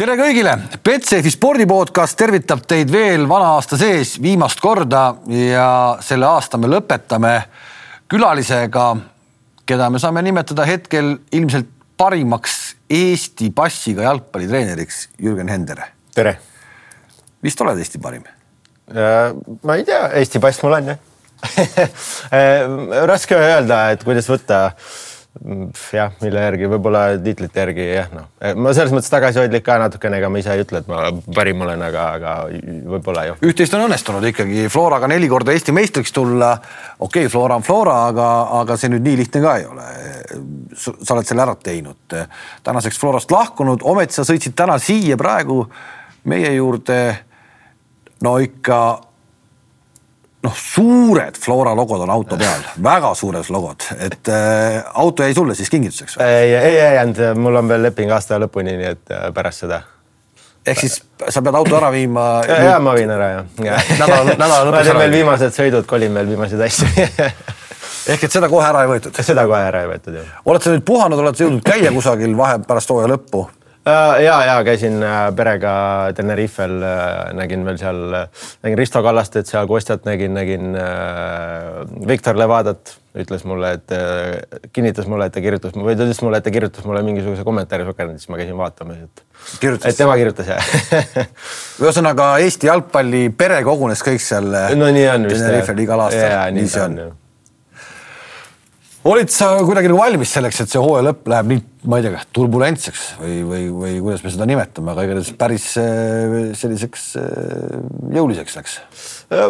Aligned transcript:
tere 0.00 0.14
kõigile, 0.16 0.54
Betsafe 0.80 1.28
spordipodcast 1.28 2.16
tervitab 2.16 2.62
teid 2.68 2.88
veel 2.88 3.26
vana 3.28 3.50
aasta 3.58 3.76
sees 3.76 4.14
viimast 4.22 4.60
korda 4.62 5.02
ja 5.28 5.66
selle 6.00 6.24
aasta 6.24 6.56
me 6.56 6.70
lõpetame 6.72 7.32
külalisega, 8.08 8.86
keda 9.68 9.90
me 9.92 10.00
saame 10.00 10.22
nimetada 10.24 10.64
hetkel 10.64 11.18
ilmselt 11.36 11.68
parimaks 12.00 12.56
Eesti 12.88 13.50
passiga 13.52 14.06
jalgpallitreeneriks, 14.06 15.02
Jürgen 15.20 15.52
Hender. 15.52 15.84
tere. 16.16 16.38
vist 17.44 17.60
oled 17.60 17.84
Eesti 17.84 18.00
parim? 18.00 18.24
Äh, 18.88 19.36
ma 19.62 19.76
ei 19.76 19.84
tea, 19.84 20.06
Eesti 20.16 20.40
pass 20.40 20.64
mul 20.64 20.78
on 20.80 20.92
jah 20.94 21.06
raske 23.12 23.36
öelda, 23.36 23.90
et 23.92 24.08
kuidas 24.08 24.32
võtta 24.32 24.70
jah, 25.38 26.10
mille 26.20 26.42
järgi, 26.42 26.66
võib-olla 26.72 27.02
tiitlite 27.22 27.62
järgi 27.62 27.84
jah, 27.86 28.08
noh, 28.12 28.26
ma 28.58 28.72
selles 28.74 28.90
mõttes 28.92 29.12
tagasihoidlik 29.12 29.62
ka 29.64 29.76
natukene, 29.78 30.18
ega 30.18 30.30
ma 30.32 30.40
ise 30.42 30.50
ei 30.56 30.64
ütle, 30.64 30.80
et 30.82 30.88
ma 30.90 31.04
parim 31.36 31.62
olen, 31.62 31.84
aga, 31.86 32.06
aga 32.18 32.32
võib-olla 32.90 33.28
ju. 33.28 33.36
üht-teist 33.46 33.76
on 33.78 33.84
õnnestunud 33.86 34.26
ikkagi 34.32 34.66
Floraga 34.72 35.08
neli 35.10 35.28
korda 35.30 35.54
Eesti 35.54 35.74
meistriks 35.76 36.12
tulla. 36.16 36.50
okei 36.98 37.24
okay,, 37.24 37.32
Flora 37.32 37.60
on 37.60 37.66
Flora, 37.66 37.96
aga, 38.10 38.26
aga 38.60 38.76
see 38.80 38.90
nüüd 38.90 39.06
nii 39.06 39.20
lihtne 39.22 39.44
ka 39.44 39.56
ei 39.60 39.68
ole. 39.70 39.86
sa 40.82 41.14
oled 41.14 41.30
selle 41.30 41.46
ära 41.46 41.54
teinud, 41.54 42.18
tänaseks 42.66 42.98
Florast 42.98 43.30
lahkunud, 43.30 43.86
ometi 43.86 44.18
sa 44.18 44.26
sõitsid 44.26 44.58
täna 44.58 44.80
siia 44.82 45.18
praegu 45.20 45.62
meie 46.24 46.50
juurde. 46.56 47.00
no 48.26 48.34
ikka 48.42 48.80
noh, 50.42 50.56
suured 50.56 51.38
Flora 51.40 51.74
logod 51.76 52.00
on 52.04 52.10
auto 52.10 52.38
peal, 52.40 52.64
väga 52.82 53.12
suured 53.18 53.52
logod, 53.52 53.84
et 54.00 54.28
äh, 54.32 54.80
auto 55.02 55.26
jäi 55.26 55.34
sulle 55.36 55.56
siis 55.58 55.70
kingituseks 55.72 56.18
või? 56.18 56.26
ei, 56.26 56.54
ei 56.54 56.76
jäänud, 56.96 57.22
mul 57.40 57.60
on 57.60 57.68
veel 57.68 57.88
leping 57.88 58.12
aasta 58.14 58.40
lõpuni, 58.40 58.76
nii 58.80 58.90
et 58.94 59.14
äh, 59.14 59.28
pärast 59.36 59.66
seda. 59.66 59.82
ehk 60.66 60.80
siis 60.80 61.00
sa 61.28 61.42
pead 61.44 61.60
auto 61.60 61.76
ära 61.76 61.92
viima? 61.92 62.26
ja, 62.48 62.60
ja 62.70 62.80
ma 62.80 62.96
viin 62.96 63.12
ära 63.12 63.30
jah 63.34 63.64
ja. 63.68 63.78
nädala, 64.00 64.34
nädala 64.34 64.60
lõpus. 64.64 64.76
ma 64.78 64.84
teen 64.88 65.02
veel 65.04 65.16
viimased 65.18 65.56
sõidud, 65.56 65.88
kolin 65.90 66.16
veel 66.16 66.32
viimaseid 66.32 66.66
asju 66.68 66.88
ehk 68.14 68.24
et 68.24 68.32
seda 68.32 68.48
kohe 68.48 68.64
ära 68.64 68.86
ei 68.86 68.92
võetud? 68.94 69.22
seda 69.24 69.44
kohe 69.48 69.62
ära 69.68 69.84
ei 69.84 69.92
võetud 69.92 70.20
jah. 70.22 70.36
oled 70.48 70.64
sa 70.64 70.72
nüüd 70.72 70.86
puhanud, 70.88 71.20
oled 71.20 71.36
sa 71.36 71.46
jõudnud 71.46 71.64
käia 71.66 71.92
kusagil 71.92 72.36
vahe 72.38 72.62
pärast 72.64 72.92
hooaja 72.92 73.12
lõppu? 73.12 73.44
Äh, 73.88 74.22
ja, 74.24 74.34
ja 74.44 74.54
käisin 74.64 75.00
äh, 75.02 75.30
perega 75.32 75.72
Tenerifel, 76.12 76.82
äh, 76.84 77.30
nägin 77.32 77.62
veel 77.64 77.78
seal, 77.80 78.00
nägin 78.60 78.76
Risto 78.76 79.00
Kallastet 79.02 79.48
seal, 79.48 79.64
Kostjat 79.70 80.04
nägin, 80.04 80.34
nägin 80.36 80.76
Viktor 82.08 82.36
Levadat, 82.36 82.98
ütles 83.16 83.46
mulle, 83.48 83.72
et 83.78 83.94
kinnitas 84.76 85.08
mulle, 85.08 85.30
et 85.30 85.34
ta 85.34 85.40
kirjutas 85.40 85.72
või 85.72 85.96
ta 85.96 86.04
ütles 86.04 86.20
mulle, 86.20 86.42
et 86.42 86.44
ta 86.44 86.52
kirjutas 86.52 86.84
mulle 86.84 87.00
mingisuguse 87.06 87.46
kommentaari 87.46 87.88
Sokernetis, 87.88 88.28
ma 88.28 88.42
käisin 88.42 88.60
vaatamas, 88.60 89.00
et. 89.08 89.24
et 89.64 89.96
tema 89.96 90.18
kirjutas 90.20 90.52
jah 90.52 90.70
ühesõnaga 91.82 92.34
Eesti 92.44 92.68
jalgpalli 92.68 93.30
pere 93.32 93.62
kogunes 93.64 94.04
kõik 94.04 94.20
seal. 94.20 94.52
no 94.76 94.92
nii 94.92 95.08
on 95.16 95.26
vist. 95.32 95.40
Tenerifel 95.40 95.82
igal 95.86 96.04
aastal, 96.04 96.38
nii 96.52 96.68
see 96.68 96.84
on, 96.84 97.00
on 97.08 97.18
olid 99.04 99.30
sa 99.32 99.54
kuidagi 99.64 99.88
nagu 99.88 100.00
valmis 100.00 100.32
selleks, 100.34 100.58
et 100.60 100.72
see 100.72 100.80
hooaja 100.80 101.06
lõpp 101.06 101.28
läheb 101.32 101.46
nii, 101.48 101.60
ma 101.88 101.98
ei 101.98 102.04
tea, 102.04 102.18
turbulentseks 102.36 103.04
või, 103.16 103.36
või, 103.48 103.60
või 103.72 103.92
kuidas 104.04 104.24
me 104.24 104.32
seda 104.34 104.48
nimetame, 104.50 104.92
aga 104.92 105.06
igatahes 105.06 105.30
päris 105.40 105.68
äh, 105.80 106.34
selliseks 106.58 107.06
äh, 107.16 107.78
jõuliseks 108.12 108.58
läks? 108.58 108.74
Äh, 109.32 109.46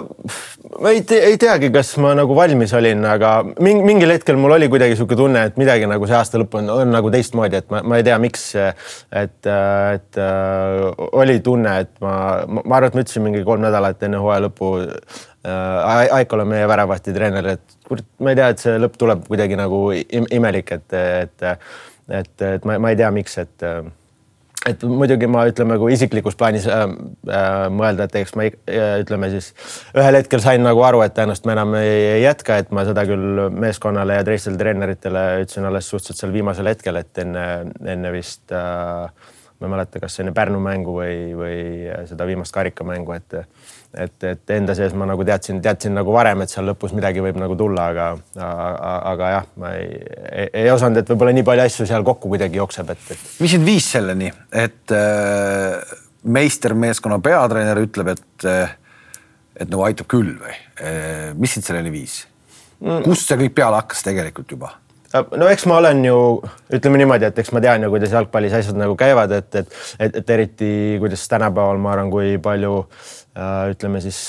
ma 0.77 0.93
ei, 0.95 1.03
te, 1.03 1.19
ei 1.33 1.41
teagi, 1.43 1.73
kas 1.75 1.91
ma 2.03 2.13
nagu 2.19 2.37
valmis 2.39 2.75
olin, 2.79 3.03
aga 3.11 3.33
mingi, 3.59 3.83
mingil 3.89 4.15
hetkel 4.15 4.39
mul 4.39 4.55
oli 4.55 4.71
kuidagi 4.71 4.95
niisugune 4.95 5.19
tunne, 5.19 5.43
et 5.51 5.59
midagi 5.59 5.91
nagu 5.91 6.07
see 6.07 6.19
aasta 6.21 6.39
lõpp 6.39 6.55
on, 6.61 6.71
on 6.77 6.95
nagu 6.95 7.11
teistmoodi, 7.11 7.59
et 7.65 7.75
ma, 7.75 7.83
ma 7.83 7.99
ei 7.99 8.07
tea, 8.07 8.21
miks, 8.23 8.47
et, 8.55 9.51
et 9.51 10.23
oli 11.11 11.41
tunne, 11.43 11.75
et 11.89 11.93
ma, 12.05 12.15
ma 12.47 12.79
arvan, 12.79 12.93
et 12.93 13.01
ma 13.01 13.03
ütlesin 13.03 13.27
mingi 13.27 13.43
kolm 13.49 13.67
nädalat 13.67 14.07
enne 14.07 14.23
hooaja 14.23 14.47
lõppu 14.47 14.73
äh, 14.87 16.15
Aikole, 16.21 16.47
meie 16.47 16.71
väravahti 16.71 17.17
treener, 17.17 17.57
et 17.57 17.80
kurat, 17.91 18.07
ma 18.23 18.33
ei 18.33 18.41
tea, 18.41 18.51
et 18.55 18.63
see 18.63 18.81
lõpp 18.81 18.99
tuleb 19.01 19.25
kuidagi 19.29 19.59
nagu 19.59 19.87
imelik, 19.93 20.75
et, 20.79 20.99
et, 20.99 21.49
et, 22.09 22.35
et 22.55 22.69
ma, 22.69 22.79
ma 22.83 22.93
ei 22.93 23.01
tea, 23.01 23.11
miks, 23.15 23.39
et 23.43 23.67
et 24.69 24.83
muidugi 24.85 25.29
ma 25.31 25.47
ütleme, 25.49 25.79
kui 25.81 25.95
isiklikus 25.95 26.37
plaanis 26.39 26.67
äh, 26.69 26.83
äh, 26.85 27.63
mõelda, 27.73 28.07
et 28.07 28.19
eks 28.21 28.35
ma 28.37 28.45
äh, 28.45 28.99
ütleme 29.01 29.31
siis 29.33 29.51
ühel 29.97 30.19
hetkel 30.19 30.43
sain 30.45 30.61
nagu 30.65 30.83
aru, 30.85 31.01
et 31.05 31.15
tõenäoliselt 31.17 31.49
ma 31.49 31.55
enam 31.57 31.77
ei, 31.81 31.95
ei 32.19 32.23
jätka, 32.27 32.61
et 32.61 32.75
ma 32.77 32.85
seda 32.89 33.07
küll 33.09 33.47
meeskonnale 33.57 34.19
ja 34.19 34.27
teistele 34.27 34.61
treeneritele 34.61 35.25
ütlesin 35.47 35.69
alles 35.71 35.89
suhteliselt 35.89 36.21
seal 36.21 36.35
viimasel 36.37 36.69
hetkel, 36.69 37.01
et 37.01 37.23
enne, 37.25 37.47
enne 37.89 38.13
vist 38.13 38.53
äh, 38.53 39.09
ma 39.61 39.69
ei 39.69 39.75
mäleta, 39.75 40.01
kas 40.03 40.19
enne 40.23 40.33
Pärnu 40.37 40.61
mängu 40.65 40.97
või, 40.97 41.15
või 41.37 41.59
seda 42.09 42.27
viimast 42.29 42.55
karikamängu, 42.57 43.15
et 43.19 43.39
et, 43.91 44.23
et 44.23 44.53
enda 44.55 44.75
sees 44.79 44.93
ma 44.95 45.07
nagu 45.11 45.25
teadsin, 45.27 45.59
teadsin 45.63 45.97
nagu 45.99 46.13
varem, 46.15 46.45
et 46.45 46.53
seal 46.53 46.69
lõpus 46.71 46.93
midagi 46.95 47.23
võib 47.25 47.41
nagu 47.43 47.57
tulla, 47.59 47.89
aga, 47.91 48.05
aga, 48.39 48.93
aga 49.11 49.31
jah, 49.33 49.49
ma 49.59 49.73
ei, 49.81 49.97
ei, 50.31 50.51
ei 50.63 50.71
osanud, 50.71 51.01
et 51.01 51.11
võib-olla 51.11 51.35
nii 51.35 51.47
palju 51.49 51.65
asju 51.65 51.89
seal 51.91 52.07
kokku 52.07 52.31
kuidagi 52.31 52.61
jookseb, 52.61 52.93
et, 52.95 53.03
et. 53.17 53.25
mis 53.43 53.51
sind 53.57 53.67
viis 53.67 53.89
selleni, 53.97 54.31
et 54.55 54.95
äh, 54.95 55.97
meistermeeskonna 56.23 57.19
peatreener 57.25 57.83
ütleb, 57.83 58.15
et 58.15 58.47
äh, 58.47 58.77
et 59.61 59.69
nagu 59.69 59.85
aitab 59.87 60.09
küll 60.11 60.35
või 60.41 60.55
äh,? 60.55 61.33
mis 61.39 61.57
sind 61.57 61.67
selleni 61.67 61.93
viis 61.93 62.23
mm.? 62.81 63.03
kust 63.07 63.29
see 63.29 63.39
kõik 63.45 63.57
peale 63.59 63.81
hakkas 63.83 64.05
tegelikult 64.07 64.57
juba? 64.57 64.73
No 65.15 65.49
eks 65.51 65.67
ma 65.71 65.81
olen 65.81 66.05
ju, 66.05 66.19
ütleme 66.77 67.01
niimoodi, 67.01 67.29
et 67.31 67.39
eks 67.43 67.53
ma 67.55 67.63
tean 67.65 67.85
ju, 67.85 67.91
kuidas 67.93 68.15
jalgpallis 68.15 68.55
asjad 68.61 68.79
nagu 68.79 68.97
käivad, 68.99 69.33
et, 69.41 69.51
et, 69.63 69.79
et, 69.99 70.21
et 70.23 70.33
eriti 70.37 70.73
kuidas 71.03 71.27
tänapäeval 71.31 71.83
ma 71.83 71.95
arvan, 71.97 72.13
kui 72.13 72.37
palju 72.43 72.77
äh, 72.83 73.71
ütleme 73.75 74.03
siis 74.05 74.21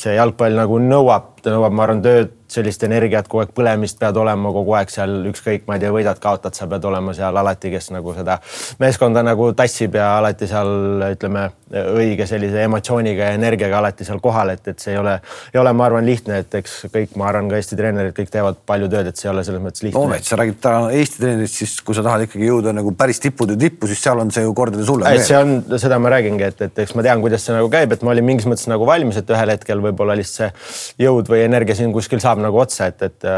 see 0.00 0.16
jalgpall 0.16 0.56
nagu 0.58 0.80
nõuab, 0.82 1.36
ta 1.44 1.52
nõuab, 1.54 1.74
ma 1.76 1.86
arvan, 1.86 2.02
tööd 2.04 2.32
sellist 2.54 2.84
energiat, 2.86 3.28
kogu 3.30 3.44
aeg 3.44 3.54
põlemist 3.56 3.98
pead 4.00 4.18
olema 4.20 4.52
kogu 4.54 4.76
aeg 4.78 4.92
seal, 4.92 5.16
ükskõik, 5.30 5.66
ma 5.68 5.78
ei 5.78 5.84
tea, 5.84 5.92
võidad-kaotad, 5.94 6.56
sa 6.56 6.68
pead 6.70 6.86
olema 6.88 7.14
seal 7.16 7.36
alati, 7.36 7.72
kes 7.74 7.90
nagu 7.94 8.14
seda 8.16 8.38
meeskonda 8.82 9.24
nagu 9.26 9.50
tassib 9.56 9.98
ja 9.98 10.14
alati 10.18 10.48
seal 10.50 11.04
ütleme 11.10 11.48
õige 11.74 12.26
sellise 12.28 12.62
emotsiooniga 12.68 13.30
ja 13.30 13.38
energiaga 13.38 13.78
alati 13.80 14.06
seal 14.06 14.20
kohal, 14.22 14.52
et, 14.54 14.66
et 14.70 14.82
see 14.82 14.92
ei 14.94 15.00
ole, 15.00 15.16
ei 15.54 15.60
ole, 15.60 15.72
ma 15.76 15.88
arvan, 15.88 16.06
lihtne, 16.06 16.38
et 16.44 16.58
eks 16.60 16.76
kõik, 16.92 17.16
ma 17.18 17.28
arvan, 17.30 17.48
ka 17.50 17.58
Eesti 17.58 17.78
treenerid 17.78 18.14
kõik 18.16 18.30
teevad 18.30 18.60
palju 18.68 18.90
tööd, 18.92 19.08
et 19.10 19.18
see 19.18 19.28
ei 19.28 19.32
ole 19.32 19.44
selles 19.46 19.62
mõttes 19.64 19.84
lihtne. 19.86 19.98
Toomet, 19.98 20.26
sa 20.28 20.38
räägid 20.38 20.60
täna 20.62 20.92
Eesti 20.94 21.22
treenerist, 21.22 21.58
siis 21.62 21.74
kui 21.86 21.96
sa 21.96 22.04
tahad 22.06 22.26
ikkagi 22.28 22.46
jõuda 22.50 22.74
nagu 22.76 22.94
päris 22.98 23.22
tippude 23.22 23.56
tippu, 23.60 23.88
siis 23.90 24.02
seal 24.04 24.22
on 24.22 24.30
see 24.34 24.44
ju 24.44 24.54
kordades 24.56 24.90
hullem. 24.92 25.18
see 25.24 25.40
on, 25.40 25.56
seda 25.82 25.98
ma 26.02 26.12
räägingi, 26.14 26.46
et, 26.52 26.64
et 26.68 26.84
eks 26.84 26.94
ma 26.98 27.06
tean, 27.06 27.24
kuidas 27.24 27.46
see 27.46 27.56
nagu 27.56 27.70
käib, 27.72 27.96
et 27.96 28.06
ma 28.06 28.14
olin 28.14 28.28
mingis 28.28 28.48
mõttes 28.50 28.68
nagu 28.70 28.86
valmis, 28.88 29.18
et 29.18 29.34
ühel 29.34 29.54
hetkel 29.56 29.82
võib-olla 29.84 30.18
lihtsalt 30.20 30.34
see 30.34 31.04
jõud 31.06 31.28
või 31.30 31.44
energia 31.44 31.76
siin 31.78 31.92
kuskil 31.94 32.22
saab 32.22 32.42
nagu 32.44 32.60
otsa, 32.62 32.88
et, 32.92 33.02
et, 33.08 33.28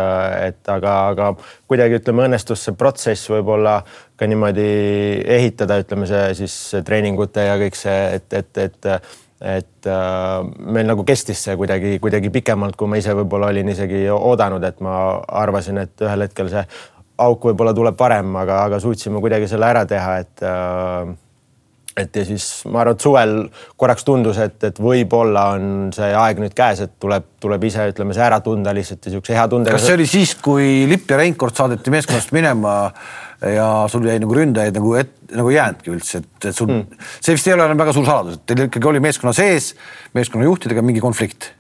et 0.49 0.73
aga, 0.73 0.95
aga 1.13 1.31
kuidagi 1.71 2.01
ütleme, 2.01 2.27
õnnestus 2.29 2.67
see 2.67 2.77
protsess 2.79 3.31
võib-olla 3.33 3.79
ka 4.17 4.29
niimoodi 4.29 4.67
ehitada, 5.39 5.79
ütleme 5.83 6.09
see 6.11 6.27
siis 6.43 6.57
treeningute 6.87 7.47
ja 7.47 7.55
kõik 7.61 7.79
see, 7.79 8.03
et, 8.19 8.43
et, 8.43 8.67
et 8.67 8.91
et 9.37 9.87
äh, 9.87 10.47
meil 10.73 10.87
nagu 10.89 11.05
kestis 11.05 11.43
see 11.45 11.57
kuidagi, 11.61 11.99
kuidagi 12.01 12.31
pikemalt, 12.33 12.77
kui 12.77 12.89
ma 12.89 12.97
ise 12.97 13.13
võib-olla 13.19 13.51
olin 13.53 13.69
isegi 13.69 14.07
oodanud, 14.09 14.65
et 14.65 14.81
ma 14.81 14.95
arvasin, 15.43 15.83
et 15.85 16.05
ühel 16.07 16.25
hetkel 16.25 16.49
see 16.53 16.63
auk 17.21 17.45
võib-olla 17.51 17.75
tuleb 17.77 17.99
varem, 18.01 18.33
aga, 18.41 18.63
aga 18.69 18.81
suutsime 18.81 19.21
kuidagi 19.25 19.49
selle 19.51 19.69
ära 19.69 19.85
teha, 19.89 20.17
et 20.25 20.45
äh, 20.45 21.13
et 21.97 22.17
ja 22.17 22.25
siis 22.29 22.47
ma 22.69 22.83
arvan, 22.83 22.97
et 22.97 23.05
suvel 23.05 23.35
korraks 23.81 24.05
tundus, 24.05 24.39
et, 24.43 24.57
et 24.69 24.81
võib-olla 24.83 25.47
on 25.57 25.69
see 25.97 26.11
aeg 26.13 26.43
nüüd 26.43 26.57
käes, 26.57 26.83
et 26.85 26.93
tuleb, 27.03 27.29
tuleb 27.43 27.65
ise 27.69 27.87
ütleme 27.93 28.17
see 28.17 28.25
ära 28.27 28.43
tunda 28.45 28.75
lihtsalt 28.77 29.09
ja 29.09 29.15
siukse 29.17 29.37
hea 29.37 29.47
tundega. 29.53 29.79
kas 29.79 29.89
see 29.89 29.97
oli 29.97 30.09
siis, 30.11 30.35
kui 30.45 30.85
Lipp 30.91 31.11
ja 31.11 31.21
Reinkord 31.23 31.57
saadeti 31.57 31.93
meeskonnast 31.95 32.35
minema 32.37 32.77
ja 33.41 33.69
sul 33.93 34.07
jäi 34.09 34.19
nagu 34.21 34.37
ründajaid 34.37 34.77
nagu 34.77 34.95
et, 35.01 35.13
nagu 35.37 35.53
ei 35.53 35.59
jäänudki 35.59 35.93
üldse, 35.97 36.23
et, 36.23 36.51
sul 36.53 36.71
mm. 36.73 37.07
see 37.21 37.37
vist 37.37 37.49
ei 37.49 37.57
ole 37.57 37.69
enam 37.69 37.81
väga 37.81 37.97
suur 37.97 38.09
saladus, 38.09 38.41
et 38.41 38.49
teil 38.49 38.67
ikkagi 38.69 38.93
oli 38.93 39.03
meeskonna 39.05 39.33
sees, 39.37 39.73
meeskonna 40.17 40.49
juhtidega 40.49 40.85
mingi 40.85 41.05
konflikt 41.05 41.55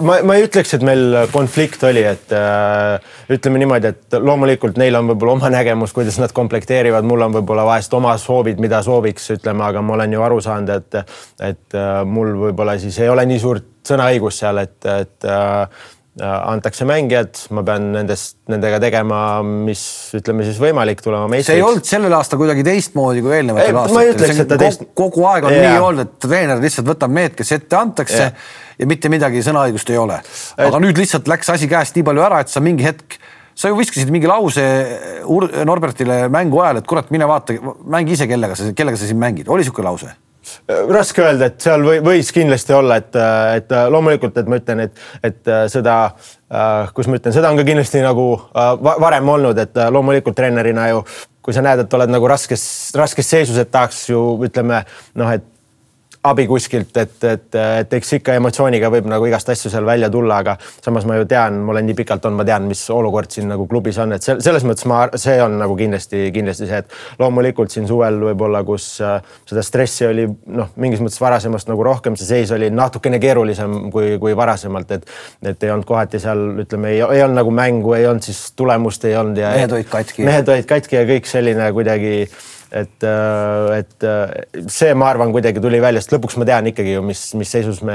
ma, 0.00 0.18
ma 0.26 0.36
ei 0.36 0.46
ütleks, 0.46 0.74
et 0.76 0.84
meil 0.86 1.16
konflikt 1.32 1.82
oli, 1.88 2.02
et 2.06 2.32
äh, 2.36 2.98
ütleme 3.32 3.60
niimoodi, 3.62 3.92
et 3.94 4.16
loomulikult 4.20 4.78
neil 4.80 4.96
on 4.98 5.08
võib-olla 5.12 5.36
oma 5.38 5.50
nägemus, 5.54 5.94
kuidas 5.96 6.18
nad 6.20 6.34
komplekteerivad, 6.36 7.06
mul 7.08 7.26
on 7.26 7.36
võib-olla 7.38 7.66
vahest 7.68 7.94
oma 7.96 8.14
soovid, 8.20 8.60
mida 8.62 8.82
sooviks, 8.84 9.30
ütleme, 9.36 9.64
aga 9.66 9.82
ma 9.84 9.96
olen 9.98 10.16
ju 10.16 10.24
aru 10.26 10.40
saanud, 10.44 10.74
et, 10.76 11.18
et 11.50 11.78
äh, 11.78 11.96
mul 12.08 12.34
võib-olla 12.46 12.78
siis 12.82 12.98
ei 13.02 13.12
ole 13.12 13.26
nii 13.30 13.42
suurt 13.42 13.70
sõnaõigust 13.88 14.44
seal, 14.44 14.62
et, 14.64 14.78
et 14.88 15.28
äh, 15.28 15.84
antakse 16.22 16.86
mängijad, 16.86 17.40
ma 17.50 17.64
pean 17.66 17.88
nendest, 17.94 18.36
nendega 18.50 18.78
tegema, 18.82 19.18
mis 19.42 19.82
ütleme 20.14 20.46
siis 20.46 20.60
võimalik, 20.62 21.02
tulema 21.02 21.26
meistriks. 21.30 21.48
see 21.48 21.58
ei 21.58 21.66
olnud 21.66 21.88
sellel 21.88 22.14
aastal 22.14 22.38
kuidagi 22.38 22.62
teistmoodi 22.66 23.22
kui 23.24 23.34
eelnevatel 23.34 23.80
aastatel. 23.80 24.58
teist. 24.60 24.86
kogu 24.94 25.26
aeg 25.26 25.48
on 25.48 25.56
yeah. 25.56 25.74
nii 25.74 25.86
olnud, 25.88 26.06
et 26.06 26.18
treener 26.22 26.62
lihtsalt 26.62 26.86
võtab 26.92 27.14
mehed, 27.14 27.34
kes 27.38 27.50
ette 27.58 27.78
antakse 27.78 28.20
yeah. 28.20 28.44
ja 28.78 28.90
mitte 28.90 29.10
midagi 29.10 29.42
sõnaõigust 29.42 29.90
ei 29.90 29.98
ole. 29.98 30.20
aga 30.54 30.70
et... 30.70 30.82
nüüd 30.86 31.02
lihtsalt 31.02 31.30
läks 31.34 31.50
asi 31.56 31.70
käest 31.70 31.98
nii 31.98 32.06
palju 32.06 32.26
ära, 32.28 32.44
et 32.46 32.54
sa 32.54 32.62
mingi 32.62 32.86
hetk 32.86 33.18
sa 33.58 33.70
ju 33.70 33.78
viskasid 33.78 34.10
mingi 34.14 34.30
lause 34.30 34.62
Norbertile 35.66 36.28
mängu 36.30 36.62
ajal, 36.62 36.78
et 36.78 36.86
kurat, 36.90 37.10
mine 37.14 37.26
vaata, 37.30 37.58
mängi 37.90 38.14
ise, 38.14 38.30
kellega 38.30 38.54
sa, 38.58 38.70
kellega 38.76 38.98
sa 38.98 39.10
siin 39.10 39.18
mängid, 39.18 39.50
oli 39.50 39.66
niisugune 39.66 39.90
lause? 39.90 40.14
Raske 40.68 41.24
öelda, 41.24 41.50
et 41.50 41.60
seal 41.64 41.84
või, 41.86 42.00
võis 42.04 42.32
kindlasti 42.34 42.74
olla, 42.76 42.98
et, 43.02 43.16
et 43.60 43.76
loomulikult, 43.90 44.36
et 44.40 44.50
ma 44.50 44.58
ütlen, 44.60 44.84
et, 44.86 45.04
et 45.24 45.52
seda, 45.72 45.96
kus 46.96 47.08
ma 47.10 47.20
ütlen, 47.20 47.36
seda 47.36 47.52
on 47.52 47.60
ka 47.60 47.66
kindlasti 47.68 48.02
nagu 48.04 48.28
varem 48.84 49.32
olnud, 49.36 49.58
et 49.62 49.80
loomulikult 49.94 50.36
treenerina 50.38 50.90
ju, 50.92 51.02
kui 51.44 51.56
sa 51.56 51.64
näed, 51.64 51.84
et 51.84 51.96
oled 51.96 52.12
nagu 52.12 52.28
raskes, 52.28 52.66
raskes 52.96 53.28
seisus, 53.36 53.58
et 53.60 53.72
tahaks 53.72 54.06
ju 54.12 54.22
ütleme 54.46 54.84
noh, 55.20 55.32
et 55.34 55.44
abi 56.24 56.46
kuskilt, 56.48 56.96
et, 56.96 57.16
et, 57.28 57.56
et 57.80 57.94
eks 57.98 58.14
ikka 58.16 58.34
emotsiooniga 58.38 58.88
võib 58.92 59.08
nagu 59.10 59.26
igast 59.28 59.50
asju 59.52 59.68
seal 59.72 59.84
välja 59.84 60.08
tulla, 60.12 60.38
aga 60.40 60.54
samas 60.84 61.04
ma 61.08 61.18
ju 61.18 61.26
tean, 61.28 61.58
ma 61.66 61.74
olen 61.74 61.84
nii 61.90 61.96
pikalt 61.98 62.24
olnud, 62.24 62.40
ma 62.40 62.46
tean, 62.48 62.64
mis 62.70 62.80
olukord 62.92 63.28
siin 63.34 63.50
nagu 63.52 63.66
klubis 63.68 63.98
on, 64.00 64.14
et 64.16 64.24
selles 64.24 64.64
mõttes 64.64 64.88
ma, 64.88 65.02
see 65.20 65.36
on 65.44 65.58
nagu 65.60 65.76
kindlasti, 65.76 66.30
kindlasti 66.34 66.68
see, 66.70 66.80
et 66.80 67.20
loomulikult 67.20 67.74
siin 67.74 67.88
suvel 67.90 68.16
võib-olla, 68.30 68.62
kus 68.64 68.86
äh, 69.04 69.18
seda 69.50 69.64
stressi 69.66 70.08
oli 70.08 70.24
noh, 70.30 70.72
mingis 70.80 71.04
mõttes 71.04 71.20
varasemast 71.20 71.68
nagu 71.68 71.84
rohkem, 71.84 72.16
see 72.16 72.30
seis 72.30 72.54
oli 72.56 72.72
natukene 72.72 73.20
keerulisem 73.20 73.90
kui, 73.92 74.16
kui 74.22 74.32
varasemalt, 74.38 74.96
et, 74.96 75.14
et 75.44 75.68
ei 75.68 75.74
olnud 75.74 75.88
kohati 75.88 76.22
seal 76.24 76.64
ütleme, 76.64 76.94
ei, 76.96 77.04
ei 77.04 77.26
olnud 77.26 77.42
nagu 77.42 77.52
mängu, 77.52 77.92
ei 77.98 78.08
olnud 78.08 78.24
siis 78.24 78.46
tulemust 78.56 79.04
ei 79.04 79.18
olnud 79.20 79.44
ja. 79.44 79.52
mehed 79.58 79.76
olid 79.76 79.92
katki. 79.92 80.24
mehed 80.24 80.48
olid 80.56 80.72
katki 80.72 81.02
ja 81.02 81.04
kõik 81.08 81.28
selline 81.28 81.68
kuidagi 81.76 82.16
et, 82.74 83.04
äh, 83.06 83.78
et 83.78 84.04
äh, 84.04 84.32
see, 84.66 84.90
ma 84.98 85.06
arvan, 85.12 85.30
kuidagi 85.34 85.62
tuli 85.62 85.78
välja, 85.82 86.02
sest 86.02 86.16
lõpuks 86.16 86.36
ma 86.40 86.46
tean 86.48 86.66
ikkagi 86.70 86.96
ju, 86.96 87.04
mis, 87.06 87.20
mis 87.38 87.52
seisus 87.54 87.80
me 87.86 87.94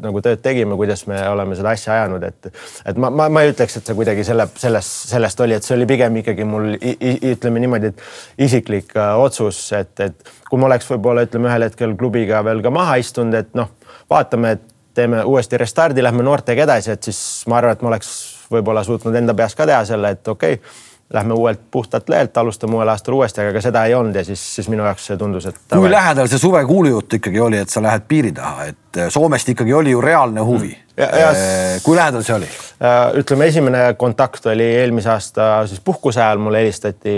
nagu 0.00 0.22
tööd 0.24 0.40
tegime, 0.44 0.78
kuidas 0.80 1.04
me 1.10 1.18
oleme 1.28 1.58
seda 1.58 1.74
asja 1.76 1.98
ajanud, 1.98 2.24
et 2.24 2.48
et 2.88 3.00
ma, 3.00 3.10
ma, 3.12 3.28
ma 3.32 3.44
ei 3.44 3.52
ütleks, 3.52 3.76
et 3.76 3.90
see 3.90 3.98
kuidagi 3.98 4.24
selle, 4.24 4.48
selles, 4.60 4.88
sellest 5.12 5.44
oli, 5.44 5.58
et 5.58 5.66
see 5.66 5.76
oli 5.76 5.88
pigem 5.90 6.16
ikkagi 6.22 6.48
mul 6.48 6.72
ütleme 6.80 7.60
niimoodi, 7.60 7.92
et 7.92 8.48
isiklik 8.48 8.96
äh, 8.96 9.12
otsus, 9.20 9.60
et, 9.76 9.92
et 10.00 10.34
kui 10.48 10.60
ma 10.60 10.70
oleks 10.70 10.88
võib-olla 10.94 11.28
ütleme 11.28 11.52
ühel 11.52 11.68
hetkel 11.68 11.96
klubiga 12.00 12.40
veel 12.46 12.64
ka 12.64 12.72
maha 12.72 12.96
istunud, 13.02 13.36
et 13.36 13.52
noh, 13.58 13.68
vaatame, 14.10 14.56
et 14.56 14.68
teeme 14.96 15.24
uuesti 15.28 15.60
restardi, 15.60 16.02
lähme 16.02 16.24
noortega 16.24 16.64
edasi, 16.64 16.96
et 16.96 17.10
siis 17.10 17.20
ma 17.52 17.60
arvan, 17.60 17.76
et 17.76 17.84
ma 17.84 17.92
oleks 17.92 18.14
võib-olla 18.50 18.82
suutnud 18.86 19.14
enda 19.20 19.36
peas 19.36 19.52
ka 19.54 19.68
teha 19.68 19.84
selle, 19.92 20.16
et 20.16 20.32
okei 20.32 20.56
okay, 20.56 20.88
lähme 21.12 21.34
uuelt 21.34 21.60
puhtalt 21.70 22.08
lehelt, 22.08 22.36
alustame 22.36 22.74
uuel 22.74 22.88
aastal 22.88 23.14
uuesti, 23.14 23.40
aga 23.42 23.52
ka 23.52 23.62
seda 23.64 23.82
ei 23.88 23.94
olnud 23.94 24.14
ja 24.14 24.22
siis, 24.24 24.42
siis 24.54 24.68
minu 24.70 24.84
jaoks 24.86 25.08
see 25.10 25.16
tundus, 25.18 25.46
et. 25.46 25.56
kui 25.58 25.74
tavai. 25.74 25.90
lähedal 25.90 26.28
see 26.30 26.38
suve 26.38 26.60
kuulujutt 26.66 27.16
ikkagi 27.18 27.40
oli, 27.40 27.58
et 27.58 27.72
sa 27.72 27.82
lähed 27.82 28.04
piiri 28.08 28.30
taha, 28.36 28.68
et 28.70 28.98
äh, 28.98 29.08
Soomest 29.10 29.48
ikkagi 29.50 29.74
oli 29.74 29.90
ju 29.90 30.00
reaalne 30.00 30.44
huvi 30.46 30.70
mm.. 30.70 31.02
Äh, 31.02 31.80
kui 31.82 31.96
lähedal 31.96 32.22
see 32.22 32.36
oli? 32.36 32.46
Äh, 32.46 33.16
ütleme, 33.18 33.48
esimene 33.50 33.80
kontakt 33.98 34.46
oli 34.46 34.68
eelmise 34.82 35.10
aasta 35.10 35.48
siis 35.66 35.80
puhkuse 35.84 36.22
ajal 36.22 36.38
mulle 36.38 36.62
helistati 36.62 37.16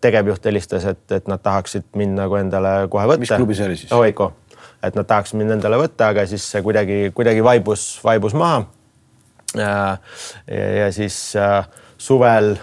tegevjuht 0.00 0.44
helistas, 0.44 0.86
et, 0.92 1.02
et 1.12 1.26
nad 1.30 1.42
tahaksid 1.42 1.88
mind 1.98 2.18
nagu 2.20 2.38
endale 2.38 2.76
kohe 2.92 3.08
võtta. 3.10 3.24
mis 3.26 3.34
klubi 3.34 3.58
see 3.58 3.66
oli 3.66 3.80
siis? 3.80 3.92
Oiko, 3.96 4.30
et 4.86 4.94
nad 4.94 5.08
tahaksid 5.08 5.40
mind 5.40 5.56
endale 5.58 5.82
võtta, 5.82 6.12
aga 6.14 6.26
siis 6.30 6.46
see 6.46 6.62
kuidagi, 6.62 7.08
kuidagi 7.14 7.42
vaibus, 7.44 7.90
vaibus 8.04 8.38
maha. 8.38 8.62
ja, 9.56 9.96
ja 10.46 10.88
siis 10.94 11.18
äh, 11.40 11.66
suvel 11.98 12.54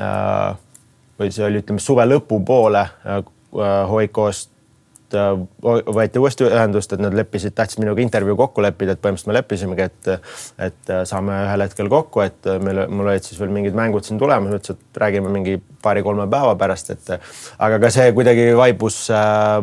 äh, 0.00 0.56
või 1.20 1.32
see 1.32 1.44
oli, 1.46 1.60
ütleme 1.62 1.82
suve 1.82 2.06
lõpupoole 2.08 2.82
äh, 2.82 3.20
Hoikost 3.90 4.50
võeti 5.14 6.20
uuesti 6.20 6.46
ühendust, 6.46 6.92
et 6.94 7.02
nad 7.02 7.14
leppisid, 7.16 7.54
tahtsid 7.56 7.82
minuga 7.82 8.02
intervjuu 8.04 8.36
kokku 8.38 8.62
leppida, 8.64 8.94
et 8.94 9.02
põhimõtteliselt 9.02 9.30
me 9.30 9.36
leppisimegi, 9.38 9.86
et, 9.88 10.30
et 10.68 10.92
äh, 10.92 11.02
saame 11.08 11.36
ühel 11.46 11.64
hetkel 11.66 11.90
kokku, 11.92 12.22
et 12.24 12.50
äh, 12.50 12.60
meil, 12.62 12.84
mul 12.92 13.10
olid 13.10 13.26
siis 13.26 13.40
veel 13.40 13.52
mingid 13.54 13.76
mängud 13.78 14.06
siin 14.06 14.20
tulemas, 14.20 14.54
ütles, 14.60 14.78
et 14.78 15.00
räägime 15.02 15.32
mingi 15.32 15.56
paari-kolme 15.82 16.26
päeva 16.30 16.54
pärast, 16.60 16.92
et 16.92 17.12
aga 17.58 17.80
ka 17.80 17.90
see 17.92 18.12
kuidagi 18.16 18.50
vaibus, 18.58 19.00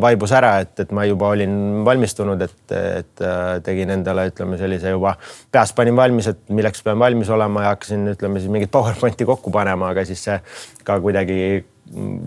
vaibus 0.02 0.34
ära, 0.34 0.56
et, 0.64 0.74
et 0.82 0.92
ma 0.94 1.06
juba 1.06 1.30
olin 1.36 1.84
valmistunud, 1.86 2.42
et, 2.42 2.74
et 2.74 3.24
tegin 3.64 3.94
endale, 3.94 4.26
ütleme 4.32 4.58
sellise 4.58 4.92
juba 4.96 5.14
peas 5.54 5.72
panin 5.76 5.96
valmis, 5.96 6.32
et 6.32 6.42
milleks 6.50 6.82
pean 6.82 6.98
valmis 6.98 7.30
olema 7.30 7.68
ja 7.68 7.74
hakkasin, 7.76 8.06
ütleme 8.16 8.42
siis 8.42 8.52
mingit 8.52 8.74
PowerPointi 8.74 9.28
kokku 9.28 9.54
panema, 9.54 9.94
aga 9.94 10.04
siis 10.08 10.26
see 10.26 10.40
ka 10.84 10.98
kuidagi 11.04 11.38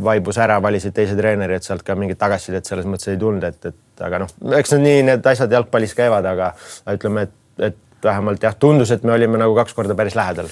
vaibus 0.04 0.40
ära, 0.42 0.58
valisid 0.63 0.94
teise 0.96 1.16
treeneri, 1.18 1.58
et 1.60 1.66
sealt 1.66 1.84
ka 1.86 1.96
mingit 1.98 2.19
tagasisidet 2.19 2.68
selles 2.68 2.88
mõttes 2.90 3.12
ei 3.12 3.19
tulnud, 3.22 3.44
et, 3.46 3.69
et 3.69 4.06
aga 4.06 4.24
noh, 4.24 4.31
eks 4.58 4.74
need 4.75 4.86
nii 4.86 5.04
need 5.12 5.28
asjad 5.34 5.54
jalgpallis 5.54 5.94
käivad, 5.98 6.25
aga 6.25 6.52
ütleme, 6.96 7.28
et, 7.28 7.36
et 7.69 7.78
vähemalt 8.04 8.44
jah, 8.44 8.56
tundus, 8.58 8.94
et 8.94 9.06
me 9.06 9.13
olime 9.13 9.40
nagu 9.42 9.56
kaks 9.58 9.78
korda 9.78 9.98
päris 9.98 10.18
lähedal. 10.18 10.50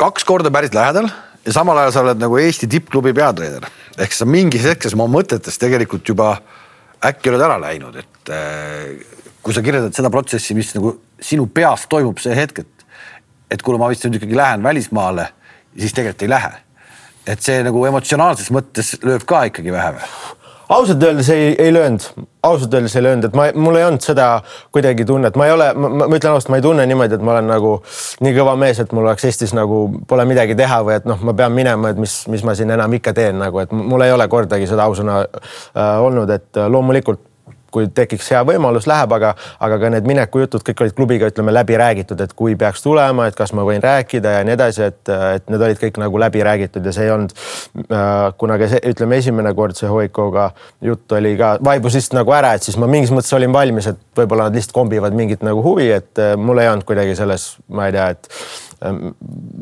kaks 0.00 0.24
korda 0.24 0.50
päris 0.54 0.72
lähedal 0.74 1.10
ja 1.44 1.52
samal 1.52 1.78
ajal 1.82 1.92
sa 1.92 2.04
oled 2.06 2.22
nagu 2.22 2.38
Eesti 2.40 2.70
tippklubi 2.70 3.12
peatreener 3.16 3.68
ehk 4.00 4.16
sa 4.16 4.26
mingis 4.28 4.64
hetkes 4.64 4.96
oma 4.96 5.10
mõtetes 5.10 5.60
tegelikult 5.60 6.08
juba 6.08 6.36
äkki 7.04 7.32
oled 7.32 7.42
ära 7.42 7.58
läinud, 7.60 7.98
et 7.98 8.32
äh, 8.32 8.92
kui 9.42 9.54
sa 9.54 9.62
kirjeldad 9.64 9.94
seda 9.96 10.10
protsessi, 10.14 10.54
mis 10.54 10.70
nagu 10.76 10.96
sinu 11.22 11.48
peas 11.50 11.88
toimub 11.90 12.20
see 12.22 12.34
hetk, 12.38 12.62
et, 12.62 12.86
et 13.50 13.62
kuule, 13.62 13.80
ma 13.82 13.90
vist 13.90 14.06
nüüd 14.06 14.20
ikkagi 14.20 14.38
lähen 14.38 14.62
välismaale, 14.64 15.32
siis 15.76 15.92
tegelikult 15.96 16.24
ei 16.24 16.32
lähe 16.32 16.52
et 17.26 17.42
see 17.42 17.62
nagu 17.66 17.84
emotsionaalses 17.88 18.52
mõttes 18.54 18.96
lööb 19.04 19.26
ka 19.28 19.44
ikkagi 19.50 19.74
vähe 19.74 19.96
või? 19.98 20.12
ausalt 20.72 21.02
öeldes 21.02 21.28
ei, 21.28 21.54
ei 21.58 21.72
löönud, 21.74 22.00
ausalt 22.42 22.74
öeldes 22.74 22.96
ei 22.96 23.02
löönud, 23.02 23.24
et 23.28 23.34
ma, 23.36 23.48
mul 23.54 23.76
ei 23.76 23.84
olnud 23.84 24.00
seda 24.04 24.28
kuidagi 24.72 25.04
tunnet, 25.04 25.36
ma 25.36 25.46
ei 25.46 25.52
ole, 25.52 25.66
ma 25.74 26.06
ütlen 26.08 26.32
ausalt, 26.32 26.52
ma 26.52 26.60
ei 26.60 26.64
tunne 26.64 26.86
niimoodi, 26.88 27.18
et 27.18 27.24
ma 27.24 27.34
olen 27.34 27.50
nagu 27.50 27.72
nii 28.24 28.36
kõva 28.36 28.54
mees, 28.60 28.80
et 28.80 28.94
mul 28.96 29.04
oleks 29.04 29.26
Eestis 29.28 29.52
nagu 29.56 29.82
pole 30.08 30.24
midagi 30.28 30.56
teha 30.58 30.80
või 30.86 30.96
et 30.96 31.08
noh, 31.08 31.20
ma 31.28 31.34
pean 31.36 31.52
minema, 31.52 31.92
et 31.92 32.00
mis, 32.00 32.14
mis 32.32 32.44
ma 32.46 32.56
siin 32.58 32.72
enam 32.72 32.96
ikka 32.98 33.12
teen 33.16 33.36
nagu, 33.42 33.60
et 33.60 33.74
mul 33.76 34.06
ei 34.06 34.14
ole 34.14 34.28
kordagi 34.32 34.70
seda 34.70 34.88
ausõna 34.88 35.20
äh, 35.26 35.92
olnud, 36.06 36.32
et 36.32 36.62
loomulikult 36.72 37.20
kui 37.72 37.88
tekiks 37.94 38.30
hea 38.34 38.42
võimalus, 38.46 38.86
läheb, 38.90 39.12
aga, 39.16 39.32
aga 39.62 39.78
ka 39.82 39.90
need 39.94 40.08
minekujutud 40.08 40.64
kõik 40.66 40.84
olid 40.84 40.96
klubiga, 40.98 41.30
ütleme 41.32 41.54
läbi 41.54 41.78
räägitud, 41.80 42.20
et 42.24 42.34
kui 42.38 42.56
peaks 42.58 42.84
tulema, 42.84 43.26
et 43.28 43.38
kas 43.38 43.54
ma 43.56 43.64
võin 43.66 43.82
rääkida 43.82 44.36
ja 44.38 44.46
nii 44.46 44.56
edasi, 44.56 44.88
et, 44.92 45.00
et 45.08 45.52
need 45.52 45.66
olid 45.68 45.80
kõik 45.80 46.00
nagu 46.02 46.22
läbi 46.22 46.44
räägitud 46.46 46.86
ja 46.86 46.94
see 46.94 47.08
ei 47.08 47.14
olnud 47.14 47.34
äh,. 47.88 48.32
kuna 48.38 48.58
ka 48.60 48.70
see, 48.72 48.82
ütleme 48.92 49.20
esimene 49.22 49.54
kord 49.58 49.78
see 49.78 49.90
Hoikoga 49.90 50.50
jutt 50.84 51.12
oli 51.18 51.34
ka, 51.40 51.54
vaibus 51.64 51.96
lihtsalt 51.98 52.20
nagu 52.20 52.36
ära, 52.36 52.54
et 52.56 52.66
siis 52.66 52.78
ma 52.80 52.90
mingis 52.90 53.12
mõttes 53.14 53.32
olin 53.36 53.54
valmis, 53.54 53.88
et 53.92 54.00
võib-olla 54.18 54.48
nad 54.48 54.58
lihtsalt 54.58 54.76
kombivad 54.76 55.16
mingit 55.16 55.44
nagu 55.46 55.64
huvi, 55.64 55.88
et 55.94 56.20
äh, 56.22 56.34
mul 56.36 56.62
ei 56.62 56.70
olnud 56.72 56.86
kuidagi 56.88 57.16
selles, 57.18 57.54
ma 57.72 57.88
ei 57.88 57.96
tea, 57.96 58.10
et 58.16 58.30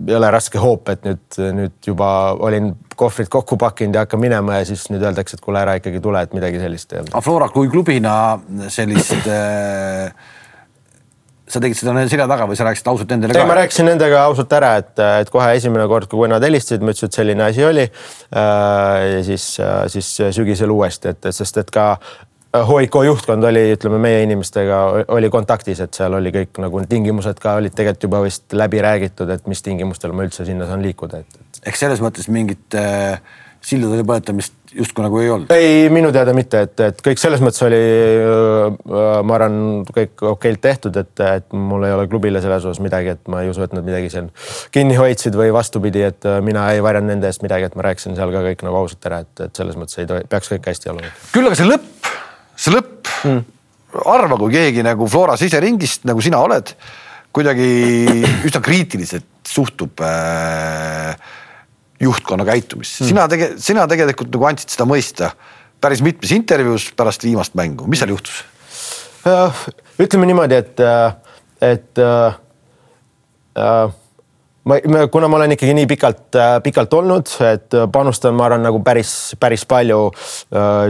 ei 0.09 0.15
ole 0.17 0.31
raske 0.33 0.61
hoop, 0.61 0.89
et 0.93 1.05
nüüd, 1.05 1.41
nüüd 1.57 1.75
juba 1.87 2.11
olin 2.41 2.73
kohvrid 3.01 3.31
kokku 3.33 3.59
pakkinud 3.61 3.97
ja 3.97 4.05
hakkan 4.07 4.21
minema 4.23 4.61
ja 4.61 4.69
siis 4.69 4.89
nüüd 4.93 5.05
öeldakse, 5.07 5.39
et 5.39 5.45
kuule 5.45 5.63
ära 5.63 5.79
ikkagi 5.81 6.03
tule, 6.05 6.23
et 6.27 6.37
midagi 6.37 6.61
sellist 6.63 6.93
ei 6.93 7.03
olnud. 7.03 7.15
aga 7.15 7.25
Flora 7.25 7.49
kui 7.53 7.71
klubina 7.73 8.15
sellist 8.69 9.29
äh, 9.31 10.13
sa 11.51 11.63
tegid 11.63 11.79
seda 11.81 11.95
nende 11.97 12.13
selja 12.13 12.29
taga 12.31 12.47
või 12.49 12.59
sa 12.59 12.67
rääkisid 12.69 12.91
ausalt 12.93 13.13
nendele 13.13 13.35
ka? 13.35 13.43
ei, 13.43 13.51
ma 13.51 13.59
rääkisin 13.59 13.89
nendega 13.91 14.25
ausalt 14.29 14.53
ära, 14.55 14.73
et, 14.83 14.93
et 15.25 15.31
kohe 15.33 15.49
esimene 15.59 15.87
kord, 15.91 16.11
kui 16.13 16.31
nad 16.31 16.45
helistasid, 16.47 16.85
ma 16.85 16.95
ütlesin, 16.95 17.11
et 17.11 17.21
selline 17.21 17.47
asi 17.47 17.67
oli. 17.67 17.87
Äh, 18.31 19.07
ja 19.17 19.23
siis, 19.27 19.47
siis 19.95 20.11
sügisel 20.37 20.71
uuesti, 20.75 21.15
et 21.15 21.31
sest 21.35 21.63
et 21.65 21.73
ka 21.75 21.93
HIK 22.51 22.97
juhtkond 23.07 23.47
oli, 23.47 23.63
ütleme 23.77 24.01
meie 24.03 24.25
inimestega 24.25 24.81
oli 25.15 25.29
kontaktis, 25.31 25.79
et 25.85 25.95
seal 25.95 26.17
oli 26.19 26.33
kõik 26.35 26.59
nagu 26.63 26.83
tingimused 26.91 27.39
ka 27.43 27.55
olid 27.61 27.77
tegelikult 27.77 28.09
juba 28.09 28.23
vist 28.25 28.57
läbi 28.59 28.81
räägitud, 28.83 29.31
et 29.31 29.47
mis 29.51 29.63
tingimustel 29.63 30.15
ma 30.17 30.27
üldse 30.27 30.47
sinna 30.49 30.67
saan 30.67 30.83
liikuda, 30.83 31.23
et, 31.23 31.39
et. 31.39 31.63
ehk 31.71 31.79
selles 31.79 32.03
mõttes 32.03 32.27
mingit 32.33 32.75
äh, 32.75 33.21
sildade 33.63 34.03
põletamist 34.09 34.57
justkui 34.75 35.05
nagu 35.05 35.21
ei 35.21 35.31
olnud? 35.31 35.53
ei, 35.55 35.87
minu 35.95 36.11
teada 36.15 36.35
mitte, 36.35 36.65
et, 36.67 36.75
et 36.89 37.03
kõik 37.07 37.23
selles 37.23 37.43
mõttes 37.45 37.63
oli 37.67 37.79
äh,, 37.79 38.75
ma 39.23 39.37
arvan, 39.37 39.61
kõik 39.87 40.27
okeilt 40.33 40.63
tehtud, 40.65 40.99
et, 40.99 41.13
et 41.27 41.55
mul 41.55 41.87
ei 41.87 41.95
ole 41.95 42.09
klubile 42.11 42.43
selles 42.43 42.67
osas 42.67 42.83
midagi, 42.83 43.15
et 43.15 43.31
ma 43.31 43.45
ei 43.45 43.53
usu, 43.53 43.63
et 43.67 43.77
nad 43.77 43.87
midagi 43.87 44.11
seal 44.11 44.31
kinni 44.75 44.99
hoidsid 44.99 45.39
või 45.39 45.53
vastupidi, 45.55 46.03
et 46.09 46.27
äh, 46.27 46.41
mina 46.43 46.67
ei 46.75 46.83
varjanud 46.83 47.15
nende 47.15 47.31
eest 47.31 47.47
midagi, 47.47 47.71
et 47.71 47.79
ma 47.79 47.87
rääkisin 47.91 48.19
seal 48.19 48.35
ka 48.35 48.43
kõik 48.49 48.67
nagu 48.67 48.83
ausalt 48.83 49.11
ära, 49.11 49.23
et, 49.27 49.47
et 49.47 49.63
selles 49.63 49.79
mõttes 49.79 50.03
ei 50.03 50.11
tohi, 50.11 50.27
peaks 50.31 50.51
kõik 50.57 50.71
hästi 50.73 50.95
olema. 50.97 51.15
küll 51.31 51.51
aga 51.51 51.63
see 51.63 51.71
lõpp 51.71 52.00
see 52.61 52.75
lõpp 52.75 53.13
mm., 53.25 53.45
arva, 54.07 54.37
kui 54.39 54.53
keegi 54.55 54.85
nagu 54.87 55.09
Flora 55.11 55.37
siseringist, 55.41 56.05
nagu 56.09 56.23
sina 56.23 56.43
oled, 56.45 56.75
kuidagi 57.35 57.71
üsna 58.49 58.63
kriitiliselt 58.65 59.29
suhtub 59.51 60.03
äh, 60.05 61.15
juhtkonna 62.01 62.47
käitumisse 62.49 63.05
mm., 63.05 63.13
sina 63.13 63.27
tege-, 63.31 63.55
sina 63.63 63.87
tegelikult 63.91 64.33
nagu 64.35 64.51
andsid 64.51 64.77
seda 64.77 64.87
mõista 64.89 65.33
päris 65.81 66.03
mitmes 66.05 66.33
intervjuus 66.37 66.91
pärast 66.97 67.25
viimast 67.25 67.57
mängu, 67.59 67.89
mis 67.91 68.03
seal 68.03 68.13
juhtus? 68.13 68.45
ütleme 70.01 70.29
niimoodi, 70.29 70.57
et, 70.57 70.81
äh, 70.81 71.35
et 71.61 72.01
äh, 72.01 72.39
äh, 73.61 73.97
ma, 74.71 75.07
kuna 75.13 75.29
ma 75.29 75.39
olen 75.41 75.55
ikkagi 75.57 75.75
nii 75.77 75.87
pikalt, 75.91 76.39
pikalt 76.65 76.95
olnud, 76.95 77.33
et 77.49 77.77
panustan, 77.93 78.35
ma 78.37 78.47
arvan, 78.47 78.63
nagu 78.67 78.83
päris, 78.85 79.35
päris 79.41 79.65
palju. 79.69 80.01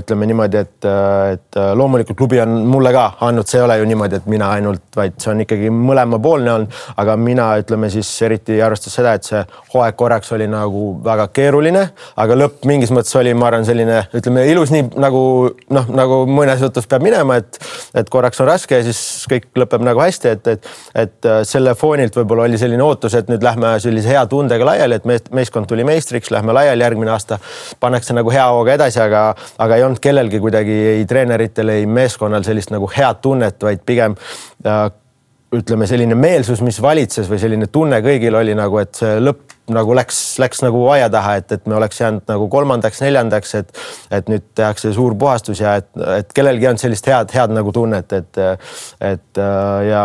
ütleme 0.00 0.26
niimoodi, 0.26 0.60
et, 0.60 0.86
et 1.34 1.58
loomulikult 1.76 2.18
klubi 2.18 2.40
on 2.42 2.52
mulle 2.68 2.92
ka 2.94 3.06
andnud, 3.26 3.48
see 3.48 3.58
ei 3.60 3.64
ole 3.64 3.78
ju 3.80 3.88
niimoodi, 3.88 4.20
et 4.20 4.28
mina 4.30 4.50
ainult, 4.56 4.82
vaid 4.96 5.16
see 5.20 5.32
on 5.32 5.42
ikkagi 5.44 5.70
mõlemapoolne 5.74 6.52
olnud, 6.54 6.78
aga 7.00 7.16
mina 7.20 7.48
ütleme 7.60 7.90
siis 7.92 8.10
eriti 8.26 8.60
arvestades 8.62 8.96
seda, 8.98 9.14
et 9.16 9.28
see 9.28 9.42
hooaeg 9.74 9.96
korraks 9.98 10.32
oli 10.36 10.48
nagu 10.50 10.94
väga 11.04 11.28
keeruline, 11.36 11.84
aga 12.20 12.38
lõpp 12.38 12.66
mingis 12.68 12.92
mõttes 12.94 13.16
oli, 13.20 13.34
ma 13.34 13.50
arvan, 13.50 13.66
selline 13.68 14.02
ütleme 14.16 14.46
ilus, 14.50 14.72
nii 14.74 14.88
nagu 15.00 15.22
noh, 15.76 15.90
nagu 15.94 16.22
mõnes 16.30 16.62
jutus 16.64 16.88
peab 16.90 17.04
minema, 17.06 17.40
et, 17.40 17.60
et 17.96 18.10
korraks 18.12 18.40
on 18.42 18.50
raske 18.50 18.80
ja 18.80 18.86
siis 18.86 19.26
kõik 19.30 19.50
lõpeb 19.60 19.84
nagu 19.86 20.02
hästi, 20.02 20.34
et, 20.36 20.52
et, 20.54 20.70
et 21.04 21.30
selle 21.48 21.74
foonilt 21.78 22.16
võib-olla 22.16 22.48
oli 22.48 22.60
selline 22.60 22.84
ootus, 22.84 23.16
et 23.18 23.30
nüüd 23.30 23.44
lähme 23.44 23.69
sellise 23.78 24.10
hea 24.14 24.22
tundega 24.30 24.66
laiali, 24.66 24.98
et 25.00 25.30
meeskond 25.34 25.68
tuli 25.70 25.84
meistriks, 25.86 26.30
lähme 26.34 26.54
laiali 26.56 26.84
järgmine 26.84 27.14
aasta, 27.14 27.38
pannakse 27.80 28.16
nagu 28.16 28.32
hea 28.34 28.46
hooga 28.50 28.74
edasi, 28.78 29.00
aga, 29.04 29.26
aga 29.58 29.76
ei 29.76 29.86
olnud 29.86 30.02
kellelgi 30.02 30.40
kuidagi 30.42 30.78
ei 30.96 31.04
treeneritel, 31.08 31.76
ei 31.76 31.86
meeskonnal 31.86 32.46
sellist 32.46 32.72
nagu 32.74 32.90
head 32.96 33.22
tunnet, 33.22 33.62
vaid 33.62 33.84
pigem 33.86 34.16
äh, 34.66 34.88
ütleme, 35.56 35.86
selline 35.90 36.14
meelsus, 36.14 36.60
mis 36.62 36.78
valitses 36.82 37.26
või 37.30 37.40
selline 37.42 37.66
tunne 37.72 37.98
kõigil 38.04 38.36
oli 38.38 38.54
nagu, 38.54 38.78
et 38.82 38.94
see 38.98 39.18
lõpp 39.18 39.56
nagu 39.74 39.94
läks, 39.98 40.18
läks 40.42 40.62
nagu 40.62 40.82
aia 40.92 41.08
taha, 41.10 41.36
et, 41.40 41.52
et 41.56 41.66
me 41.70 41.76
oleks 41.78 42.00
jäänud 42.00 42.26
nagu 42.30 42.46
kolmandaks, 42.50 43.02
neljandaks, 43.02 43.54
et, 43.58 43.82
et 44.14 44.30
nüüd 44.30 44.46
tehakse 44.58 44.92
suur 44.94 45.16
puhastus 45.18 45.62
ja 45.62 45.76
et, 45.82 45.90
et 46.20 46.34
kellelgi 46.34 46.66
ei 46.66 46.72
olnud 46.72 46.82
sellist 46.82 47.10
head, 47.10 47.34
head 47.34 47.54
nagu 47.54 47.74
tunnet, 47.74 48.14
et, 48.14 48.42
et 49.10 49.42
ja, 49.90 50.04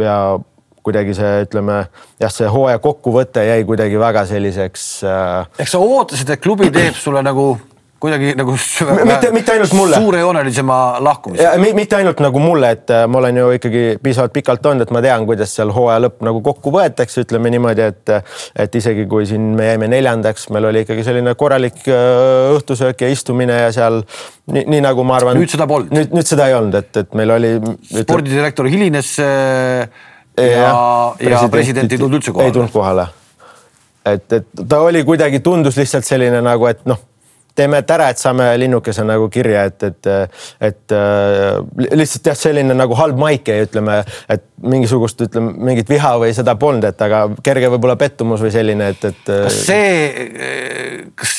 ja 0.00 0.18
kuidagi 0.86 1.16
see, 1.18 1.32
ütleme 1.46 1.80
jah, 2.22 2.32
see 2.32 2.50
hooaja 2.50 2.82
kokkuvõte 2.82 3.46
jäi 3.48 3.64
kuidagi 3.68 3.98
väga 4.00 4.26
selliseks 4.30 4.90
äh.... 5.06 5.56
eks 5.62 5.74
sa 5.76 5.82
ootasid, 5.82 6.30
et 6.36 6.42
klubi 6.42 6.70
teeb 6.74 6.94
sulle 6.98 7.24
nagu 7.26 7.54
kuidagi 8.00 8.34
nagu 8.36 8.54
mitte, 9.08 9.30
mitte 9.32 9.52
ainult 9.54 9.72
mulle. 9.72 9.96
suurejoonelisema 9.96 10.76
lahkumise. 11.00 11.48
mitte 11.74 11.96
ainult 11.96 12.20
nagu 12.20 12.40
mulle, 12.42 12.70
et 12.76 12.90
äh, 12.92 13.06
ma 13.08 13.18
olen 13.18 13.40
ju 13.40 13.46
ikkagi 13.56 13.84
piisavalt 14.02 14.34
pikalt 14.34 14.66
olnud, 14.68 14.84
et 14.84 14.92
ma 14.92 15.00
tean, 15.04 15.24
kuidas 15.28 15.54
seal 15.56 15.72
hooaja 15.72 16.02
lõpp 16.04 16.24
nagu 16.28 16.42
kokku 16.44 16.72
võetakse, 16.74 17.24
ütleme 17.24 17.52
niimoodi, 17.54 17.86
et 17.88 18.14
et 18.66 18.76
isegi 18.80 19.06
kui 19.08 19.26
siin 19.28 19.54
me 19.56 19.70
jäime 19.70 19.88
neljandaks, 19.88 20.50
meil 20.54 20.68
oli 20.70 20.84
ikkagi 20.84 21.06
selline 21.06 21.34
korralik 21.40 21.80
äh, 21.88 22.52
õhtusöök 22.58 23.06
ja 23.06 23.12
istumine 23.12 23.62
ja 23.64 23.70
seal 23.74 24.02
nii, 24.52 24.66
nii 24.74 24.82
nagu 24.84 25.06
ma 25.06 25.16
arvan. 25.16 25.40
nüüd 25.40 25.54
seda 25.56 25.68
polnud. 25.70 25.94
nüüd, 25.96 26.12
nüüd 26.16 26.28
seda 26.28 26.50
ei 26.50 26.58
olnud, 26.58 26.76
et, 26.82 26.92
et 27.00 27.16
meil 27.16 27.32
oli. 27.38 27.56
spordidirektor 28.02 28.68
hilines 28.68 29.16
äh, 29.24 29.88
ja, 30.36 30.70
ja, 31.20 31.42
president 31.50 31.92
ei 31.92 31.98
tulnud 31.98 32.20
üldse 32.20 32.32
kohale. 32.32 32.50
ei 32.50 32.56
tulnud 32.56 32.72
kohale. 32.72 33.08
et, 34.04 34.32
et 34.32 34.64
ta 34.68 34.80
oli 34.84 35.04
kuidagi, 35.04 35.40
tundus 35.40 35.76
lihtsalt 35.80 36.08
selline 36.08 36.42
nagu, 36.44 36.66
et 36.70 36.84
noh 36.86 37.04
teeme 37.56 37.80
et 37.80 37.92
ära, 37.92 38.10
et 38.12 38.20
saame 38.20 38.48
linnukese 38.60 39.04
nagu 39.06 39.28
kirja, 39.32 39.64
et, 39.70 39.84
et, 39.88 40.08
et 40.68 40.94
äh, 40.94 41.60
lihtsalt 41.96 42.30
jah, 42.30 42.38
selline 42.38 42.76
nagu 42.76 42.96
halb 42.98 43.18
maik 43.20 43.48
ja 43.48 43.58
ütleme, 43.64 44.00
et 44.32 44.44
mingisugust, 44.62 45.22
ütleme 45.26 45.54
mingit 45.70 45.90
viha 45.90 46.16
või 46.20 46.34
seda 46.36 46.56
polnud, 46.60 46.84
et 46.88 47.06
aga 47.06 47.22
kerge 47.46 47.70
võib-olla 47.72 47.96
pettumus 48.00 48.44
või 48.44 48.52
selline, 48.54 48.90
et, 48.92 49.06
et. 49.08 49.32
Äh, 49.32 49.46
kas 49.46 49.62
see, 49.70 50.26
kas, 51.16 51.36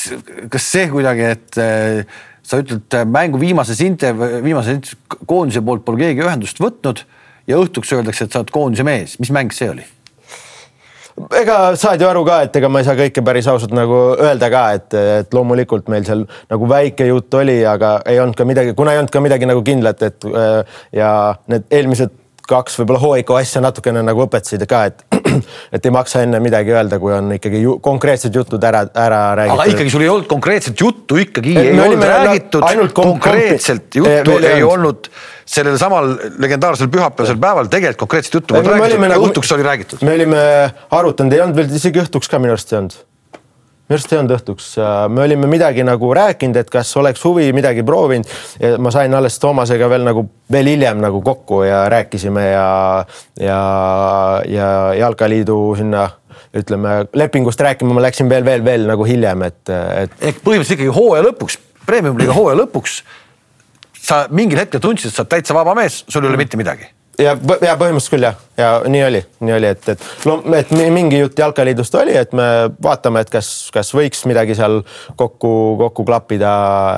kas 0.56 0.72
see 0.74 0.90
kuidagi, 0.94 1.30
et 1.38 1.62
äh, 1.62 2.18
sa 2.48 2.62
ütled 2.64 2.98
mängu 3.14 3.42
viimases 3.42 3.82
inter-, 3.86 4.18
viimases 4.42 4.96
koondise 5.28 5.62
poolt 5.66 5.86
pole 5.86 6.02
keegi 6.06 6.26
ühendust 6.26 6.62
võtnud 6.64 7.06
ja 7.48 7.60
õhtuks 7.62 7.94
öeldakse, 7.96 8.28
et 8.28 8.34
sa 8.34 8.44
oled 8.44 8.52
koondise 8.54 8.86
mees, 8.88 9.18
mis 9.22 9.34
mäng 9.34 9.56
see 9.56 9.72
oli? 9.72 9.86
ega 11.34 11.58
saad 11.80 12.02
ju 12.02 12.06
aru 12.06 12.22
ka, 12.28 12.42
et 12.46 12.56
ega 12.60 12.70
ma 12.70 12.84
ei 12.84 12.86
saa 12.86 12.98
kõike 13.00 13.24
päris 13.26 13.48
ausalt 13.50 13.74
nagu 13.74 13.96
öelda 14.14 14.52
ka, 14.54 14.64
et, 14.78 14.98
et 15.24 15.34
loomulikult 15.34 15.90
meil 15.90 16.06
seal 16.06 16.28
nagu 16.52 16.70
väike 16.70 17.08
jutt 17.10 17.34
oli, 17.40 17.58
aga 17.66 17.98
ei 18.06 18.22
olnud 18.22 18.38
ka 18.38 18.46
midagi, 18.46 18.76
kuna 18.78 18.94
ei 18.94 19.02
olnud 19.02 19.14
ka 19.14 19.24
midagi 19.26 19.50
nagu 19.50 19.64
kindlat, 19.66 20.04
et 20.06 20.28
ja 20.94 21.10
need 21.50 21.66
eelmised 21.74 22.14
kaks 22.48 22.80
võib-olla 22.80 23.02
hooiku 23.02 23.38
asja 23.38 23.62
natukene 23.64 24.04
nagu 24.06 24.24
õpetasid 24.26 24.64
ka, 24.70 24.84
et, 24.90 25.04
et 25.76 25.88
ei 25.88 25.94
maksa 25.94 26.24
enne 26.26 26.40
midagi 26.44 26.74
öelda, 26.76 27.00
kui 27.02 27.14
on 27.16 27.34
ikkagi 27.36 27.62
ju, 27.64 27.78
konkreetsed 27.84 28.36
jutud 28.36 28.64
ära, 28.64 28.86
ära 28.94 29.22
räägitud. 29.40 29.60
aga 29.60 29.74
ikkagi 29.74 29.94
sul 29.94 30.06
ei 30.06 30.12
olnud 30.14 30.30
konkreetset 30.32 30.86
juttu 30.86 31.20
ikkagi, 31.24 31.56
ei 31.62 31.74
olnud 31.76 32.08
räägitud, 32.12 32.70
konkreetselt 32.98 34.00
juttu 34.00 34.38
ei 34.40 34.64
olnud 34.66 35.12
sellel 35.48 35.78
samal 35.80 36.16
legendaarsel 36.44 36.90
pühapäevasel 36.92 37.40
päeval 37.42 37.70
tegelikult 37.72 38.08
konkreetset 38.08 38.40
juttu 38.40 38.56
polnud 38.56 38.74
räägitud, 38.74 39.06
nagu, 39.08 39.30
õhtuks 39.30 39.54
oli 39.56 39.68
räägitud. 39.68 40.04
me 40.08 40.16
olime 40.20 40.42
arutanud, 41.02 41.36
ei 41.36 41.44
olnud 41.46 41.62
veel 41.62 41.78
isegi 41.80 42.04
õhtuks 42.04 42.32
ka 42.32 42.42
minu 42.44 42.56
arust 42.58 42.74
ei 42.74 42.82
olnud. 42.82 42.98
Minu 43.88 43.96
arust 43.96 44.12
ei 44.12 44.20
olnud 44.20 44.36
õhtuks, 44.36 44.68
me 45.14 45.24
olime 45.24 45.48
midagi 45.48 45.84
nagu 45.88 46.10
rääkinud, 46.16 46.60
et 46.60 46.70
kas 46.72 46.90
oleks 47.00 47.24
huvi 47.24 47.48
midagi 47.56 47.86
proovinud 47.88 48.80
ma 48.84 48.92
sain 48.92 49.14
alles 49.16 49.40
Toomasega 49.40 49.88
veel 49.90 50.04
nagu 50.08 50.26
veel 50.52 50.72
hiljem 50.74 51.00
nagu 51.04 51.22
kokku 51.24 51.62
ja 51.64 51.86
rääkisime 51.92 52.50
ja, 52.50 52.70
ja, 53.40 53.60
ja 54.52 54.68
Jalkaliidu 55.00 55.60
sinna 55.80 56.10
ütleme 56.58 57.06
lepingust 57.16 57.62
rääkima 57.62 57.96
ma 57.96 58.04
läksin 58.04 58.30
veel, 58.30 58.46
veel, 58.46 58.66
veel 58.66 58.88
nagu 58.90 59.08
hiljem, 59.08 59.48
et, 59.48 59.64
et. 59.72 60.20
ehk 60.20 60.44
põhimõtteliselt 60.44 60.78
ikkagi 60.78 60.94
hooaja 60.96 61.26
lõpuks, 61.30 61.58
premium-liiga 61.88 62.36
hooaja 62.36 62.60
lõpuks 62.62 63.00
sa 64.08 64.26
mingil 64.32 64.62
hetkel 64.62 64.84
tundsid, 64.84 65.12
et 65.12 65.16
sa 65.16 65.24
oled 65.24 65.34
täitsa 65.36 65.56
vaba 65.58 65.76
mees, 65.78 66.04
sul 66.08 66.24
ei 66.24 66.32
ole 66.32 66.40
mitte 66.40 66.60
midagi 66.60 66.88
ja, 67.20 67.34
ja 67.34 67.76
põhimõtteliselt 67.80 68.14
küll 68.14 68.26
jah, 68.28 68.38
ja 68.60 68.70
nii 68.90 69.04
oli, 69.08 69.22
nii 69.46 69.56
oli, 69.58 69.72
et, 69.74 69.90
et, 69.94 70.06
et 70.60 70.74
mingi 70.94 71.22
jutt 71.22 71.40
jalkaliidust 71.40 71.98
oli, 72.00 72.14
et 72.20 72.36
me 72.38 72.48
vaatame, 72.84 73.24
et 73.26 73.32
kas, 73.34 73.50
kas 73.74 73.92
võiks 73.96 74.24
midagi 74.30 74.56
seal 74.58 74.82
kokku, 75.20 75.52
kokku 75.82 76.06
klappida, 76.08 76.54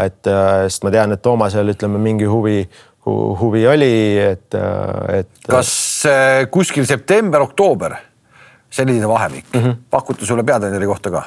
et 0.07 0.29
sest 0.67 0.85
ma 0.87 0.93
tean, 0.95 1.15
et 1.15 1.23
Toomasel 1.23 1.73
ütleme 1.73 2.01
mingi 2.03 2.27
huvi, 2.29 2.61
huvi 3.05 3.65
oli, 3.69 3.93
et, 4.21 4.59
et. 5.15 5.31
kas 5.49 5.71
äh, 6.09 6.43
kuskil 6.51 6.87
september-oktoober, 6.89 7.97
selline 8.69 9.07
vahemik 9.09 9.47
mm, 9.53 9.61
-hmm. 9.61 9.81
pakuti 9.89 10.25
sulle 10.25 10.43
peatreeneri 10.43 10.85
kohta 10.85 11.11
ka? 11.11 11.23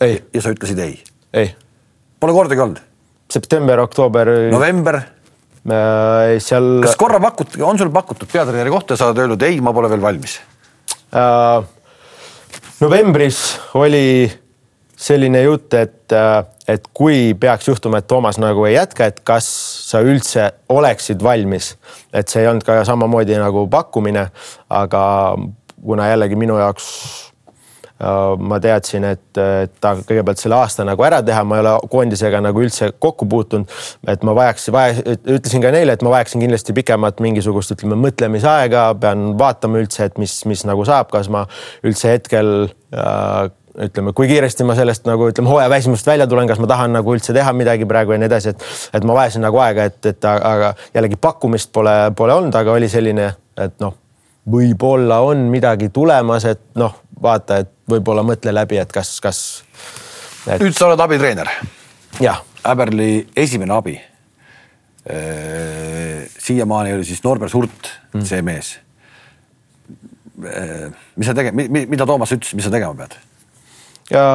ja 0.00 0.42
sa 0.42 0.52
ütlesid 0.52 0.78
ei? 0.78 1.02
ei. 1.32 1.54
Pole 2.20 2.32
kordagi 2.32 2.60
olnud? 2.60 2.80
september, 3.30 3.78
oktoober. 3.80 4.28
november. 4.50 5.00
Seal. 5.60 6.70
kas 6.84 6.96
korra 7.00 7.20
pakuti, 7.20 7.60
on 7.62 7.78
sul 7.78 7.90
pakutud 7.92 8.30
peatreeneri 8.32 8.72
kohta 8.72 8.96
sa 8.96 9.10
oled 9.10 9.20
öelnud 9.24 9.42
ei, 9.44 9.60
ma 9.60 9.74
pole 9.76 9.90
veel 9.92 10.02
valmis 10.02 10.38
äh,? 11.12 11.66
novembris 12.80 13.42
oli 13.76 14.30
selline 15.00 15.42
jutt, 15.42 15.74
et, 15.74 16.12
äh, 16.12 16.44
et 16.68 16.88
kui 16.94 17.32
peaks 17.40 17.68
juhtuma, 17.68 18.00
et 18.00 18.08
Toomas 18.08 18.38
nagu 18.40 18.66
ei 18.68 18.74
jätka, 18.74 19.08
et 19.08 19.22
kas 19.24 19.48
sa 19.88 20.02
üldse 20.04 20.50
oleksid 20.68 21.22
valmis, 21.24 21.74
et 22.12 22.28
see 22.28 22.44
ei 22.44 22.50
olnud 22.50 22.66
ka 22.66 22.82
samamoodi 22.88 23.38
nagu 23.40 23.64
pakkumine, 23.72 24.26
aga 24.68 25.02
kuna 25.80 26.10
jällegi 26.10 26.36
minu 26.36 26.58
jaoks 26.60 26.90
ma 28.40 28.56
teadsin, 28.62 29.04
et, 29.04 29.26
et 29.36 29.72
ta 29.80 29.92
kõigepealt 29.98 30.40
selle 30.40 30.56
aasta 30.56 30.86
nagu 30.88 31.04
ära 31.04 31.20
teha, 31.24 31.42
ma 31.44 31.58
ei 31.58 31.64
ole 31.64 31.74
koondisega 31.92 32.40
nagu 32.44 32.62
üldse 32.64 32.90
kokku 32.98 33.28
puutunud. 33.28 33.68
et 34.08 34.24
ma 34.24 34.34
vajaks, 34.36 34.70
vaja, 34.72 35.16
ütlesin 35.20 35.60
ka 35.64 35.72
neile, 35.74 35.96
et 35.96 36.04
ma 36.06 36.14
vajaksin 36.14 36.40
kindlasti 36.40 36.76
pikemat 36.76 37.20
mingisugust, 37.20 37.74
ütleme, 37.76 37.98
mõtlemisaega, 38.00 38.88
pean 39.00 39.34
vaatama 39.40 39.82
üldse, 39.82 40.08
et 40.08 40.20
mis, 40.22 40.40
mis 40.48 40.64
nagu 40.68 40.84
saab, 40.88 41.10
kas 41.12 41.28
ma 41.32 41.44
üldse 41.84 42.14
hetkel 42.14 42.70
äh, 42.94 43.50
ütleme, 43.84 44.12
kui 44.16 44.28
kiiresti 44.30 44.64
ma 44.66 44.74
sellest 44.78 45.06
nagu 45.08 45.28
ütleme, 45.30 45.50
hooajaväsimusest 45.52 46.08
välja 46.08 46.26
tulen, 46.30 46.48
kas 46.50 46.60
ma 46.62 46.68
tahan 46.70 46.94
nagu 46.96 47.14
üldse 47.14 47.34
teha 47.36 47.52
midagi 47.56 47.88
praegu 47.88 48.16
ja 48.16 48.20
nii 48.20 48.30
edasi, 48.30 48.54
et, 48.54 48.68
et 48.96 49.06
ma 49.06 49.16
vajasin 49.20 49.44
nagu 49.46 49.60
aega, 49.62 49.86
et, 49.92 50.00
et 50.10 50.30
aga 50.30 50.74
jällegi 50.94 51.20
pakkumist 51.20 51.72
pole, 51.76 51.96
pole 52.16 52.36
olnud, 52.40 52.56
aga 52.56 52.74
oli 52.74 52.88
selline, 52.90 53.30
et 53.60 53.76
noh, 53.84 53.94
võib-olla 54.48 55.20
on 55.26 55.48
midagi 55.52 55.90
tulemas, 55.92 56.46
et 56.48 56.62
noh, 56.80 56.94
vaata, 57.22 57.60
et 57.64 57.72
võib-olla 57.90 58.24
mõtle 58.26 58.54
läbi, 58.54 58.78
et 58.80 58.92
kas, 58.92 59.18
kas 59.22 59.40
et.... 60.46 60.60
nüüd 60.62 60.76
sa 60.76 60.90
oled 60.90 61.02
abitreener. 61.04 61.50
jah. 62.20 62.44
Äberli 62.60 63.24
esimene 63.40 63.72
abi. 63.72 63.94
siiamaani 66.38 66.92
oli 66.92 67.06
siis 67.08 67.22
Norbert 67.24 67.54
Hurt 67.56 67.88
mm. 68.12 68.24
see 68.28 68.42
mees. 68.44 68.74
mis 71.16 71.26
sa 71.26 71.32
tegema, 71.34 71.64
mida 71.72 72.06
Toomas 72.06 72.34
ütles, 72.36 72.52
mis 72.54 72.68
sa 72.68 72.72
tegema 72.72 72.92
pead? 72.98 73.16
ja 74.12 74.26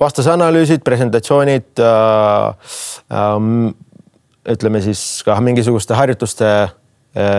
vastase 0.00 0.32
analüüsid, 0.32 0.80
presentatsioonid 0.84 1.84
äh,, 1.84 2.72
äh, 3.12 3.46
ütleme 4.56 4.80
siis 4.80 5.04
ka 5.26 5.36
mingisuguste 5.44 6.00
harjutuste 6.00 6.50
Äh, 6.56 6.85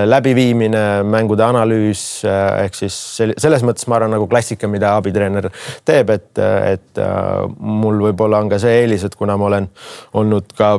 läbiviimine, 0.10 0.84
mängude 1.05 1.46
analüüs 1.46 2.03
äh, 2.25 2.65
ehk 2.65 2.77
siis 2.79 2.98
selles 3.19 3.65
mõttes 3.65 3.86
ma 3.89 4.00
arvan 4.00 4.15
nagu 4.15 4.27
klassika, 4.29 4.69
mida 4.72 4.96
abitreener 4.98 5.50
teeb, 5.86 6.10
et, 6.15 6.31
et 6.41 7.01
äh, 7.03 7.46
mul 7.60 8.01
võib-olla 8.07 8.41
on 8.41 8.50
ka 8.50 8.62
see 8.62 8.81
eelis, 8.81 9.05
et 9.05 9.17
kuna 9.19 9.38
ma 9.38 9.50
olen 9.51 9.69
olnud 10.17 10.50
ka 10.57 10.77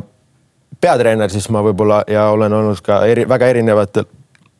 peatreener, 0.80 1.30
siis 1.30 1.48
ma 1.54 1.62
võib-olla 1.66 2.02
ja 2.10 2.28
olen 2.34 2.58
olnud 2.60 2.82
ka 2.84 3.02
eri, 3.10 3.26
väga 3.28 3.52
erinevatel 3.54 4.06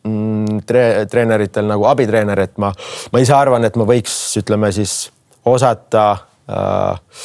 mm, 0.07 0.63
tre, 0.67 0.87
treeneritel 1.11 1.69
nagu 1.71 1.87
abitreener, 1.91 2.47
et 2.47 2.57
ma, 2.63 2.73
ma 3.13 3.23
ise 3.23 3.35
arvan, 3.37 3.67
et 3.67 3.79
ma 3.79 3.87
võiks, 3.89 4.15
ütleme 4.41 4.71
siis 4.75 5.01
osata 5.49 6.11
äh, 6.47 7.23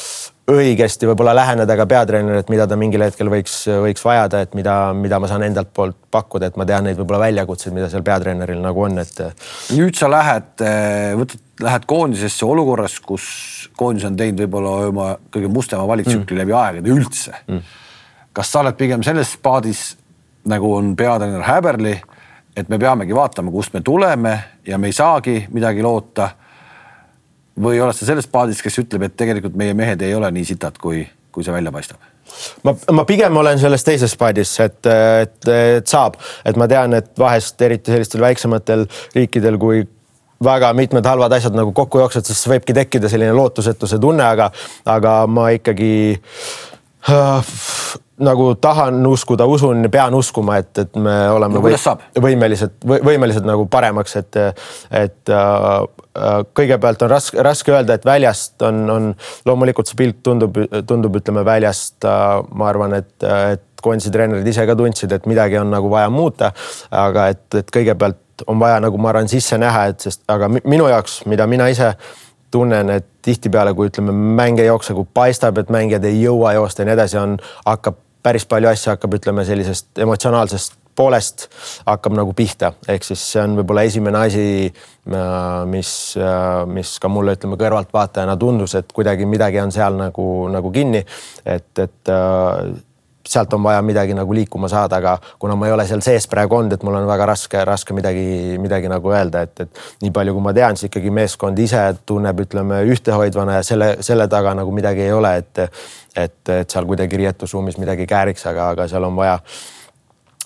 õigesti 0.50 1.08
võib-olla 1.08 1.32
läheneda 1.36 1.76
ka 1.78 1.86
peatreenerile, 1.88 2.42
et 2.44 2.50
mida 2.52 2.66
ta 2.68 2.76
mingil 2.76 3.06
hetkel 3.06 3.30
võiks, 3.32 3.62
võiks 3.80 4.04
vajada, 4.04 4.42
et 4.44 4.52
mida, 4.56 4.74
mida 4.96 5.20
ma 5.22 5.30
saan 5.30 5.46
endalt 5.46 5.70
poolt 5.72 5.96
pakkuda, 6.12 6.50
et 6.50 6.58
ma 6.60 6.66
tean 6.68 6.84
neid 6.84 6.98
võib-olla 7.00 7.22
väljakutseid, 7.24 7.72
mida 7.76 7.88
seal 7.92 8.04
peatreeneril 8.04 8.60
nagu 8.60 8.84
on, 8.84 9.00
et. 9.00 9.22
nüüd 9.72 9.96
sa 9.96 10.10
lähed, 10.12 10.64
võtad, 11.20 11.40
lähed 11.64 11.88
koondisesse 11.88 12.44
olukorras, 12.44 12.98
kus 13.00 13.24
koondis 13.78 14.04
on 14.08 14.20
teinud 14.20 14.44
võib-olla 14.44 14.76
oma 14.90 15.08
kõige 15.32 15.48
mustema 15.52 15.88
valiktsükli 15.88 16.36
mm. 16.36 16.42
läbi 16.42 16.56
aegade 16.60 16.92
üldse 16.92 17.36
mm.. 17.46 17.74
kas 18.36 18.52
sa 18.52 18.60
oled 18.60 18.76
pigem 18.76 19.04
selles 19.06 19.36
paadis 19.40 19.94
nagu 20.50 20.74
on 20.76 20.92
peatreener 20.98 21.44
Häberli, 21.46 21.94
et 22.54 22.68
me 22.68 22.78
peamegi 22.78 23.16
vaatama, 23.16 23.52
kust 23.54 23.72
me 23.72 23.80
tuleme 23.80 24.36
ja 24.66 24.76
me 24.78 24.92
ei 24.92 24.96
saagi 24.96 25.46
midagi 25.56 25.82
loota 25.82 26.28
või 27.60 27.80
oled 27.82 27.96
sa 27.96 28.08
selles 28.08 28.26
paadis, 28.30 28.62
kes 28.64 28.80
ütleb, 28.82 29.06
et 29.06 29.16
tegelikult 29.18 29.56
meie 29.58 29.74
mehed 29.76 30.02
ei 30.02 30.14
ole 30.14 30.30
nii 30.34 30.48
sitad, 30.48 30.78
kui, 30.80 31.04
kui 31.32 31.46
see 31.46 31.54
välja 31.54 31.72
paistab? 31.74 32.02
ma, 32.64 32.74
ma 32.96 33.04
pigem 33.06 33.36
olen 33.36 33.60
selles 33.60 33.84
teises 33.86 34.14
paadis, 34.18 34.54
et, 34.64 34.80
et, 34.90 35.50
et 35.52 35.90
saab, 35.90 36.16
et 36.44 36.56
ma 36.58 36.68
tean, 36.70 36.96
et 36.98 37.10
vahest 37.20 37.60
eriti 37.62 37.92
sellistel 37.94 38.24
väiksematel 38.24 38.86
riikidel, 39.14 39.58
kui 39.60 39.84
väga 40.44 40.72
mitmed 40.76 41.06
halvad 41.06 41.32
asjad 41.36 41.54
nagu 41.56 41.72
kokku 41.76 42.00
jooksevad, 42.02 42.26
siis 42.28 42.48
võibki 42.50 42.74
tekkida 42.76 43.10
selline 43.12 43.34
lootusetuse 43.36 44.00
tunne, 44.02 44.24
aga, 44.26 44.50
aga 44.90 45.14
ma 45.30 45.48
ikkagi 45.54 45.92
äh, 47.12 47.52
nagu 48.22 48.52
tahan 48.54 49.06
uskuda, 49.06 49.46
usun, 49.50 49.88
pean 49.90 50.14
uskuma, 50.14 50.60
et, 50.62 50.70
et 50.78 50.96
me 50.96 51.16
oleme 51.34 51.58
no, 51.58 51.64
või, 51.64 51.74
võimelised, 52.22 52.76
võimelised 52.84 53.46
nagu 53.48 53.66
paremaks, 53.70 54.16
et, 54.20 54.38
et 54.94 55.34
äh, 55.34 56.04
Äh, 56.14 56.44
kõigepealt 56.54 57.00
on 57.02 57.10
raske, 57.10 57.42
raske 57.42 57.72
öelda, 57.74 57.96
et 57.96 58.04
väljast 58.06 58.62
on, 58.62 58.84
on 58.90 59.06
loomulikult 59.48 59.88
see 59.90 59.96
pilt 59.98 60.20
tundub, 60.22 60.60
tundub, 60.86 61.16
ütleme 61.18 61.42
väljast, 61.46 61.96
äh, 62.06 62.36
ma 62.54 62.68
arvan, 62.70 62.94
et, 63.00 63.10
et 63.26 63.82
koondise 63.82 64.12
treenerid 64.14 64.46
ise 64.46 64.62
ka 64.68 64.76
tundsid, 64.78 65.10
et 65.10 65.26
midagi 65.26 65.58
on 65.58 65.74
nagu 65.74 65.90
vaja 65.90 66.12
muuta. 66.14 66.52
aga 66.94 67.26
et, 67.34 67.42
et 67.58 67.74
kõigepealt 67.74 68.46
on 68.46 68.62
vaja 68.62 68.78
nagu 68.84 69.00
ma 69.02 69.10
arvan 69.10 69.26
sisse 69.30 69.58
näha, 69.58 69.88
et 69.90 70.06
sest, 70.06 70.22
aga 70.30 70.46
minu 70.54 70.86
jaoks, 70.86 71.24
mida 71.26 71.48
mina 71.50 71.66
ise 71.72 71.90
tunnen, 72.54 72.94
et 72.94 73.10
tihtipeale, 73.26 73.74
kui 73.74 73.90
ütleme, 73.90 74.14
mäng 74.14 74.62
ei 74.62 74.70
jookse, 74.70 74.94
kui 74.94 75.10
paistab, 75.18 75.58
et 75.58 75.74
mängijad 75.74 76.06
ei 76.06 76.22
jõua 76.22 76.54
joosta 76.54 76.84
ja 76.84 76.92
nii 76.92 76.94
edasi, 76.94 77.18
on, 77.18 77.38
hakkab 77.66 77.98
päris 78.24 78.46
palju 78.48 78.70
asju 78.72 78.94
hakkab, 78.94 79.18
ütleme 79.20 79.44
sellisest 79.46 80.00
emotsionaalsest 80.00 80.80
poolest 80.94 81.48
hakkab 81.86 82.14
nagu 82.16 82.32
pihta, 82.36 82.72
ehk 82.88 83.06
siis 83.06 83.22
see 83.32 83.42
on 83.42 83.58
võib-olla 83.58 83.84
esimene 83.88 84.20
asi, 84.28 84.46
äh, 84.70 85.64
mis, 85.70 85.90
äh, 86.20 86.62
mis 86.70 86.96
ka 87.02 87.10
mulle, 87.10 87.34
ütleme 87.38 87.58
kõrvaltvaatajana 87.60 88.36
tundus, 88.40 88.76
et 88.78 88.92
kuidagi 88.94 89.26
midagi 89.28 89.60
on 89.62 89.74
seal 89.74 89.98
nagu, 89.98 90.26
nagu 90.54 90.72
kinni, 90.74 91.02
et, 91.44 91.70
et 91.82 92.14
äh, 92.14 92.74
sealt 93.28 93.52
on 93.56 93.62
vaja 93.64 93.82
midagi 93.82 94.14
nagu 94.14 94.34
liikuma 94.34 94.68
saada, 94.68 94.98
aga 95.00 95.16
kuna 95.40 95.56
ma 95.56 95.68
ei 95.68 95.72
ole 95.72 95.86
seal 95.88 96.02
sees 96.04 96.26
praegu 96.30 96.58
olnud, 96.58 96.74
et 96.76 96.82
mul 96.84 96.98
on 96.98 97.06
väga 97.08 97.28
raske, 97.32 97.60
raske 97.64 97.96
midagi, 97.96 98.24
midagi 98.60 98.90
nagu 98.92 99.12
öelda, 99.12 99.44
et, 99.46 99.64
et 99.64 100.02
nii 100.04 100.12
palju, 100.14 100.34
kui 100.36 100.44
ma 100.44 100.52
tean, 100.56 100.76
siis 100.76 100.90
ikkagi 100.90 101.12
meeskond 101.14 101.58
ise 101.64 101.82
tunneb, 102.06 102.44
ütleme 102.44 102.82
ühtehoidvana 102.94 103.60
ja 103.60 103.66
selle, 103.66 103.90
selle 104.04 104.28
taga 104.32 104.54
nagu 104.58 104.74
midagi 104.76 105.06
ei 105.06 105.14
ole, 105.16 105.36
et, 105.40 105.64
et, 106.16 106.36
et 106.48 106.76
seal 106.76 106.88
kuidagi 106.88 107.22
riietusruumis 107.22 107.80
midagi 107.80 108.08
kääriks, 108.10 108.44
aga, 108.52 108.72
aga 108.76 108.88
seal 108.92 109.08
on 109.08 109.16
vaja 109.20 109.38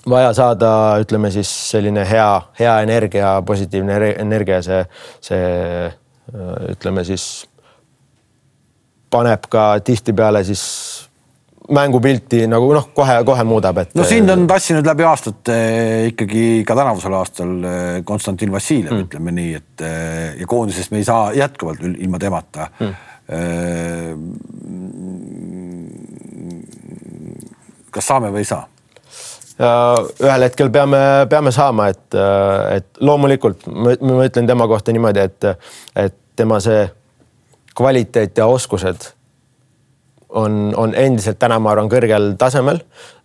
vaja 0.09 0.31
saada, 0.33 0.71
ütleme 1.03 1.31
siis 1.31 1.49
selline 1.71 2.05
hea, 2.07 2.29
hea 2.59 2.79
energia, 2.85 3.33
positiivne 3.45 3.99
energia, 4.23 4.61
see, 4.63 4.83
see 5.27 5.91
ütleme 6.71 7.03
siis 7.03 7.25
paneb 9.11 9.47
ka 9.51 9.73
tihtipeale 9.83 10.43
siis 10.47 10.63
mängupilti 11.69 12.43
nagu 12.49 12.71
noh, 12.73 12.87
kohe-kohe 12.95 13.43
muudab, 13.47 13.77
et. 13.83 13.93
no 13.97 14.05
sind 14.07 14.29
on 14.33 14.47
tassinud 14.49 14.85
läbi 14.87 15.05
aastate 15.07 15.57
ikkagi 16.09 16.63
ka 16.67 16.77
tänavusel 16.77 17.15
aastal 17.19 17.53
eh, 17.67 17.99
Konstantin 18.05 18.51
Vassiljev 18.51 18.93
mm., 18.95 19.05
ütleme 19.07 19.35
nii, 19.35 19.53
et 19.59 19.85
eh, 19.85 20.39
ja 20.41 20.49
koondisest 20.49 20.93
me 20.93 21.01
ei 21.01 21.07
saa 21.07 21.29
jätkuvalt 21.37 21.85
ilma 21.91 22.19
temata 22.21 22.69
mm.. 22.79 22.93
kas 27.93 28.07
saame 28.09 28.33
või 28.33 28.45
ei 28.45 28.49
saa? 28.49 28.65
ühel 29.59 30.45
hetkel 30.47 30.69
peame, 30.71 30.99
peame 31.29 31.51
saama, 31.51 31.89
et, 31.91 32.15
et 32.77 33.01
loomulikult 33.03 33.65
ma, 33.67 33.91
ma 33.99 34.23
ütlen 34.29 34.47
tema 34.47 34.67
kohta 34.71 34.95
niimoodi, 34.95 35.25
et, 35.27 35.47
et 35.99 36.15
tema 36.39 36.61
see 36.63 36.85
kvaliteet 37.75 38.39
ja 38.39 38.47
oskused 38.47 39.11
on, 40.29 40.73
on 40.77 40.95
endiselt 40.95 41.39
täna, 41.39 41.59
ma 41.59 41.71
arvan, 41.71 41.89
kõrgel 41.89 42.33
tasemel. 42.37 42.81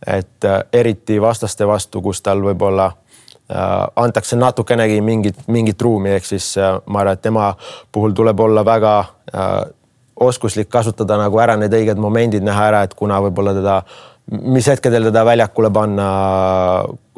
et 0.07 0.45
eriti 0.73 1.21
vastaste 1.21 1.67
vastu, 1.67 2.03
kus 2.03 2.23
tal 2.23 2.43
võib-olla 2.45 2.87
äh, 2.87 3.87
antakse 3.97 4.37
natukenegi 4.37 5.01
mingit, 5.01 5.47
mingit 5.47 5.83
ruumi, 5.83 6.11
ehk 6.17 6.25
siis 6.25 6.57
äh, 6.59 6.79
ma 6.87 7.01
arvan, 7.01 7.19
et 7.19 7.23
tema 7.23 7.55
puhul 7.93 8.13
tuleb 8.13 8.41
olla 8.41 8.65
väga 8.65 8.99
äh, 9.35 9.61
oskuslik, 10.17 10.69
kasutada 10.69 11.17
nagu 11.19 11.39
ära 11.39 11.57
need 11.57 11.75
õiged 11.75 11.99
momendid, 12.01 12.45
näha 12.45 12.69
ära, 12.71 12.83
et 12.87 12.95
kuna 12.95 13.21
võib-olla 13.25 13.55
teda 13.57 13.77
äh, 13.79 14.14
mis 14.31 14.67
hetkedel 14.67 15.11
teda 15.11 15.25
väljakule 15.25 15.69
panna, 15.71 16.05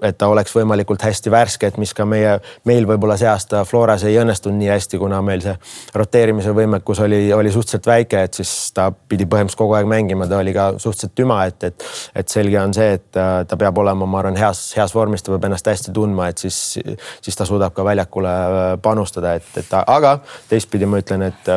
et 0.03 0.17
ta 0.19 0.27
oleks 0.29 0.53
võimalikult 0.57 1.05
hästi 1.07 1.31
värske, 1.31 1.69
et 1.71 1.77
mis 1.79 1.93
ka 1.95 2.05
meie, 2.09 2.33
meil 2.69 2.87
võib-olla 2.89 3.15
see 3.17 3.29
aasta 3.31 3.63
Floras 3.65 4.03
ei 4.05 4.19
õnnestunud 4.21 4.59
nii 4.59 4.73
hästi, 4.73 4.99
kuna 5.01 5.21
meil 5.25 5.45
see 5.45 5.55
roteerimise 5.95 6.53
võimekus 6.57 7.01
oli, 7.05 7.21
oli 7.33 7.53
suhteliselt 7.55 7.87
väike, 7.87 8.25
et 8.27 8.41
siis 8.41 8.53
ta 8.77 8.89
pidi 8.91 9.25
põhimõtteliselt 9.25 9.63
kogu 9.63 9.79
aeg 9.79 9.89
mängima, 9.91 10.27
ta 10.29 10.43
oli 10.43 10.53
ka 10.57 10.73
suhteliselt 10.83 11.15
tüma, 11.17 11.39
et, 11.47 11.71
et, 11.71 11.89
et 12.23 12.37
selge 12.37 12.61
on 12.61 12.75
see, 12.77 12.99
et 12.99 13.09
ta 13.15 13.61
peab 13.63 13.79
olema, 13.85 14.11
ma 14.11 14.21
arvan, 14.25 14.37
heas, 14.43 14.67
heas 14.77 14.95
vormis, 14.97 15.23
ta 15.23 15.33
peab 15.33 15.47
ennast 15.49 15.73
hästi 15.73 15.95
tundma, 15.95 16.29
et 16.35 16.43
siis, 16.43 16.61
siis 17.23 17.39
ta 17.39 17.47
suudab 17.49 17.77
ka 17.77 17.87
väljakule 17.87 18.37
panustada, 18.83 19.39
et, 19.39 19.51
et 19.63 19.75
aga 19.87 20.19
teistpidi 20.51 20.91
ma 20.91 21.01
ütlen, 21.05 21.31
et 21.31 21.55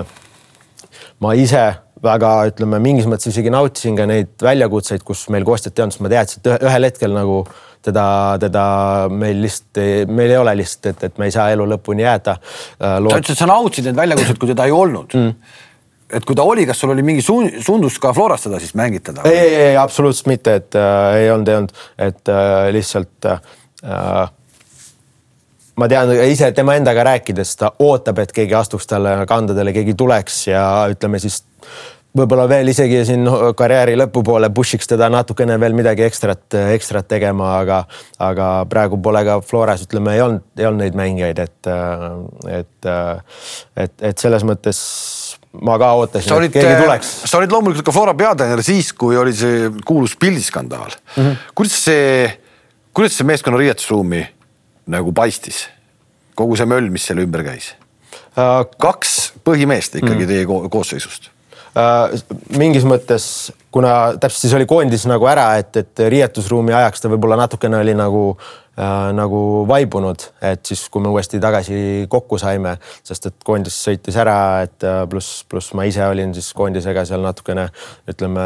ma 1.19 1.33
ise 1.35 1.65
väga 2.03 2.33
ütleme, 2.49 2.79
mingis 2.83 3.07
mõttes 3.09 3.31
isegi 3.31 3.51
nautisin 3.53 3.97
ka 3.97 4.05
neid 4.09 4.31
väljakutseid, 4.43 5.03
kus 5.05 5.25
meil 5.33 5.45
Kostjat 5.47 5.77
ei 5.77 5.85
olnud, 5.85 5.95
sest 5.95 6.05
ma 6.05 6.11
teadsin, 6.11 6.43
et 6.43 6.67
ühel 6.69 6.87
hetkel 6.87 7.15
nagu 7.15 7.41
teda, 7.85 8.05
teda 8.41 8.65
meil 9.11 9.41
lihtsalt, 9.43 9.81
meil 10.11 10.33
ei 10.33 10.39
ole 10.39 10.55
lihtsalt, 10.59 10.91
et, 10.93 11.07
et 11.09 11.21
me 11.21 11.29
ei 11.29 11.35
saa 11.35 11.49
elu 11.55 11.67
lõpuni 11.73 12.05
jääda 12.05 12.35
äh, 12.39 12.95
sa 12.99 13.21
ütlesid, 13.21 13.39
sa 13.39 13.49
nautisid 13.49 13.89
neid 13.89 13.99
väljakutseid, 13.99 14.39
kui 14.41 14.51
teda 14.51 14.67
ei 14.69 14.75
olnud 14.75 15.15
mm. 15.15 15.53
et 16.19 16.27
kui 16.27 16.37
ta 16.39 16.47
oli, 16.47 16.65
kas 16.69 16.81
sul 16.81 16.95
oli 16.95 17.05
mingi 17.05 17.23
sundus 17.23 17.99
ka 18.03 18.13
Florast 18.15 18.49
teda 18.49 18.59
siis 18.63 18.75
mängitada? 18.79 19.23
ei, 19.29 19.37
ei, 19.37 19.55
ei 19.69 19.79
absoluutselt 19.79 20.31
mitte, 20.31 20.57
et 20.61 20.79
äh, 20.79 21.21
ei 21.21 21.31
olnud, 21.35 21.53
ei 21.53 21.61
olnud, 21.61 21.87
et 22.09 22.33
äh, 22.35 22.67
lihtsalt 22.75 23.31
äh, 23.31 23.39
ma 25.79 25.87
tean 25.91 26.11
ise 26.27 26.51
tema 26.55 26.75
endaga 26.79 27.05
rääkides, 27.07 27.55
ta 27.59 27.71
ootab, 27.85 28.19
et 28.23 28.33
keegi 28.35 28.57
astuks 28.57 28.89
talle 28.89 29.21
kandadele, 29.29 29.73
keegi 29.75 29.95
tuleks 29.97 30.41
ja 30.51 30.65
ütleme 30.91 31.21
siis 31.21 31.41
võib-olla 32.17 32.47
veel 32.49 32.71
isegi 32.71 33.03
siin 33.05 33.27
karjääri 33.57 33.95
lõpupoole 33.99 34.49
push'iks 34.53 34.89
teda 34.89 35.11
natukene 35.13 35.59
veel 35.61 35.75
midagi 35.77 36.05
ekstrat, 36.07 36.47
ekstrat 36.73 37.07
tegema, 37.09 37.51
aga, 37.61 37.83
aga 38.25 38.47
praegu 38.69 38.97
pole 39.01 39.21
ka 39.27 39.37
Floras, 39.45 39.83
ütleme, 39.85 40.15
ei 40.17 40.23
olnud, 40.25 40.45
ei 40.57 40.69
olnud 40.69 40.85
neid 40.85 40.97
mängijaid, 40.97 41.43
et, 41.45 41.69
et, 42.59 42.89
et, 43.85 43.95
et 44.11 44.25
selles 44.25 44.45
mõttes 44.47 44.81
ma 45.65 45.77
ka 45.81 45.91
ootasin, 46.01 46.49
et 46.49 46.57
keegi 46.57 46.81
tuleks. 46.81 47.13
sa 47.29 47.39
olid 47.39 47.53
loomulikult 47.53 47.87
ka 47.87 47.93
Flora 47.93 48.17
peatreener 48.17 48.65
siis, 48.65 48.91
kui 48.93 49.17
oli 49.17 49.33
see 49.37 49.69
kuulus 49.85 50.17
pildiskandaal 50.19 50.91
mm. 50.91 51.23
-hmm. 51.23 51.47
kuidas 51.55 51.79
see, 51.85 52.27
kuidas 52.93 53.17
see 53.17 53.29
meeskonna 53.29 53.61
riietusruumi 53.61 54.25
nagu 54.89 55.13
paistis? 55.15 55.67
kogu 56.39 56.55
see 56.55 56.69
möll, 56.69 56.87
mis 56.93 57.05
selle 57.09 57.25
ümber 57.27 57.43
käis 57.47 57.73
kaks 58.79 59.17
põhimeest 59.45 59.99
ikkagi 59.99 60.23
mm. 60.23 60.29
teie 60.29 60.69
koosseisust 60.71 61.29
uh,. 61.75 62.13
mingis 62.57 62.85
mõttes, 62.87 63.25
kuna 63.73 64.15
täpselt 64.15 64.47
siis 64.47 64.55
oli 64.57 64.67
koondis 64.69 65.05
nagu 65.09 65.27
ära, 65.29 65.51
et, 65.61 65.75
et 65.81 66.05
riietusruumi 66.13 66.75
ajaks 66.75 67.03
ta 67.03 67.11
võib-olla 67.11 67.39
natukene 67.41 67.81
oli 67.81 67.95
nagu 67.97 68.23
uh, 68.31 68.49
nagu 69.15 69.41
vaibunud, 69.67 70.23
et 70.45 70.65
siis, 70.65 70.85
kui 70.91 71.03
me 71.03 71.11
uuesti 71.11 71.41
tagasi 71.41 72.07
kokku 72.11 72.39
saime, 72.41 72.77
sest 73.03 73.29
et 73.29 73.37
koondis 73.45 73.75
sõitis 73.85 74.17
ära, 74.19 74.39
et 74.67 74.87
pluss, 75.11 75.43
pluss 75.49 75.73
ma 75.75 75.87
ise 75.89 76.05
olin 76.07 76.33
siis 76.37 76.51
koondisega 76.55 77.03
seal 77.09 77.25
natukene 77.25 77.67
ütleme 78.09 78.45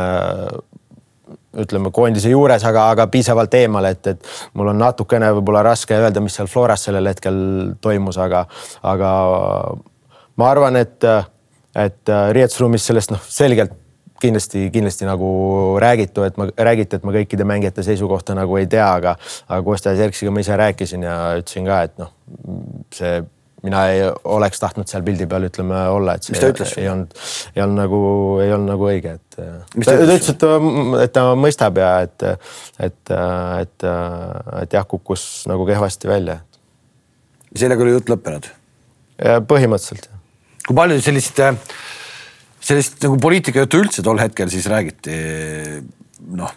ütleme 1.64 1.92
koondise 1.96 2.32
juures, 2.32 2.64
aga, 2.68 2.88
aga 2.94 3.08
piisavalt 3.12 3.54
eemal, 3.56 3.88
et, 3.92 4.08
et 4.12 4.32
mul 4.60 4.74
on 4.74 4.82
natukene 4.82 5.30
võib-olla 5.38 5.64
raske 5.70 5.96
öelda, 5.96 6.24
mis 6.24 6.36
seal 6.36 6.50
Floras 6.52 6.84
sellel 6.88 7.08
hetkel 7.12 7.38
toimus, 7.84 8.20
aga, 8.22 8.44
aga 8.90 9.12
ma 10.42 10.50
arvan, 10.50 10.80
et, 10.82 11.08
et 11.80 12.14
riietusruumis 12.36 12.90
sellest 12.90 13.14
noh, 13.16 13.24
selgelt 13.24 13.80
kindlasti, 14.24 14.70
kindlasti 14.72 15.08
nagu 15.08 15.30
räägitu, 15.84 16.24
et 16.24 16.38
ma, 16.40 16.48
räägiti, 16.70 17.00
et 17.00 17.08
ma 17.08 17.14
kõikide 17.16 17.48
mängijate 17.48 17.84
seisukohta 17.84 18.36
nagu 18.38 18.60
ei 18.60 18.68
tea, 18.72 18.88
aga, 19.00 19.16
aga 19.48 19.62
Kostja 19.68 19.96
Zerksiga 20.00 20.32
ma 20.32 20.44
ise 20.44 20.58
rääkisin 20.60 21.04
ja 21.04 21.16
ütlesin 21.40 21.68
ka, 21.68 21.80
et 21.88 21.98
noh, 22.00 22.14
see 22.96 23.18
mina 23.64 23.84
ei 23.92 24.02
oleks 24.36 24.60
tahtnud 24.60 24.90
seal 24.92 25.04
pildi 25.06 25.28
peal, 25.30 25.48
ütleme, 25.48 25.78
olla, 25.94 26.18
et 26.18 26.28
see 26.28 26.50
ütles? 26.52 26.74
ei 26.82 26.90
olnud, 26.92 27.14
ei 27.56 27.64
olnud 27.64 27.80
nagu, 27.80 28.02
ei 28.44 28.52
olnud 28.52 28.72
nagu 28.74 28.90
õige, 28.90 29.16
et. 29.20 29.38
ta, 29.38 29.96
ütles, 30.04 30.32
et 30.34 30.46
et 31.06 31.14
ta 31.16 31.26
mõistab 31.40 31.80
ja 31.80 31.94
et, 32.08 32.28
et, 32.90 33.14
et, 33.14 33.88
et 34.64 34.76
jah, 34.76 34.88
kukkus 34.90 35.46
nagu 35.52 35.68
kehvasti 35.70 36.12
välja. 36.12 36.42
sellega 37.56 37.88
oli 37.88 37.96
jutt 37.96 38.12
lõppenud? 38.12 38.52
põhimõtteliselt. 39.48 40.10
kui 40.68 40.76
palju 40.76 41.00
sellist, 41.06 41.40
sellist 42.60 43.00
nagu 43.06 43.20
poliitikajuttu 43.24 43.84
üldse 43.86 44.04
tol 44.04 44.20
hetkel 44.20 44.52
siis 44.52 44.68
räägiti? 44.72 45.16
noh, 46.36 46.52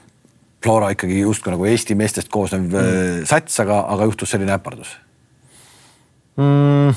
Flora 0.66 0.90
ikkagi 0.90 1.20
justkui 1.20 1.52
nagu 1.54 1.66
Eesti 1.70 1.94
meestest 1.94 2.32
koosnev 2.32 2.64
mm. 2.66 3.26
sats, 3.30 3.60
aga, 3.62 3.84
aga 3.94 4.08
juhtus 4.08 4.32
selline 4.34 4.56
äpardus 4.56 4.96
mm.? 6.36 6.96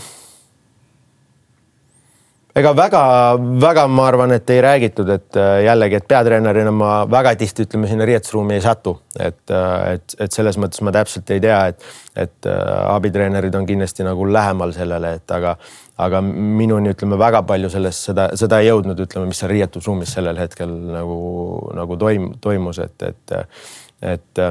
ega 2.60 2.71
väga-väga, 2.75 3.86
ma 3.91 4.06
arvan, 4.10 4.34
et 4.36 4.49
ei 4.52 4.62
räägitud, 4.63 5.10
et 5.13 5.38
äh, 5.39 5.62
jällegi, 5.63 5.99
et 5.99 6.08
peatreenerina 6.10 6.71
ma 6.75 6.91
väga 7.10 7.36
tihti 7.39 7.65
ütleme 7.67 7.88
sinna 7.89 8.08
riietusruumi 8.10 8.56
ei 8.58 8.63
satu, 8.63 8.95
et, 9.19 9.43
äh, 9.54 9.75
et, 9.95 10.15
et 10.25 10.36
selles 10.36 10.58
mõttes 10.62 10.82
ma 10.86 10.93
täpselt 10.95 11.30
ei 11.36 11.43
tea, 11.43 11.60
et, 11.71 11.86
et 12.19 12.49
äh, 12.49 12.71
abitreenerid 12.95 13.56
on 13.56 13.67
kindlasti 13.69 14.08
nagu 14.08 14.25
lähemal 14.28 14.73
sellele, 14.75 15.13
et 15.21 15.36
aga, 15.36 15.54
aga 16.02 16.23
minuni 16.25 16.95
ütleme 16.95 17.19
väga 17.21 17.43
palju 17.47 17.71
sellest, 17.75 18.10
seda, 18.10 18.30
seda 18.39 18.60
ei 18.63 18.71
jõudnud, 18.71 19.06
ütleme, 19.06 19.30
mis 19.30 19.43
seal 19.43 19.54
riietusruumis 19.54 20.17
sellel 20.17 20.41
hetkel 20.41 20.73
nagu, 20.97 21.21
nagu 21.78 22.02
toim-, 22.02 22.34
toimus, 22.41 22.82
et, 22.84 23.08
et, 23.13 23.39
et 24.15 24.45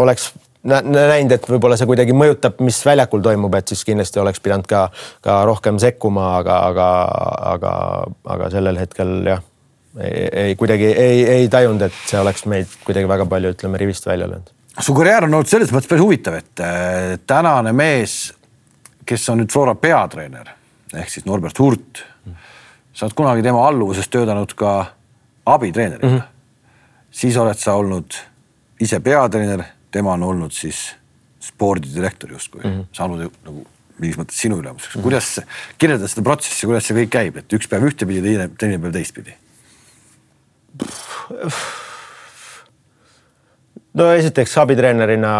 oleks 0.00 0.30
näinud, 0.64 1.32
et 1.34 1.48
võib-olla 1.48 1.76
see 1.78 1.88
kuidagi 1.90 2.14
mõjutab, 2.16 2.60
mis 2.62 2.78
väljakul 2.86 3.22
toimub, 3.24 3.54
et 3.58 3.72
siis 3.72 3.82
kindlasti 3.86 4.20
oleks 4.22 4.42
pidanud 4.42 4.68
ka, 4.70 4.84
ka 5.24 5.40
rohkem 5.48 5.80
sekkuma, 5.82 6.36
aga, 6.38 6.58
aga, 6.70 6.88
aga, 7.54 7.72
aga 8.36 8.50
sellel 8.54 8.78
hetkel 8.78 9.14
jah, 9.26 9.42
ei, 9.98 10.28
ei 10.44 10.56
kuidagi 10.56 10.92
ei, 10.92 11.24
ei 11.36 11.50
tajunud, 11.52 11.82
et 11.88 11.98
see 12.06 12.20
oleks 12.20 12.46
meid 12.50 12.78
kuidagi 12.86 13.10
väga 13.10 13.26
palju, 13.30 13.54
ütleme, 13.56 13.80
rivist 13.82 14.06
välja 14.06 14.30
löönud. 14.30 14.54
su 14.80 14.94
karjäär 14.94 15.26
on 15.26 15.34
olnud 15.34 15.50
selles 15.50 15.74
mõttes 15.74 15.90
päris 15.90 16.06
huvitav, 16.06 16.38
et 16.38 16.64
äh, 16.64 17.18
tänane 17.26 17.74
mees, 17.76 18.32
kes 19.04 19.28
on 19.28 19.42
nüüd 19.42 19.52
Flora 19.52 19.74
peatreener 19.74 20.54
ehk 20.92 21.10
siis 21.10 21.26
Norbert 21.26 21.58
Hurt, 21.58 22.02
sa 22.92 23.06
oled 23.06 23.16
kunagi 23.16 23.44
tema 23.44 23.64
alluvuses 23.66 24.08
töötanud 24.12 24.52
ka 24.56 24.72
abitreenerina 25.48 26.08
mm. 26.08 26.18
-hmm. 26.18 26.70
siis 27.10 27.36
oled 27.36 27.58
sa 27.58 27.74
olnud 27.74 28.18
ise 28.80 29.00
peatreener 29.00 29.64
tema 29.92 30.16
on 30.16 30.26
olnud 30.30 30.54
siis 30.56 30.94
spordidirektor 31.42 32.32
justkui 32.32 32.62
mm, 32.64 32.70
-hmm. 32.70 32.90
saanud 32.96 33.30
nagu 33.44 33.66
mingis 33.98 34.18
mõttes 34.18 34.40
sinu 34.40 34.58
ülemuseks 34.62 34.94
mm. 34.94 34.98
-hmm. 34.98 35.02
kuidas, 35.02 35.40
kirjelda 35.78 36.08
seda 36.08 36.24
protsessi, 36.26 36.66
kuidas 36.66 36.88
see 36.88 36.96
kõik 37.02 37.12
käib, 37.12 37.38
et 37.42 37.56
üks 37.58 37.70
päev 37.70 37.86
ühtepidi, 37.90 38.22
teine, 38.24 38.48
teine 38.58 38.80
päev 38.82 38.96
teistpidi? 38.96 39.36
no 43.94 44.08
esiteks 44.16 44.56
abitreenerina 44.62 45.32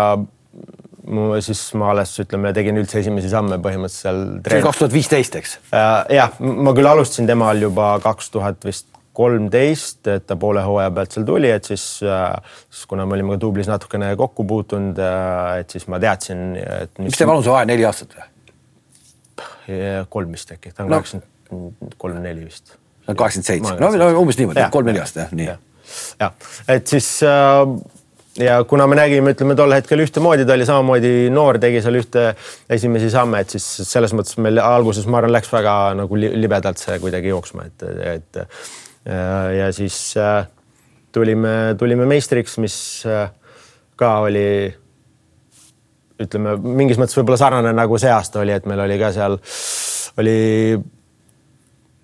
siis 1.42 1.62
ma 1.78 1.90
alles 1.90 2.12
ütleme, 2.22 2.52
tegin 2.54 2.78
üldse 2.78 3.00
esimesi 3.00 3.30
samme 3.32 3.58
põhimõtteliselt 3.62 4.04
seal. 4.04 4.22
see 4.46 4.58
oli 4.58 4.66
kaks 4.68 4.82
tuhat 4.82 4.94
viisteist, 4.94 5.36
eks? 5.40 5.56
Äh, 5.74 5.90
jah, 6.18 6.36
ma 6.38 6.74
küll 6.76 6.88
alustasin 6.88 7.26
tema 7.26 7.50
all 7.50 7.64
juba 7.64 7.94
kaks 8.04 8.30
tuhat 8.34 8.64
vist 8.68 8.91
kolmteist, 9.12 10.07
et 10.09 10.27
ta 10.27 10.37
poole 10.40 10.62
hooaja 10.64 10.90
pealt 10.96 11.14
seal 11.14 11.27
tuli, 11.29 11.51
et 11.53 11.68
siis, 11.68 11.85
äh, 12.07 12.59
siis 12.70 12.88
kuna 12.90 13.07
me 13.07 13.18
olime 13.18 13.35
ka 13.35 13.42
dublis 13.44 13.68
natukene 13.68 14.12
kokku 14.16 14.46
puutunud, 14.48 14.98
äh, 14.98 15.62
et 15.62 15.75
siis 15.75 15.88
ma 15.92 16.01
teadsin, 16.03 16.53
et. 16.57 16.94
mis 17.03 17.18
teie 17.18 17.29
vanusevahe, 17.29 17.68
neli 17.68 17.87
aastat 17.88 18.16
või? 18.18 18.29
kolm 20.12 20.33
vist 20.35 20.51
äkki, 20.53 20.72
ta 20.75 20.85
on 20.85 20.90
kaheksakümmend 20.90 21.96
kolm-neli 22.01 22.44
vist. 22.44 22.75
kaheksakümmend 23.07 23.48
seitse, 23.48 23.77
no 23.81 24.12
umbes 24.20 24.40
niimoodi, 24.40 24.64
kolm-neli 24.75 25.01
aastat 25.03 25.27
jah, 25.27 25.35
nii. 25.38 25.51
jah, 26.20 26.33
et 26.72 26.90
siis 26.90 27.09
äh, 27.29 27.62
ja 28.40 28.59
kuna 28.68 28.87
me 28.88 28.96
nägime, 28.96 29.35
ütleme 29.37 29.57
tol 29.59 29.75
hetkel 29.77 30.03
ühtemoodi, 30.05 30.46
ta 30.48 30.57
oli 30.57 30.66
samamoodi 30.68 31.12
noor, 31.35 31.59
tegi 31.62 31.83
seal 31.85 31.98
ühte 32.01 32.31
esimesi 32.72 33.11
samme, 33.12 33.42
et 33.44 33.53
siis 33.53 33.66
selles 33.88 34.14
mõttes 34.16 34.38
meil 34.42 34.61
alguses, 34.62 35.07
ma 35.07 35.20
arvan, 35.20 35.35
läks 35.37 35.53
väga 35.53 35.77
nagu 36.01 36.20
libedalt 36.22 36.81
see 36.81 36.96
kuidagi 37.03 37.33
jooksma, 37.33 37.68
et, 37.68 37.87
et 38.16 38.42
ja 39.06 39.72
siis 39.72 39.96
äh, 40.16 40.46
tulime, 41.12 41.74
tulime 41.78 42.06
meistriks, 42.06 42.58
mis 42.62 42.76
äh, 43.06 43.30
ka 43.96 44.18
oli 44.26 44.46
ütleme 46.22 46.56
mingis 46.62 47.00
mõttes 47.00 47.16
võib-olla 47.18 47.40
sarnane 47.40 47.72
nagu 47.74 47.98
see 47.98 48.12
aasta 48.12 48.42
oli, 48.42 48.54
et 48.54 48.66
meil 48.70 48.84
oli 48.84 48.98
ka 49.00 49.10
seal 49.14 49.38
oli 50.22 50.36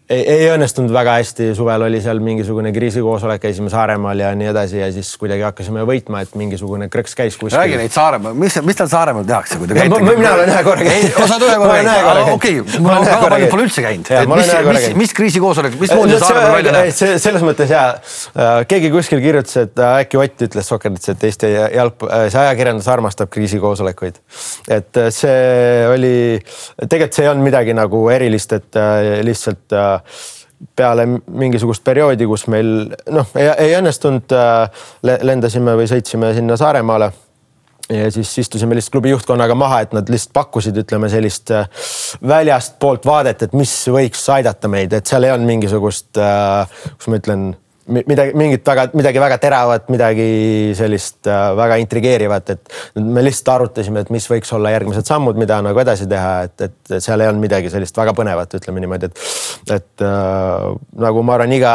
ei, 0.08 0.22
ei 0.32 0.46
õnnestunud 0.54 0.92
väga 0.92 1.18
hästi, 1.18 1.50
suvel 1.56 1.82
oli 1.84 2.00
seal 2.00 2.20
mingisugune 2.24 2.70
kriisikoosolek, 2.72 3.42
käisime 3.42 3.68
Saaremaal 3.72 4.22
ja 4.22 4.30
nii 4.38 4.48
edasi 4.50 4.80
ja 4.80 4.88
siis 4.92 5.10
kuidagi 5.20 5.44
hakkasime 5.44 5.82
võitma, 5.88 6.22
et 6.24 6.32
mingisugune 6.38 6.88
krõks 6.92 7.16
käis 7.18 7.36
kuskil. 7.36 7.58
räägi 7.60 7.76
neid 7.76 7.92
Saaremaa, 7.92 8.32
mis, 8.32 8.56
mis 8.64 8.78
tal 8.78 8.88
Saaremaal 8.88 9.26
tehakse, 9.28 9.58
kui 9.60 9.68
te 9.68 9.76
käite? 9.76 9.98
mina 10.08 10.32
olen 10.32 10.52
ühe 10.52 10.62
korra 10.64 10.86
käinud. 10.86 11.18
sa 11.18 11.36
oled 11.36 11.44
ühe 11.48 11.58
korra 11.60 11.82
käinud, 11.82 12.30
okei, 12.36 12.54
ma 12.80 12.94
olen 12.94 13.08
väga 13.10 13.32
palju 13.34 13.50
pole 13.52 13.66
üldse 13.68 13.84
käinud. 13.84 14.12
mis, 14.32 14.54
mis, 14.70 14.88
mis 15.02 15.14
kriisikoosolek, 15.20 15.76
mismoodi 15.82 16.20
Saaremaal 16.22 16.56
välja 16.56 16.74
näeb? 16.78 16.96
selles 17.26 17.44
mõttes 17.44 17.76
ja 17.76 17.84
äh, 17.92 18.54
keegi 18.70 18.92
kuskil 18.94 19.20
kirjutas, 19.24 19.60
et 19.66 19.76
äh, 19.84 20.00
äkki 20.06 20.22
Ott 20.22 20.46
ütles 20.48 20.72
Sokrates, 20.72 21.12
et 21.12 21.28
Eesti 21.28 21.52
jalg, 21.52 22.08
äh, 22.08 22.26
see 22.32 22.40
ajakirjandus 22.46 22.88
armastab 22.88 23.28
kriisikoosolekuid. 23.36 24.16
et 24.72 25.04
see 25.12 25.86
oli, 25.92 26.16
tegelikult 26.80 27.20
see 27.20 27.28
ei 27.28 27.32
olnud 27.34 27.50
midagi 27.50 27.76
nagu 27.76 28.02
erilist, 28.14 28.56
et 28.56 28.82
lihtsalt 29.26 29.76
peale 30.76 31.06
mingisugust 31.26 31.84
perioodi, 31.86 32.26
kus 32.26 32.48
meil 32.50 32.88
noh, 33.14 33.30
ei 33.38 33.76
õnnestunud, 33.78 34.34
äh, 34.34 34.84
lendasime 35.22 35.76
või 35.78 35.86
sõitsime 35.90 36.32
sinna 36.34 36.56
Saaremaale 36.58 37.12
ja 37.88 38.10
siis 38.12 38.32
istusime 38.38 38.76
lihtsalt 38.76 38.92
klubi 38.92 39.12
juhtkonnaga 39.12 39.54
maha, 39.54 39.80
et 39.84 39.94
nad 39.96 40.10
lihtsalt 40.12 40.34
pakkusid, 40.36 40.76
ütleme 40.82 41.08
sellist 41.12 41.52
äh, 41.54 41.68
väljastpoolt 42.28 43.06
vaadet, 43.08 43.46
et 43.46 43.56
mis 43.56 43.72
võiks 43.92 44.26
aidata 44.34 44.68
meid, 44.70 44.92
et 44.92 45.06
seal 45.08 45.24
ei 45.24 45.32
olnud 45.34 45.48
mingisugust, 45.48 46.10
äh, 46.20 46.66
kuidas 46.90 47.12
ma 47.12 47.22
ütlen 47.22 47.48
midagi, 47.88 48.34
mingit 48.38 48.66
väga, 48.66 48.86
midagi 48.96 49.20
väga 49.22 49.38
teravat, 49.42 49.88
midagi 49.92 50.28
sellist 50.76 51.28
äh, 51.30 51.50
väga 51.56 51.78
intrigeerivat, 51.82 52.50
et 52.54 53.00
me 53.00 53.22
lihtsalt 53.24 53.50
arutasime, 53.54 54.04
et 54.04 54.12
mis 54.14 54.26
võiks 54.30 54.52
olla 54.56 54.72
järgmised 54.74 55.08
sammud, 55.08 55.38
mida 55.40 55.60
nagu 55.64 55.80
edasi 55.82 56.08
teha, 56.10 56.32
et, 56.48 56.66
et 56.68 56.98
seal 57.04 57.24
ei 57.24 57.30
olnud 57.30 57.44
midagi 57.44 57.72
sellist 57.72 57.96
väga 57.98 58.14
põnevat, 58.16 58.58
ütleme 58.58 58.82
niimoodi, 58.84 59.10
et, 59.10 59.24
et 59.78 60.04
äh, 60.04 60.68
nagu 61.04 61.24
ma 61.26 61.38
arvan, 61.38 61.54
iga, 61.56 61.74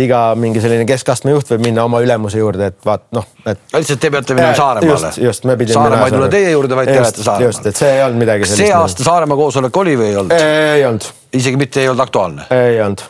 iga 0.00 0.22
mingi 0.40 0.64
selline 0.64 0.88
keskastme 0.88 1.36
juht 1.36 1.52
võib 1.54 1.68
minna 1.68 1.84
oma 1.88 2.02
ülemuse 2.04 2.40
juurde, 2.40 2.72
et 2.72 2.80
vaat 2.86 3.06
noh, 3.16 3.28
et. 3.44 3.62
lihtsalt 3.76 4.02
te 4.02 4.12
peate 4.16 4.38
minema 4.38 4.56
Saaremaale. 4.56 5.12
just, 5.12 5.22
just, 5.24 5.48
me 5.48 5.56
pidime. 5.60 5.76
Saaremaa 5.78 6.10
ei 6.10 6.16
tule 6.16 6.32
teie 6.32 6.50
juurde, 6.56 6.80
vaid 6.80 6.92
te 6.92 6.98
lähete 6.98 7.22
Saaremaale. 7.22 7.52
just, 7.52 7.70
et 7.70 7.84
see 7.84 7.94
ei 7.98 8.04
olnud 8.06 8.24
midagi 8.24 8.48
sellist. 8.48 8.66
see 8.66 8.76
aasta 8.76 9.06
Saaremaa 9.06 9.40
koosolek 9.44 9.80
oli 9.84 9.96
või 10.00 10.10
ei 10.10 10.20
olnud? 10.24 10.36
ei 10.36 10.84
olnud. 10.88 11.08
isegi 11.36 11.60
mitte 11.60 11.84
ei 11.84 11.92
olnud 11.92 12.08
aktuaalne? 12.08 12.50
ei 12.56 12.82
olnud 12.84 13.08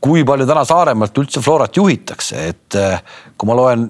kui 0.00 0.24
palju 0.26 0.46
täna 0.48 0.64
Saaremaalt 0.68 1.18
üldse 1.20 1.42
Florat 1.44 1.76
juhitakse, 1.76 2.44
et 2.52 2.78
eh, 2.78 3.00
kui 3.36 3.50
ma 3.50 3.56
loen 3.58 3.88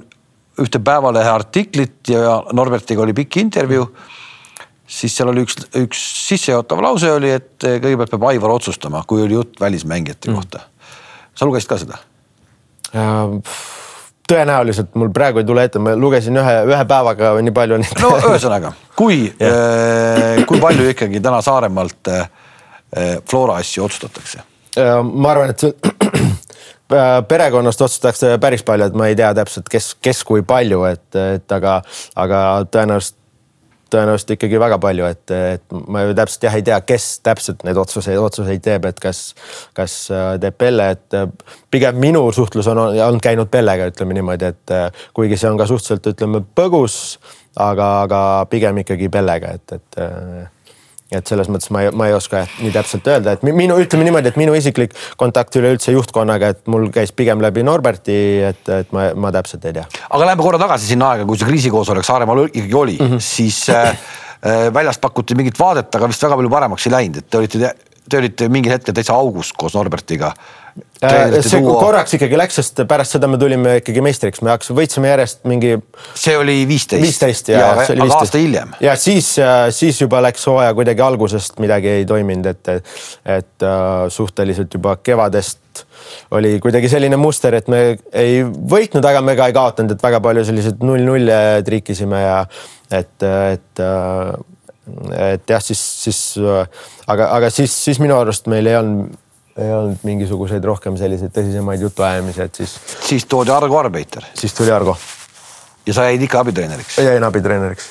ühte 0.61 0.81
Päevalehe 0.85 1.31
artiklit 1.31 2.11
ja 2.13 2.41
Norbertiga 2.57 3.05
oli 3.05 3.15
pikk 3.17 3.41
intervjuu, 3.41 3.87
siis 4.91 5.15
seal 5.17 5.31
oli 5.33 5.47
üks, 5.47 5.61
üks 5.79 6.03
sissejuhatav 6.27 6.83
lause 6.85 7.13
oli, 7.15 7.33
et 7.39 7.69
eh, 7.69 7.79
kõigepealt 7.83 8.17
peab 8.17 8.31
Aivar 8.33 8.57
otsustama, 8.59 9.05
kui 9.07 9.23
oli 9.25 9.39
jutt 9.39 9.61
välismängijate 9.63 10.31
mm. 10.31 10.41
kohta. 10.41 10.67
sa 11.35 11.47
lugesid 11.47 11.71
ka 11.71 11.79
seda? 11.85 12.01
tõenäoliselt 14.31 14.97
mul 14.99 15.13
praegu 15.15 15.39
ei 15.39 15.47
tule 15.47 15.63
ette, 15.67 15.79
ma 15.83 15.95
lugesin 15.99 16.35
ühe, 16.39 16.55
ühe 16.67 16.85
päevaga 16.91 17.33
nii 17.39 17.55
palju. 17.55 17.79
no 18.03 18.13
ühesõnaga, 18.33 18.75
kui 18.99 19.23
äh, 19.47 20.43
kui 20.51 20.59
palju 20.63 20.91
ikkagi 20.91 21.23
täna 21.23 21.39
Saaremaalt 21.45 22.11
äh, 22.11 22.31
Flora 23.31 23.61
asju 23.63 23.87
otsustatakse? 23.87 24.50
Ma 24.79 25.33
arvan, 25.33 25.55
et 25.55 25.65
perekonnast 27.31 27.83
otsustatakse 27.87 28.37
päris 28.43 28.63
palju, 28.67 28.91
et 28.91 28.99
ma 28.99 29.09
ei 29.11 29.17
tea 29.19 29.31
täpselt, 29.35 29.71
kes, 29.71 29.95
kes 30.03 30.23
kui 30.27 30.43
palju, 30.47 30.85
et, 30.91 31.09
et 31.39 31.57
aga, 31.57 31.81
aga 32.19 32.45
tõenäoliselt 32.71 33.19
tõenäoliselt 33.91 34.35
ikkagi 34.37 34.59
väga 34.61 34.79
palju, 34.83 35.07
et, 35.11 35.33
et 35.35 35.75
ma 35.91 36.05
ju 36.05 36.15
täpselt 36.19 36.47
jah 36.47 36.57
ei 36.59 36.65
tea, 36.67 36.79
kes 36.87 37.07
täpselt 37.27 37.65
neid 37.67 37.79
otsuseid, 37.81 38.19
otsuseid 38.23 38.63
teeb, 38.65 38.87
et 38.91 39.01
kas, 39.03 39.23
kas 39.77 39.97
äh, 40.15 40.35
teeb 40.43 40.59
Pelle, 40.61 40.91
et 40.97 41.19
äh, 41.19 41.27
pigem 41.73 41.99
minu 42.03 42.23
suhtlus 42.37 42.71
on 42.71 42.83
olnud 42.85 43.23
käinud 43.25 43.51
Pellega, 43.51 43.91
ütleme 43.91 44.17
niimoodi, 44.17 44.53
et 44.55 44.75
äh, 44.77 45.05
kuigi 45.17 45.39
see 45.41 45.51
on 45.51 45.59
ka 45.61 45.67
suhteliselt, 45.71 46.07
ütleme 46.15 46.43
põgus, 46.57 47.19
aga, 47.59 47.91
aga 48.07 48.23
pigem 48.53 48.83
ikkagi 48.85 49.11
Pellega, 49.13 49.57
et, 49.59 49.79
et 49.81 50.03
et 51.11 51.27
selles 51.27 51.49
mõttes 51.51 51.71
ma 51.75 51.85
ei, 51.85 51.91
ma 51.97 52.07
ei 52.11 52.15
oska 52.15 52.45
nii 52.61 52.73
täpselt 52.75 53.09
öelda, 53.11 53.35
et 53.35 53.45
minu, 53.47 53.77
ütleme 53.83 54.07
niimoodi, 54.07 54.31
et 54.31 54.39
minu 54.41 54.55
isiklik 54.59 54.95
kontakt 55.21 55.57
üleüldse 55.59 55.95
juhtkonnaga, 55.95 56.53
et 56.55 56.71
mul 56.71 56.89
käis 56.95 57.13
pigem 57.17 57.43
läbi 57.43 57.65
Norberti, 57.67 58.17
et, 58.51 58.63
et 58.81 58.95
ma, 58.97 59.11
ma 59.19 59.35
täpselt 59.35 59.67
ei 59.67 59.77
tea. 59.81 59.87
aga 60.09 60.25
läheme 60.25 60.47
korra 60.47 60.63
tagasi 60.63 60.93
sinna 60.93 61.13
aega, 61.15 61.27
kui 61.29 61.41
see 61.41 61.51
kriisikoosolek 61.51 62.07
Saaremaal 62.07 62.47
ikkagi 62.49 62.77
oli 62.79 62.97
mm, 63.01 63.15
-hmm. 63.15 63.27
siis 63.27 63.63
äh, 63.75 63.91
äh, 63.91 64.67
väljast 64.75 65.01
pakuti 65.01 65.35
mingit 65.35 65.59
vaadet, 65.59 65.95
aga 65.95 66.11
vist 66.11 66.23
väga 66.23 66.39
palju 66.39 66.51
paremaks 66.51 66.87
ei 66.87 66.97
läinud, 66.97 67.23
et 67.23 67.31
te 67.31 67.43
olite, 67.43 67.75
te 68.11 68.19
olite 68.19 68.51
mingil 68.53 68.75
hetkel 68.75 68.97
täitsa 68.97 69.17
august 69.17 69.57
koos 69.59 69.79
Norbertiga 69.79 70.35
Äh, 71.01 71.41
see 71.41 71.63
tuua... 71.63 71.79
korraks 71.81 72.13
ikkagi 72.19 72.37
läks, 72.37 72.59
sest 72.61 72.83
pärast 72.89 73.17
seda 73.17 73.29
me 73.31 73.39
tulime 73.41 73.79
ikkagi 73.81 74.03
meistriks, 74.05 74.43
me 74.45 74.53
hakkasime, 74.53 74.77
võitsime 74.83 75.09
järjest 75.09 75.47
mingi. 75.49 75.79
see 76.13 76.35
oli 76.37 76.59
viisteist. 76.69 77.03
viisteist 77.03 77.49
ja, 77.49 77.63
ja, 77.63 77.87
aga 77.87 78.09
aasta 78.19 78.41
hiljem. 78.41 78.75
ja 78.85 78.95
siis, 79.01 79.33
äh, 79.41 79.71
siis 79.75 80.01
juba 80.03 80.21
läks 80.27 80.45
hooaja 80.51 80.75
kuidagi 80.77 81.05
algusest 81.05 81.57
midagi 81.63 81.89
ei 82.01 82.05
toiminud, 82.09 82.51
et, 82.53 82.93
et 83.39 83.65
uh, 83.65 84.05
suhteliselt 84.13 84.77
juba 84.77 84.99
kevadest 85.01 85.87
oli 86.37 86.53
kuidagi 86.61 86.91
selline 86.93 87.17
muster, 87.21 87.57
et 87.57 87.73
me 87.73 87.83
ei 88.13 88.45
võitnud, 88.45 89.07
aga 89.07 89.25
me 89.25 89.39
ka 89.41 89.49
ei 89.49 89.57
kaotanud, 89.57 89.97
et 89.97 90.05
väga 90.05 90.21
palju 90.25 90.45
selliseid 90.51 90.85
null-nulle 90.85 91.41
triikisime 91.65 92.25
ja 92.27 92.39
et, 92.93 93.17
et 93.25 93.85
et 95.17 95.51
jah, 95.51 95.63
siis, 95.63 95.81
siis 96.05 96.21
aga, 97.07 97.31
aga 97.37 97.51
siis, 97.51 97.75
siis 97.85 98.01
minu 98.03 98.19
arust 98.19 98.51
meil 98.51 98.67
ei 98.71 98.79
olnud 98.81 99.19
ei 99.61 99.73
olnud 99.75 100.05
mingisuguseid 100.07 100.65
rohkem 100.65 100.97
selliseid 100.97 101.33
tõsisemaid 101.35 101.83
jutuajamisi, 101.85 102.45
et 102.47 102.61
siis. 102.63 102.77
siis 103.05 103.27
toodi 103.29 103.53
Argo 103.53 103.79
Arbeiter. 103.79 104.25
siis 104.35 104.55
tuli 104.55 104.73
Argo. 104.73 104.97
ja 105.87 105.95
sa 105.95 106.07
jäid 106.09 106.23
ikka 106.23 106.41
abitreeneriks? 106.41 106.99
jäin 106.99 107.25
abitreeneriks. 107.25 107.91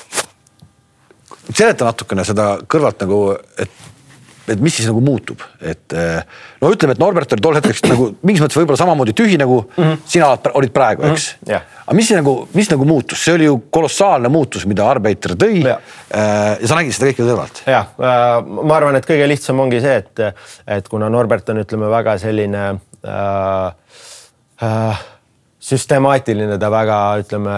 seleta 1.54 1.84
natukene 1.84 2.24
seda 2.24 2.56
kõrvalt 2.66 3.04
nagu, 3.04 3.20
et 3.58 3.70
et 4.50 4.62
mis 4.62 4.74
siis 4.74 4.88
nagu 4.88 5.00
muutub, 5.04 5.42
et 5.62 5.94
eh, 5.96 6.22
no 6.62 6.70
ütleme, 6.74 6.94
et 6.96 7.02
Norbert 7.02 7.32
oli 7.36 7.44
tol 7.44 7.58
hetkeks 7.58 7.84
nagu 7.86 8.08
mingis 8.26 8.42
mõttes 8.44 8.58
võib-olla 8.58 8.80
samamoodi 8.80 9.14
tühi 9.16 9.38
nagu 9.40 9.60
mm 9.64 9.84
-hmm. 9.84 10.00
sina 10.14 10.30
olid 10.58 10.72
praegu, 10.74 11.06
eks 11.10 11.28
mm. 11.32 11.44
-hmm. 11.44 11.50
Yeah. 11.50 11.62
aga 11.86 11.96
mis 11.96 12.10
nagu, 12.14 12.34
mis 12.54 12.70
nagu 12.70 12.84
muutus, 12.84 13.24
see 13.24 13.34
oli 13.34 13.44
ju 13.44 13.60
kolossaalne 13.70 14.28
muutus, 14.28 14.66
mida 14.66 14.88
Arbeiter 14.90 15.36
tõi 15.36 15.64
yeah.. 15.64 15.78
Eh, 16.10 16.56
ja 16.60 16.68
sa 16.68 16.74
nägid 16.74 16.94
seda 16.96 17.10
kõike 17.10 17.26
kõrvalt. 17.28 17.62
jah, 17.66 17.86
äh, 17.98 18.42
ma 18.46 18.76
arvan, 18.76 18.96
et 18.96 19.06
kõige 19.06 19.28
lihtsam 19.28 19.60
ongi 19.60 19.80
see, 19.80 19.96
et, 19.96 20.20
et 20.66 20.88
kuna 20.88 21.08
Norbert 21.08 21.48
on, 21.48 21.62
ütleme 21.62 21.90
väga 21.90 22.18
selline 22.18 22.64
äh, 23.06 23.72
äh, 24.62 25.02
süstemaatiline, 25.60 26.58
ta 26.58 26.70
väga, 26.70 27.00
ütleme 27.22 27.56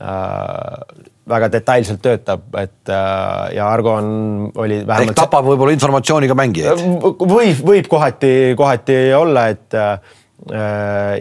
äh, 0.00 1.08
väga 1.28 1.48
detailselt 1.52 2.00
töötab, 2.04 2.46
et 2.60 2.92
äh, 2.92 3.56
ja 3.56 3.68
Argo 3.70 3.94
on, 3.98 4.08
oli 4.54 4.80
vähemalt. 4.86 5.12
ehk 5.12 5.18
tapab 5.18 5.48
võib-olla 5.48 5.74
informatsiooniga 5.76 6.36
mängijaid. 6.38 6.84
võib, 7.18 7.60
võib 7.66 7.90
kohati, 7.90 8.32
kohati 8.58 8.96
olla, 9.16 9.48
et 9.54 9.76
äh, 9.78 9.98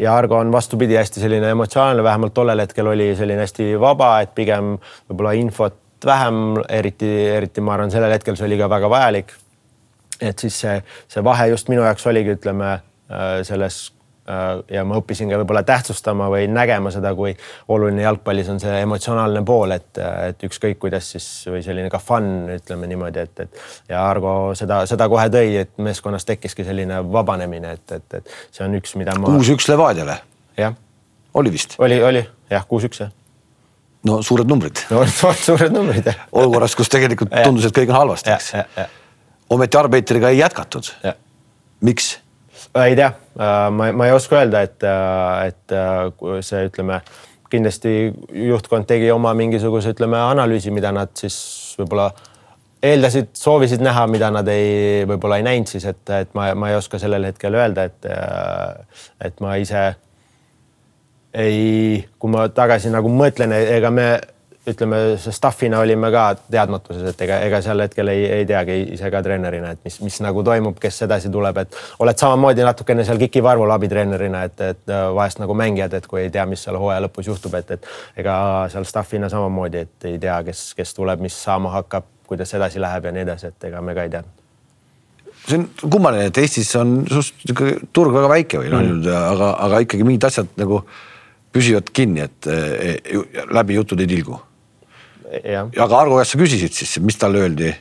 ja 0.01 0.13
Argo 0.13 0.37
on 0.37 0.51
vastupidi 0.53 0.95
hästi 0.97 1.23
selline 1.23 1.49
emotsionaalne, 1.55 2.05
vähemalt 2.05 2.35
tollel 2.37 2.61
hetkel 2.63 2.93
oli 2.93 3.11
selline 3.17 3.43
hästi 3.43 3.73
vaba, 3.81 4.17
et 4.23 4.33
pigem 4.37 4.75
võib-olla 5.09 5.33
infot 5.39 5.77
vähem, 6.05 6.61
eriti, 6.69 7.09
eriti 7.33 7.61
ma 7.65 7.73
arvan, 7.73 7.91
sellel 7.91 8.13
hetkel 8.13 8.37
see 8.37 8.45
oli 8.45 8.59
ka 8.59 8.69
väga 8.69 8.89
vajalik. 8.93 9.33
et 10.21 10.39
siis 10.39 10.55
see, 10.63 10.79
see 11.07 11.23
vahe 11.23 11.51
just 11.51 11.69
minu 11.69 11.83
jaoks 11.85 12.07
oligi, 12.09 12.37
ütleme 12.37 12.73
äh, 12.77 13.43
selles 13.45 13.87
Äh, 13.89 13.96
ja 14.71 14.83
ma 14.87 14.97
õppisin 14.99 15.29
ka 15.31 15.39
võib-olla 15.41 15.63
tähtsustama 15.67 16.27
või 16.31 16.47
nägema 16.51 16.91
seda, 16.91 17.13
kui 17.15 17.31
oluline 17.71 18.03
jalgpallis 18.03 18.49
on 18.51 18.59
see 18.59 18.81
emotsionaalne 18.83 19.43
pool, 19.47 19.71
et, 19.77 19.99
et 20.27 20.47
ükskõik 20.47 20.79
kuidas 20.81 21.11
siis 21.15 21.27
või 21.47 21.61
selline 21.65 21.91
ka 21.93 22.01
fun, 22.03 22.49
ütleme 22.57 22.89
niimoodi, 22.91 23.23
et, 23.23 23.45
et 23.45 23.93
ja 23.93 24.03
Argo 24.07 24.33
seda, 24.59 24.81
seda 24.89 25.07
kohe 25.11 25.29
tõi, 25.33 25.53
et 25.63 25.71
meeskonnas 25.83 26.27
tekkiski 26.27 26.67
selline 26.67 26.99
vabanemine, 27.11 27.77
et, 27.79 27.95
et, 27.99 28.19
et 28.19 28.35
see 28.51 28.65
on 28.67 28.75
üks, 28.79 28.97
mida 28.99 29.15
ma. 29.15 29.31
kuus-üks 29.31 29.69
Levadiale. 29.71 30.19
jah. 30.59 30.75
oli 31.33 31.55
vist? 31.55 31.79
oli, 31.79 32.01
oli 32.03 32.25
jah, 32.51 32.67
kuus-üks 32.67 33.05
jah 33.05 33.15
no 34.07 34.21
suured 34.21 34.47
numbrid. 34.49 34.83
no 34.91 35.03
suured 35.07 35.73
numbrid 35.73 36.11
jah. 36.11 36.27
olukorras, 36.31 36.75
kus 36.77 36.91
tegelikult 36.91 37.33
tundus, 37.43 37.67
et 37.69 37.75
kõik 37.79 37.91
on 37.93 38.01
halvasti, 38.01 38.35
eks. 38.35 38.53
ometi 39.55 39.79
Arbeiteriga 39.79 40.35
ei 40.35 40.41
jätkatud. 40.43 40.91
miks? 41.87 42.17
Ei 42.85 42.95
tea, 42.95 43.11
äh, 43.39 43.69
ma, 43.71 43.91
ma 43.91 44.07
ei 44.07 44.15
oska 44.15 44.39
öelda, 44.41 44.61
et, 44.67 44.83
äh, 44.83 45.47
et 45.47 45.75
äh, 45.75 46.41
see, 46.45 46.67
ütleme 46.69 47.01
kindlasti 47.51 47.93
juhtkond 48.47 48.87
tegi 48.89 49.11
oma 49.11 49.33
mingisuguse, 49.37 49.93
ütleme 49.95 50.19
analüüsi, 50.19 50.73
mida 50.75 50.91
nad 50.95 51.13
siis 51.17 51.37
võib-olla 51.79 52.09
eeldasid, 52.83 53.31
soovisid 53.37 53.81
näha, 53.83 54.03
mida 54.11 54.29
nad 54.33 54.47
ei, 54.51 55.05
võib-olla 55.07 55.39
ei 55.39 55.47
näinud 55.47 55.71
siis, 55.71 55.87
et, 55.87 56.03
et 56.11 56.33
ma, 56.37 56.49
ma 56.59 56.71
ei 56.71 56.77
oska 56.77 56.99
sellel 57.01 57.29
hetkel 57.29 57.55
öelda, 57.57 57.87
et, 57.87 58.09
et 59.23 59.39
ma 59.43 59.55
ise 59.57 59.85
ei, 61.37 62.03
kui 62.19 62.31
ma 62.33 62.47
tagasi 62.53 62.91
nagu 62.93 63.09
mõtlen, 63.11 63.55
ega 63.57 63.91
me 63.93 64.07
ütleme, 64.67 64.97
staff'ina 65.17 65.79
olime 65.79 66.09
ka 66.11 66.23
teadmatuses, 66.51 67.03
et 67.11 67.21
ega, 67.23 67.39
ega 67.47 67.59
sel 67.63 67.81
hetkel 67.85 68.11
ei, 68.11 68.25
ei 68.39 68.47
teagi 68.47 68.75
ise 68.95 69.11
ka 69.13 69.21
treenerina, 69.23 69.71
et 69.75 69.83
mis, 69.87 69.99
mis 70.03 70.17
nagu 70.25 70.43
toimub, 70.45 70.77
kes 70.81 71.01
edasi 71.07 71.31
tuleb, 71.33 71.61
et 71.63 71.77
oled 72.03 72.19
samamoodi 72.19 72.65
natukene 72.67 73.05
seal 73.07 73.21
Kiki 73.21 73.43
Varvul 73.43 73.71
abitreenerina, 73.75 74.43
et, 74.49 74.63
et 74.73 74.91
äh, 74.91 75.05
vahest 75.15 75.39
nagu 75.43 75.55
mängijad, 75.57 75.95
et 75.97 76.09
kui 76.09 76.25
ei 76.25 76.33
tea, 76.33 76.45
mis 76.49 76.63
seal 76.67 76.79
hooaja 76.79 77.05
lõpus 77.05 77.29
juhtub, 77.31 77.55
et, 77.59 77.77
et 77.77 78.23
ega 78.23 78.39
seal 78.73 78.87
staff'ina 78.87 79.31
samamoodi, 79.31 79.85
et 79.87 80.09
ei 80.11 80.19
tea, 80.21 80.41
kes, 80.49 80.71
kes 80.77 80.91
tuleb, 80.97 81.23
mis 81.23 81.37
saama 81.47 81.71
hakkab, 81.77 82.09
kuidas 82.27 82.51
edasi 82.57 82.83
läheb 82.83 83.07
ja 83.07 83.15
nii 83.15 83.23
edasi, 83.23 83.53
et 83.53 83.69
ega 83.69 83.81
me 83.81 83.95
ka 83.95 84.07
ei 84.07 84.11
teadnud 84.17 84.43
see 85.47 85.61
on 85.61 85.67
kummaline, 85.93 86.27
et 86.27 86.37
Eestis 86.41 86.73
on 86.75 86.97
suht 87.07 87.45
turg 87.95 88.11
väga 88.11 88.31
väike 88.33 88.59
või 88.59 88.73
noh 88.73 88.83
mm., 88.83 89.05
aga, 89.15 89.53
aga 89.63 89.79
ikkagi 89.85 90.03
mingid 90.03 90.27
asjad 90.27 90.49
nagu 90.59 90.81
püsivad 91.55 91.87
kinni, 91.95 92.25
et 92.27 92.49
eh, 92.51 93.15
läbi 93.55 93.77
jutud 93.77 94.03
ei 94.03 94.09
tilgu 94.11 94.41
aga 95.27 95.99
Argo 95.99 96.17
käest 96.19 96.35
sa 96.35 96.39
küsisid 96.39 96.75
siis, 96.75 96.97
mis 97.03 97.19
talle 97.19 97.43
öeldi? 97.43 97.73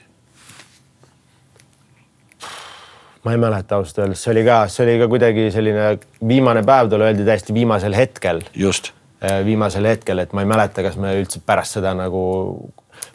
ma 3.27 3.35
ei 3.35 3.41
mäleta 3.43 3.81
ausalt 3.81 4.05
öeldes, 4.05 4.21
see 4.23 4.31
oli 4.37 4.43
ka, 4.47 4.57
see 4.71 4.85
oli 4.85 5.01
ka 5.01 5.09
kuidagi 5.11 5.49
selline 5.51 5.87
viimane 6.31 6.63
päev, 6.67 6.91
talle 6.93 7.09
öeldi 7.09 7.27
täiesti 7.27 7.55
viimasel 7.57 7.97
hetkel. 7.99 8.45
just. 8.55 8.93
Äh, 9.19 9.41
viimasel 9.47 9.89
hetkel, 9.89 10.21
et 10.23 10.35
ma 10.37 10.45
ei 10.45 10.51
mäleta, 10.51 10.85
kas 10.85 10.99
me 11.01 11.15
üldse 11.19 11.41
pärast 11.43 11.79
seda 11.79 11.95
nagu, 11.99 12.23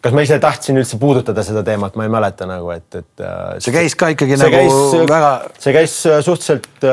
kas 0.04 0.16
ma 0.18 0.26
ise 0.26 0.40
tahtsin 0.44 0.82
üldse 0.82 1.00
puudutada 1.00 1.46
seda 1.48 1.64
teemat, 1.64 1.96
ma 1.96 2.08
ei 2.08 2.12
mäleta 2.12 2.48
nagu, 2.50 2.74
et, 2.76 2.90
et. 2.92 3.24
Äh, 3.24 3.54
see 3.64 3.76
käis 3.76 3.96
ka 3.96 4.12
ikkagi 4.12 4.40
nagu 4.42 4.58
käis, 4.58 4.80
väga. 5.14 5.32
see 5.64 5.76
käis 5.78 5.96
suhteliselt, 6.28 6.88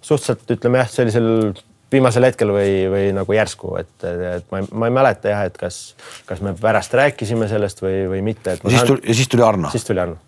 suhteliselt 0.00 0.56
ütleme 0.56 0.80
jah, 0.80 0.92
sellisel 0.94 1.28
viimasel 1.92 2.28
hetkel 2.28 2.52
või, 2.52 2.70
või 2.92 3.10
nagu 3.16 3.36
järsku, 3.36 3.74
et, 3.80 3.92
et 4.04 4.48
ma 4.52 4.62
ei, 4.62 4.70
ma 4.72 4.90
ei 4.90 4.96
mäleta 5.00 5.32
jah, 5.32 5.44
et 5.48 5.58
kas, 5.60 5.80
kas 6.28 6.42
me 6.44 6.54
pärast 6.58 6.94
rääkisime 6.94 7.48
sellest 7.50 7.82
või, 7.84 8.02
või 8.12 8.22
mitte. 8.32 8.58
ja 8.62 8.74
siis 8.76 8.88
tuli, 8.88 9.04
ja 9.08 9.20
siis 9.20 9.30
tuli 9.32 9.46
Arno. 9.46 9.70
siis 9.72 9.86
tuli 9.88 10.04
Arno 10.04 10.20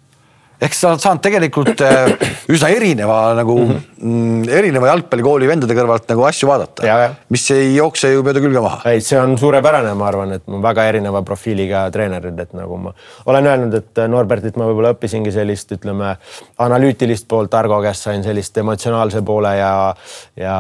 ehk 0.61 0.77
sa 0.77 0.91
oled 0.93 1.03
saanud 1.03 1.23
tegelikult 1.25 1.81
äh, 1.85 2.11
üsna 2.53 2.71
erineva 2.75 3.19
nagu 3.39 3.57
mhm. 3.59 3.79
mm 3.97 4.13
-hmm. 4.13 4.51
erineva 4.59 4.91
jalgpallikooli 4.93 5.49
vendade 5.49 5.77
kõrvalt 5.77 6.09
nagu 6.13 6.25
asju 6.29 6.49
vaadata, 6.51 7.01
mis 7.33 7.47
ei 7.55 7.75
jookse 7.77 8.13
ju 8.13 8.23
mööda 8.27 8.43
külge 8.45 8.61
maha. 8.61 8.81
ei, 8.91 9.01
see 9.01 9.19
on 9.21 9.37
suurepärane, 9.39 9.95
ma 9.95 10.09
arvan, 10.09 10.33
et 10.37 10.47
ma 10.47 10.63
väga 10.69 10.87
erineva 10.93 11.23
profiiliga 11.23 11.89
treenerid, 11.91 12.39
et 12.39 12.53
nagu 12.57 12.77
ma 12.77 12.95
olen 13.27 13.47
öelnud, 13.47 13.75
et 13.75 14.03
Norbertit 14.09 14.57
ma 14.57 14.69
võib-olla 14.69 14.95
õppisingi 14.95 15.33
sellist, 15.33 15.73
ütleme 15.73 16.17
analüütilist 16.59 17.29
poolt, 17.29 17.55
Argo 17.55 17.81
käest 17.83 18.09
sain 18.09 18.25
sellist 18.25 18.57
emotsionaalse 18.59 19.23
poole 19.23 19.57
ja, 19.57 19.95
ja 20.37 20.57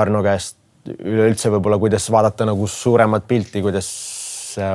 Arno 0.00 0.22
käest 0.22 0.56
üleüldse 0.98 1.50
võib-olla, 1.50 1.78
kuidas 1.78 2.10
vaadata 2.10 2.46
nagu 2.48 2.66
suuremat 2.66 3.26
pilti, 3.28 3.62
kuidas 3.62 3.90
Äh, 3.90 4.19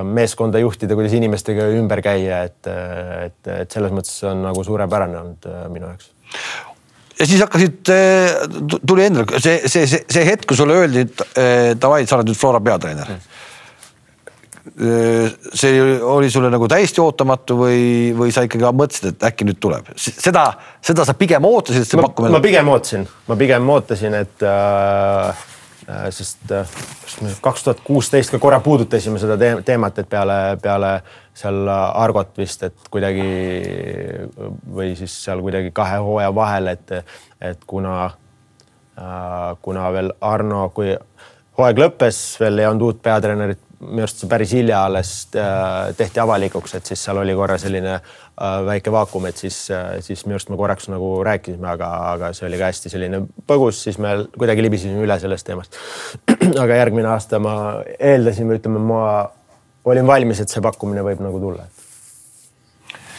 meeskonda 0.08 0.62
juhtida, 0.62 0.96
kuidas 0.98 1.16
inimestega 1.18 1.68
ümber 1.76 2.02
käia, 2.06 2.44
et, 2.50 2.70
et, 3.26 3.52
et 3.62 3.76
selles 3.76 3.94
mõttes 3.96 4.16
on 4.28 4.46
nagu 4.48 4.64
suurepärane 4.66 5.20
olnud 5.22 5.50
äh, 5.52 5.66
minu 5.74 5.90
jaoks 5.92 6.12
ja 7.20 7.28
siis 7.30 7.42
hakkasid, 7.44 7.94
äh, 7.94 8.78
tuli 8.88 9.08
endale 9.08 9.40
see, 9.40 9.62
see, 9.72 9.88
see, 9.88 10.04
see 10.12 10.28
hetk, 10.28 10.48
kui 10.50 10.60
sulle 10.60 10.78
öeldi, 10.82 11.06
et 11.06 11.80
davai, 11.80 12.04
sa 12.08 12.20
oled 12.20 12.32
nüüd 12.32 12.40
Flora 12.40 12.62
peatreener 12.64 13.16
mm. 13.16 13.24
see 15.56 15.82
oli 16.04 16.30
sulle 16.34 16.52
nagu 16.52 16.68
täiesti 16.72 17.02
ootamatu 17.04 17.60
või, 17.64 17.82
või 18.18 18.36
sa 18.36 18.44
ikkagi 18.48 18.68
mõtlesid, 18.68 19.14
et 19.14 19.28
äkki 19.32 19.48
nüüd 19.48 19.60
tuleb, 19.64 19.92
seda, 19.96 20.50
seda 20.84 21.08
sa 21.08 21.16
pigem 21.18 21.46
ootasid, 21.48 21.86
et 21.86 21.92
see 21.92 22.02
pakkumine. 22.02 22.36
ma 22.36 22.44
pigem 22.44 22.72
ootasin, 22.74 23.06
ma 23.30 23.40
pigem 23.40 23.76
ootasin, 23.78 24.18
et 24.26 24.48
äh, 24.48 25.46
Äh, 25.90 26.10
sest 26.10 26.52
äh, 26.52 26.66
kaks 27.46 27.64
tuhat 27.64 27.82
kuusteist 27.86 28.32
ka 28.34 28.40
korra 28.42 28.58
puudutasime 28.60 29.20
seda 29.22 29.36
teemat, 29.38 30.00
et 30.02 30.08
peale, 30.10 30.38
peale 30.62 30.90
seal 31.38 31.70
Argot 31.70 32.32
vist, 32.42 32.64
et 32.66 32.88
kuidagi 32.90 33.28
või 34.66 34.96
siis 34.98 35.14
seal 35.28 35.44
kuidagi 35.46 35.70
kahe 35.78 36.00
hooaja 36.02 36.32
vahel, 36.34 36.72
et, 36.74 36.96
et 37.38 37.68
kuna, 37.70 38.00
äh, 38.98 39.52
kuna 39.62 39.86
veel 39.94 40.10
Arno, 40.26 40.64
kui 40.74 40.96
hooaeg 41.60 41.84
lõppes, 41.86 42.24
veel 42.42 42.64
ei 42.64 42.70
olnud 42.72 42.88
uut 42.90 43.06
peatreenerit 43.06 43.62
minu 43.80 44.04
arust 44.06 44.22
see 44.22 44.30
päris 44.32 44.54
hilja 44.56 44.84
alles 44.88 45.12
äh, 45.36 45.92
tehti 45.98 46.22
avalikuks, 46.24 46.76
et 46.78 46.88
siis 46.88 47.02
seal 47.08 47.20
oli 47.22 47.36
korra 47.38 47.58
selline 47.62 47.94
äh, 47.96 48.58
väike 48.68 48.92
vaakum, 48.94 49.28
et 49.30 49.40
siis, 49.40 49.58
siis 50.06 50.26
minu 50.26 50.38
arust 50.38 50.52
me 50.52 50.60
korraks 50.60 50.90
nagu 50.92 51.10
rääkisime, 51.28 51.68
aga, 51.74 51.92
aga 52.14 52.32
see 52.38 52.48
oli 52.48 52.60
ka 52.62 52.72
hästi 52.72 52.92
selline 52.94 53.22
põgus, 53.48 53.84
siis 53.88 54.00
me 54.02 54.16
kuidagi 54.38 54.66
libisesime 54.66 55.04
üle 55.06 55.20
sellest 55.22 55.48
teemast. 55.48 55.80
aga 56.64 56.82
järgmine 56.82 57.12
aasta 57.12 57.40
ma 57.44 57.56
eeldasime, 58.00 58.60
ütleme, 58.62 58.82
ma 58.82 59.06
olin 59.92 60.08
valmis, 60.08 60.42
et 60.42 60.52
see 60.52 60.64
pakkumine 60.66 61.04
võib 61.06 61.24
nagu 61.26 61.42
tulla. 61.44 61.68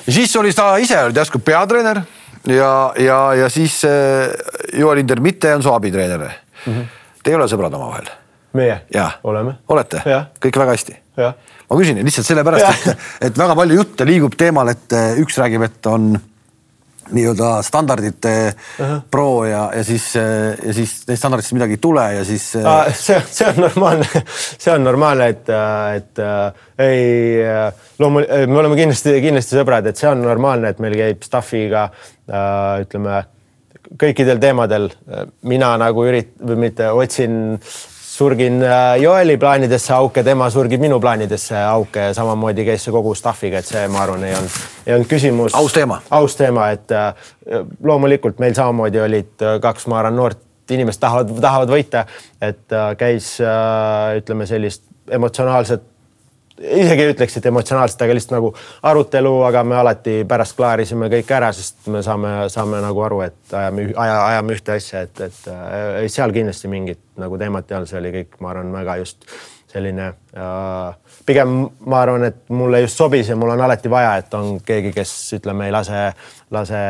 ja 0.07 0.13
siis 0.13 0.37
oli 0.41 0.53
ta 0.57 0.75
ise 0.83 1.03
olid 1.05 1.17
järsku 1.17 1.39
peatreener 1.45 2.03
ja, 2.49 2.93
ja, 2.99 3.19
ja 3.45 3.49
siis 3.53 3.83
Joel 4.73 5.03
Indermitte 5.03 5.55
on 5.55 5.63
su 5.63 5.73
abitreener 5.73 6.29
mm. 6.29 6.73
-hmm. 6.73 6.95
Te 7.23 7.33
ei 7.33 7.35
ole 7.35 7.49
sõbrad 7.51 7.75
omavahel 7.75 8.07
meie? 8.57 8.81
oleme. 9.25 9.59
olete? 9.69 10.03
kõik 10.43 10.63
väga 10.65 10.77
hästi? 10.77 11.01
ma 11.17 11.81
küsin 11.81 12.01
lihtsalt 12.05 12.29
sellepärast, 12.29 12.89
et, 12.89 13.05
et 13.31 13.39
väga 13.39 13.59
palju 13.59 13.83
jutte 13.83 14.07
liigub 14.09 14.39
teemal, 14.39 14.73
et 14.73 14.97
eh, 14.97 15.21
üks 15.23 15.39
räägib, 15.41 15.67
et 15.67 15.91
on 15.91 16.17
nii-öelda 17.07 17.61
standardite 17.63 18.31
uh 18.51 18.87
-huh. 18.87 19.01
pro 19.11 19.45
ja, 19.47 19.71
ja 19.77 19.85
siis, 19.85 20.09
eh, 20.17 20.57
ja 20.67 20.75
siis 20.75 21.05
neist 21.07 21.21
standarditest 21.21 21.53
midagi 21.55 21.79
ei 21.79 21.83
tule 21.83 22.07
ja 22.15 22.25
siis 22.25 22.57
ah,. 22.65 22.91
see, 22.95 23.23
see 23.31 23.47
on 23.49 23.61
normaalne, 23.63 24.09
see 24.65 24.75
on 24.75 24.85
normaalne, 24.85 25.29
et, 25.29 25.49
et 25.97 26.19
ei 26.79 27.39
loomulikult, 27.99 28.51
me 28.51 28.59
oleme 28.59 28.77
kindlasti, 28.77 29.21
kindlasti 29.23 29.57
sõbrad, 29.57 29.87
et 29.87 29.97
see 29.97 30.11
on 30.11 30.23
normaalne, 30.23 30.69
et 30.69 30.83
meil 30.83 30.99
käib 30.99 31.23
staff'iga 31.23 31.89
ütleme 32.83 33.25
kõikidel 33.95 34.41
teemadel. 34.43 34.91
mina 35.43 35.77
nagu 35.79 36.05
ürit- 36.05 36.35
või 36.43 36.57
mitte 36.67 36.91
otsin 36.91 37.61
surgin 38.17 38.63
äh, 38.63 38.97
Joeli 39.03 39.37
plaanidesse 39.37 39.93
auke, 39.93 40.23
tema 40.25 40.49
surgib 40.51 40.81
minu 40.81 40.97
plaanidesse 41.01 41.59
auke 41.69 42.09
ja 42.09 42.15
samamoodi 42.17 42.65
käis 42.65 42.87
see 42.87 42.95
kogu 42.95 43.13
staff'iga, 43.19 43.61
et 43.61 43.69
see, 43.69 43.83
ma 43.93 44.05
arvan, 44.07 44.25
ei 44.25 44.37
olnud, 44.39 44.61
ei 44.87 44.95
olnud 44.97 45.11
küsimus. 45.11 45.57
aus 45.59 45.77
teema. 45.77 46.01
aus 46.17 46.37
teema, 46.39 46.71
et 46.73 46.95
äh, 46.97 47.11
loomulikult 47.85 48.41
meil 48.41 48.57
samamoodi 48.57 49.03
olid 49.05 49.45
äh, 49.45 49.59
kaks, 49.63 49.89
ma 49.93 50.01
arvan, 50.01 50.17
noort 50.17 50.73
inimest 50.73 51.01
tahavad, 51.03 51.35
tahavad 51.45 51.71
võita, 51.71 52.01
et 52.43 52.73
käis 52.99 53.29
ütleme 54.19 54.49
sellist 54.51 54.83
emotsionaalset 55.15 55.85
isegi 56.61 57.05
ei 57.05 57.13
ütleks, 57.13 57.37
et 57.39 57.49
emotsionaalselt, 57.51 58.03
aga 58.03 58.17
lihtsalt 58.17 58.37
nagu 58.37 58.53
arutelu, 58.89 59.33
aga 59.49 59.63
me 59.67 59.77
alati 59.81 60.17
pärast 60.29 60.57
klaarisime 60.59 61.11
kõik 61.13 61.33
ära, 61.37 61.51
sest 61.57 61.91
me 61.93 62.03
saame, 62.05 62.33
saame 62.53 62.81
nagu 62.85 63.03
aru, 63.05 63.21
et 63.27 63.57
ajame, 63.57 63.91
aja, 63.93 64.17
ajame 64.31 64.57
ühte 64.57 64.77
asja, 64.77 65.05
et, 65.07 65.21
et 65.29 65.51
äh, 65.53 66.01
seal 66.13 66.35
kindlasti 66.37 66.71
mingit 66.73 67.03
nagu 67.21 67.39
teemat 67.41 67.71
ei 67.71 67.79
olnud, 67.79 67.91
see 67.91 68.01
oli 68.01 68.15
kõik, 68.21 68.41
ma 68.41 68.53
arvan, 68.55 68.73
väga 68.77 68.99
just 69.03 69.29
selline 69.73 70.13
äh,. 70.37 71.17
pigem 71.27 71.57
ma 71.91 72.03
arvan, 72.05 72.29
et 72.31 72.45
mulle 72.55 72.81
just 72.85 73.01
sobis 73.01 73.29
ja 73.29 73.37
mul 73.37 73.53
on 73.53 73.65
alati 73.67 73.91
vaja, 73.93 74.17
et 74.23 74.35
on 74.39 74.61
keegi, 74.65 74.95
kes 74.97 75.17
ütleme, 75.41 75.69
ei 75.69 75.75
lase, 75.75 76.07
lase 76.55 76.85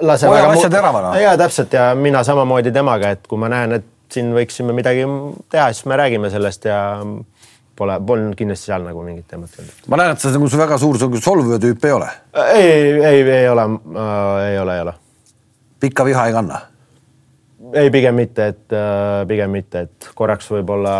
lase. 0.00 0.28
hoiab 0.30 0.54
asja 0.54 0.70
teravana. 0.70 1.16
ja 1.20 1.36
täpselt 1.38 1.72
ja 1.72 1.90
mina 1.94 2.24
samamoodi 2.24 2.72
temaga, 2.72 3.10
et 3.16 3.26
kui 3.28 3.38
ma 3.38 3.50
näen, 3.52 3.80
et 3.80 3.90
siin 4.14 4.30
võiksime 4.36 4.74
midagi 4.76 5.04
teha, 5.50 5.72
siis 5.72 5.86
me 5.90 5.98
räägime 5.98 6.30
sellest 6.30 6.68
ja 6.68 6.78
pole, 7.76 7.96
polnud 8.06 8.36
kindlasti 8.38 8.70
seal 8.70 8.84
nagu 8.86 9.02
mingit 9.04 9.26
teemat 9.30 9.56
olnud. 9.58 9.88
ma 9.90 10.00
näen, 10.00 10.14
et 10.14 10.22
sa 10.22 10.32
nagu 10.34 10.50
väga 10.60 10.78
suur 10.78 10.98
solvuja 11.00 11.58
tüüp 11.62 11.88
ei 11.88 11.96
ole. 11.96 12.12
ei, 12.44 12.70
ei, 13.00 13.24
ei 13.40 13.48
ole 13.48 13.66
äh,, 13.70 14.52
ei 14.52 14.58
ole, 14.62 14.76
ei 14.76 14.86
ole. 14.86 14.94
pikka 15.80 16.06
viha 16.08 16.26
ei 16.28 16.36
kanna? 16.36 16.60
ei, 17.74 17.90
pigem 17.90 18.14
mitte, 18.18 18.48
et 18.54 18.76
äh, 18.76 19.26
pigem 19.28 19.54
mitte, 19.54 19.86
et 19.88 20.10
korraks 20.14 20.50
võib-olla 20.52 20.96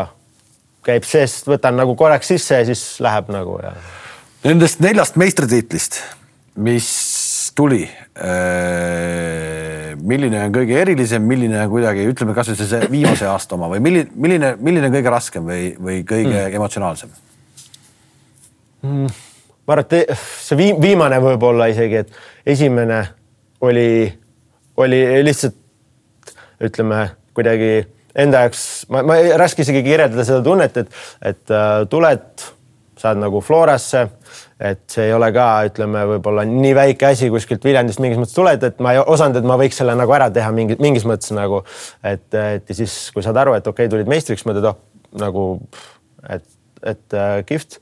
käib 0.85 1.07
seest, 1.09 1.49
võtan 1.49 1.79
nagu 1.81 1.95
korraks 1.97 2.35
sisse 2.35 2.61
ja 2.61 2.69
siis 2.69 2.85
läheb 3.05 3.31
nagu 3.33 3.59
ja. 3.63 3.75
Nendest 4.45 4.83
neljast 4.85 5.17
meistritiitlist, 5.17 6.03
mis 6.61 6.89
tuli 7.57 7.87
äh, 7.87 9.54
milline 10.01 10.41
on 10.47 10.55
kõige 10.55 10.79
erilisem, 10.81 11.25
milline 11.29 11.61
on 11.65 11.71
kuidagi, 11.73 12.07
ütleme 12.11 12.35
kasvõi 12.37 12.59
see 12.59 12.89
viimase 12.93 13.29
aasta 13.31 13.57
oma 13.59 13.71
või 13.73 13.83
milline, 13.85 14.11
milline, 14.15 14.55
milline 14.61 14.91
on 14.91 14.97
kõige 14.97 15.13
raskem 15.15 15.47
või, 15.49 15.69
või 15.79 16.01
kõige 16.09 16.35
mm. 16.35 16.57
emotsionaalsem 16.59 17.13
mm.? 18.83 19.21
ma 19.65 19.77
arvan, 19.77 19.87
et 19.89 20.15
see 20.45 20.59
viim, 20.61 20.81
viimane 20.83 21.21
võib-olla 21.25 21.69
isegi, 21.73 22.05
et 22.05 22.55
esimene 22.55 23.01
oli, 23.65 23.89
oli 24.81 25.01
lihtsalt 25.25 25.61
ütleme 26.65 27.07
kuidagi 27.35 27.73
enda 28.15 28.45
jaoks, 28.45 28.65
ma, 28.93 29.03
ma 29.07 29.19
ei 29.21 29.33
raske 29.39 29.65
isegi 29.65 29.83
kirjeldada 29.87 30.27
seda 30.27 30.43
tunnet, 30.45 30.77
et, 30.85 31.01
et 31.33 31.55
äh, 31.55 31.81
tuled, 31.91 32.45
saad 33.01 33.19
nagu 33.21 33.41
Florasse 33.45 34.07
et 34.61 34.83
see 34.91 35.09
ei 35.09 35.15
ole 35.17 35.31
ka, 35.35 35.49
ütleme, 35.69 36.05
võib-olla 36.15 36.45
nii 36.49 36.75
väike 36.77 37.09
asi 37.11 37.31
kuskilt 37.33 37.65
Viljandist 37.67 38.03
mingis 38.03 38.21
mõttes 38.21 38.37
tuled, 38.37 38.63
et 38.69 38.83
ma 38.85 38.95
ei 38.95 39.03
osanud, 39.03 39.41
et 39.41 39.49
ma 39.49 39.59
võiks 39.61 39.81
selle 39.81 39.97
nagu 39.99 40.15
ära 40.15 40.31
teha 40.35 40.53
mingi, 40.55 40.79
mingis 40.83 41.07
mõttes 41.09 41.35
nagu, 41.35 41.65
et, 42.07 42.27
et 42.31 42.71
ja 42.71 42.79
siis, 42.83 42.97
kui 43.15 43.25
saad 43.27 43.41
aru, 43.43 43.57
et 43.59 43.67
okei 43.67 43.89
okay,, 43.89 43.93
tulid 43.97 44.11
meistriks, 44.11 44.47
mõtled, 44.49 44.71
oh 44.71 44.79
nagu, 45.19 45.45
et, 46.31 46.47
et 46.83 47.19
äh, 47.19 47.37
kihvt. 47.47 47.81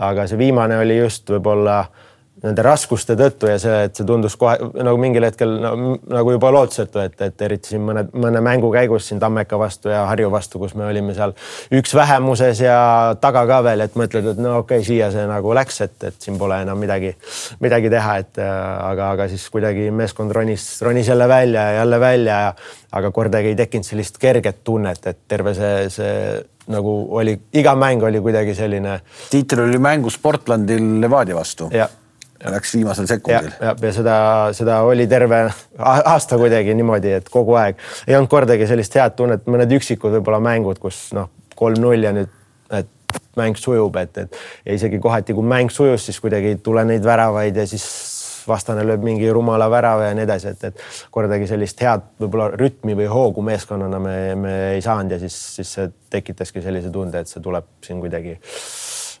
aga 0.00 0.24
see 0.28 0.38
viimane 0.40 0.78
oli 0.80 0.96
just 0.96 1.28
võib-olla 1.28 1.80
äh, 1.82 2.09
nende 2.44 2.64
raskuste 2.64 3.16
tõttu 3.18 3.50
ja 3.50 3.58
see, 3.60 3.76
et 3.86 3.96
see 3.98 4.06
tundus 4.08 4.36
kohe 4.40 4.54
nagu 4.80 4.96
mingil 5.00 5.26
hetkel 5.26 5.52
nagu 5.60 6.32
juba 6.34 6.52
lootusetu, 6.54 7.02
et, 7.02 7.16
et 7.26 7.44
eriti 7.44 7.74
siin 7.74 7.84
mõne, 7.84 8.06
mõne 8.16 8.40
mängu 8.44 8.70
käigus 8.72 9.10
siin 9.10 9.20
Tammeka 9.20 9.58
vastu 9.60 9.92
ja 9.92 10.06
Harju 10.08 10.30
vastu, 10.32 10.60
kus 10.62 10.72
me 10.78 10.86
olime 10.88 11.14
seal 11.16 11.34
üks 11.76 11.92
vähemuses 11.96 12.62
ja 12.64 12.78
taga 13.20 13.44
ka 13.50 13.60
veel, 13.66 13.84
et 13.84 13.98
mõtled, 14.00 14.30
et 14.32 14.40
no 14.40 14.56
okei 14.62 14.80
okay,, 14.80 14.86
siia 14.88 15.10
see 15.12 15.26
nagu 15.28 15.52
läks, 15.56 15.82
et, 15.84 15.96
et 16.08 16.16
siin 16.22 16.38
pole 16.40 16.62
enam 16.64 16.80
midagi, 16.80 17.12
midagi 17.60 17.92
teha, 17.92 18.16
et 18.24 18.40
aga, 18.40 19.12
aga 19.16 19.28
siis 19.32 19.44
kuidagi 19.52 19.90
meeskond 19.92 20.32
ronis, 20.36 20.70
ronis 20.86 21.12
jälle 21.12 21.28
välja 21.28 21.68
ja 21.68 21.78
jälle 21.82 22.00
välja 22.00 22.40
ja 22.46 22.54
aga 22.96 23.12
kordagi 23.14 23.52
ei 23.52 23.60
tekkinud 23.60 23.86
sellist 23.86 24.16
kerget 24.22 24.64
tunnet, 24.64 25.04
et 25.06 25.20
terve 25.28 25.54
see, 25.54 25.86
see 25.92 26.16
nagu 26.70 26.96
oli, 27.18 27.36
iga 27.58 27.74
mäng 27.76 28.02
oli 28.06 28.20
kuidagi 28.22 28.54
selline. 28.54 29.00
tiitel 29.30 29.66
oli 29.66 29.78
mängus 29.78 30.18
Portlandil 30.22 31.00
Levadia 31.02 31.36
vastu. 31.36 31.68
jah 31.74 31.99
Läks 32.40 32.74
viimasel 32.74 33.08
sekundil. 33.10 33.50
ja, 33.60 33.74
ja 33.82 33.92
seda, 33.92 34.16
seda 34.56 34.78
oli 34.88 35.04
terve 35.10 35.42
aasta 35.78 36.38
kuidagi 36.40 36.74
niimoodi, 36.78 37.12
et 37.18 37.28
kogu 37.32 37.58
aeg 37.60 37.80
ei 38.06 38.16
olnud 38.16 38.30
kordagi 38.32 38.68
sellist 38.70 38.96
head 38.96 39.16
tunnet, 39.18 39.44
mõned 39.50 39.74
üksikud 39.76 40.16
võib-olla 40.16 40.40
mängud, 40.44 40.80
kus 40.80 41.10
noh, 41.16 41.28
kolm-null 41.58 42.08
ja 42.08 42.14
nüüd, 42.16 42.32
et 42.72 42.88
mäng 43.36 43.58
sujub, 43.60 43.96
et, 44.00 44.16
et 44.24 44.40
ja 44.64 44.78
isegi 44.78 45.00
kohati, 45.02 45.36
kui 45.36 45.44
mäng 45.46 45.72
sujus, 45.74 46.06
siis 46.08 46.20
kuidagi 46.22 46.54
ei 46.54 46.58
tule 46.64 46.84
neid 46.88 47.04
väravaid 47.04 47.60
ja 47.60 47.66
siis 47.68 47.84
vastane 48.48 48.84
lööb 48.88 49.04
mingi 49.04 49.28
rumala 49.32 49.68
värava 49.70 50.08
ja 50.08 50.16
nii 50.16 50.24
edasi, 50.24 50.54
et, 50.54 50.64
et 50.70 50.84
kordagi 51.12 51.48
sellist 51.50 51.80
head 51.84 52.06
võib-olla 52.22 52.50
rütmi 52.56 52.96
või 52.98 53.08
hoogu 53.10 53.44
meeskonnana 53.46 54.00
me, 54.02 54.16
me 54.40 54.54
ei 54.74 54.84
saanud 54.84 55.16
ja 55.16 55.20
siis, 55.22 55.36
siis 55.58 55.74
see 55.76 55.90
tekitaski 56.12 56.64
sellise 56.64 56.92
tunde, 56.94 57.20
et 57.20 57.30
see 57.30 57.42
tuleb 57.44 57.68
siin 57.84 58.00
kuidagi 58.02 58.38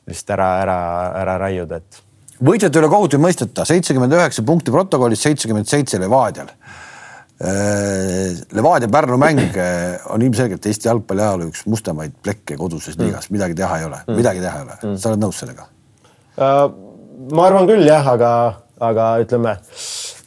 lihtsalt 0.08 0.36
ära, 0.38 0.48
ära, 0.64 0.78
ära 1.20 1.36
raiuda, 1.44 1.80
et 1.80 2.00
võitjate 2.44 2.80
üle 2.80 2.90
kohut 2.92 3.16
ei 3.16 3.22
mõisteta, 3.22 3.66
seitsekümmend 3.68 4.14
üheksa 4.16 4.44
punkti 4.46 4.72
protokollis, 4.74 5.22
seitsekümmend 5.26 5.68
seitse 5.70 6.00
Levadial. 6.00 6.52
Äh, 7.40 8.36
Levadia 8.52 8.88
Pärnu 8.92 9.16
mäng 9.16 9.40
äh, 9.56 10.00
on 10.12 10.20
ilmselgelt 10.22 10.66
Eesti 10.68 10.90
jalgpalli 10.90 11.24
ajaloo 11.24 11.48
üks 11.48 11.62
mustemaid 11.72 12.12
plekke 12.20 12.58
koduses 12.60 12.98
mm. 12.98 13.06
liigas, 13.06 13.30
midagi 13.32 13.56
teha 13.56 13.78
ei 13.80 13.86
ole 13.86 14.00
mm., 14.02 14.18
midagi 14.18 14.42
teha 14.44 14.58
ei 14.58 14.66
ole 14.66 14.74
mm.. 14.76 14.98
sa 15.00 15.08
oled 15.08 15.22
nõus 15.22 15.40
sellega 15.40 15.64
uh,? 15.64 16.66
ma 17.32 17.46
arvan 17.48 17.64
küll 17.70 17.88
jah, 17.88 18.04
aga, 18.12 18.32
aga 18.84 19.06
ütleme 19.24 19.54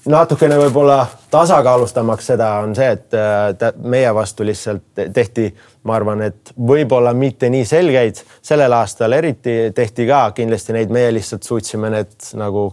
natukene 0.10 0.58
võib-olla 0.63 1.04
tasakaalustamaks 1.34 2.32
seda 2.34 2.49
on 2.65 2.73
see, 2.78 2.89
et 2.97 3.63
meie 3.78 4.10
vastu 4.17 4.49
lihtsalt 4.49 5.06
tehti 5.13 5.52
ma 5.83 5.97
arvan, 5.97 6.21
et 6.29 6.53
võib-olla 6.55 7.13
mitte 7.17 7.49
nii 7.51 7.65
selgeid, 7.67 8.21
sellel 8.41 8.73
aastal 8.77 9.13
eriti 9.17 9.73
tehti 9.75 10.07
ka 10.07 10.25
kindlasti 10.35 10.75
neid, 10.75 10.93
meie 10.93 11.11
lihtsalt 11.15 11.43
suutsime 11.43 11.91
need 11.93 12.13
nagu 12.39 12.69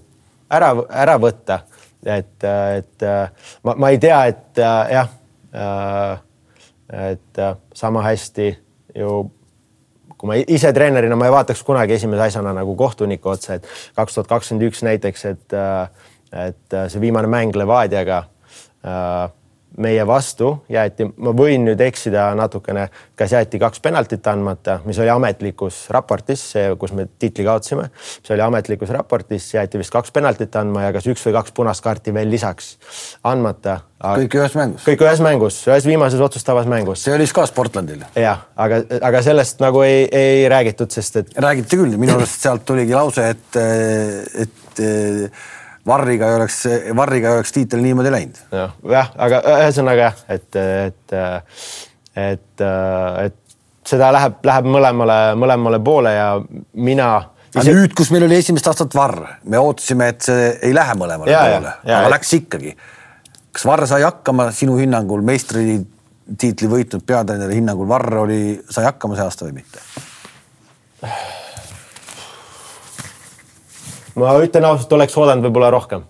ära, 0.50 0.72
ära 1.02 1.18
võtta. 1.22 1.60
et, 2.06 2.44
et 2.44 3.06
ma, 3.64 3.74
ma 3.74 3.90
ei 3.90 3.98
tea, 4.00 4.22
et 4.30 4.62
jah, 4.94 5.10
et 7.10 7.44
sama 7.76 8.06
hästi 8.06 8.48
ju 8.96 9.18
kui 10.20 10.28
ma 10.28 10.36
ise 10.36 10.68
treenerina, 10.76 11.16
ma 11.16 11.30
ei 11.30 11.32
vaataks 11.32 11.62
kunagi 11.64 11.96
esimese 11.96 12.26
asjana 12.26 12.52
nagu 12.52 12.74
kohtuniku 12.76 13.32
otsa, 13.32 13.56
et 13.56 13.68
kaks 13.96 14.18
tuhat 14.18 14.28
kakskümmend 14.28 14.66
üks 14.68 14.82
näiteks, 14.84 15.24
et, 15.30 15.54
et 16.36 16.76
see 16.92 17.00
viimane 17.00 17.30
mäng 17.32 17.56
Levadiaga 17.56 18.26
meie 19.78 20.02
vastu 20.06 20.50
jäeti, 20.70 21.06
ma 21.22 21.32
võin 21.36 21.64
nüüd 21.68 21.80
eksida 21.84 22.30
natukene, 22.38 22.88
kas 23.18 23.34
jäeti 23.34 23.60
kaks 23.62 23.82
penaltit 23.84 24.26
andmata, 24.30 24.80
mis 24.84 24.98
oli 24.98 25.10
ametlikus 25.12 25.84
raportis, 25.94 26.42
see, 26.54 26.64
kus 26.80 26.94
me 26.96 27.06
tiitli 27.18 27.46
kaotasime. 27.46 27.90
see 28.22 28.34
oli 28.34 28.44
ametlikus 28.44 28.90
raportis, 28.94 29.46
jäeti 29.54 29.78
vist 29.78 29.94
kaks 29.94 30.10
penaltit 30.14 30.56
andma 30.58 30.88
ja 30.88 30.94
kas 30.96 31.06
üks 31.10 31.22
või 31.26 31.36
kaks 31.38 31.54
punast 31.56 31.84
kaarti 31.84 32.14
veel 32.14 32.30
lisaks 32.30 32.72
andmata. 33.24 33.80
kõik 34.02 34.34
ühes 34.40 34.56
mängus? 34.58 34.88
kõik 34.88 35.06
ühes 35.06 35.22
mängus, 35.24 35.60
ühes 35.68 35.86
viimases 35.86 36.20
otsustavas 36.20 36.66
mängus. 36.66 37.04
see 37.04 37.14
oli 37.14 37.28
siis 37.28 37.36
ka 37.36 37.46
Sportlandil? 37.46 38.02
jah, 38.18 38.42
aga, 38.56 38.82
aga 39.00 39.22
sellest 39.22 39.62
nagu 39.62 39.84
ei, 39.86 40.08
ei 40.10 40.48
räägitud, 40.50 40.90
sest 40.90 41.22
et. 41.22 41.32
räägiti 41.38 41.78
küll, 41.78 41.96
minu 42.00 42.18
arust 42.18 42.42
sealt 42.42 42.66
tuligi 42.66 42.96
lause, 42.96 43.30
et, 43.36 43.62
et 44.46 44.84
Varriga 45.86 46.28
ei 46.28 46.36
oleks, 46.36 46.62
Varriga 46.96 47.30
ei 47.30 47.40
oleks 47.40 47.52
tiitel 47.56 47.80
niimoodi 47.84 48.12
läinud. 48.12 48.40
jah, 48.52 49.12
aga 49.16 49.42
ühesõnaga 49.56 50.08
jah, 50.10 50.22
et, 50.28 50.60
et, 50.60 51.14
et, 52.20 52.64
et 53.24 53.38
seda 53.90 54.10
läheb, 54.14 54.38
läheb 54.46 54.68
mõlemale, 54.70 55.18
mõlemale 55.40 55.80
poole 55.84 56.12
ja 56.14 56.28
mina 56.74 57.10
ise.... 57.50 57.62
aga 57.62 57.76
nüüd, 57.78 57.94
kus 57.96 58.12
meil 58.14 58.26
oli 58.28 58.38
esimest 58.38 58.68
aastat 58.70 58.94
Varr, 58.96 59.24
me 59.50 59.60
ootasime, 59.60 60.10
et 60.14 60.28
see 60.28 60.50
ei 60.68 60.76
lähe 60.76 60.96
mõlemale 61.00 61.32
ja, 61.32 61.42
poole, 61.48 61.74
aga 61.88 62.04
ja. 62.04 62.12
läks 62.12 62.34
ikkagi. 62.40 62.76
kas 63.56 63.66
Varr 63.66 63.86
sai 63.90 64.04
hakkama 64.06 64.50
sinu 64.56 64.76
hinnangul 64.80 65.24
meistritiitli 65.26 66.70
võitnud 66.76 67.06
peatreeneri 67.08 67.60
hinnangul, 67.60 67.88
Varr 67.90 68.22
oli, 68.26 68.40
sai 68.70 68.86
hakkama 68.90 69.18
see 69.18 69.26
aasta 69.26 69.48
või 69.48 69.60
mitte? 69.62 69.84
Ma 74.18 74.34
ütlen 74.42 74.66
ausalt, 74.66 74.92
oleks 74.96 75.16
oodanud 75.18 75.46
võib-olla 75.48 75.70
rohkem. 75.74 76.02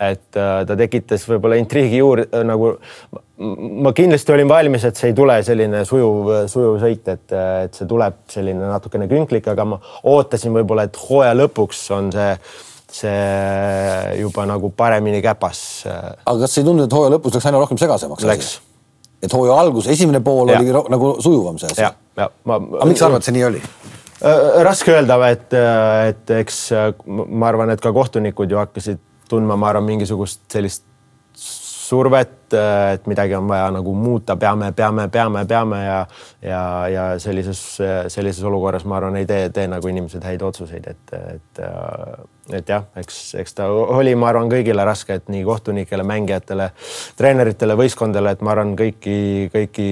et 0.00 0.36
äh, 0.36 0.62
ta 0.66 0.76
tekitas 0.76 1.26
võib-olla 1.28 1.58
intriigi 1.60 1.98
juurde 2.00 2.28
äh, 2.32 2.44
nagu 2.46 2.74
ma 3.40 3.92
kindlasti 3.96 4.32
olin 4.32 4.48
valmis, 4.48 4.84
et 4.84 4.96
see 4.96 5.10
ei 5.10 5.16
tule 5.16 5.38
selline 5.44 5.84
sujuv, 5.88 6.32
sujuv 6.48 6.80
sõit, 6.82 7.06
et, 7.08 7.36
et 7.66 7.76
see 7.76 7.88
tuleb 7.88 8.18
selline 8.32 8.68
natukene 8.68 9.08
künklik, 9.10 9.48
aga 9.48 9.66
ma 9.68 9.78
ootasin 10.08 10.52
võib-olla, 10.56 10.88
et 10.88 10.98
hooaja 11.08 11.36
lõpuks 11.42 11.86
on 11.96 12.10
see 12.14 12.34
see 12.90 14.18
juba 14.18 14.44
nagu 14.50 14.72
paremini 14.74 15.22
käpas. 15.22 15.86
aga 15.86 16.38
kas 16.40 16.58
ei 16.58 16.66
tundu, 16.66 16.88
et 16.88 16.92
hooaja 16.92 17.14
lõpus 17.14 17.36
läks 17.36 17.46
aina 17.46 17.62
rohkem 17.62 17.78
segasemaks? 17.78 18.26
Läks. 18.26 18.50
et 19.22 19.32
hooaja 19.32 19.60
algus, 19.62 19.86
esimene 19.86 20.20
pool 20.24 20.50
ja. 20.50 20.58
oli 20.58 20.74
nagu 20.96 21.14
sujuvam 21.22 21.58
see 21.62 21.70
asi? 21.70 21.86
aga 21.86 22.90
miks 22.90 23.00
sa 23.00 23.10
arvad, 23.10 23.24
see 23.26 23.36
nii 23.36 23.46
oli? 23.46 23.62
Äh, 24.20 24.62
raske 24.66 24.92
öelda, 24.92 25.16
et, 25.32 25.54
et 26.10 26.32
eks 26.42 26.58
ma 27.06 27.48
arvan, 27.48 27.72
et 27.72 27.80
ka 27.80 27.92
kohtunikud 27.96 28.50
ju 28.52 28.60
hakkasid 28.60 29.00
tundma, 29.30 29.56
ma 29.56 29.70
arvan, 29.70 29.86
mingisugust 29.86 30.44
sellist 30.52 30.84
survet, 31.90 32.52
et 32.54 33.06
midagi 33.10 33.34
on 33.34 33.48
vaja 33.50 33.70
nagu 33.74 33.94
muuta, 33.94 34.36
peame, 34.38 34.70
peame, 34.76 35.08
peame, 35.10 35.44
peame 35.48 35.78
ja 35.82 35.96
ja, 36.42 36.60
ja 36.90 37.06
sellises, 37.18 37.62
sellises 38.12 38.44
olukorras 38.46 38.84
ma 38.84 38.98
arvan, 39.00 39.16
ei 39.18 39.26
tee, 39.26 39.48
tee 39.54 39.66
nagu 39.70 39.90
inimesed 39.90 40.24
häid 40.26 40.44
otsuseid, 40.46 40.86
et, 40.92 41.16
et 41.34 41.64
et 42.60 42.70
jah, 42.70 42.86
eks, 42.98 43.18
eks 43.38 43.54
ta 43.58 43.68
oli, 43.70 44.14
ma 44.18 44.30
arvan, 44.30 44.50
kõigile 44.52 44.84
raske, 44.86 45.16
et 45.18 45.28
nii 45.30 45.42
kohtunikele, 45.46 46.06
mängijatele, 46.06 46.70
treeneritele, 47.18 47.78
võistkondadele, 47.78 48.36
et 48.36 48.46
ma 48.46 48.54
arvan, 48.54 48.76
kõiki, 48.78 49.18
kõiki 49.54 49.90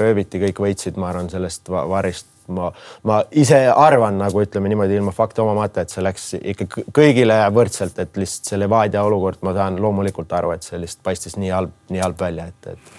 rööviti, 0.00 0.40
kõik 0.46 0.64
võitsid, 0.68 1.00
ma 1.00 1.10
arvan, 1.12 1.30
sellest 1.32 1.68
varist 1.72 2.37
ma, 2.54 2.70
ma 3.08 3.20
ise 3.30 3.60
arvan 3.72 4.18
nagu 4.20 4.42
ütleme 4.44 4.70
niimoodi 4.72 4.98
ilma 4.98 5.14
fakte 5.16 5.42
omamata, 5.44 5.84
et 5.84 5.94
see 5.94 6.04
läks 6.04 6.30
ikka 6.38 6.84
kõigile 6.96 7.40
võrdselt, 7.54 7.98
et 8.02 8.16
lihtsalt 8.20 8.52
see 8.52 8.60
Levadia 8.60 9.04
olukord, 9.06 9.42
ma 9.46 9.54
saan 9.56 9.80
loomulikult 9.82 10.32
aru, 10.38 10.54
et 10.56 10.66
see 10.66 10.80
lihtsalt 10.80 11.04
paistis 11.06 11.38
nii 11.40 11.52
halb, 11.54 11.74
nii 11.92 12.04
halb 12.04 12.20
välja, 12.20 12.48
et, 12.52 12.72
et 12.72 12.96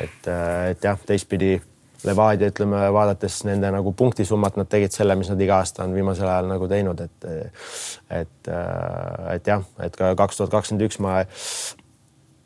et, 0.00 0.28
et 0.70 0.84
jah, 0.86 0.96
teistpidi 1.06 1.58
Levadia, 2.04 2.48
ütleme, 2.48 2.78
vaadates 2.94 3.42
nende 3.44 3.68
nagu 3.74 3.92
punktisummat, 3.92 4.54
nad 4.56 4.68
tegid 4.72 4.94
selle, 4.94 5.12
mis 5.20 5.28
nad 5.28 5.40
iga 5.44 5.58
aasta 5.60 5.84
on 5.84 5.92
viimasel 5.92 6.30
ajal 6.30 6.48
nagu 6.48 6.68
teinud, 6.70 7.02
et 7.04 7.26
et, 8.20 8.48
et 9.34 9.50
jah, 9.52 9.66
et 9.84 9.98
ka 9.98 10.14
kaks 10.16 10.40
tuhat 10.40 10.54
kakskümmend 10.54 10.86
üks 10.88 11.00
ma 11.04 11.18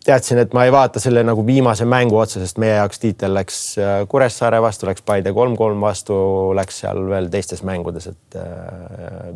teadsin, 0.04 0.40
et 0.42 0.54
ma 0.56 0.66
ei 0.66 0.72
vaata 0.72 1.00
selle 1.02 1.22
nagu 1.26 1.44
viimase 1.46 1.86
mängu 1.88 2.18
otsa, 2.20 2.42
sest 2.42 2.58
meie 2.62 2.76
jaoks 2.76 3.00
tiitel 3.02 3.34
läks 3.36 3.60
äh, 3.80 3.94
Kuressaare 4.10 4.60
vastu, 4.62 4.88
läks 4.88 5.04
Paide 5.06 5.32
kolm-kolm 5.36 5.80
vastu, 5.84 6.16
läks 6.56 6.82
seal 6.82 7.04
veel 7.08 7.30
teistes 7.32 7.64
mängudes, 7.66 8.10
et 8.12 8.38
äh, 8.40 9.32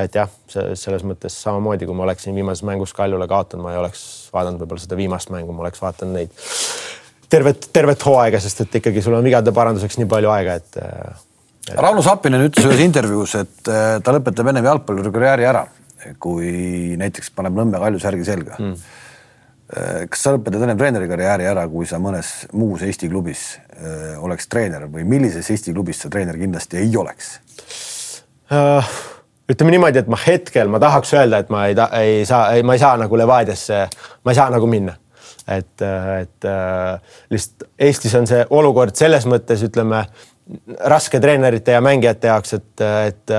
et 0.00 0.14
jah, 0.16 0.30
selles 0.48 1.02
mõttes 1.04 1.34
samamoodi, 1.42 1.84
kui 1.84 1.96
ma 1.96 2.06
oleksin 2.06 2.32
viimases 2.32 2.64
mängus 2.64 2.94
Kaljule 2.96 3.26
kaotanud, 3.28 3.66
ma 3.66 3.74
ei 3.74 3.80
oleks 3.82 4.02
vaadanud 4.32 4.62
võib-olla 4.62 4.80
seda 4.80 4.96
viimast 4.96 5.32
mängu, 5.34 5.52
ma 5.52 5.66
oleks 5.66 5.82
vaadanud 5.82 6.16
neid 6.16 6.46
tervet, 7.28 7.68
tervet 7.74 8.06
hooaega, 8.08 8.40
sest 8.40 8.64
et 8.64 8.78
ikkagi 8.80 9.02
sul 9.04 9.18
on 9.18 9.26
vigade 9.26 9.52
paranduseks 9.52 10.00
nii 10.00 10.08
palju 10.08 10.32
aega, 10.32 10.56
et, 10.62 10.80
äh, 10.80 11.20
et.... 11.66 11.76
Rauno 11.76 12.00
Sappinen 12.06 12.46
ütles 12.46 12.70
ühes 12.70 12.80
intervjuus, 12.86 13.36
et 13.42 13.60
ta 13.68 14.16
lõpetab 14.16 14.48
ennem 14.54 14.70
jalgpallurikarjääri 14.70 15.50
ära, 15.50 15.66
kui 16.22 16.96
näiteks 16.96 17.34
paneb 17.36 17.60
Nõmme 17.60 17.82
Kalju 17.82 18.00
särgi 18.00 18.24
selga. 18.24 18.56
Mm 18.56 18.80
kas 20.10 20.24
sa 20.24 20.32
lõpetad 20.34 20.64
enne 20.64 20.74
treeneri 20.78 21.06
karjääri 21.10 21.46
ära, 21.46 21.66
kui 21.70 21.86
sa 21.86 22.00
mõnes 22.02 22.32
muus 22.56 22.82
Eesti 22.86 23.10
klubis 23.10 23.44
öö, 23.76 24.14
äh, 24.14 24.24
oleks 24.24 24.48
treener 24.50 24.88
või 24.90 25.04
millises 25.06 25.50
Eesti 25.52 25.74
klubis 25.76 26.02
sa 26.02 26.10
treener 26.10 26.38
kindlasti 26.40 26.80
ei 26.82 26.96
oleks 26.98 27.36
uh,? 28.50 28.96
ütleme 29.50 29.74
niimoodi, 29.74 29.98
et 29.98 30.10
ma 30.10 30.18
hetkel 30.22 30.68
ma 30.70 30.78
tahaks 30.82 31.14
öelda, 31.14 31.40
et 31.42 31.48
ma 31.50 31.64
ei, 31.66 31.74
ei 31.98 32.26
saa, 32.26 32.52
ma 32.62 32.76
ei 32.76 32.82
saa 32.82 32.94
nagu 33.00 33.16
Levadiasse, 33.18 33.80
ma 34.22 34.30
ei 34.30 34.38
saa 34.38 34.50
nagu 34.54 34.68
minna. 34.70 34.92
et, 35.50 35.82
et 35.82 36.46
lihtsalt 37.34 37.66
Eestis 37.82 38.14
on 38.14 38.28
see 38.30 38.44
olukord 38.54 38.94
selles 38.94 39.26
mõttes, 39.26 39.64
ütleme 39.66 40.04
raske 40.90 41.20
treenerite 41.20 41.72
ja 41.72 41.80
mängijate 41.84 42.26
jaoks, 42.30 42.54
et, 42.56 42.82
et 43.06 43.32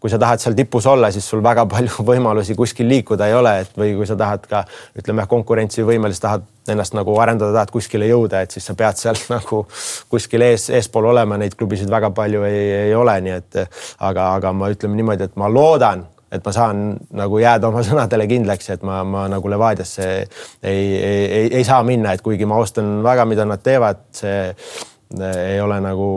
kui 0.00 0.10
sa 0.10 0.18
tahad 0.18 0.42
seal 0.42 0.56
tipus 0.58 0.86
olla, 0.90 1.10
siis 1.14 1.26
sul 1.28 1.42
väga 1.44 1.66
palju 1.72 2.04
võimalusi 2.06 2.56
kuskil 2.58 2.88
liikuda 2.90 3.28
ei 3.30 3.36
ole, 3.38 3.54
et 3.62 3.78
või 3.78 3.94
kui 3.98 4.08
sa 4.08 4.16
tahad 4.18 4.46
ka 4.50 4.64
ütleme 4.98 5.26
konkurentsivõimelis 5.30 6.22
tahad 6.22 6.46
ennast 6.68 6.96
nagu 6.96 7.14
arendada, 7.22 7.54
tahad 7.54 7.72
kuskile 7.72 8.08
jõuda, 8.10 8.42
et 8.44 8.54
siis 8.54 8.66
sa 8.68 8.76
pead 8.78 9.00
seal 9.00 9.18
nagu 9.36 9.64
kuskil 10.10 10.44
ees, 10.48 10.68
eespool 10.74 11.10
olema, 11.12 11.38
neid 11.40 11.56
klubisid 11.58 11.90
väga 11.90 12.12
palju 12.16 12.44
ei, 12.48 12.62
ei 12.88 12.94
ole, 12.94 13.18
nii 13.24 13.36
et 13.38 13.62
aga, 13.62 14.32
aga 14.34 14.54
ma 14.56 14.70
ütleme 14.74 14.98
niimoodi, 14.98 15.28
et 15.30 15.38
ma 15.40 15.50
loodan, 15.52 16.04
et 16.32 16.44
ma 16.44 16.52
saan 16.52 16.90
nagu 17.16 17.40
jääda 17.40 17.70
oma 17.70 17.84
sõnadele 17.86 18.28
kindlaks, 18.30 18.74
et 18.74 18.86
ma, 18.86 19.00
ma 19.06 19.26
nagu 19.30 19.50
Levadiasse 19.52 20.10
ei, 20.10 20.26
ei, 20.72 21.24
ei, 21.24 21.50
ei 21.60 21.64
saa 21.64 21.82
minna, 21.86 22.12
et 22.16 22.24
kuigi 22.24 22.48
ma 22.48 22.58
austan 22.58 22.98
väga, 23.06 23.28
mida 23.30 23.46
nad 23.48 23.62
teevad, 23.64 24.08
see 24.18 24.40
ei 25.18 25.60
ole 25.64 25.78
nagu 25.80 26.08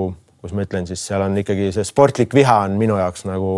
kus 0.42 0.56
ma 0.58 0.66
ütlen, 0.66 0.88
siis 0.90 1.04
seal 1.06 1.22
on 1.22 1.38
ikkagi 1.38 1.70
see 1.76 1.86
sportlik 1.86 2.34
viha 2.34 2.64
on 2.66 2.78
minu 2.80 2.98
jaoks 2.98 3.28
nagu 3.30 3.52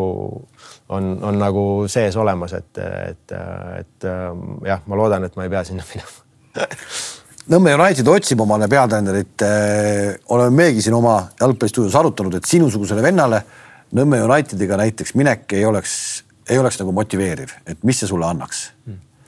on, 0.94 1.10
on 1.24 1.40
nagu 1.40 1.64
sees 1.92 2.18
olemas, 2.20 2.54
et, 2.60 2.84
et, 2.84 3.36
et 3.80 4.08
jah, 4.68 4.84
ma 4.86 5.00
loodan, 5.00 5.24
et 5.28 5.36
ma 5.40 5.48
ei 5.48 5.54
pea 5.54 5.64
sinna 5.68 5.86
minema 5.90 6.22
Nõmme 7.52 7.74
United 7.76 8.08
otsib 8.08 8.40
omale 8.40 8.70
peatreenerit. 8.72 9.44
oleme 10.32 10.56
meiegi 10.62 10.86
siin 10.86 10.94
oma 10.96 11.18
jalgpallistuudios 11.42 11.96
arutanud, 12.00 12.38
et 12.38 12.48
sinusugusele 12.48 13.04
vennale 13.04 13.42
Nõmme 13.94 14.22
Unitediga 14.26 14.78
näiteks 14.80 15.14
minek 15.14 15.52
ei 15.54 15.66
oleks, 15.66 15.96
ei 16.50 16.58
oleks 16.58 16.80
nagu 16.80 16.94
motiveeriv, 16.96 17.52
et 17.68 17.84
mis 17.86 18.00
see 18.00 18.10
sulle 18.10 18.26
annaks? 18.26 18.72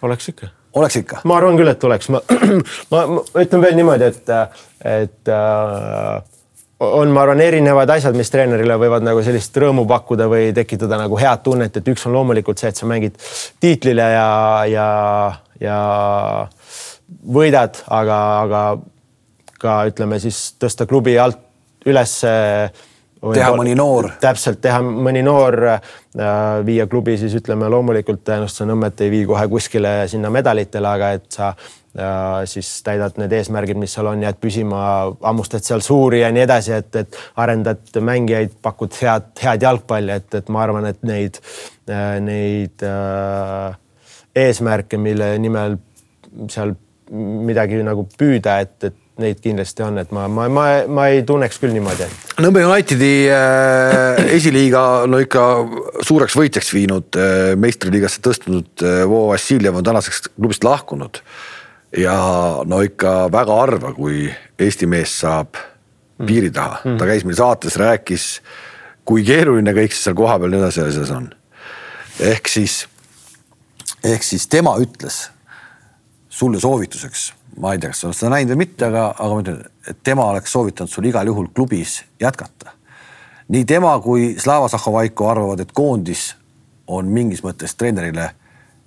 oleks 0.02 0.30
ikka. 0.32 0.48
oleks 0.74 0.96
ikka? 1.02 1.20
ma 1.30 1.38
arvan 1.38 1.60
küll, 1.60 1.70
et 1.70 1.84
oleks, 1.84 2.10
ma, 2.10 2.22
ma, 2.94 3.04
ma 3.18 3.44
ütlen 3.44 3.62
veel 3.62 3.78
niimoodi, 3.78 4.08
et, 4.10 4.34
et 4.90 5.34
äh, 5.36 6.24
on, 7.00 7.12
ma 7.14 7.24
arvan, 7.26 7.42
erinevad 7.44 7.90
asjad, 7.96 8.16
mis 8.18 8.32
treenerile 8.34 8.78
võivad 8.82 9.06
nagu 9.06 9.22
sellist 9.26 9.58
rõõmu 9.62 9.86
pakkuda 9.90 10.28
või 10.32 10.50
tekitada 10.56 11.00
nagu 11.02 11.18
head 11.20 11.44
tunnet, 11.46 11.78
et 11.78 11.94
üks 11.94 12.06
on 12.08 12.16
loomulikult 12.16 12.62
see, 12.62 12.72
et 12.74 12.82
sa 12.82 12.90
mängid 12.90 13.18
tiitlile 13.64 14.10
ja, 14.16 14.30
ja, 14.70 14.90
ja 15.62 15.80
võidad, 17.36 17.82
aga, 17.94 18.20
aga 18.46 18.66
ka 19.62 19.78
ütleme 19.90 20.20
siis 20.22 20.52
tõsta 20.62 20.88
klubi 20.90 21.18
alt 21.20 21.42
ülesse. 21.86 22.34
teha 23.34 23.54
mõni 23.58 23.76
noor. 23.78 24.12
täpselt, 24.22 24.60
teha 24.62 24.82
mõni 24.82 25.24
noor, 25.26 25.58
äh, 25.70 25.80
viia 26.66 26.88
klubi 26.88 27.18
siis 27.18 27.34
ütleme 27.38 27.70
loomulikult 27.70 28.24
tõenäoliselt 28.24 28.64
sa 28.64 28.70
Nõmmet 28.70 29.02
ei 29.02 29.10
vii 29.10 29.26
kohe 29.26 29.48
kuskile 29.48 30.08
sinna 30.08 30.30
medalitele, 30.30 30.88
aga 30.88 31.12
et 31.18 31.26
sa 31.30 31.54
siis 32.46 32.70
täidad 32.84 33.16
need 33.20 33.32
eesmärgid, 33.38 33.80
mis 33.80 33.94
seal 33.96 34.10
on, 34.12 34.24
jääd 34.26 34.40
püsima, 34.42 34.82
hammustad 35.24 35.64
seal 35.64 35.84
suuri 35.86 36.22
ja 36.22 36.32
nii 36.36 36.44
edasi, 36.44 36.74
et, 36.76 36.92
et 37.00 37.20
arendad 37.40 38.02
mängijaid, 38.04 38.58
pakud 38.66 38.96
head, 39.00 39.32
head 39.44 39.64
jalgpalli, 39.64 40.18
et, 40.20 40.28
et 40.42 40.52
ma 40.52 40.66
arvan, 40.66 40.90
et 40.92 41.00
neid, 41.08 41.40
neid 42.26 42.84
äh, 42.84 43.78
eesmärke, 44.46 45.00
mille 45.00 45.32
nimel 45.40 45.80
seal 46.52 46.76
midagi 47.16 47.80
nagu 47.86 48.08
püüda, 48.18 48.60
et, 48.66 48.76
et 48.90 49.02
neid 49.22 49.40
kindlasti 49.40 49.84
on, 49.86 50.02
et 50.02 50.12
ma, 50.12 50.26
ma, 50.28 50.50
ma, 50.52 50.68
ma 50.92 51.08
ei 51.14 51.22
tunneks 51.28 51.60
küll 51.62 51.72
niimoodi. 51.76 52.08
Nõmme 52.44 52.66
Unitedi 52.68 53.14
äh, 53.32 54.20
esiliiga 54.36 55.06
no 55.08 55.22
ikka 55.24 55.48
suureks 56.04 56.36
võitjaks 56.36 56.76
viinud 56.76 57.16
äh,, 57.16 57.54
meistriliigasse 57.56 58.24
tõstnud 58.26 58.84
äh, 58.84 59.04
Vo 59.08 59.30
Vassiljev 59.32 59.80
on 59.80 59.88
tänaseks 59.88 60.26
klubist 60.34 60.68
lahkunud 60.68 61.24
ja 61.98 62.16
no 62.66 62.82
ikka 62.82 63.32
väga 63.32 63.60
harva, 63.60 63.94
kui 63.94 64.28
Eesti 64.60 64.88
mees 64.88 65.14
saab 65.22 65.56
mm. 65.56 66.26
piiri 66.26 66.52
taha 66.52 66.82
mm., 66.84 66.98
ta 67.00 67.08
käis 67.10 67.26
meil 67.28 67.38
saates, 67.40 67.78
rääkis, 67.80 68.28
kui 69.08 69.24
keeruline 69.28 69.74
kõik 69.76 69.96
seal 69.96 70.18
kohapeal 70.18 70.52
nii 70.52 70.62
edasi 70.64 70.84
asjas 70.86 71.14
on. 71.16 71.30
ehk 72.20 72.52
siis, 72.52 72.84
ehk 74.04 74.24
siis 74.24 74.48
tema 74.48 74.76
ütles 74.82 75.26
sulle 76.30 76.60
soovituseks, 76.60 77.34
ma 77.64 77.74
ei 77.74 77.80
tea, 77.80 77.92
kas 77.94 78.02
sa 78.04 78.08
oled 78.10 78.20
seda 78.20 78.32
näinud 78.34 78.56
või 78.56 78.64
mitte, 78.66 78.88
aga, 78.90 79.10
aga 79.16 79.34
ma 79.34 79.44
ütlen, 79.44 79.60
et 79.88 80.00
tema 80.04 80.30
oleks 80.32 80.52
soovitanud 80.52 80.92
sul 80.92 81.08
igal 81.08 81.28
juhul 81.28 81.52
klubis 81.56 82.02
jätkata. 82.20 82.74
nii 83.48 83.66
tema 83.66 83.94
kui 84.04 84.34
Slava 84.40 84.68
Zahhovaiko 84.70 85.30
arvavad, 85.30 85.60
et 85.60 85.72
koondis 85.72 86.34
on 86.88 87.08
mingis 87.08 87.44
mõttes 87.44 87.76
treenerile, 87.78 88.34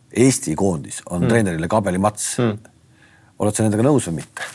Eesti 0.09 0.55
koondis 0.57 1.03
on 1.11 1.23
mm. 1.23 1.29
treenerile 1.29 1.69
kabelimats 1.69 2.39
mm 2.39 2.78
oled 3.39 3.55
sa 3.55 3.67
nendega 3.67 3.87
nõus 3.87 4.09
või 4.11 4.21
mitte 4.21 4.47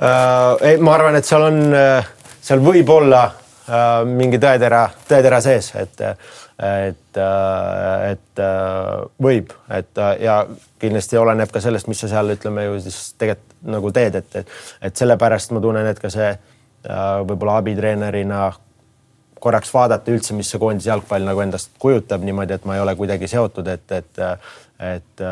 äh,? 0.00 0.70
ei, 0.72 0.78
ma 0.78 0.96
arvan, 0.96 1.18
et 1.18 1.28
seal 1.28 1.46
on, 1.48 1.60
äh, 1.74 2.12
seal 2.46 2.62
võib 2.64 2.90
olla 2.92 3.24
äh, 3.26 4.02
mingi 4.08 4.38
tõetera, 4.42 4.86
tõetera 5.08 5.40
sees, 5.44 5.72
et, 5.78 6.02
et, 6.02 7.20
äh, 7.22 8.10
et 8.12 8.42
äh, 8.42 8.92
võib, 9.22 9.54
et 9.78 10.02
ja 10.22 10.42
kindlasti 10.82 11.18
oleneb 11.18 11.50
ka 11.52 11.62
sellest, 11.64 11.90
mis 11.90 12.02
sa 12.04 12.10
seal 12.12 12.36
ütleme 12.36 12.68
ju 12.68 12.78
siis 12.86 13.00
tegelikult 13.18 13.54
nagu 13.66 13.90
teed, 13.90 14.20
et, 14.20 14.36
et, 14.42 14.54
et 14.84 15.00
sellepärast 15.00 15.50
ma 15.56 15.62
tunnen, 15.64 15.88
et 15.90 15.98
ka 15.98 16.10
see 16.12 16.28
võib-olla 16.86 17.56
abitreenerina 17.58 18.44
korraks 19.42 19.72
vaadata 19.74 20.12
üldse, 20.14 20.36
mis 20.38 20.46
see 20.52 20.60
koondise 20.62 20.92
jalgpall 20.92 21.24
nagu 21.26 21.40
endast 21.42 21.72
kujutab 21.82 22.22
niimoodi, 22.22 22.54
et 22.54 22.68
ma 22.68 22.76
ei 22.76 22.82
ole 22.84 22.94
kuidagi 22.94 23.26
seotud, 23.32 23.66
et, 23.72 23.96
et, 23.96 24.20
et 24.92 25.24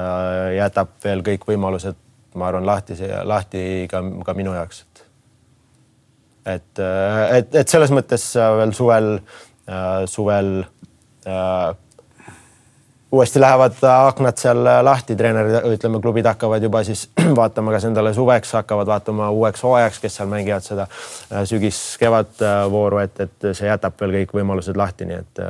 jätab 0.57 0.97
veel 1.05 1.23
kõik 1.29 1.47
võimalused 1.53 2.01
ma 2.35 2.49
arvan, 2.51 2.67
lahti, 2.67 2.97
lahti 3.25 3.65
ka, 3.91 4.03
ka 4.27 4.35
minu 4.37 4.55
jaoks, 4.57 4.85
et 4.85 5.05
et, 6.45 6.81
et, 7.39 7.55
et 7.63 7.69
selles 7.73 7.93
mõttes 7.95 8.27
veel 8.37 8.75
suvel, 8.77 9.07
suvel 10.13 10.51
äh, 11.25 11.71
uuesti 13.15 13.41
lähevad 13.41 13.79
aknad 13.89 14.37
seal 14.41 14.61
lahti, 14.85 15.17
treenerid, 15.17 15.57
ütleme, 15.77 16.01
klubid 16.03 16.27
hakkavad 16.27 16.63
juba 16.63 16.83
siis 16.85 17.07
vaatama, 17.41 17.73
kas 17.73 17.87
endale 17.89 18.13
suveks 18.15 18.53
hakkavad 18.59 18.91
vaatama 18.91 19.31
uueks 19.31 19.63
hooajaks, 19.65 20.03
kes 20.03 20.19
seal 20.19 20.29
mängivad 20.29 20.67
seda 20.67 20.89
sügis-kevad 21.49 22.45
vooru, 22.75 23.01
et, 23.07 23.25
et 23.25 23.49
see 23.55 23.71
jätab 23.71 23.97
veel 24.01 24.19
kõik 24.19 24.37
võimalused 24.41 24.77
lahti, 24.77 25.09
nii 25.09 25.21
et, 25.23 25.43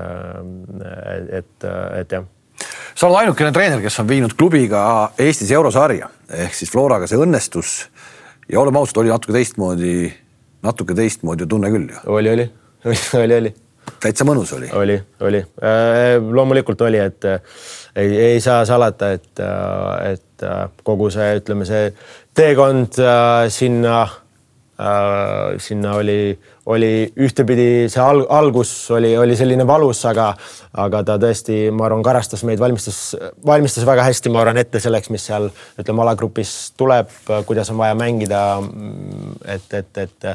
et, 1.16 1.35
et, 1.41 1.68
et 2.03 2.16
jah 2.18 2.30
sa 2.95 3.09
oled 3.09 3.24
ainukene 3.24 3.53
treener, 3.55 3.82
kes 3.82 3.99
on 4.03 4.09
viinud 4.09 4.34
klubiga 4.38 4.84
Eestis 5.18 5.51
eurosarja 5.55 6.09
ehk 6.45 6.55
siis 6.57 6.70
Floraga 6.72 7.09
see 7.11 7.20
õnnestus 7.20 7.74
ja 8.51 8.61
oleme 8.61 8.80
ausad, 8.80 9.03
oli 9.03 9.12
natuke 9.12 9.34
teistmoodi, 9.36 9.95
natuke 10.64 10.97
teistmoodi 10.97 11.49
tunne 11.51 11.70
küll 11.74 11.90
ju. 11.90 12.01
oli, 12.07 12.32
oli, 12.36 12.49
oli, 13.20 13.38
oli. 13.42 13.55
täitsa 14.03 14.26
mõnus 14.28 14.55
oli. 14.57 14.70
oli, 14.72 14.99
oli 15.26 15.42
äh,, 15.42 16.16
loomulikult 16.22 16.86
oli, 16.86 17.01
et 17.03 17.28
äh, 17.28 17.40
ei, 17.97 18.16
ei 18.32 18.42
saa 18.45 18.64
salata, 18.68 19.12
et 19.18 19.42
äh,, 19.42 20.12
et 20.14 20.47
äh, 20.47 20.66
kogu 20.86 21.11
see, 21.14 21.40
ütleme, 21.40 21.66
see 21.68 21.90
teekond 22.34 23.01
äh, 23.03 23.49
sinna 23.53 24.03
äh,, 24.78 25.59
sinna 25.62 25.99
oli 25.99 26.20
äh, 26.32 26.53
oli 26.67 27.12
ühtepidi 27.21 27.87
see 27.93 28.01
al 28.01 28.23
algus 28.33 28.71
oli, 28.95 29.12
oli 29.21 29.37
selline 29.37 29.67
valus, 29.69 30.01
aga, 30.09 30.31
aga 30.81 31.03
ta 31.05 31.17
tõesti, 31.21 31.59
ma 31.75 31.89
arvan, 31.89 32.05
karastas 32.07 32.45
meid, 32.49 32.61
valmistas, 32.62 33.01
valmistas 33.47 33.85
väga 33.89 34.07
hästi, 34.07 34.33
ma 34.33 34.41
arvan, 34.45 34.61
ette 34.62 34.81
selleks, 34.81 35.11
mis 35.12 35.27
seal 35.29 35.51
ütleme 35.81 36.05
alagrupis 36.07 36.55
tuleb, 36.81 37.12
kuidas 37.49 37.73
on 37.73 37.81
vaja 37.83 37.99
mängida. 37.99 38.41
et, 39.45 39.69
et, 39.75 39.99
et 40.07 40.29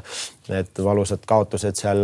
need 0.49 0.83
valusad 0.85 1.25
kaotused 1.25 1.77
seal 1.81 2.03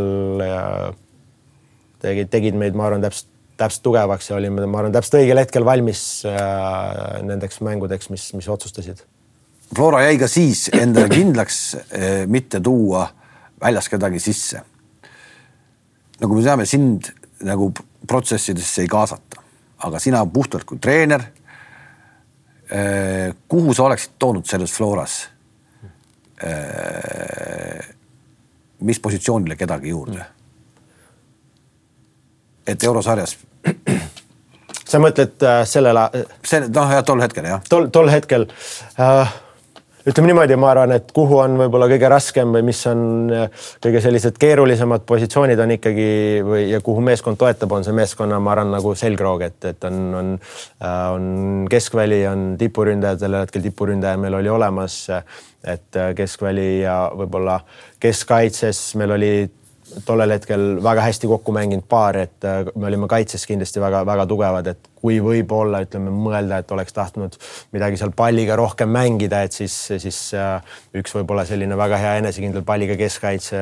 tegid, 2.02 2.30
tegid 2.34 2.58
meid, 2.58 2.78
ma 2.78 2.90
arvan, 2.90 3.06
täpselt 3.06 3.32
täpselt 3.56 3.86
tugevaks 3.86 4.28
ja 4.28 4.36
olime, 4.36 4.66
ma 4.68 4.82
arvan, 4.82 4.92
täpselt 4.92 5.22
õigel 5.22 5.40
hetkel 5.40 5.64
valmis 5.64 6.00
äh, 6.28 7.22
nendeks 7.24 7.62
mängudeks, 7.64 8.10
mis, 8.12 8.26
mis 8.36 8.50
otsustasid. 8.52 9.00
Flora 9.70 10.02
jäi 10.04 10.18
ka 10.20 10.28
siis 10.28 10.66
endale 10.76 11.08
kindlaks 11.08 11.60
äh, 11.78 12.26
mitte 12.28 12.60
tuua 12.60 13.06
äh, 13.06 13.25
väljas 13.66 13.89
kedagi 13.89 14.22
sisse. 14.22 14.61
nagu 16.20 16.36
me 16.36 16.43
teame, 16.43 16.66
sind 16.66 17.09
nagu 17.43 17.72
protsessidesse 18.07 18.86
ei 18.86 18.88
kaasata, 18.88 19.41
aga 19.84 19.99
sina 19.99 20.26
puhtalt 20.26 20.63
kui 20.63 20.80
treener. 20.80 21.26
Eh, 22.66 23.34
kuhu 23.47 23.74
sa 23.74 23.84
oleksid 23.86 24.16
toonud 24.20 24.45
selles 24.49 24.72
Floras? 24.74 25.18
Eh, 26.41 27.84
mis 28.80 28.99
positsioonile 28.99 29.55
kedagi 29.55 29.89
juurde? 29.89 30.26
et 32.68 32.84
eurosarjas. 32.84 33.38
sa 34.86 35.01
mõtled 35.01 35.45
äh, 35.45 35.61
sellele? 35.70 36.05
see, 36.45 36.66
noh 36.74 36.93
jah, 36.93 37.03
tol 37.05 37.22
hetkel 37.24 37.47
jah. 37.49 37.63
tol, 37.70 37.89
tol 37.93 38.09
hetkel 38.11 38.47
äh, 39.01 39.34
ütleme 40.06 40.30
niimoodi, 40.30 40.58
ma 40.62 40.70
arvan, 40.70 40.93
et 40.99 41.10
kuhu 41.16 41.39
on 41.41 41.56
võib-olla 41.58 41.88
kõige 41.89 42.10
raskem 42.12 42.51
või 42.53 42.62
mis 42.68 42.82
on 42.91 42.99
äh, 43.34 43.64
kõige 43.82 44.01
sellised 44.06 44.38
keerulisemad 44.41 45.06
positsioonid 45.10 45.62
on 45.64 45.74
ikkagi 45.78 46.10
või 46.45 46.68
ja 46.70 46.82
kuhu 46.86 47.01
meeskond 47.06 47.39
toetab, 47.41 47.74
on 47.74 47.86
see 47.88 47.95
meeskonna, 47.97 48.38
ma 48.43 48.53
arvan, 48.53 48.74
nagu 48.76 48.93
selgroog, 48.97 49.47
et, 49.47 49.58
et 49.72 49.89
on, 49.89 49.99
on, 50.20 50.32
äh, 50.78 51.01
on 51.16 51.28
keskväli, 51.72 52.22
on 52.30 52.47
tipuründajad, 52.62 53.26
sellel 53.26 53.47
hetkel 53.47 53.66
tipuründaja 53.66 54.22
meil 54.22 54.38
oli 54.41 54.53
olemas. 54.53 55.01
et 55.66 55.97
äh, 55.97 56.12
keskväli 56.14 56.82
ja 56.84 57.10
võib-olla 57.18 57.60
keskkaitses 57.99 58.91
meil 59.01 59.16
oli 59.16 59.32
tollel 60.06 60.34
hetkel 60.36 60.64
väga 60.84 61.06
hästi 61.06 61.30
kokku 61.30 61.54
mänginud 61.56 61.86
paar, 61.89 62.18
et 62.26 62.48
äh, 62.48 62.64
me 62.76 62.89
olime 62.89 63.08
kaitses 63.12 63.46
kindlasti 63.48 63.82
väga-väga 63.84 64.26
tugevad, 64.30 64.70
et 64.72 64.89
kui 65.00 65.20
võib-olla 65.24 65.84
ütleme 65.86 66.14
mõelda, 66.14 66.60
et 66.62 66.72
oleks 66.76 66.96
tahtnud 66.96 67.38
midagi 67.76 68.00
seal 68.02 68.12
palliga 68.18 68.58
rohkem 68.60 68.91
mängida, 68.91 69.43
et 69.46 69.56
siis, 69.56 69.76
siis 70.02 70.20
äh, 70.38 70.58
üks 70.98 71.16
võib-olla 71.16 71.46
selline 71.48 71.78
väga 71.80 72.02
hea 72.02 72.18
enesekindel 72.24 72.66
palliga 72.68 72.98
keskkaitse 73.00 73.62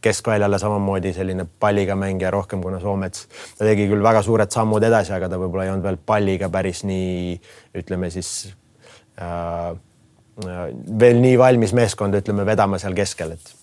keskväljale 0.00 0.60
samamoodi 0.62 1.10
selline 1.12 1.46
palliga 1.60 1.96
mängija 1.98 2.30
rohkem, 2.30 2.62
kuna 2.62 2.78
Soomets, 2.80 3.26
ta 3.58 3.66
tegi 3.66 3.88
küll 3.90 4.04
väga 4.04 4.22
suured 4.22 4.54
sammud 4.54 4.84
edasi, 4.86 5.12
aga 5.16 5.30
ta 5.30 5.40
võib-olla 5.40 5.66
ei 5.66 5.72
olnud 5.74 5.88
veel 5.88 5.98
palliga 6.06 6.50
päris 6.54 6.84
nii, 6.86 7.34
ütleme 7.82 8.10
siis 8.14 8.52
äh, 9.18 9.74
veel 11.00 11.22
nii 11.22 11.38
valmis 11.38 11.74
meeskonda, 11.74 12.22
ütleme, 12.22 12.46
vedama 12.46 12.78
seal 12.78 12.94
keskel, 12.94 13.34
et 13.34 13.57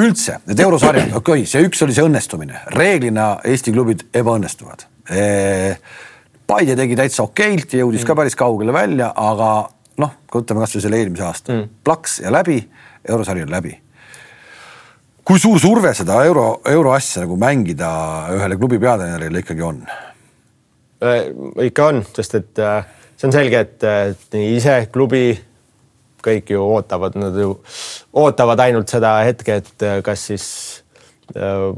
üldse 0.00 0.38
need 0.48 0.62
eurosarjad, 0.64 1.12
okei 1.20 1.42
okay,, 1.42 1.48
see 1.48 1.64
üks 1.66 1.82
oli 1.86 1.96
see 1.96 2.06
õnnestumine, 2.06 2.64
reeglina 2.76 3.32
Eesti 3.44 3.74
klubid 3.74 4.06
ebaõnnestuvad. 4.16 4.86
Paide 6.50 6.74
tegi 6.78 6.96
täitsa 6.98 7.22
okeilt 7.26 7.74
ja 7.74 7.84
jõudis 7.84 8.02
mm. 8.02 8.08
ka 8.08 8.16
päris 8.18 8.36
kaugele 8.38 8.74
välja, 8.74 9.12
aga 9.14 9.50
noh, 10.02 10.16
võtame 10.32 10.64
kasvõi 10.64 10.82
selle 10.84 10.98
eelmise 11.00 11.26
aasta 11.26 11.54
mm., 11.54 11.68
plaks 11.86 12.18
ja 12.24 12.32
läbi, 12.34 12.58
eurosari 13.08 13.44
on 13.44 13.52
läbi. 13.52 13.76
kui 15.24 15.38
suur 15.38 15.60
surve 15.62 15.92
seda 15.94 16.16
euro, 16.26 16.60
euroasja 16.66 17.22
nagu 17.22 17.36
mängida 17.38 17.90
ühele 18.34 18.56
klubi 18.58 18.80
peatreenerile 18.82 19.44
ikkagi 19.44 19.62
on? 19.62 19.84
Äh, 21.06 21.28
ikka 21.68 21.86
on, 21.92 22.02
sest 22.16 22.34
et 22.40 22.58
äh, 22.58 22.82
see 23.16 23.28
on 23.28 23.36
selge, 23.36 23.60
et 23.60 24.34
nii 24.34 24.56
ise 24.56 24.80
klubi 24.92 25.28
kõik 26.24 26.52
ju 26.54 26.62
ootavad, 26.64 27.16
nad 27.20 27.36
ju 27.38 27.54
ootavad 28.20 28.66
ainult 28.66 28.92
seda 28.92 29.16
hetke, 29.26 29.60
et 29.62 29.86
äh, 29.86 29.98
kas 30.06 30.26
siis 30.30 30.46
äh, 31.36 31.70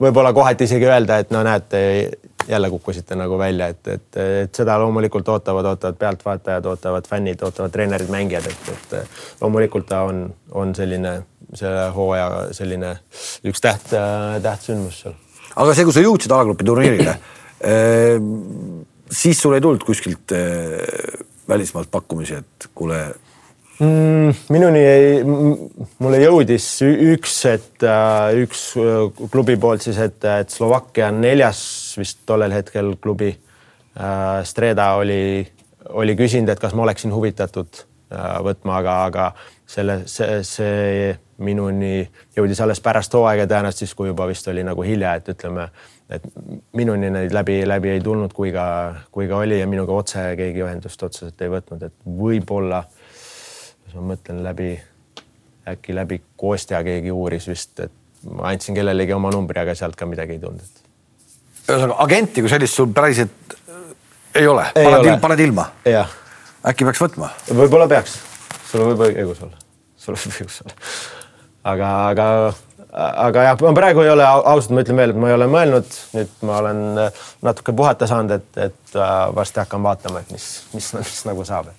võib-olla 0.00 0.32
kohati 0.36 0.68
isegi 0.68 0.88
öelda, 0.88 1.20
et 1.20 1.32
no 1.34 1.42
näete, 1.46 1.80
jälle 2.48 2.70
kukkusite 2.72 3.16
nagu 3.18 3.36
välja, 3.38 3.68
et, 3.70 3.88
et, 3.88 4.20
et 4.44 4.60
seda 4.62 4.78
loomulikult 4.80 5.28
ootavad, 5.28 5.66
ootavad 5.74 5.98
pealtvaatajad, 6.00 6.66
ootavad 6.72 7.08
fännid, 7.08 7.42
ootavad 7.46 7.74
treenerid, 7.74 8.10
mängijad, 8.10 8.48
et, 8.48 8.70
et 8.74 9.42
loomulikult 9.42 9.86
ta 9.90 10.04
on, 10.08 10.24
on 10.56 10.74
selline 10.74 11.20
selle 11.54 11.88
hooaja 11.94 12.46
selline 12.54 12.94
üks 13.50 13.62
täht, 13.62 13.90
tähtsündmus 14.42 15.00
seal. 15.02 15.16
aga 15.58 15.74
see, 15.74 15.86
kui 15.86 15.94
sa 15.96 16.04
jõudsid 16.04 16.34
alagrupi 16.34 16.66
turniirile 16.68 17.16
siis 19.10 19.42
sul 19.42 19.54
ei 19.54 19.60
tulnud 19.60 19.82
kuskilt 19.84 20.32
välismaalt 21.48 21.90
pakkumisi, 21.90 22.34
et 22.34 22.70
kuule 22.74 23.00
mm,? 23.80 24.32
minuni 24.52 24.80
ei, 24.84 25.20
mulle 25.24 26.20
jõudis 26.22 26.66
üks, 26.86 27.36
et 27.50 27.86
äh, 27.86 28.40
üks 28.44 28.64
äh, 28.80 29.06
klubi 29.32 29.56
poolt 29.60 29.84
siis, 29.86 30.00
et, 30.02 30.18
et 30.24 30.52
Slovakkia 30.52 31.10
neljas 31.14 31.62
vist 32.00 32.22
tollel 32.28 32.54
hetkel 32.54 32.94
klubi. 33.02 33.32
Äh, 33.98 34.42
Streda 34.46 34.92
oli, 35.00 35.46
oli 35.96 36.18
küsinud, 36.18 36.52
et 36.52 36.62
kas 36.62 36.76
ma 36.76 36.86
oleksin 36.88 37.14
huvitatud 37.14 37.86
võtma, 38.42 38.80
aga, 38.80 38.94
aga 39.06 39.24
selle, 39.70 40.00
see, 40.10 40.40
see 40.42 41.12
minuni 41.46 42.00
jõudis 42.34 42.58
alles 42.64 42.80
pärast 42.82 43.14
hooaega 43.14 43.44
tõenäoliselt 43.46 43.84
siis, 43.84 43.92
kui 43.94 44.08
juba 44.10 44.26
vist 44.26 44.48
oli 44.50 44.64
nagu 44.66 44.82
hilja, 44.82 45.12
et 45.20 45.30
ütleme, 45.30 45.68
et 46.10 46.26
minuni 46.74 47.06
neid 47.14 47.30
läbi, 47.30 47.60
läbi 47.70 47.92
ei 47.92 48.02
tulnud, 48.02 48.34
kui 48.34 48.50
ka, 48.50 48.64
kui 49.14 49.30
ka 49.30 49.38
oli 49.44 49.60
ja 49.60 49.68
minuga 49.70 49.94
otse 49.94 50.24
keegi 50.40 50.64
ühendust 50.66 51.06
otseselt 51.06 51.46
ei 51.46 51.52
võtnud, 51.54 51.86
et 51.86 51.94
võib-olla 52.02 52.82
äh, 52.82 52.99
kas 53.90 53.98
ma 53.98 54.12
mõtlen 54.12 54.44
läbi, 54.46 54.70
äkki 55.68 55.94
läbi 55.96 56.20
Kostja 56.38 56.78
keegi 56.86 57.10
uuris 57.10 57.48
vist, 57.50 57.72
et 57.82 58.28
ma 58.30 58.52
andsin 58.52 58.76
kellelegi 58.76 59.14
oma 59.16 59.32
numbri, 59.34 59.58
aga 59.58 59.74
sealt 59.74 59.98
ka 59.98 60.06
midagi 60.06 60.36
ei 60.36 60.42
tulnud. 60.42 60.78
ühesõnaga 61.66 61.98
agenti 62.04 62.44
kui 62.44 62.52
sellist 62.52 62.78
sul 62.78 62.92
päriselt 62.94 63.56
ei 64.38 64.46
ole, 64.46 64.68
paned, 64.76 65.10
paned 65.22 65.42
ilma? 65.42 65.66
äkki 66.70 66.86
peaks 66.86 67.02
võtma? 67.02 67.32
võib-olla 67.50 67.88
peaks, 67.90 68.20
sul 68.70 68.86
võib 68.92 69.02
õigus 69.08 69.42
olla, 69.48 69.58
sul 69.98 70.14
võib 70.14 70.38
õigus 70.38 70.62
olla. 70.62 70.78
aga, 71.74 71.90
aga, 72.12 72.28
aga 73.26 73.48
jah, 73.48 73.60
ma 73.66 73.74
praegu 73.82 74.06
ei 74.06 74.14
ole, 74.14 74.30
ausalt 74.30 74.76
ma 74.76 74.86
ütlen 74.86 75.02
veel, 75.02 75.16
et 75.16 75.22
ma 75.24 75.32
ei 75.32 75.38
ole 75.40 75.50
mõelnud, 75.50 76.00
nüüd 76.14 76.46
ma 76.46 76.62
olen 76.62 76.86
natuke 77.42 77.74
puhata 77.74 78.06
saanud, 78.10 78.38
et, 78.38 78.66
et 78.70 78.94
äh, 78.94 79.20
varsti 79.34 79.64
hakkan 79.64 79.82
vaatama, 79.82 80.22
et 80.22 80.30
mis, 80.36 80.50
mis, 80.78 80.94
mis 81.00 81.24
nagu 81.26 81.48
saab, 81.48 81.74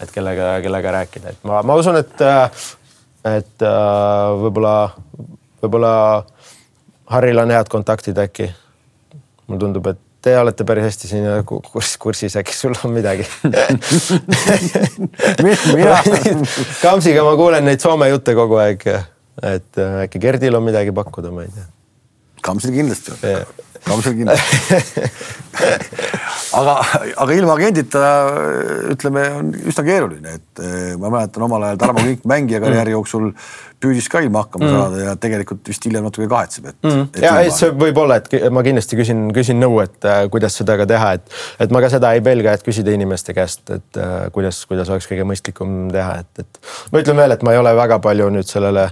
et, 0.00 0.12
kellega, 0.12 0.56
kellega 0.64 0.94
rääkida, 1.00 1.34
et 1.34 1.46
ma, 1.48 1.62
ma 1.66 1.76
usun, 1.78 1.98
et, 2.00 2.20
äh, 2.20 2.50
et 3.36 3.64
äh, 3.64 4.32
võib-olla, 4.42 4.76
võib-olla 5.62 5.92
Harril 7.12 7.38
on 7.38 7.54
head 7.54 7.70
kontaktid 7.70 8.18
äkki. 8.18 8.50
mulle 9.46 9.60
tundub, 9.62 9.86
et 9.86 10.00
te 10.26 10.34
olete 10.38 10.64
päris 10.66 10.88
hästi 10.88 11.08
siin 11.08 11.26
kurs, 11.46 11.96
kursis, 12.02 12.34
äkki 12.36 12.54
sul 12.56 12.74
on 12.84 12.90
midagi 12.96 13.26
Kamsiga 16.82 17.22
ma 17.22 17.36
kuulen 17.38 17.64
neid 17.68 17.80
Soome 17.84 18.08
jutte 18.10 18.34
kogu 18.34 18.58
aeg, 18.62 18.82
et 19.42 19.82
äh, 19.82 20.02
äkki 20.06 20.22
Gerdil 20.22 20.58
on 20.58 20.66
midagi 20.66 20.94
pakkuda, 20.94 21.30
ma 21.34 21.46
ei 21.46 21.54
tea. 21.54 21.68
Kamsil 22.46 22.74
kindlasti 22.74 23.14
on. 23.14 23.18
Kamsil 23.86 24.16
kindlasti 24.18 25.06
aga, 26.58 26.74
aga 27.22 27.36
ilma 27.36 27.54
agendita 27.56 28.02
ütleme, 28.92 29.22
on 29.38 29.52
üsna 29.70 29.84
keeruline, 29.86 30.36
et 30.38 30.62
äh, 30.62 30.92
ma 31.00 31.10
mäletan 31.12 31.46
omal 31.46 31.64
ajal 31.68 31.80
Tarmo 31.80 32.04
Kink 32.04 32.26
mängija 32.28 32.60
karjääri 32.62 32.94
jooksul 32.94 33.30
püüdis 33.82 34.08
ka 34.12 34.22
ilma 34.24 34.44
hakkama 34.44 34.66
mm. 34.66 34.76
saada 34.76 35.02
ja 35.02 35.14
tegelikult 35.20 35.68
vist 35.68 35.84
hiljem 35.86 36.06
natuke 36.06 36.28
kahetseb, 36.30 36.70
et 36.72 36.88
mm.. 36.88 37.04
ja 37.22 37.34
ei, 37.44 37.52
see 37.54 37.72
võib 37.76 38.00
olla, 38.02 38.18
et 38.20 38.48
ma 38.54 38.64
kindlasti 38.66 38.98
küsin, 38.98 39.26
küsin 39.36 39.60
nõu, 39.60 39.78
et 39.84 40.08
äh, 40.08 40.24
kuidas 40.32 40.56
seda 40.60 40.78
ka 40.80 40.88
teha, 40.88 41.12
et, 41.18 41.36
et 41.66 41.74
ma 41.74 41.82
ka 41.84 41.92
seda 41.92 42.12
ei 42.16 42.24
pelga, 42.24 42.56
et 42.56 42.64
küsida 42.66 42.94
inimeste 42.96 43.36
käest, 43.36 43.64
et 43.70 44.00
äh, 44.00 44.16
kuidas, 44.34 44.62
kuidas 44.68 44.92
oleks 44.92 45.08
kõige 45.10 45.28
mõistlikum 45.28 45.86
teha, 45.94 46.20
et, 46.24 46.44
et 46.44 46.92
ma 46.92 47.04
ütlen 47.04 47.20
veel, 47.20 47.36
et 47.36 47.46
ma 47.46 47.56
ei 47.56 47.62
ole 47.62 47.76
väga 47.76 48.00
palju 48.04 48.30
nüüd 48.38 48.48
sellele 48.48 48.88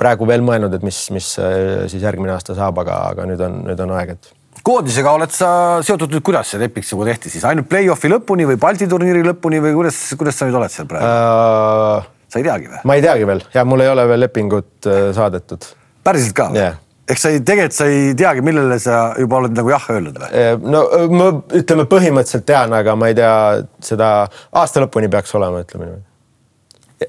praegu 0.00 0.28
veel 0.28 0.44
mõelnud, 0.44 0.74
et 0.76 0.84
mis, 0.86 0.98
mis 1.14 1.30
äh, 1.42 1.86
siis 1.90 2.04
järgmine 2.04 2.34
aasta 2.34 2.56
saab, 2.56 2.82
aga, 2.84 2.98
aga 3.12 3.28
nüüd 3.28 3.42
on, 3.46 3.62
nüüd 3.68 3.82
on 3.84 3.94
aeg, 3.96 4.16
et 4.16 4.32
koondisega 4.66 5.12
oled 5.16 5.32
sa 5.34 5.48
seotud 5.86 6.12
nüüd, 6.12 6.24
kuidas 6.26 6.52
see 6.52 6.60
leping 6.60 6.86
sinuga 6.86 7.12
tehti 7.12 7.32
siis 7.32 7.44
ainult 7.48 7.68
play-off'i 7.70 8.10
lõpuni 8.10 8.48
või 8.48 8.60
Balti 8.60 8.88
turniiri 8.90 9.22
lõpuni 9.26 9.60
või 9.62 9.76
kuidas, 9.76 10.00
kuidas 10.18 10.38
sa 10.38 10.48
nüüd 10.48 10.58
oled 10.60 10.72
seal 10.72 10.88
praegu 10.90 11.06
uh,? 11.06 12.08
sa 12.26 12.40
ei 12.40 12.46
teagi 12.48 12.72
või? 12.72 12.80
ma 12.88 12.96
ei 12.98 13.04
teagi 13.04 13.28
veel 13.28 13.44
ja 13.54 13.64
mul 13.68 13.84
ei 13.84 13.92
ole 13.92 14.08
veel 14.10 14.24
lepingut 14.26 14.88
äh, 14.90 15.06
saadetud. 15.16 15.68
päriselt 16.06 16.34
ka 16.36 16.48
yeah.? 16.56 16.80
ehk 17.06 17.22
sa 17.22 17.30
ei, 17.30 17.40
tegelikult 17.46 17.76
sa 17.78 17.86
ei 17.90 18.10
teagi, 18.18 18.42
millele 18.46 18.80
sa 18.82 18.98
juba 19.20 19.38
oled 19.38 19.54
nagu 19.54 19.70
jah 19.70 19.86
öelnud 19.94 20.18
või? 20.18 20.42
No 20.66 20.82
ma 21.14 21.30
ütleme, 21.54 21.86
põhimõtteliselt 21.90 22.46
tean, 22.48 22.74
aga 22.74 22.96
ma 22.98 23.12
ei 23.12 23.16
tea 23.18 23.32
seda 23.84 24.10
aasta 24.50 24.82
lõpuni 24.82 25.10
peaks 25.12 25.34
olema, 25.38 25.62
ütleme 25.62 25.86
niimoodi. 25.86 26.05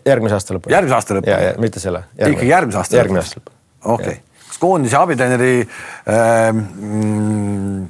Järgmise 0.06 0.38
aasta 0.38 0.56
lõpuni. 0.56 0.74
järgmise 0.74 0.96
aasta 0.96 1.18
lõpuni? 1.18 1.32
ja, 1.32 1.40
ja 1.50 1.54
mitte 1.62 1.80
selle. 1.84 2.04
ikkagi 2.18 2.50
järgmise 2.50 2.82
aasta 2.82 2.96
lõpuni? 2.96 3.02
järgmine 3.04 3.24
aasta 3.24 3.40
lõpuni. 3.40 3.58
okei 3.84 4.08
okay., 4.08 4.44
kas 4.48 4.58
koondise 4.64 4.98
abitreeneri 5.00 5.54
mm, 6.52 7.88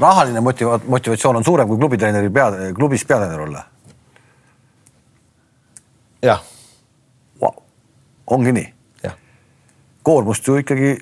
rahaline 0.00 0.40
motiva-, 0.40 0.80
motivatsioon 0.86 1.40
on 1.40 1.44
suurem 1.44 1.68
kui 1.68 1.78
klubitreeneri 1.78 2.30
pea, 2.32 2.50
klubis 2.76 3.04
peatreener 3.04 3.40
olla? 3.48 3.64
jah 6.24 6.44
wow.. 7.42 7.58
ongi 8.26 8.52
nii? 8.52 8.70
koormust 10.04 10.46
ju 10.46 10.58
ikkagi 10.60 10.96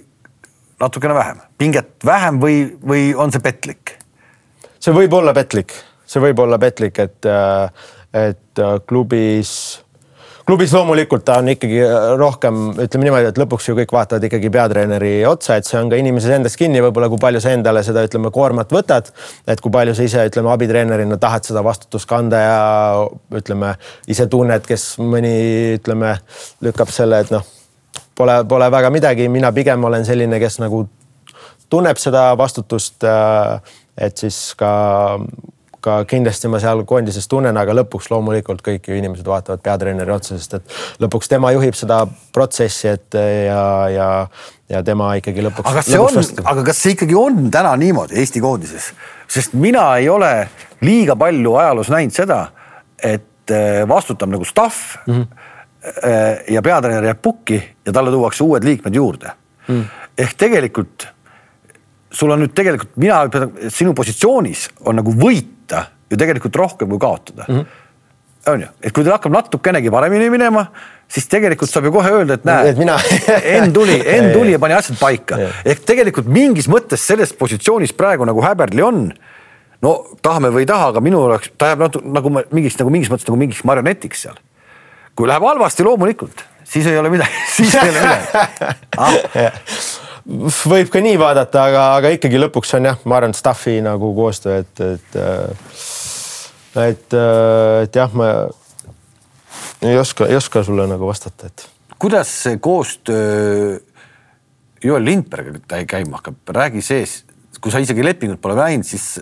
natukene 0.80 1.14
vähem, 1.14 1.40
pinget 1.58 2.04
vähem 2.06 2.38
või, 2.42 2.58
või 2.86 3.10
on 3.18 3.32
see 3.34 3.42
petlik? 3.42 3.96
see 4.82 4.94
võib 4.94 5.14
olla 5.18 5.34
petlik, 5.34 5.74
see 6.06 6.22
võib 6.22 6.42
olla 6.42 6.58
petlik, 6.62 6.98
et, 7.02 7.28
et 8.12 8.60
klubis 8.86 9.52
klubis 10.46 10.72
loomulikult 10.74 11.24
ta 11.24 11.38
on 11.40 11.48
ikkagi 11.52 11.78
äh, 11.84 12.06
rohkem, 12.18 12.58
ütleme 12.82 13.06
niimoodi, 13.06 13.30
et 13.30 13.38
lõpuks 13.40 13.68
ju 13.68 13.76
kõik 13.78 13.92
vaatavad 13.94 14.26
ikkagi 14.26 14.50
peatreeneri 14.52 15.12
otsa, 15.28 15.56
et 15.58 15.68
see 15.68 15.78
on 15.78 15.90
ka 15.92 15.98
inimeses 16.00 16.34
endas 16.36 16.56
kinni, 16.58 16.82
võib-olla 16.82 17.08
kui 17.12 17.20
palju 17.22 17.42
sa 17.42 17.54
endale 17.54 17.84
seda, 17.86 18.02
ütleme, 18.08 18.32
koormat 18.34 18.72
võtad. 18.74 19.12
et 19.46 19.62
kui 19.62 19.72
palju 19.72 19.94
sa 19.96 20.06
ise, 20.06 20.26
ütleme, 20.30 20.50
abitreenerina 20.52 21.18
tahad 21.22 21.46
seda 21.46 21.62
vastutust 21.64 22.08
kanda 22.10 22.42
ja 22.42 22.58
ütleme, 23.38 23.74
ise 24.10 24.26
tunned, 24.30 24.66
kes 24.66 24.96
mõni, 25.02 25.34
ütleme, 25.78 26.16
lükkab 26.64 26.90
selle, 26.90 27.22
et 27.22 27.30
noh, 27.34 27.46
pole, 28.18 28.42
pole 28.48 28.70
väga 28.72 28.90
midagi, 28.94 29.28
mina 29.32 29.52
pigem 29.54 29.84
olen 29.84 30.06
selline, 30.08 30.42
kes 30.42 30.58
nagu 30.62 30.84
tunneb 31.72 32.00
seda 32.02 32.32
vastutust. 32.38 32.98
Äh, 33.06 33.78
et 34.02 34.16
siis 34.16 34.54
ka 34.56 34.72
ka 35.82 35.98
kindlasti 36.08 36.50
ma 36.50 36.60
seal 36.62 36.84
koondises 36.88 37.26
tunnen, 37.30 37.56
aga 37.58 37.74
lõpuks 37.76 38.10
loomulikult 38.12 38.62
kõik 38.64 38.88
ju 38.88 38.98
inimesed 38.98 39.26
vaatavad 39.28 39.62
peatreeneri 39.64 40.14
otsa, 40.14 40.38
sest 40.38 40.58
et 40.58 40.76
lõpuks 41.02 41.30
tema 41.30 41.52
juhib 41.54 41.76
seda 41.78 42.02
protsessi, 42.34 42.92
et 42.92 43.18
ja, 43.18 43.62
ja, 43.92 44.08
ja 44.70 44.82
tema 44.86 45.12
ikkagi 45.18 45.44
lõpuks. 45.48 45.66
aga 45.68 45.82
kas 45.82 45.90
see 45.90 46.02
on, 46.02 46.46
aga 46.54 46.66
kas 46.70 46.82
see 46.84 46.96
ikkagi 46.96 47.18
on 47.18 47.46
täna 47.54 47.74
niimoodi 47.80 48.20
Eesti 48.22 48.42
koondises, 48.44 48.92
sest 49.30 49.56
mina 49.58 49.88
ei 50.00 50.10
ole 50.12 50.32
liiga 50.86 51.16
palju 51.18 51.56
ajaloos 51.62 51.90
näinud 51.92 52.14
seda, 52.16 52.42
et 52.98 53.50
eh, 53.54 53.82
vastutab 53.88 54.30
nagu 54.32 54.46
staff 54.48 55.00
mm. 55.06 55.22
-hmm 55.22 55.48
ja 56.50 56.62
peatreener 56.62 57.04
jääb 57.04 57.18
pukki 57.22 57.56
ja 57.86 57.92
talle 57.92 58.10
tuuakse 58.14 58.44
uued 58.44 58.62
liikmed 58.64 58.94
juurde 58.94 59.32
mm.. 59.66 59.84
ehk 60.18 60.36
tegelikult 60.38 61.08
sul 62.12 62.30
on 62.30 62.44
nüüd 62.44 62.52
tegelikult, 62.54 62.92
mina 63.00 63.24
sinu 63.72 63.94
positsioonis 63.96 64.68
on 64.84 65.00
nagu 65.00 65.14
võit 65.16 65.62
võita 65.72 65.86
ju 66.10 66.18
tegelikult 66.20 66.56
rohkem 66.56 66.88
kui 66.88 66.98
kaotada 66.98 67.46
mm. 67.48 67.56
-hmm 67.56 67.80
on 68.42 68.58
ju, 68.58 68.66
et 68.82 68.90
kui 68.90 69.04
teil 69.04 69.12
hakkab 69.14 69.30
natukenegi 69.30 69.90
paremini 69.94 70.26
minema, 70.26 70.64
siis 71.06 71.28
tegelikult 71.30 71.70
saab 71.70 71.84
ju 71.86 71.92
kohe 71.94 72.10
öelda, 72.10 72.34
et 72.34 72.44
näe, 72.44 72.72
mina 72.74 72.96
Enn 73.54 73.70
tuli, 73.72 74.00
Enn 74.02 74.32
tuli 74.32 74.50
ja 74.50 74.58
pani 74.58 74.74
asjad 74.74 74.98
paika. 74.98 75.38
ehk 75.64 75.84
tegelikult 75.86 76.26
mingis 76.26 76.66
mõttes 76.66 77.06
selles 77.06 77.30
positsioonis 77.38 77.92
praegu 77.94 78.26
nagu 78.26 78.42
Häberli 78.42 78.82
on. 78.82 79.12
no 79.80 79.92
tahame 80.22 80.50
või 80.50 80.64
ei 80.64 80.66
taha, 80.66 80.88
aga 80.90 81.00
minul 81.00 81.28
oleks, 81.28 81.52
ta 81.54 81.70
jääb 81.70 81.86
natuke 81.86 82.10
nagu 82.18 82.34
mingiks 82.50 82.80
nagu 82.82 82.90
mingis 82.90 83.12
mõttes 83.14 83.30
nagu 83.30 83.38
mingiks 83.38 83.62
marionetiks 83.62 84.26
seal. 84.26 84.42
kui 85.14 85.30
läheb 85.30 85.46
halvasti, 85.46 85.86
loomulikult, 85.86 86.42
siis 86.64 86.86
ei 86.86 86.98
ole 86.98 87.14
midagi, 87.14 87.46
siis 87.56 87.78
ei 87.78 87.90
ole 87.94 88.00
midagi 88.00 88.26
ah 88.98 90.11
võib 90.26 90.90
ka 90.92 91.02
nii 91.02 91.18
vaadata, 91.20 91.66
aga, 91.70 91.84
aga 91.98 92.12
ikkagi 92.16 92.40
lõpuks 92.40 92.76
on 92.78 92.90
jah, 92.90 92.98
ma 93.08 93.18
arvan, 93.18 93.34
staff'i 93.36 93.80
nagu 93.84 94.12
koostöö, 94.16 94.62
et, 94.62 94.82
et, 94.86 95.16
et, 96.84 97.16
et 97.84 98.00
jah, 98.00 98.14
ma 98.18 98.28
ei 99.82 99.98
oska, 99.98 100.28
ei 100.30 100.38
oska 100.38 100.62
sulle 100.66 100.86
nagu 100.90 101.08
vastata, 101.08 101.50
et. 101.50 101.66
kuidas 101.98 102.30
see 102.44 102.60
koostöö 102.62 103.80
Joel 104.82 105.04
Lindbergiga 105.06 105.82
käima 105.86 106.18
hakkab, 106.18 106.40
räägi 106.54 106.82
sees, 106.82 107.22
kui 107.62 107.72
sa 107.72 107.80
isegi 107.82 108.04
lepingut 108.04 108.40
pole 108.42 108.56
näinud, 108.58 108.86
siis 108.86 109.20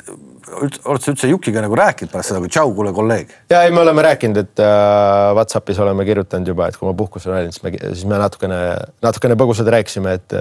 oled 0.51 1.03
sa 1.03 1.12
üldse 1.12 1.28
Jukiga 1.30 1.62
nagu 1.62 1.76
rääkinud 1.78 2.12
pärast 2.12 2.32
seda, 2.32 2.41
kui 2.43 2.51
tšau, 2.53 2.72
kuule 2.76 2.93
kolleeg? 2.97 3.32
ja 3.53 3.62
ei, 3.66 3.74
me 3.74 3.82
oleme 3.84 4.05
rääkinud, 4.07 4.41
et 4.41 4.62
äh, 4.64 5.32
Whatsappis 5.36 5.78
oleme 5.82 6.07
kirjutanud 6.09 6.49
juba, 6.49 6.70
et 6.70 6.78
kui 6.80 6.88
ma 6.88 6.95
puhkusel 6.97 7.34
olin, 7.36 7.53
siis 7.53 7.64
me, 7.66 7.74
siis 7.93 8.07
me 8.09 8.20
natukene, 8.20 8.61
natukene 9.05 9.36
põgusalt 9.41 9.70
rääkisime, 9.76 10.16
et, 10.18 10.38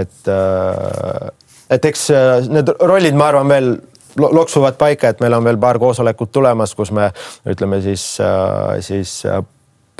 et 0.00 0.32
äh,, 0.34 1.30
et 1.70 1.88
eks 1.92 2.08
äh, 2.16 2.50
need 2.50 2.74
rollid, 2.80 3.16
ma 3.18 3.30
arvan, 3.30 3.50
veel 3.50 3.72
loksuvad 4.20 4.74
paika, 4.80 5.12
et 5.12 5.22
meil 5.22 5.36
on 5.38 5.46
veel 5.46 5.58
paar 5.62 5.78
koosolekut 5.78 6.32
tulemas, 6.34 6.74
kus 6.74 6.90
me 6.94 7.12
ütleme 7.48 7.78
siis 7.84 8.12
äh,, 8.24 8.80
siis 8.84 9.20
äh, 9.30 9.42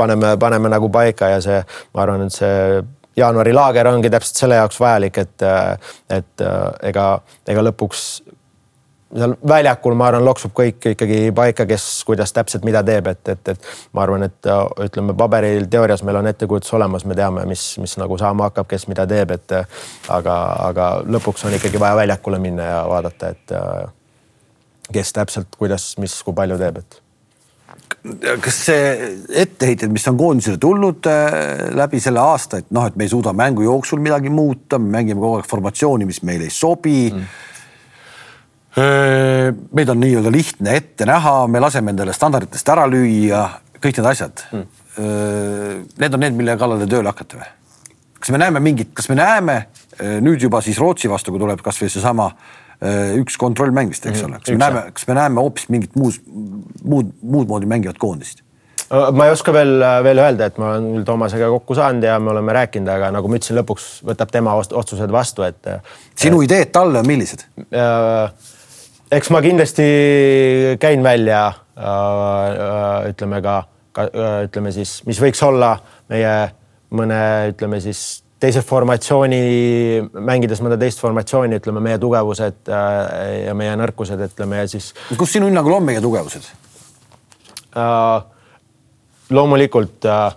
paneme, 0.01 0.35
paneme 0.41 0.72
nagu 0.72 0.91
paika 0.93 1.31
ja 1.37 1.45
see, 1.45 1.61
ma 1.95 2.07
arvan, 2.07 2.26
et 2.26 2.35
see 2.35 2.81
jaanuari 3.16 3.54
laager 3.54 3.88
ongi 3.90 4.11
täpselt 4.11 4.42
selle 4.42 4.61
jaoks 4.61 4.80
vajalik, 4.80 5.18
et, 5.18 5.42
äh, 5.42 5.94
et 6.18 6.44
äh, 6.44 6.66
ega, 6.90 7.06
ega 7.48 7.64
lõpuks 7.64 8.04
seal 9.11 9.34
väljakul, 9.48 9.94
ma 9.98 10.06
arvan, 10.06 10.24
loksub 10.24 10.52
kõik 10.54 10.92
ikkagi 10.92 11.18
paika, 11.34 11.66
kes, 11.66 11.86
kuidas 12.06 12.30
täpselt 12.32 12.62
mida 12.66 12.82
teeb, 12.86 13.08
et, 13.11 13.22
et, 13.32 13.48
et 13.54 13.70
ma 13.96 14.04
arvan, 14.04 14.22
et 14.28 14.50
ütleme 14.86 15.16
paberil, 15.18 15.66
teoorias 15.70 16.04
meil 16.06 16.20
on 16.20 16.30
ettekujutus 16.30 16.76
olemas, 16.78 17.04
me 17.11 17.16
teame, 17.18 17.42
mis, 17.50 17.64
mis 17.82 17.96
nagu 17.98 18.18
saama 18.20 18.46
hakkab, 18.48 18.68
kes 18.70 18.86
mida 18.90 19.08
teeb, 19.11 19.34
et 19.34 19.56
aga, 20.14 20.36
aga 20.68 20.88
lõpuks 21.11 21.42
on 21.48 21.58
ikkagi 21.58 21.82
vaja 21.82 21.98
väljakule 22.04 22.38
minna 22.38 22.68
ja 22.70 22.80
vaadata, 22.86 23.34
et 23.34 24.92
kes 24.94 25.12
täpselt, 25.18 25.58
kuidas, 25.58 25.96
mis, 25.98 26.14
kui 26.22 26.36
palju 26.36 26.58
teeb, 26.62 26.78
et 26.84 26.99
kas 28.40 28.59
see 28.66 28.84
etteheited, 29.42 29.90
mis 29.92 30.07
on 30.09 30.16
koondisele 30.18 30.59
tulnud 30.61 31.07
äh, 31.11 31.68
läbi 31.76 32.01
selle 32.01 32.22
aasta, 32.22 32.62
et 32.62 32.70
noh, 32.74 32.86
et 32.88 32.96
me 32.96 33.05
ei 33.05 33.12
suuda 33.12 33.34
mängu 33.36 33.64
jooksul 33.66 34.01
midagi 34.01 34.32
muuta, 34.32 34.78
me 34.80 34.96
mängime 34.98 35.20
kogu 35.20 35.40
aeg 35.40 35.48
formatsiooni, 35.51 36.09
mis 36.09 36.22
meile 36.26 36.48
ei 36.48 36.55
sobi. 36.55 36.98
Mm. 37.12 37.30
Meid 39.74 39.90
on 39.90 39.98
nii-öelda 39.98 40.30
lihtne 40.30 40.76
ette 40.78 41.07
näha, 41.09 41.48
me 41.51 41.61
laseme 41.61 41.90
endale 41.90 42.12
standarditest 42.14 42.68
ära 42.70 42.84
lüüa, 42.88 43.40
kõik 43.82 43.98
need 43.98 44.09
asjad. 44.12 44.44
Mm.. 44.55 44.68
Need 45.98 46.14
on 46.14 46.22
need, 46.22 46.36
mille 46.38 46.55
kallale 46.61 46.86
tööle 46.88 47.11
hakata 47.11 47.40
või? 47.40 47.48
kas 48.20 48.30
me 48.34 48.38
näeme 48.38 48.61
mingit, 48.61 48.90
kas 48.92 49.09
me 49.09 49.16
näeme 49.16 49.55
nüüd 50.20 50.42
juba 50.44 50.61
siis 50.64 50.78
Rootsi 50.78 51.09
vastu, 51.09 51.32
kui 51.32 51.40
tuleb 51.40 51.62
kasvõi 51.64 51.88
seesama 51.88 52.26
üks 53.20 53.37
kontrollmäng 53.41 53.91
vist, 53.93 54.07
eks 54.09 54.22
mm, 54.22 54.28
ole, 54.31 54.39
kas 54.41 54.55
me 54.55 54.61
näeme, 54.62 54.85
kas 54.97 55.09
me 55.09 55.16
näeme 55.18 55.43
hoopis 55.45 55.66
mingit 55.72 55.99
muus, 56.01 56.20
muud, 56.83 57.11
muud 57.20 57.51
moodi 57.51 57.68
mängivat 57.68 57.99
koondist? 58.01 58.45
ma 58.91 59.26
ei 59.28 59.31
oska 59.31 59.53
veel, 59.55 59.76
veel 60.03 60.18
öelda, 60.18 60.49
et 60.51 60.57
ma 60.59 60.72
olen 60.72 60.87
küll 60.97 61.05
Toomasega 61.07 61.51
kokku 61.53 61.76
saanud 61.78 62.03
ja 62.09 62.16
me 62.18 62.33
oleme 62.33 62.55
rääkinud, 62.57 62.89
aga 62.91 63.12
nagu 63.14 63.28
ma 63.31 63.39
ütlesin, 63.39 63.59
lõpuks 63.61 63.91
võtab 64.09 64.33
tema 64.35 64.57
otsused 64.59 65.12
vastu, 65.14 65.45
et. 65.47 65.68
sinu 66.18 66.41
ideed 66.43 66.72
talle 66.74 67.03
on 67.03 67.07
millised 67.07 67.45
äh,? 67.70 68.49
eks 69.11 69.31
ma 69.35 69.43
kindlasti 69.43 69.87
käin 70.83 71.03
välja 71.03 71.45
äh, 71.51 73.11
ütleme 73.11 73.41
ka, 73.43 73.57
ka, 73.93 74.09
ütleme 74.47 74.72
siis, 74.74 75.01
mis 75.07 75.20
võiks 75.22 75.43
olla 75.47 75.76
meie 76.11 76.35
mõne, 76.95 77.20
ütleme 77.53 77.81
siis 77.83 78.22
teise 78.41 78.62
formatsiooni, 78.64 79.41
mängides 80.16 80.62
mõnda 80.64 80.78
teist 80.80 81.01
formatsiooni, 81.03 81.61
ütleme 81.61 81.82
meie 81.84 82.01
tugevused 82.01 82.70
äh, 82.72 83.47
ja 83.47 83.55
meie 83.59 83.76
nõrkused, 83.80 84.20
ütleme 84.30 84.62
ja 84.62 84.68
siis. 84.70 84.93
kus 85.18 85.34
sinu 85.36 85.51
hinnangul 85.51 85.78
on 85.78 85.88
meie 85.91 86.03
tugevused 86.05 86.49
äh,? 87.76 88.20
loomulikult 89.30 90.09
äh, 90.11 90.32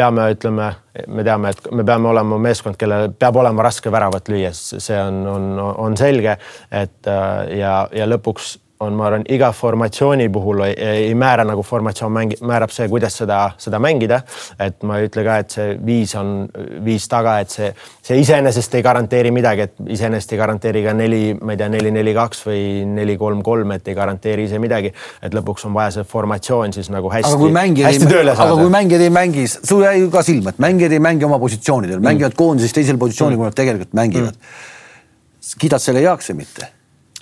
peame, 0.00 0.30
ütleme, 0.32 0.70
me 1.08 1.24
teame, 1.26 1.52
et 1.52 1.70
me 1.76 1.84
peame 1.84 2.08
olema 2.08 2.38
meeskond, 2.40 2.78
kellel 2.80 3.10
peab 3.18 3.36
olema 3.36 3.66
raske 3.66 3.92
väravat 3.92 4.30
lüüa, 4.32 4.52
see 4.54 4.96
on, 4.96 5.20
on, 5.28 5.50
on 5.86 5.96
selge, 6.00 6.38
et 6.70 7.10
äh, 7.10 7.56
ja, 7.58 7.74
ja 7.92 8.08
lõpuks 8.08 8.54
on, 8.80 8.94
ma 8.96 9.06
arvan, 9.10 9.24
iga 9.28 9.50
formatsiooni 9.52 10.28
puhul 10.32 10.62
ei, 10.64 10.74
ei 11.04 11.14
määra 11.18 11.44
nagu 11.44 11.62
formatsioon 11.66 12.12
mängi-, 12.14 12.38
määrab 12.48 12.72
see, 12.72 12.86
kuidas 12.88 13.18
seda, 13.20 13.40
seda 13.60 13.80
mängida. 13.82 14.22
et 14.60 14.80
ma 14.88 14.96
ei 14.98 15.08
ütle 15.10 15.24
ka, 15.26 15.36
et 15.42 15.56
see 15.56 15.74
viis 15.84 16.14
on 16.16 16.46
viis 16.84 17.04
taga, 17.10 17.36
et 17.44 17.52
see, 17.52 17.68
see 18.06 18.20
iseenesest 18.22 18.78
ei 18.78 18.84
garanteeri 18.86 19.32
midagi, 19.36 19.66
et 19.68 19.92
iseenesest 19.96 20.32
ei 20.32 20.40
garanteeri 20.40 20.84
ka 20.86 20.94
neli, 20.96 21.20
ma 21.36 21.52
ei 21.52 21.60
tea, 21.60 21.68
neli, 21.72 21.92
neli, 21.92 22.16
kaks 22.16 22.42
või 22.48 22.62
neli, 22.88 23.18
kolm, 23.20 23.44
kolm, 23.44 23.76
et 23.76 23.92
ei 23.92 23.98
garanteeri 23.98 24.48
ise 24.48 24.62
midagi. 24.62 24.94
et 25.20 25.36
lõpuks 25.36 25.68
on 25.68 25.76
vaja 25.76 25.98
see 25.98 26.08
formatsioon 26.08 26.72
siis 26.72 26.88
nagu 26.92 27.12
hästi, 27.12 27.52
hästi 27.84 27.84
ei, 27.84 28.00
tööle 28.08 28.34
saada. 28.34 28.48
aga 28.48 28.64
kui 28.64 28.72
mängijad 28.72 29.04
ei 29.04 29.12
mängi, 29.12 29.46
sul 29.52 29.84
jäi 29.84 30.00
ju 30.00 30.10
ka 30.10 30.24
silma, 30.24 30.56
et 30.56 30.62
mängijad 30.62 30.96
ei 30.96 31.04
mängi 31.04 31.28
oma 31.28 31.38
positsioonidel 31.42 31.98
mm., 31.98 32.08
mängivad 32.08 32.36
koondises 32.38 32.72
teisel 32.72 33.00
positsioonil 33.00 33.36
mm., 33.36 33.44
kui 33.44 33.52
nad 33.52 33.62
tegelikult 33.62 33.96
mängivad 34.00 34.36
mm.. 34.40 35.56
kiidad 35.60 35.84
selle 35.84 36.08
heaks 36.08 36.32
või 36.32 36.44
mitte? 36.46 36.72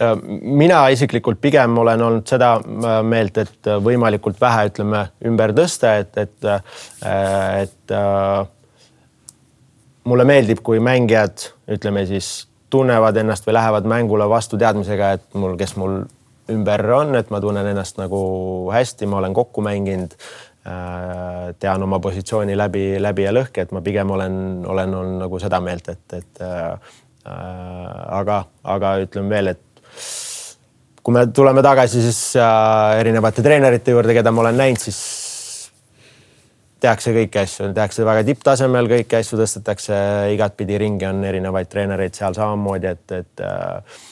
Äh, 0.01 0.15
mina 0.43 0.85
isiklikult 0.95 1.41
pigem 1.43 1.79
olen 1.79 2.03
olnud 2.07 2.27
seda 2.31 2.53
äh, 2.63 3.01
meelt, 3.03 3.39
et 3.43 3.67
äh, 3.67 3.81
võimalikult 3.83 4.39
vähe, 4.41 4.69
ütleme, 4.71 5.01
ümber 5.27 5.51
tõsta, 5.57 5.97
et, 6.05 6.15
et, 6.23 6.51
et 7.63 7.95
mulle 10.07 10.27
meeldib, 10.29 10.63
kui 10.63 10.79
mängijad, 10.83 11.49
ütleme 11.75 12.05
siis 12.07 12.47
tunnevad 12.71 13.19
ennast 13.19 13.49
või 13.49 13.57
lähevad 13.59 13.89
mängule 13.91 14.29
vastu 14.31 14.61
teadmisega, 14.61 15.11
et 15.19 15.27
mul, 15.35 15.57
kes 15.59 15.75
mul 15.81 16.05
ümber 16.53 16.85
on, 16.95 17.17
et 17.19 17.35
ma 17.35 17.43
tunnen 17.43 17.67
ennast 17.67 17.99
nagu 17.99 18.21
hästi, 18.71 19.09
ma 19.11 19.19
olen 19.19 19.35
kokku 19.35 19.65
mänginud 19.67 20.15
tean 21.59 21.83
oma 21.83 21.97
positsiooni 22.05 22.53
läbi, 22.59 22.99
läbi 23.01 23.25
ja 23.25 23.33
lõhki, 23.33 23.63
et 23.65 23.71
ma 23.73 23.81
pigem 23.81 24.11
olen, 24.13 24.35
olen 24.69 24.95
olnud 24.95 25.23
nagu 25.25 25.39
seda 25.41 25.63
meelt, 25.65 25.87
et, 25.89 26.19
et 26.19 26.43
äh, 26.45 26.91
aga, 27.27 28.43
aga 28.65 28.93
ütleme 29.03 29.33
veel, 29.33 29.53
et 29.53 29.61
kui 31.03 31.15
me 31.17 31.25
tuleme 31.33 31.63
tagasi 31.65 32.03
siis 32.05 32.21
äh, 32.37 32.99
erinevate 33.01 33.45
treenerite 33.45 33.95
juurde, 33.95 34.17
keda 34.17 34.33
ma 34.35 34.45
olen 34.45 34.59
näinud, 34.61 34.83
siis 34.83 34.99
tehakse 36.83 37.15
kõiki 37.17 37.41
asju, 37.43 37.71
tehakse 37.75 38.07
väga 38.07 38.25
tipptasemel 38.29 38.91
kõiki 38.91 39.19
asju, 39.19 39.39
tõstetakse 39.41 39.99
igatpidi 40.35 40.79
ringi, 40.85 41.09
on 41.09 41.25
erinevaid 41.27 41.71
treenereid 41.73 42.19
seal 42.19 42.37
samamoodi, 42.37 42.93
et, 42.93 43.17
et, 43.23 43.45
äh, 43.45 44.03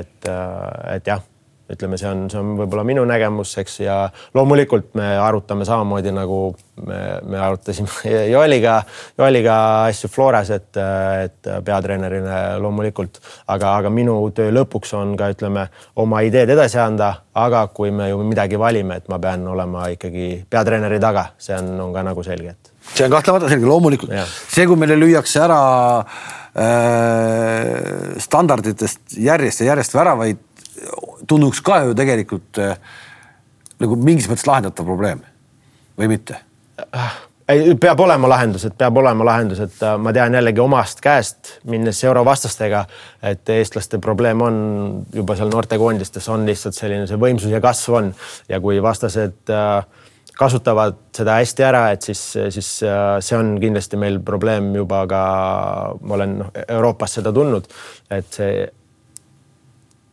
et, 0.00 0.16
äh, 0.28 0.96
et 0.96 1.12
jah 1.12 1.22
ütleme, 1.70 1.98
see 2.00 2.08
on, 2.10 2.24
see 2.30 2.40
on 2.40 2.54
võib-olla 2.58 2.82
minu 2.86 3.04
nägemus, 3.08 3.52
eks, 3.62 3.78
ja 3.84 3.96
loomulikult 4.34 4.92
me 4.98 5.06
arutame 5.20 5.64
samamoodi 5.68 6.12
nagu 6.14 6.38
me, 6.86 6.98
me 7.28 7.38
arutasime 7.38 7.88
Joeliga, 8.32 8.80
Joeliga 9.18 9.56
asju 9.88 10.10
Floras, 10.12 10.50
et, 10.54 10.80
et 11.24 11.50
peatreenerina 11.64 12.58
loomulikult, 12.62 13.22
aga, 13.52 13.76
aga 13.78 13.92
minu 13.94 14.16
töö 14.36 14.50
lõpuks 14.54 14.94
on 14.98 15.14
ka 15.18 15.30
ütleme 15.34 15.68
oma 16.02 16.22
ideed 16.26 16.52
edasi 16.56 16.80
anda, 16.82 17.14
aga 17.38 17.66
kui 17.72 17.90
me 17.94 18.10
ju 18.10 18.20
midagi 18.26 18.60
valime, 18.60 19.00
et 19.00 19.08
ma 19.12 19.20
pean 19.22 19.46
olema 19.54 19.88
ikkagi 19.94 20.44
peatreeneri 20.50 21.00
taga, 21.02 21.30
see 21.40 21.56
on, 21.56 21.74
on 21.86 21.96
ka 21.96 22.04
nagu 22.10 22.26
selge, 22.26 22.56
et. 22.56 22.72
see 22.92 23.06
on 23.06 23.14
kahtlemata 23.16 23.50
selge, 23.52 23.68
loomulikult 23.68 24.12
see, 24.26 24.66
kui 24.66 24.76
meile 24.80 24.98
lüüakse 25.00 25.44
ära 25.46 25.60
äh, 26.58 28.16
standarditest 28.20 29.16
järjest 29.22 29.62
ja 29.62 29.72
järjest 29.72 29.94
väravaid 29.96 30.48
tunduks 31.28 31.60
ka 31.64 31.82
ju 31.86 31.96
tegelikult 31.98 32.60
äh, 32.62 32.78
nagu 33.82 33.98
mingis 33.98 34.28
mõttes 34.30 34.46
lahendatav 34.48 34.88
probleem 34.88 35.22
või 35.98 36.14
mitte? 36.14 36.40
ei, 37.52 37.74
peab 37.80 38.00
olema 38.00 38.30
lahendused, 38.32 38.74
peab 38.78 38.96
olema 39.02 39.26
lahendused, 39.26 39.80
ma 40.02 40.12
tean 40.14 40.34
jällegi 40.38 40.62
omast 40.62 41.02
käest, 41.04 41.56
minnes 41.68 41.98
eurovastastega, 42.06 42.84
et 43.32 43.52
eestlaste 43.54 44.00
probleem 44.02 44.42
on 44.44 44.56
juba 45.14 45.36
seal 45.38 45.52
noortekoondistes 45.52 46.28
on 46.32 46.46
lihtsalt 46.48 46.78
selline 46.78 47.08
see 47.10 47.20
võimsus 47.20 47.52
ja 47.52 47.60
kasv 47.62 47.98
on 47.98 48.12
ja 48.50 48.60
kui 48.62 48.80
vastased 48.82 49.52
äh, 49.52 49.82
kasutavad 50.38 50.96
seda 51.14 51.36
hästi 51.40 51.64
ära, 51.66 51.82
et 51.92 52.06
siis, 52.06 52.20
siis 52.54 52.68
see 52.80 53.36
on 53.36 53.56
kindlasti 53.60 53.98
meil 54.00 54.16
probleem 54.24 54.70
juba 54.74 55.04
ka, 55.10 55.24
ma 56.00 56.16
olen 56.16 56.38
noh, 56.40 56.54
Euroopas 56.64 57.18
seda 57.18 57.34
tundnud, 57.36 57.68
et 58.10 58.30
see 58.32 58.62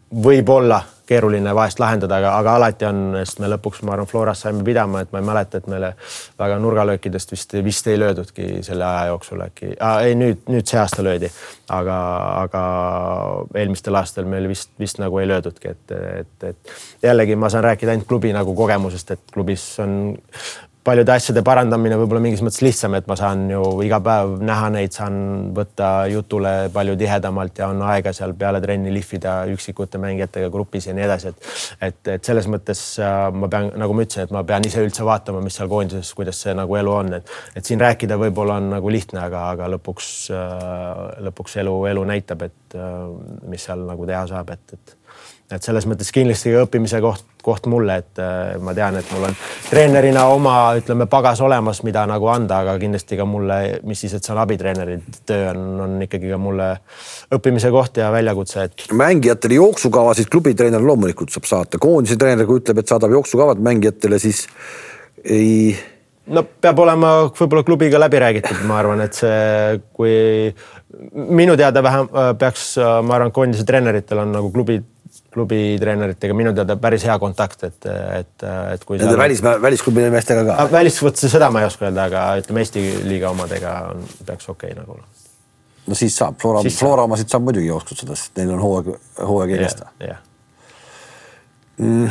võib-olla 0.09 0.81
keeruline 1.09 1.53
vahest 1.55 1.79
lahendada, 1.81 2.19
aga, 2.21 2.31
aga 2.37 2.53
alati 2.59 2.85
on, 2.85 2.99
sest 3.17 3.39
me 3.41 3.49
lõpuks, 3.49 3.81
ma 3.85 3.95
arvan, 3.95 4.07
Floras 4.09 4.43
saime 4.45 4.61
pidama, 4.65 5.01
et 5.01 5.13
ma 5.13 5.21
ei 5.21 5.25
mäleta, 5.25 5.57
et 5.57 5.69
meile 5.71 5.89
väga 6.37 6.59
nurgalöökidest 6.61 7.33
vist, 7.33 7.55
vist 7.65 7.89
ei 7.89 7.97
löödudki 7.97 8.49
selle 8.65 8.85
aja 8.85 9.07
jooksul 9.09 9.41
äkki 9.47 9.71
ah,. 9.73 10.03
ei, 10.05 10.13
nüüd, 10.19 10.43
nüüd 10.53 10.69
see 10.69 10.77
aasta 10.81 11.05
löödi, 11.05 11.31
aga, 11.73 11.97
aga 12.43 12.63
eelmistel 13.57 13.97
aastatel 13.97 14.29
meil 14.29 14.45
vist, 14.51 14.69
vist 14.81 15.01
nagu 15.01 15.17
ei 15.21 15.29
löödudki, 15.31 15.73
et, 15.73 15.95
et, 16.21 16.49
et 16.51 17.05
jällegi 17.09 17.37
ma 17.39 17.49
saan 17.49 17.65
rääkida 17.71 17.95
ainult 17.95 18.09
klubi 18.09 18.33
nagu 18.35 18.53
kogemusest, 18.57 19.17
et 19.17 19.33
klubis 19.33 19.65
on 19.81 19.97
paljude 20.83 21.11
asjade 21.11 21.41
parandamine 21.43 21.97
võib-olla 21.99 22.21
mingis 22.23 22.41
mõttes 22.43 22.61
lihtsam, 22.63 22.93
et 22.95 23.07
ma 23.09 23.15
saan 23.19 23.43
ju 23.51 23.63
iga 23.83 23.99
päev 24.03 24.37
näha 24.47 24.69
neid, 24.71 24.93
saan 24.95 25.17
võtta 25.55 25.89
jutule 26.11 26.53
palju 26.73 26.95
tihedamalt 26.99 27.59
ja 27.59 27.67
on 27.73 27.81
aega 27.83 28.13
seal 28.15 28.33
peale 28.39 28.61
trenni 28.63 28.93
lihvida 28.95 29.33
üksikute 29.51 29.99
mängijatega 30.01 30.47
grupis 30.53 30.87
ja 30.87 30.95
nii 30.95 31.05
edasi, 31.05 31.33
et 31.33 31.89
et, 31.89 31.99
et 32.15 32.29
selles 32.29 32.47
mõttes 32.51 32.81
äh, 33.03 33.17
ma 33.35 33.49
pean, 33.51 33.69
nagu 33.79 33.95
ma 33.95 34.05
ütlesin, 34.05 34.29
et 34.29 34.35
ma 34.35 34.45
pean 34.47 34.65
ise 34.67 34.83
üldse 34.85 35.05
vaatama, 35.07 35.43
mis 35.43 35.59
seal 35.59 35.69
koondises, 35.71 36.13
kuidas 36.15 36.39
see 36.45 36.55
nagu 36.57 36.79
elu 36.79 36.95
on, 36.95 37.13
et 37.19 37.35
et 37.59 37.65
siin 37.65 37.83
rääkida 37.83 38.15
võib-olla 38.21 38.59
on 38.61 38.71
nagu 38.77 38.93
lihtne, 38.93 39.19
aga, 39.25 39.49
aga 39.55 39.67
lõpuks, 39.75 40.09
äh, 40.31 41.03
lõpuks 41.27 41.59
elu, 41.59 41.75
elu 41.91 42.07
näitab, 42.13 42.47
et 42.47 42.68
äh, 42.77 43.03
mis 43.49 43.65
seal 43.69 43.85
nagu 43.87 44.07
teha 44.09 44.25
saab, 44.29 44.55
et, 44.55 44.77
et 44.77 44.97
et 45.49 45.65
selles 45.65 45.85
mõttes 45.89 46.11
kindlasti 46.13 46.51
õppimise 46.59 46.99
koht, 47.01 47.25
koht 47.41 47.65
mulle, 47.71 47.95
et 48.03 48.21
äh, 48.21 48.59
ma 48.61 48.73
tean, 48.77 48.99
et 48.99 49.13
mul 49.15 49.25
on 49.29 49.37
treenerina 49.69 50.27
oma, 50.29 50.55
ütleme, 50.77 51.07
pagas 51.09 51.41
olemas, 51.41 51.81
mida 51.87 52.03
nagu 52.09 52.29
anda, 52.29 52.61
aga 52.61 52.75
kindlasti 52.81 53.17
ka 53.17 53.25
mulle, 53.25 53.59
mis 53.89 54.03
siis, 54.03 54.13
et 54.13 54.25
see 54.25 54.35
on 54.35 54.43
abitreeneri 54.43 54.99
töö 55.25 55.49
on, 55.53 55.63
on 55.87 55.95
ikkagi 56.05 56.29
ka 56.29 56.39
mulle 56.41 56.69
õppimise 57.35 57.73
koht 57.73 57.97
ja 58.01 58.11
väljakutse, 58.13 58.67
et. 58.69 58.89
mängijatele 58.93 59.57
jooksukavasid 59.57 60.29
klubitreener 60.29 60.85
loomulikult 60.85 61.33
saab 61.33 61.49
saata, 61.49 61.81
koondise 61.81 62.19
treener, 62.19 62.45
kui 62.49 62.61
ütleb, 62.61 62.83
et 62.83 62.93
saadab 62.93 63.17
jooksukavad 63.17 63.63
mängijatele, 63.65 64.21
siis 64.21 64.45
ei 65.25 65.73
no 66.29 66.43
peab 66.61 66.79
olema 66.85 67.13
võib-olla 67.33 67.65
klubiga 67.65 68.01
läbi 68.01 68.21
räägitud, 68.21 68.61
ma 68.69 68.77
arvan, 68.83 69.01
et 69.01 69.17
see, 69.17 69.79
kui 69.97 70.13
minu 71.13 71.55
teada 71.59 71.83
vähem 71.85 72.07
peaks, 72.39 72.71
ma 72.79 73.19
arvan, 73.19 73.33
koondise 73.35 73.65
treeneritel 73.67 74.23
on 74.23 74.33
nagu 74.33 74.49
klubi 74.53 74.79
klubi 75.33 75.77
treeneritega 75.81 76.33
minu 76.33 76.53
teada 76.57 76.75
päris 76.81 77.03
hea 77.05 77.15
kontakt, 77.21 77.63
et, 77.67 77.85
et, 77.85 78.45
et 78.73 78.83
kui. 78.85 78.97
Nende 78.97 79.17
välis, 79.17 79.41
välisklubi 79.43 80.07
meestega 80.13 80.45
ka? 80.47 80.67
välisvõttes 80.71 81.29
seda 81.29 81.51
ma 81.53 81.63
ei 81.63 81.69
oska 81.69 81.87
öelda, 81.87 82.07
aga 82.09 82.25
ütleme 82.41 82.63
Eesti 82.65 82.85
liiga 83.05 83.29
omadega 83.33 83.75
on, 83.91 84.05
peaks 84.25 84.49
okei 84.49 84.73
okay, 84.73 84.79
nagu 84.79 84.97
no 85.89 85.97
siis 85.97 86.17
saab, 86.17 86.37
Flora, 86.41 86.63
Flora 86.73 87.05
omasid 87.09 87.29
saab 87.31 87.45
muidugi 87.45 87.69
jooksutada, 87.69 88.17
sest 88.17 88.37
neil 88.41 88.53
on 88.55 88.63
hooaeg, 88.63 88.91
hooaeg 89.21 89.55
eest 89.57 89.83
yeah,. 90.01 90.21
Mm, 91.79 92.09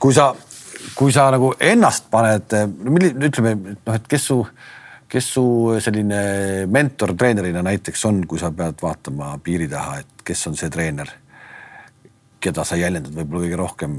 kui 0.00 0.14
sa, 0.14 0.28
kui 0.94 1.12
sa 1.12 1.26
nagu 1.34 1.50
ennast 1.72 2.06
paned, 2.12 2.54
ütleme 3.28 3.56
noh, 3.56 3.96
et 3.96 4.04
kes 4.10 4.28
su, 4.30 4.38
kes 5.14 5.26
su 5.36 5.44
selline 5.78 6.66
mentor 6.66 7.12
treenerina 7.14 7.62
näiteks 7.62 8.00
on, 8.08 8.24
kui 8.26 8.40
sa 8.42 8.50
pead 8.50 8.80
vaatama 8.82 9.36
piiri 9.44 9.68
taha, 9.70 10.00
et 10.02 10.24
kes 10.26 10.48
on 10.50 10.58
see 10.58 10.72
treener 10.74 11.12
keda 12.44 12.64
sa 12.66 12.78
jäljendad 12.78 13.14
võib-olla 13.14 13.46
kõige 13.46 13.60
rohkem 13.60 13.96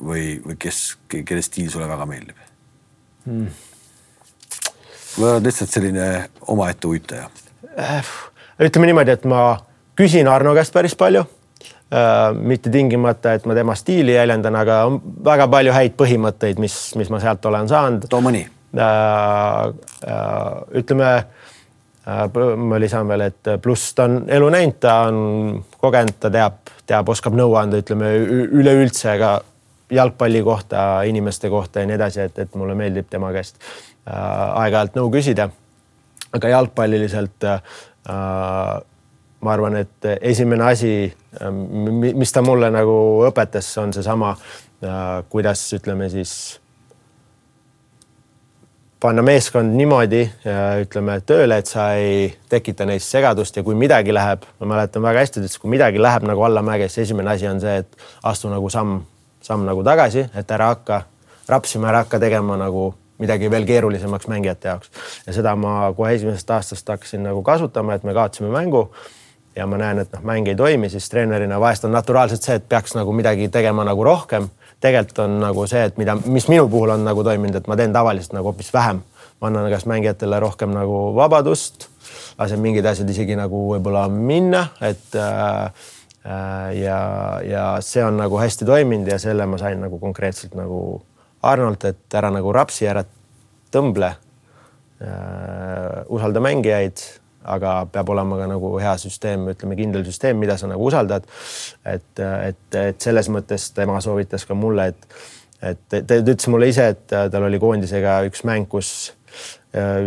või, 0.00 0.24
või 0.44 0.58
kes, 0.60 0.80
kelle 1.12 1.44
stiil 1.44 1.70
sulle 1.72 1.88
väga 1.90 2.08
meeldib 2.08 2.40
mm.? 3.28 3.46
või 5.16 5.30
oled 5.30 5.46
lihtsalt 5.48 5.72
selline 5.72 6.08
omaette 6.52 6.90
uitaja? 6.90 7.30
Äh, 7.76 8.12
ütleme 8.60 8.90
niimoodi, 8.90 9.14
et 9.14 9.24
ma 9.28 9.46
küsin 9.96 10.28
Arno 10.28 10.56
käest 10.56 10.74
päris 10.74 10.96
palju 10.98 11.24
äh,. 11.24 12.32
mitte 12.36 12.72
tingimata, 12.72 13.36
et 13.36 13.46
ma 13.46 13.56
tema 13.56 13.76
stiili 13.78 14.16
jäljendan, 14.16 14.56
aga 14.56 14.82
on 14.90 15.00
väga 15.24 15.48
palju 15.52 15.76
häid 15.76 15.96
põhimõtteid, 16.00 16.60
mis, 16.62 16.80
mis 16.96 17.12
ma 17.12 17.22
sealt 17.22 17.44
olen 17.46 17.68
saanud. 17.68 18.08
too 18.10 18.24
mõni 18.24 18.46
ütleme 20.76 21.10
äh,, 21.16 21.26
ma 22.56 22.78
lisan 22.78 23.08
veel, 23.08 23.26
et 23.26 23.52
pluss 23.62 23.94
ta 23.96 24.06
on 24.06 24.24
elu 24.30 24.48
näinud, 24.54 24.78
ta 24.80 25.00
on 25.08 25.18
kogenud, 25.80 26.16
ta 26.20 26.30
teab, 26.30 26.62
teab, 26.86 27.08
oskab 27.10 27.34
nõu 27.38 27.56
anda, 27.58 27.80
ütleme 27.82 28.12
üleüldse 28.46 29.16
ka 29.20 29.36
jalgpalli 29.90 30.42
kohta, 30.42 31.02
inimeste 31.02 31.50
kohta 31.50 31.80
ja 31.80 31.86
nii 31.86 31.96
edasi, 31.98 32.20
et, 32.26 32.38
et 32.38 32.54
mulle 32.58 32.74
meeldib 32.78 33.08
tema 33.10 33.30
käest 33.34 33.58
äh, 33.62 34.14
aeg-ajalt 34.14 34.98
nõu 34.98 35.10
küsida. 35.14 35.50
aga 36.36 36.48
jalgpalliliselt 36.48 37.44
äh, 37.46 37.60
ma 39.40 39.52
arvan, 39.52 39.76
et 39.76 40.08
esimene 40.20 40.64
asi, 40.64 40.92
äh, 41.40 41.50
mis 42.14 42.32
ta 42.32 42.42
mulle 42.42 42.70
nagu 42.70 42.96
õpetas, 43.28 43.70
on 43.82 43.94
seesama 43.94 44.34
äh,, 44.36 45.22
kuidas 45.28 45.68
ütleme 45.78 46.10
siis 46.10 46.60
panna 49.06 49.22
meeskond 49.22 49.74
niimoodi 49.78 50.24
ütleme 50.82 51.20
tööle, 51.26 51.60
et 51.62 51.70
sa 51.70 51.92
ei 51.96 52.30
tekita 52.50 52.86
neis 52.88 53.06
segadust 53.10 53.56
ja 53.56 53.62
kui 53.66 53.78
midagi 53.78 54.14
läheb, 54.14 54.44
ma 54.60 54.74
mäletan 54.74 55.04
väga 55.06 55.22
hästi, 55.22 55.40
ta 55.40 55.46
ütles, 55.46 55.60
kui 55.62 55.70
midagi 55.72 56.02
läheb 56.02 56.26
nagu 56.26 56.42
allamäge, 56.46 56.90
siis 56.90 57.06
esimene 57.08 57.36
asi 57.36 57.46
on 57.48 57.62
see, 57.62 57.84
et 57.84 58.08
astu 58.26 58.50
nagu 58.52 58.70
samm 58.72 59.04
samm 59.46 59.66
nagu 59.66 59.84
tagasi, 59.86 60.26
et 60.34 60.50
ära 60.50 60.70
hakka 60.72 61.02
rapsima, 61.48 61.90
ära 61.92 62.02
hakka 62.04 62.18
tegema 62.22 62.56
nagu 62.58 62.90
midagi 63.22 63.50
veel 63.50 63.66
keerulisemaks 63.68 64.28
mängijate 64.28 64.68
jaoks. 64.68 64.90
ja 65.26 65.32
seda 65.32 65.54
ma 65.56 65.92
kohe 65.96 66.14
esimesest 66.16 66.50
aastast 66.50 66.88
hakkasin 66.88 67.22
nagu 67.24 67.42
kasutama, 67.42 67.94
et 67.94 68.04
me 68.04 68.14
kaotasime 68.14 68.50
mängu 68.52 68.88
ja 69.56 69.66
ma 69.66 69.78
näen, 69.80 70.02
et 70.02 70.12
noh, 70.12 70.24
mäng 70.26 70.48
ei 70.50 70.56
toimi, 70.58 70.90
siis 70.92 71.08
treenerina 71.08 71.60
vahest 71.60 71.86
on 71.86 71.94
naturaalselt 71.94 72.42
see, 72.42 72.58
et 72.58 72.68
peaks 72.68 72.96
nagu 72.98 73.12
midagi 73.16 73.48
tegema 73.48 73.86
nagu 73.88 74.04
rohkem. 74.04 74.50
Tegelikult 74.80 75.24
on 75.24 75.38
nagu 75.40 75.66
see, 75.70 75.84
et 75.88 75.98
mida, 76.00 76.16
mis 76.26 76.48
minu 76.52 76.68
puhul 76.70 76.94
on 76.94 77.04
nagu 77.06 77.24
toiminud, 77.24 77.56
et 77.58 77.68
ma 77.70 77.76
teen 77.78 77.94
tavaliselt 77.94 78.36
nagu 78.36 78.52
hoopis 78.52 78.72
vähem. 78.74 79.02
ma 79.40 79.50
annan 79.50 79.68
kas 79.68 79.84
mängijatele 79.84 80.38
rohkem 80.40 80.70
nagu 80.72 81.12
vabadust, 81.14 81.90
lasen 82.38 82.60
mingid 82.60 82.86
asjad 82.88 83.10
isegi 83.12 83.36
nagu 83.36 83.66
võib-olla 83.74 84.06
minna, 84.08 84.62
et 84.80 85.12
äh, 85.20 85.68
Äh, 86.26 86.78
ja, 86.82 87.00
ja 87.46 87.64
see 87.84 88.02
on 88.02 88.16
nagu 88.18 88.38
hästi 88.40 88.66
toiminud 88.66 89.06
ja 89.06 89.18
selle 89.22 89.46
ma 89.46 89.58
sain 89.60 89.78
nagu 89.78 90.00
konkreetselt 90.02 90.56
nagu 90.58 90.98
Arnold, 91.46 91.84
et 91.86 92.16
ära 92.18 92.32
nagu 92.34 92.50
rapsi, 92.54 92.88
ära 92.90 93.04
tõmble 93.70 94.08
äh,. 94.10 96.02
usalda 96.10 96.42
mängijaid, 96.42 96.98
aga 97.46 97.76
peab 97.92 98.10
olema 98.14 98.38
ka 98.40 98.48
nagu 98.50 98.72
hea 98.82 98.94
süsteem, 99.00 99.48
ütleme 99.52 99.78
kindel 99.78 100.04
süsteem, 100.06 100.38
mida 100.42 100.58
sa 100.58 100.70
nagu 100.70 100.86
usaldad. 100.86 101.26
et, 101.84 102.22
et, 102.22 102.78
et 102.82 103.00
selles 103.02 103.30
mõttes 103.32 103.70
tema 103.76 104.00
soovitas 104.04 104.46
ka 104.46 104.54
mulle, 104.58 104.90
et, 104.92 105.20
et 105.62 105.98
ta 106.06 106.20
ütles 106.20 106.48
mulle 106.52 106.70
ise, 106.72 106.88
et 106.94 107.06
tal 107.10 107.46
oli 107.48 107.60
koondisega 107.62 108.20
üks 108.28 108.44
mäng, 108.48 108.68
kus 108.68 109.15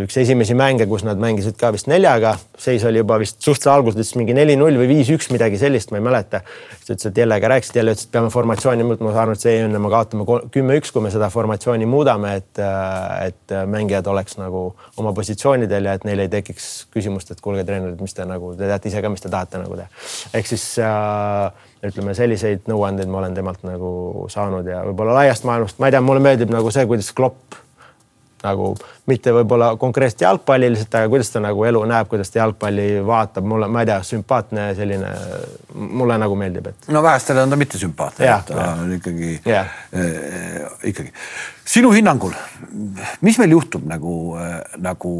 üks 0.04 0.16
esimesi 0.20 0.54
mänge, 0.58 0.86
kus 0.90 1.04
nad 1.06 1.20
mängisid 1.20 1.54
ka 1.60 1.70
vist 1.74 1.86
neljaga, 1.90 2.32
seis 2.58 2.82
oli 2.88 3.00
juba 3.00 3.18
vist 3.20 3.38
suhteliselt 3.38 3.72
alguses 3.72 4.00
ütles 4.00 4.16
mingi 4.18 4.34
neli-null 4.34 4.78
või 4.80 4.88
viis-üks, 4.90 5.28
midagi 5.30 5.60
sellist, 5.60 5.92
ma 5.92 6.00
ei 6.00 6.04
mäleta. 6.06 6.40
siis 6.80 6.96
ütles, 6.96 7.06
et 7.10 7.20
Jellega 7.22 7.50
rääkisid, 7.52 7.78
jälle 7.78 7.94
ütles, 7.94 8.08
et 8.08 8.12
peame 8.14 8.32
formatsiooni 8.34 8.86
muutma, 8.86 9.10
ma 9.10 9.22
arvan, 9.22 9.38
et 9.38 9.44
see 9.44 9.54
ei 9.58 9.64
õnne, 9.66 9.78
me 9.82 9.92
kaotame 9.92 10.26
kümme-üks, 10.54 10.92
kui 10.94 11.04
me 11.04 11.12
seda 11.14 11.30
formatsiooni 11.30 11.86
muudame, 11.90 12.34
et, 12.40 12.58
äh, 12.58 13.30
et 13.30 13.56
mängijad 13.70 14.10
oleks 14.10 14.38
nagu 14.40 14.66
oma 14.96 15.14
positsioonidel 15.16 15.90
ja 15.90 15.96
et 15.98 16.06
neil 16.08 16.26
ei 16.26 16.32
tekiks 16.32 16.70
küsimust, 16.94 17.30
et 17.30 17.40
kuulge, 17.40 17.64
treenerid, 17.68 18.00
mis 18.02 18.16
te 18.16 18.26
nagu, 18.26 18.54
te 18.58 18.66
teate 18.66 18.90
ise 18.90 19.04
ka, 19.04 19.12
mis 19.12 19.22
te 19.22 19.32
tahate 19.32 19.62
nagu 19.62 19.78
teha. 19.78 19.88
ehk 20.34 20.50
siis 20.50 20.66
äh, 20.82 21.68
ütleme, 21.86 22.14
selliseid 22.16 22.66
nõuandeid 22.68 23.08
ma 23.10 23.22
olen 23.22 23.38
temalt 23.38 23.62
nagu 23.64 24.26
saanud 24.32 24.66
ja 24.68 24.82
võib-olla 24.88 25.20
laiast 25.22 25.46
maailmast, 25.48 25.78
ma 25.78 25.88
ei 25.88 25.94
tea, 25.94 26.04
mulle 26.04 26.24
meeldib 26.24 26.52
nagu 26.52 26.72
see, 26.74 26.86
kuidas 26.90 27.14
Klopp 27.16 27.60
nagu 28.44 28.70
mitte 29.10 29.32
võib-olla 29.34 29.72
konkreetselt 29.80 30.24
jalgpalliliselt, 30.24 30.94
aga 30.96 31.10
kuidas 31.12 31.30
ta 31.32 31.42
nagu 31.44 31.64
elu 31.68 31.82
näeb, 31.90 32.08
kuidas 32.10 32.32
ta 32.32 32.40
jalgpalli 32.40 32.86
vaatab, 33.06 33.46
mulle, 33.48 33.68
ma 33.72 33.84
ei 33.84 33.90
tea, 33.90 33.98
sümpaatne 34.06 34.66
selline, 34.78 35.10
mulle 35.74 36.16
nagu 36.20 36.38
meeldib, 36.40 36.70
et. 36.72 36.88
no 36.94 37.02
vähestele 37.04 37.44
on 37.44 37.52
ta 37.52 37.58
mitte 37.60 37.80
sümpaatne, 37.80 38.32
ta 38.48 38.66
on 38.80 38.94
ikkagi 38.96 39.34
äh,, 39.50 39.76
ikkagi. 40.92 41.12
sinu 41.74 41.92
hinnangul, 41.94 42.34
mis 43.26 43.40
meil 43.42 43.56
juhtub 43.56 43.86
nagu 43.90 44.16
äh,, 44.40 44.58
nagu, 44.88 45.14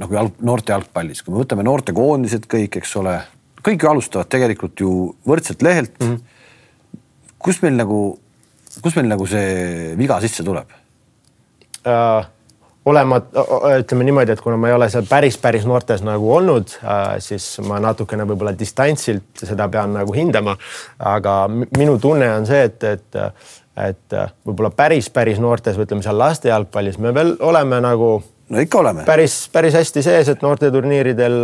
nagu 0.00 0.20
jalg, 0.20 0.38
noorte 0.40 0.74
jalgpallis, 0.74 1.24
kui 1.24 1.34
me 1.34 1.42
võtame 1.42 1.66
noortekoondised 1.68 2.48
kõik, 2.50 2.80
eks 2.80 2.96
ole, 3.02 3.18
kõik 3.64 3.84
ju 3.84 3.92
alustavad 3.92 4.30
tegelikult 4.32 4.84
ju 4.84 4.94
võrdselt 5.28 5.64
lehelt 5.66 5.98
mm. 6.00 6.14
-hmm. 6.14 7.02
kus 7.44 7.60
meil 7.64 7.76
nagu, 7.76 8.00
kus 8.80 8.96
meil 8.96 9.10
nagu 9.12 9.28
see 9.28 9.92
viga 10.00 10.20
sisse 10.24 10.46
tuleb 10.46 10.72
uh,? 11.84 12.32
Olema, 12.84 13.20
ütleme 13.78 14.04
niimoodi, 14.04 14.34
et 14.34 14.42
kuna 14.44 14.58
ma 14.60 14.68
ei 14.68 14.76
ole 14.76 14.88
seal 14.92 15.06
päris, 15.08 15.38
päris 15.40 15.64
noortes 15.68 16.04
nagu 16.04 16.28
olnud, 16.36 16.76
äh, 16.84 17.16
siis 17.24 17.46
ma 17.64 17.80
natukene 17.82 18.26
võib-olla 18.28 18.54
distantsilt 18.58 19.44
seda 19.44 19.68
pean 19.72 19.96
nagu 19.96 20.14
hindama. 20.14 20.56
aga 20.98 21.44
minu 21.48 21.98
tunne 21.98 22.30
on 22.34 22.46
see, 22.46 22.64
et, 22.68 22.84
et, 22.84 23.18
et 23.88 24.18
võib-olla 24.46 24.70
päris, 24.76 25.10
päris 25.10 25.40
noortes 25.40 25.78
või 25.78 25.88
ütleme 25.88 26.04
seal 26.04 26.18
laste 26.18 26.52
jalgpallis 26.52 27.00
me 27.00 27.14
veel 27.14 27.36
oleme 27.40 27.80
nagu 27.84 28.10
no 28.48 28.60
ikka 28.60 28.78
oleme. 28.78 29.04
päris, 29.04 29.38
päris 29.52 29.74
hästi 29.74 30.02
sees, 30.02 30.28
et 30.28 30.42
noorteturniiridel 30.44 31.38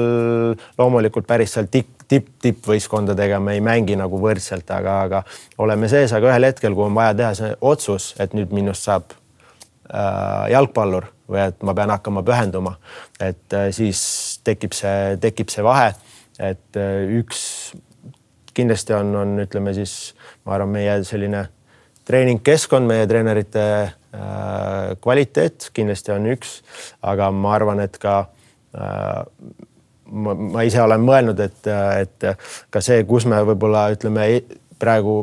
loomulikult 0.79 1.27
päris 1.27 1.57
seal 1.57 1.71
tipp, 1.73 2.05
tipp, 2.09 2.29
tippvõistkondadega 2.43 3.41
me 3.41 3.57
ei 3.57 3.65
mängi 3.65 3.97
nagu 3.97 4.21
võrdselt, 4.21 4.69
aga, 4.77 5.01
aga 5.09 5.23
oleme 5.59 5.89
sees, 5.89 6.13
aga 6.17 6.35
ühel 6.35 6.51
hetkel, 6.51 6.77
kui 6.77 6.85
on 6.91 6.99
vaja 6.99 7.17
teha 7.23 7.33
see 7.39 7.57
otsus, 7.73 8.13
et 8.21 8.37
nüüd 8.37 8.53
minust 8.57 8.89
saab 8.89 9.15
äh, 9.15 9.20
jalgpallur 10.53 11.09
või 11.31 11.43
et 11.45 11.63
ma 11.67 11.75
pean 11.77 11.93
hakkama 11.95 12.23
pühenduma, 12.27 12.75
et 13.23 13.55
äh, 13.57 13.71
siis 13.75 14.03
tekib 14.47 14.75
see, 14.77 15.17
tekib 15.23 15.53
see 15.53 15.65
vahe, 15.67 15.93
et 16.43 16.79
äh, 16.81 17.07
üks 17.21 17.41
kindlasti 18.57 18.97
on, 18.97 19.15
on 19.17 19.39
ütleme 19.45 19.75
siis, 19.77 20.13
ma 20.45 20.57
arvan, 20.57 20.75
meie 20.75 20.99
selline 21.07 21.47
treeningkeskkond, 22.09 22.89
meie 22.91 23.07
treenerite 23.11 23.65
äh, 23.81 24.93
kvaliteet 25.03 25.71
kindlasti 25.77 26.15
on 26.17 26.31
üks, 26.35 26.61
aga 27.07 27.31
ma 27.35 27.55
arvan, 27.59 27.83
et 27.85 27.99
ka 28.03 28.17
äh, 28.75 29.21
ma, 30.11 30.35
ma 30.35 30.67
ise 30.67 30.83
olen 30.83 31.07
mõelnud, 31.07 31.43
et, 31.47 31.71
et 32.03 32.31
ka 32.75 32.83
see, 32.85 33.05
kus 33.09 33.29
me 33.31 33.39
võib-olla 33.53 33.87
ütleme 33.95 34.27
praegu 34.81 35.23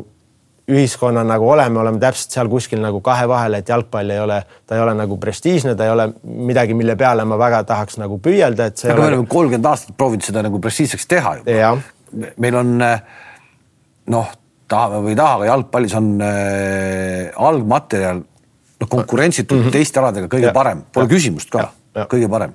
ühiskonna 0.68 1.22
nagu 1.24 1.46
oleme, 1.48 1.80
oleme 1.80 2.00
täpselt 2.02 2.34
seal 2.34 2.48
kuskil 2.52 2.80
nagu 2.82 3.00
kahe 3.04 3.28
vahel, 3.28 3.56
et 3.58 3.68
jalgpall 3.68 4.10
ei 4.12 4.20
ole, 4.20 4.42
ta 4.68 4.76
ei 4.76 4.82
ole 4.84 4.94
nagu 4.98 5.16
prestiižne, 5.20 5.72
ta 5.76 5.86
ei 5.86 5.92
ole 5.94 6.10
midagi, 6.22 6.76
mille 6.76 6.96
peale 7.00 7.24
ma 7.28 7.38
väga 7.40 7.62
tahaks 7.68 7.96
nagu 8.00 8.18
püüelda, 8.24 8.68
et 8.68 8.82
see. 8.82 8.90
aga 8.92 9.00
me 9.00 9.12
oleme 9.14 9.28
kolmkümmend 9.32 9.70
aastat 9.70 9.96
proovinud 9.96 10.28
seda 10.28 10.44
nagu 10.44 10.60
prestiižseks 10.60 11.08
teha 11.08 11.38
juba. 11.40 11.72
meil 12.36 12.60
on 12.60 12.76
noh, 14.12 14.36
tahame 14.68 15.02
või 15.06 15.14
ei 15.14 15.20
taha, 15.22 15.38
aga 15.38 15.48
jalgpallis 15.52 15.96
on 15.98 16.10
äh, 16.24 17.42
algmaterjal 17.48 18.22
noh, 18.22 18.88
konkurentsitult 18.88 19.62
mm 19.62 19.66
-hmm. 19.68 19.78
teiste 19.80 20.00
aladega 20.00 20.28
kõige 20.28 20.50
ja. 20.50 20.56
parem, 20.56 20.84
pole 20.92 21.08
ja. 21.08 21.14
küsimust 21.14 21.50
ka, 21.50 21.70
kõige 22.12 22.28
parem. 22.28 22.54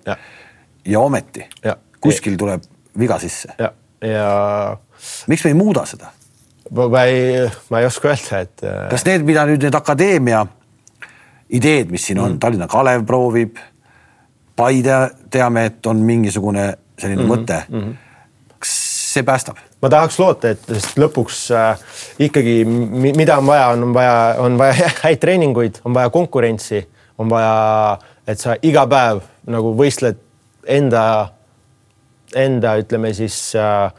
ja 0.86 1.00
ometi 1.00 1.46
ja. 1.64 1.78
kuskil 2.00 2.38
tuleb 2.38 2.62
viga 3.00 3.20
sisse. 3.20 3.56
ja, 3.58 3.72
ja. 4.02 4.78
miks 5.28 5.44
me 5.44 5.50
ei 5.50 5.58
muuda 5.58 5.86
seda? 5.90 6.14
Ma 6.72 7.04
ei, 7.06 7.50
ma 7.70 7.80
ei 7.80 7.86
oska 7.86 8.14
öelda, 8.14 8.40
et. 8.40 8.64
Äh, 8.64 8.90
kas 8.92 9.06
need, 9.06 9.26
mida 9.28 9.46
nüüd 9.50 9.64
need 9.64 9.76
akadeemia 9.76 10.46
ideed, 11.54 11.92
mis 11.94 12.08
siin 12.08 12.22
on 12.22 12.34
mm., 12.34 12.40
Tallinna 12.40 12.68
Kalev 12.72 13.06
proovib, 13.08 13.60
Paide 14.56 14.98
teame, 15.34 15.66
et 15.66 15.86
on 15.90 15.98
mingisugune 16.06 16.74
selline 17.00 17.24
mm 17.24 17.30
-hmm. 17.30 17.32
mõte 17.32 17.64
mm. 17.70 17.80
-hmm. 17.82 17.94
kas 18.60 18.74
see 19.14 19.24
päästab? 19.24 19.58
ma 19.82 19.90
tahaks 19.90 20.20
loota, 20.20 20.50
et 20.50 20.62
sest 20.68 20.98
lõpuks 20.98 21.52
äh, 21.52 21.80
ikkagi, 22.20 22.66
mida 22.66 23.38
on 23.38 23.46
vaja, 23.46 23.68
on 23.68 23.94
vaja, 23.94 24.36
on 24.38 24.58
vaja 24.58 24.90
häid 25.04 25.20
treeninguid, 25.20 25.82
on 25.86 25.94
vaja 25.94 26.10
konkurentsi, 26.10 26.90
on 27.18 27.30
vaja, 27.30 27.98
et 28.28 28.40
sa 28.40 28.56
iga 28.62 28.88
päev 28.88 29.20
nagu 29.48 29.74
võistled 29.76 30.16
enda, 30.68 31.34
enda 32.36 32.78
ütleme 32.80 33.14
siis 33.14 33.56
äh, 33.56 33.92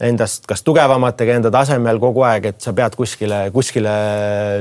endast 0.00 0.46
kas 0.46 0.62
tugevamatega 0.66 1.38
enda 1.38 1.50
tasemel 1.54 1.98
kogu 2.02 2.22
aeg, 2.26 2.52
et 2.52 2.60
sa 2.62 2.74
pead 2.76 2.94
kuskile, 2.98 3.48
kuskile 3.54 3.94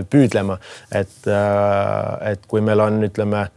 püüdlema. 0.10 0.58
et, 0.92 1.28
äh, 1.28 2.32
et 2.32 2.46
kui 2.48 2.62
meil 2.62 2.80
on, 2.80 3.04
ütleme 3.04 3.48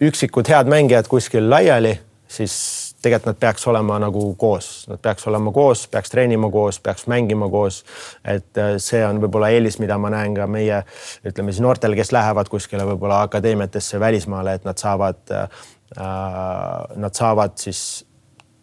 üksikud 0.00 0.48
head 0.48 0.70
mängijad 0.70 1.08
kuskil 1.08 1.50
laiali, 1.50 1.98
siis 2.28 2.54
tegelikult 3.02 3.34
nad 3.34 3.40
peaks 3.40 3.66
olema 3.68 3.98
nagu 4.00 4.22
koos, 4.38 4.86
nad 4.88 5.00
peaks 5.02 5.26
olema 5.28 5.52
koos, 5.52 5.86
peaks 5.88 6.12
treenima 6.12 6.50
koos, 6.52 6.80
peaks 6.80 7.06
mängima 7.06 7.48
koos. 7.50 7.84
et 8.24 8.58
äh, 8.58 8.76
see 8.78 9.04
on 9.06 9.20
võib-olla 9.20 9.50
eelis, 9.52 9.78
mida 9.78 9.98
ma 9.98 10.10
näen 10.10 10.34
ka 10.34 10.46
meie 10.46 10.82
ütleme 11.26 11.52
siis 11.52 11.64
noortel, 11.64 11.96
kes 11.96 12.12
lähevad 12.12 12.48
kuskile 12.48 12.86
võib-olla 12.94 13.22
akadeemiatesse 13.28 14.00
välismaale, 14.00 14.54
et 14.54 14.64
nad 14.64 14.78
saavad 14.78 15.20
äh,, 15.36 15.48
nad 16.96 17.14
saavad 17.14 17.58
siis 17.58 18.04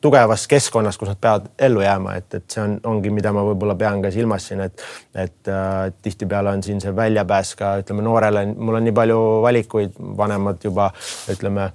tugevas 0.02 0.46
keskkonnas, 0.48 0.98
kus 0.98 1.12
nad 1.12 1.20
peavad 1.22 1.48
ellu 1.68 1.82
jääma, 1.82 2.16
et, 2.20 2.30
et 2.38 2.46
see 2.54 2.64
on, 2.64 2.78
ongi, 2.92 3.12
mida 3.14 3.32
ma 3.36 3.44
võib-olla 3.48 3.76
pean 3.80 4.02
ka 4.04 4.12
silmas 4.14 4.46
siin, 4.50 4.62
et, 4.68 4.84
et 5.18 5.52
äh, 5.52 5.92
tihtipeale 6.06 6.54
on 6.54 6.64
siin 6.66 6.82
see 6.84 6.94
väljapääs 6.96 7.56
ka 7.60 7.76
ütleme 7.82 8.06
noorele, 8.06 8.46
mul 8.56 8.80
on 8.80 8.86
nii 8.88 8.96
palju 8.98 9.22
valikuid, 9.46 9.98
vanemad 10.20 10.62
juba 10.68 10.92
ütleme 11.34 11.72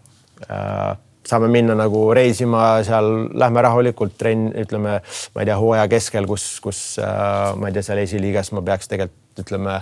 äh, 0.49 0.93
saame 1.27 1.49
minna 1.53 1.75
nagu 1.79 2.05
reisima 2.15 2.65
seal, 2.87 3.11
lähme 3.39 3.63
rahulikult 3.63 4.17
trenn, 4.19 4.51
ütleme, 4.65 4.99
ma 5.35 5.43
ei 5.43 5.49
tea, 5.49 5.59
hooaja 5.59 5.89
keskel, 5.91 6.27
kus, 6.31 6.47
kus 6.65 6.83
äh, 7.03 7.53
ma 7.59 7.71
ei 7.71 7.77
tea, 7.77 7.87
seal 7.87 8.03
esiliigas 8.03 8.53
ma 8.57 8.65
peaks 8.67 8.91
tegelikult 8.91 9.19
ütleme 9.43 9.79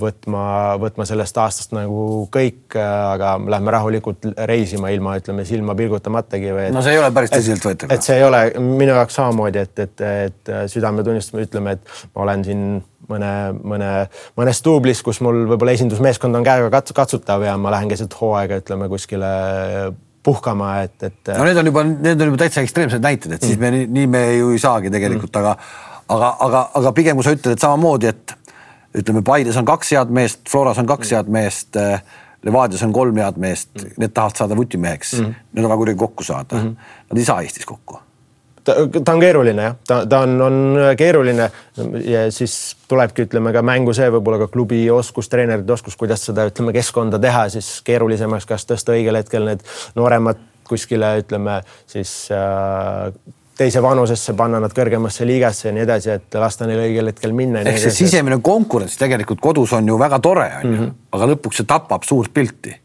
võtma, 0.00 0.76
võtma 0.82 1.06
sellest 1.06 1.36
aastast 1.38 1.74
nagu 1.76 2.26
kõik, 2.34 2.74
aga 2.74 3.36
lähme 3.52 3.74
rahulikult 3.74 4.26
reisima 4.48 4.90
ilma, 4.94 5.14
ütleme 5.20 5.44
silma 5.46 5.76
pilgutamatagi 5.78 6.52
või. 6.56 6.66
no 6.74 6.82
see 6.84 6.96
ei 6.96 7.00
ole 7.00 7.12
päris 7.14 7.32
tõsiseltvõetav. 7.34 7.94
et 7.94 8.06
see 8.06 8.18
ei 8.18 8.26
ole 8.26 8.42
minu 8.58 8.96
jaoks 8.96 9.18
samamoodi, 9.20 9.62
et, 9.62 9.84
et, 9.86 10.04
et 10.26 10.52
südametunnistusega 10.72 11.46
ütleme, 11.46 11.76
et 11.76 12.08
ma 12.16 12.24
olen 12.26 12.44
siin 12.46 12.64
mõne, 13.10 13.32
mõne, 13.62 13.90
mõnes 14.38 14.62
duublis, 14.66 15.02
kus 15.06 15.22
mul 15.24 15.44
võib-olla 15.52 15.76
esindusmeeskond 15.78 16.40
on 16.40 16.46
käega 16.46 16.82
katsutav 16.96 17.46
ja 17.46 17.54
ma 17.60 17.74
lähen 17.76 17.92
keset 17.92 18.16
hooaega, 18.20 18.58
ütleme 18.64 18.90
kuskile 18.92 19.30
puhkama, 20.26 20.80
et, 20.82 20.96
et. 21.06 21.36
no 21.36 21.44
need 21.46 21.60
on 21.62 21.70
juba, 21.70 21.84
need 21.86 22.18
on 22.18 22.32
juba 22.32 22.42
täitsa 22.42 22.64
ekstreemsed 22.66 23.04
näited, 23.04 23.36
et 23.36 23.46
siis 23.46 23.60
me 23.60 23.70
nii, 23.70 23.86
nii 23.94 24.10
me 24.10 24.24
ju 24.34 24.50
ei 24.56 24.62
saagi 24.62 24.90
tegelikult 24.90 25.30
mm., 25.30 25.44
aga, 25.44 25.54
aga, 26.16 26.32
aga, 26.48 26.64
aga 26.80 26.92
pigem 26.96 27.18
kui 27.18 27.26
sa 27.26 27.36
ütled, 27.36 27.54
et 27.54 27.62
samamoodi, 27.62 28.10
et 28.10 28.34
ütleme, 28.96 29.22
Paides 29.22 29.56
on 29.60 29.68
kaks 29.68 29.92
head 29.92 30.12
meest, 30.14 30.44
Floras 30.50 30.78
on 30.82 30.88
kaks 30.88 31.12
head 31.16 31.28
meest. 31.32 31.76
Levadias 32.46 32.82
on 32.86 32.92
kolm 32.94 33.16
head 33.18 33.38
meest, 33.42 33.70
need 33.98 34.12
tahavad 34.14 34.38
saada 34.38 34.56
vutimeheks 34.56 35.16
mm, 35.18 35.24
-hmm. 35.24 35.46
need 35.52 35.64
on 35.64 35.70
vaja 35.70 35.76
kuidagi 35.76 35.98
kokku 35.98 36.22
saada 36.22 36.56
mm. 36.56 36.68
-hmm. 36.68 36.92
Nad 37.10 37.18
ei 37.18 37.24
saa 37.24 37.40
Eestis 37.42 37.66
kokku 37.66 37.98
ta, 38.66 38.74
ta 39.04 39.14
on 39.14 39.22
keeruline 39.22 39.62
jah, 39.62 39.76
ta, 39.86 40.00
ta 40.08 40.20
on, 40.26 40.34
on 40.42 40.56
keeruline 40.98 41.50
ja 42.04 42.26
siis 42.34 42.76
tulebki, 42.88 43.26
ütleme 43.28 43.52
ka 43.54 43.62
mängu 43.66 43.94
see 43.96 44.08
võib-olla 44.12 44.40
ka 44.44 44.50
klubi 44.52 44.82
oskus, 44.90 45.30
treenerite 45.32 45.72
oskus, 45.76 45.96
kuidas 45.98 46.26
seda 46.28 46.48
ütleme 46.50 46.74
keskkonda 46.76 47.20
teha 47.22 47.46
siis 47.54 47.70
keerulisemaks, 47.86 48.48
kas 48.48 48.66
tõsta 48.68 48.96
õigel 48.96 49.20
hetkel 49.20 49.46
need 49.48 49.64
nooremad 49.98 50.42
kuskile 50.66 51.16
ütleme 51.22 51.60
siis 51.90 52.12
äh, 52.34 53.12
teise 53.56 53.80
vanusesse, 53.82 54.34
panna 54.36 54.60
nad 54.60 54.74
kõrgemasse 54.76 55.26
liigasse 55.28 55.68
ja 55.68 55.74
nii 55.76 55.86
edasi, 55.86 56.12
et 56.18 56.36
lasta 56.40 56.68
neil 56.68 56.82
õigel 56.84 57.12
hetkel 57.12 57.32
minna. 57.36 57.64
ehk 57.64 57.80
see 57.86 57.94
sisemine 58.02 58.40
konkurents 58.44 58.98
tegelikult 59.00 59.40
kodus 59.40 59.72
on 59.76 59.88
ju 59.88 59.96
väga 60.00 60.20
tore, 60.20 60.50
on 60.60 60.68
ju, 60.68 60.76
mhm. 60.76 60.92
aga 61.16 61.32
lõpuks 61.32 61.62
see 61.62 61.72
tapab 61.72 62.04
suurt 62.04 62.34
pilti, 62.34 62.76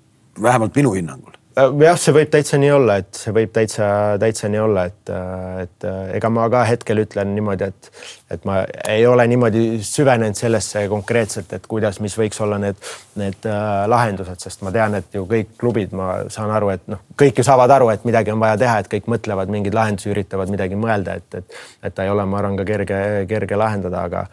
vähemalt 0.42 0.76
minu 0.80 0.96
hinnangul 0.96 1.41
jah, 1.56 1.98
see 2.00 2.14
võib 2.16 2.30
täitsa 2.32 2.58
nii 2.62 2.72
olla, 2.74 2.96
et 3.02 3.18
see 3.18 3.34
võib 3.36 3.52
täitsa, 3.56 3.86
täitsa 4.22 4.50
nii 4.52 4.60
olla, 4.62 4.86
et, 4.90 5.12
äh, 5.12 5.62
et 5.66 5.86
äh, 5.88 6.00
ega 6.18 6.30
ma 6.32 6.48
ka 6.52 6.64
hetkel 6.70 7.02
ütlen 7.04 7.34
niimoodi, 7.36 7.68
et, 7.72 7.90
et 8.32 8.46
ma 8.48 8.62
ei 8.90 9.06
ole 9.08 9.26
niimoodi 9.32 9.64
süvenenud 9.86 10.38
sellesse 10.40 10.86
konkreetselt, 10.92 11.52
et 11.58 11.68
kuidas, 11.72 12.00
mis 12.04 12.16
võiks 12.18 12.40
olla 12.44 12.60
need, 12.62 12.80
need 13.20 13.48
lahendused, 13.92 14.40
sest 14.44 14.64
ma 14.66 14.74
tean, 14.76 14.96
et 15.02 15.18
ju 15.18 15.26
kõik 15.30 15.56
klubid, 15.60 15.96
ma 15.98 16.14
saan 16.32 16.54
aru, 16.56 16.72
et 16.76 16.88
noh, 16.92 17.04
kõik 17.20 17.42
ju 17.42 17.48
saavad 17.48 17.76
aru, 17.76 17.92
et 17.94 18.08
midagi 18.08 18.34
on 18.34 18.42
vaja 18.44 18.60
teha, 18.62 18.80
et 18.82 18.92
kõik 18.92 19.10
mõtlevad 19.12 19.52
mingeid 19.52 19.76
lahendusi, 19.76 20.12
üritavad 20.14 20.52
midagi 20.54 20.80
mõelda, 20.80 21.18
et, 21.20 21.42
et, 21.42 21.60
et 21.84 21.96
ta 21.96 22.08
ei 22.08 22.14
ole, 22.14 22.26
ma 22.30 22.40
arvan, 22.40 22.60
ka 22.60 22.68
kerge, 22.68 23.02
kerge 23.30 23.60
lahendada, 23.60 24.06
aga, 24.08 24.26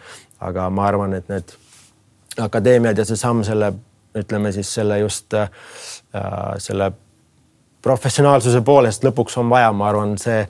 aga 0.51 0.71
ma 0.71 0.87
arvan, 0.87 1.19
et 1.19 1.29
need 1.33 1.59
akadeemiad 2.39 2.99
ja 2.99 3.07
see 3.09 3.19
samm 3.19 3.43
selle, 3.47 3.73
ütleme 4.19 4.51
siis 4.55 4.71
selle 4.79 5.03
just 5.03 5.35
äh, 5.35 5.51
selle 6.63 6.93
professionaalsuse 7.89 8.61
poolest 8.65 9.07
lõpuks 9.07 9.39
on 9.41 9.49
vaja, 9.53 9.73
ma 9.73 9.89
arvan, 9.89 10.19
see 10.21 10.43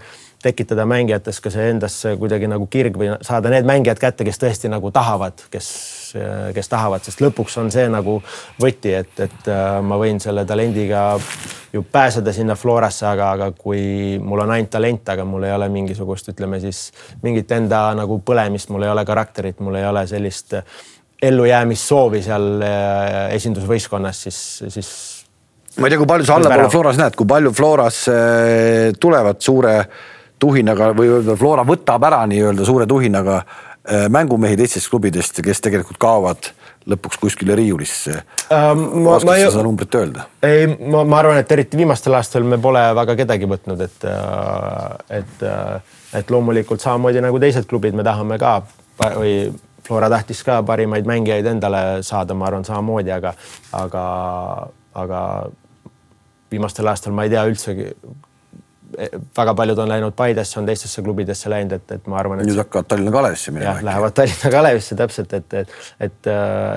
tekitada 0.43 0.85
mängijates 0.87 1.41
ka 1.43 1.51
see 1.51 1.67
endasse 1.73 2.13
kuidagi 2.19 2.47
nagu 2.51 2.69
kirg 2.71 2.99
või 2.99 3.11
saada 3.27 3.51
need 3.51 3.67
mängijad 3.67 3.99
kätte, 3.99 4.27
kes 4.27 4.39
tõesti 4.39 4.71
nagu 4.71 4.93
tahavad, 4.95 5.41
kes, 5.51 5.69
kes 6.55 6.71
tahavad, 6.71 7.03
sest 7.03 7.23
lõpuks 7.25 7.59
on 7.59 7.73
see 7.75 7.89
nagu 7.91 8.21
võti, 8.63 8.95
et, 9.01 9.15
et 9.25 9.51
äh, 9.51 9.81
ma 9.83 9.99
võin 9.99 10.23
selle 10.23 10.47
talendiga 10.47 11.09
ju 11.75 11.83
pääseda 11.83 12.33
sinna 12.33 12.55
Florasse, 12.57 13.07
aga, 13.11 13.33
aga 13.35 13.51
kui 13.59 14.21
mul 14.23 14.45
on 14.45 14.55
ainult 14.55 14.71
talent, 14.73 15.11
aga 15.11 15.27
mul 15.27 15.49
ei 15.49 15.57
ole 15.57 15.69
mingisugust, 15.75 16.31
ütleme 16.31 16.63
siis 16.63 16.87
mingit 17.25 17.51
enda 17.59 17.89
nagu 17.99 18.21
põlemist, 18.23 18.71
mul 18.71 18.87
ei 18.87 18.95
ole 18.95 19.05
karakterit, 19.09 19.59
mul 19.65 19.81
ei 19.81 19.91
ole 19.91 20.07
sellist 20.07 20.55
ellujäämissoovi 21.23 22.23
seal 22.23 22.51
äh, 22.63 23.21
esindusvõistkonnas, 23.35 24.27
siis, 24.29 24.43
siis 24.71 24.91
ma 25.79 25.87
ei 25.87 25.95
tea, 25.95 26.01
kui 26.01 26.11
palju 26.11 26.27
sa 26.27 26.37
allapoole 26.39 26.71
Floras 26.73 27.01
näed, 27.01 27.17
kui 27.19 27.29
palju 27.29 27.55
Floras 27.57 28.03
eh, 28.13 28.93
tulevad 29.01 29.41
suure 29.45 29.79
tuhinaga 30.39 30.93
või 30.97 31.11
Flora 31.39 31.65
võtab 31.67 32.07
ära 32.09 32.23
nii-öelda 32.31 32.67
suure 32.67 32.87
tuhinaga 32.91 33.41
eh, 33.43 34.07
mängumehi 34.13 34.59
teistest 34.59 34.91
klubidest, 34.91 35.43
kes 35.45 35.63
tegelikult 35.65 36.01
kaovad 36.03 36.51
lõpuks 36.89 37.21
kuskile 37.21 37.57
riiulisse 37.59 38.15
ähm,. 38.55 39.07
oskad 39.07 39.43
sa 39.43 39.53
seda 39.53 39.65
numbrit 39.67 39.95
öelda? 39.99 40.27
ei, 40.47 40.67
ma, 40.67 41.05
ma 41.05 41.21
arvan, 41.23 41.39
et 41.43 41.53
eriti 41.53 41.79
viimastel 41.81 42.17
aastatel 42.17 42.47
me 42.49 42.59
pole 42.63 42.83
väga 42.97 43.17
kedagi 43.19 43.51
võtnud, 43.51 43.85
et, 43.85 44.09
äh, 44.09 45.21
et, 45.21 45.47
äh, 45.47 45.95
et 46.23 46.33
loomulikult 46.33 46.83
samamoodi 46.85 47.23
nagu 47.25 47.41
teised 47.43 47.69
klubid, 47.71 47.97
me 47.99 48.07
tahame 48.07 48.41
ka 48.41 48.61
või 48.99 49.39
Flora 49.89 50.11
tahtis 50.13 50.43
ka 50.45 50.59
parimaid 50.69 51.07
mängijaid 51.09 51.47
endale 51.49 52.03
saada, 52.05 52.35
ma 52.37 52.49
arvan 52.51 52.67
samamoodi, 52.67 53.13
aga, 53.15 53.33
aga, 53.79 54.03
aga 55.01 55.21
viimastel 56.51 56.91
aastatel 56.91 57.17
ma 57.17 57.27
ei 57.27 57.33
tea 57.35 57.45
üldsegi. 57.49 57.93
väga 59.37 59.53
paljud 59.55 59.79
on 59.79 59.89
läinud 59.89 60.15
Paidesse, 60.17 60.59
on 60.61 60.67
teistesse 60.67 61.03
klubidesse 61.03 61.51
läinud, 61.51 61.73
et, 61.77 61.91
et 61.93 62.07
ma 62.07 62.17
arvan. 62.19 62.41
nüüd 62.41 62.57
hakkavad 62.59 62.89
Tallinna 62.89 63.13
Kalevisse 63.13 63.53
minema. 63.53 63.71
jah, 63.71 63.83
lähevad 63.85 64.15
Tallinna 64.17 64.53
Kalevisse 64.53 64.97
täpselt, 64.97 65.33
et, 65.33 65.55
et, 65.55 65.75
et, 66.01 66.31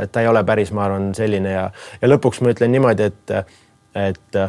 et 0.03 0.11
ta 0.11 0.23
ei 0.23 0.27
ole 0.27 0.43
päris, 0.43 0.73
ma 0.75 0.85
arvan, 0.89 1.11
selline 1.15 1.53
ja, 1.53 1.69
ja 2.01 2.11
lõpuks 2.11 2.41
ma 2.43 2.51
ütlen 2.55 2.75
niimoodi, 2.75 3.07
et, 3.11 3.37
et 3.95 4.41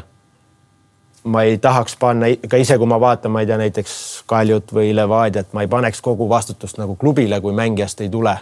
ma 1.25 1.43
ei 1.43 1.59
tahaks 1.59 1.97
panna 1.97 2.31
ka 2.49 2.59
ise, 2.61 2.77
kui 2.79 2.89
ma 2.91 2.99
vaatan, 3.01 3.33
ma 3.33 3.43
ei 3.43 3.49
tea, 3.49 3.59
näiteks 3.61 3.95
Kaljut 4.31 4.73
või 4.75 4.91
Levadiat, 4.97 5.53
ma 5.55 5.65
ei 5.65 5.71
paneks 5.71 6.03
kogu 6.03 6.29
vastutust 6.31 6.81
nagu 6.81 6.97
klubile, 6.99 7.41
kui 7.41 7.55
mängijast 7.55 8.01
ei 8.03 8.11
tule. 8.11 8.37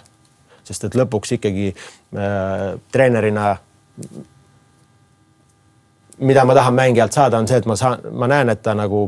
sest 0.65 0.85
et 0.87 0.95
lõpuks 0.95 1.33
ikkagi 1.35 1.73
äh, 1.75 2.79
treenerina 2.93 3.57
mida 6.21 6.45
ma 6.45 6.55
tahan 6.55 6.75
mängijalt 6.75 7.13
saada, 7.13 7.39
on 7.39 7.49
see, 7.49 7.59
et 7.61 7.67
ma 7.67 7.77
saan, 7.77 8.05
ma 8.13 8.29
näen, 8.31 8.53
et 8.53 8.63
ta 8.63 8.75
nagu 8.77 9.05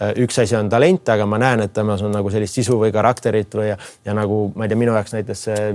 äh, 0.00 0.12
üks 0.22 0.38
asi 0.42 0.56
on 0.56 0.70
talent, 0.70 1.08
aga 1.14 1.26
ma 1.26 1.38
näen, 1.42 1.64
et 1.66 1.72
temas 1.74 2.02
on 2.02 2.14
nagu 2.14 2.30
sellist 2.30 2.58
sisu 2.58 2.78
või 2.80 2.92
karakterit 2.94 3.54
või 3.58 3.70
ja, 3.72 3.78
ja 4.06 4.16
nagu 4.16 4.44
ma 4.54 4.66
ei 4.66 4.72
tea, 4.72 4.80
minu 4.80 4.94
jaoks 4.96 5.16
näiteks 5.16 5.46
see, 5.48 5.70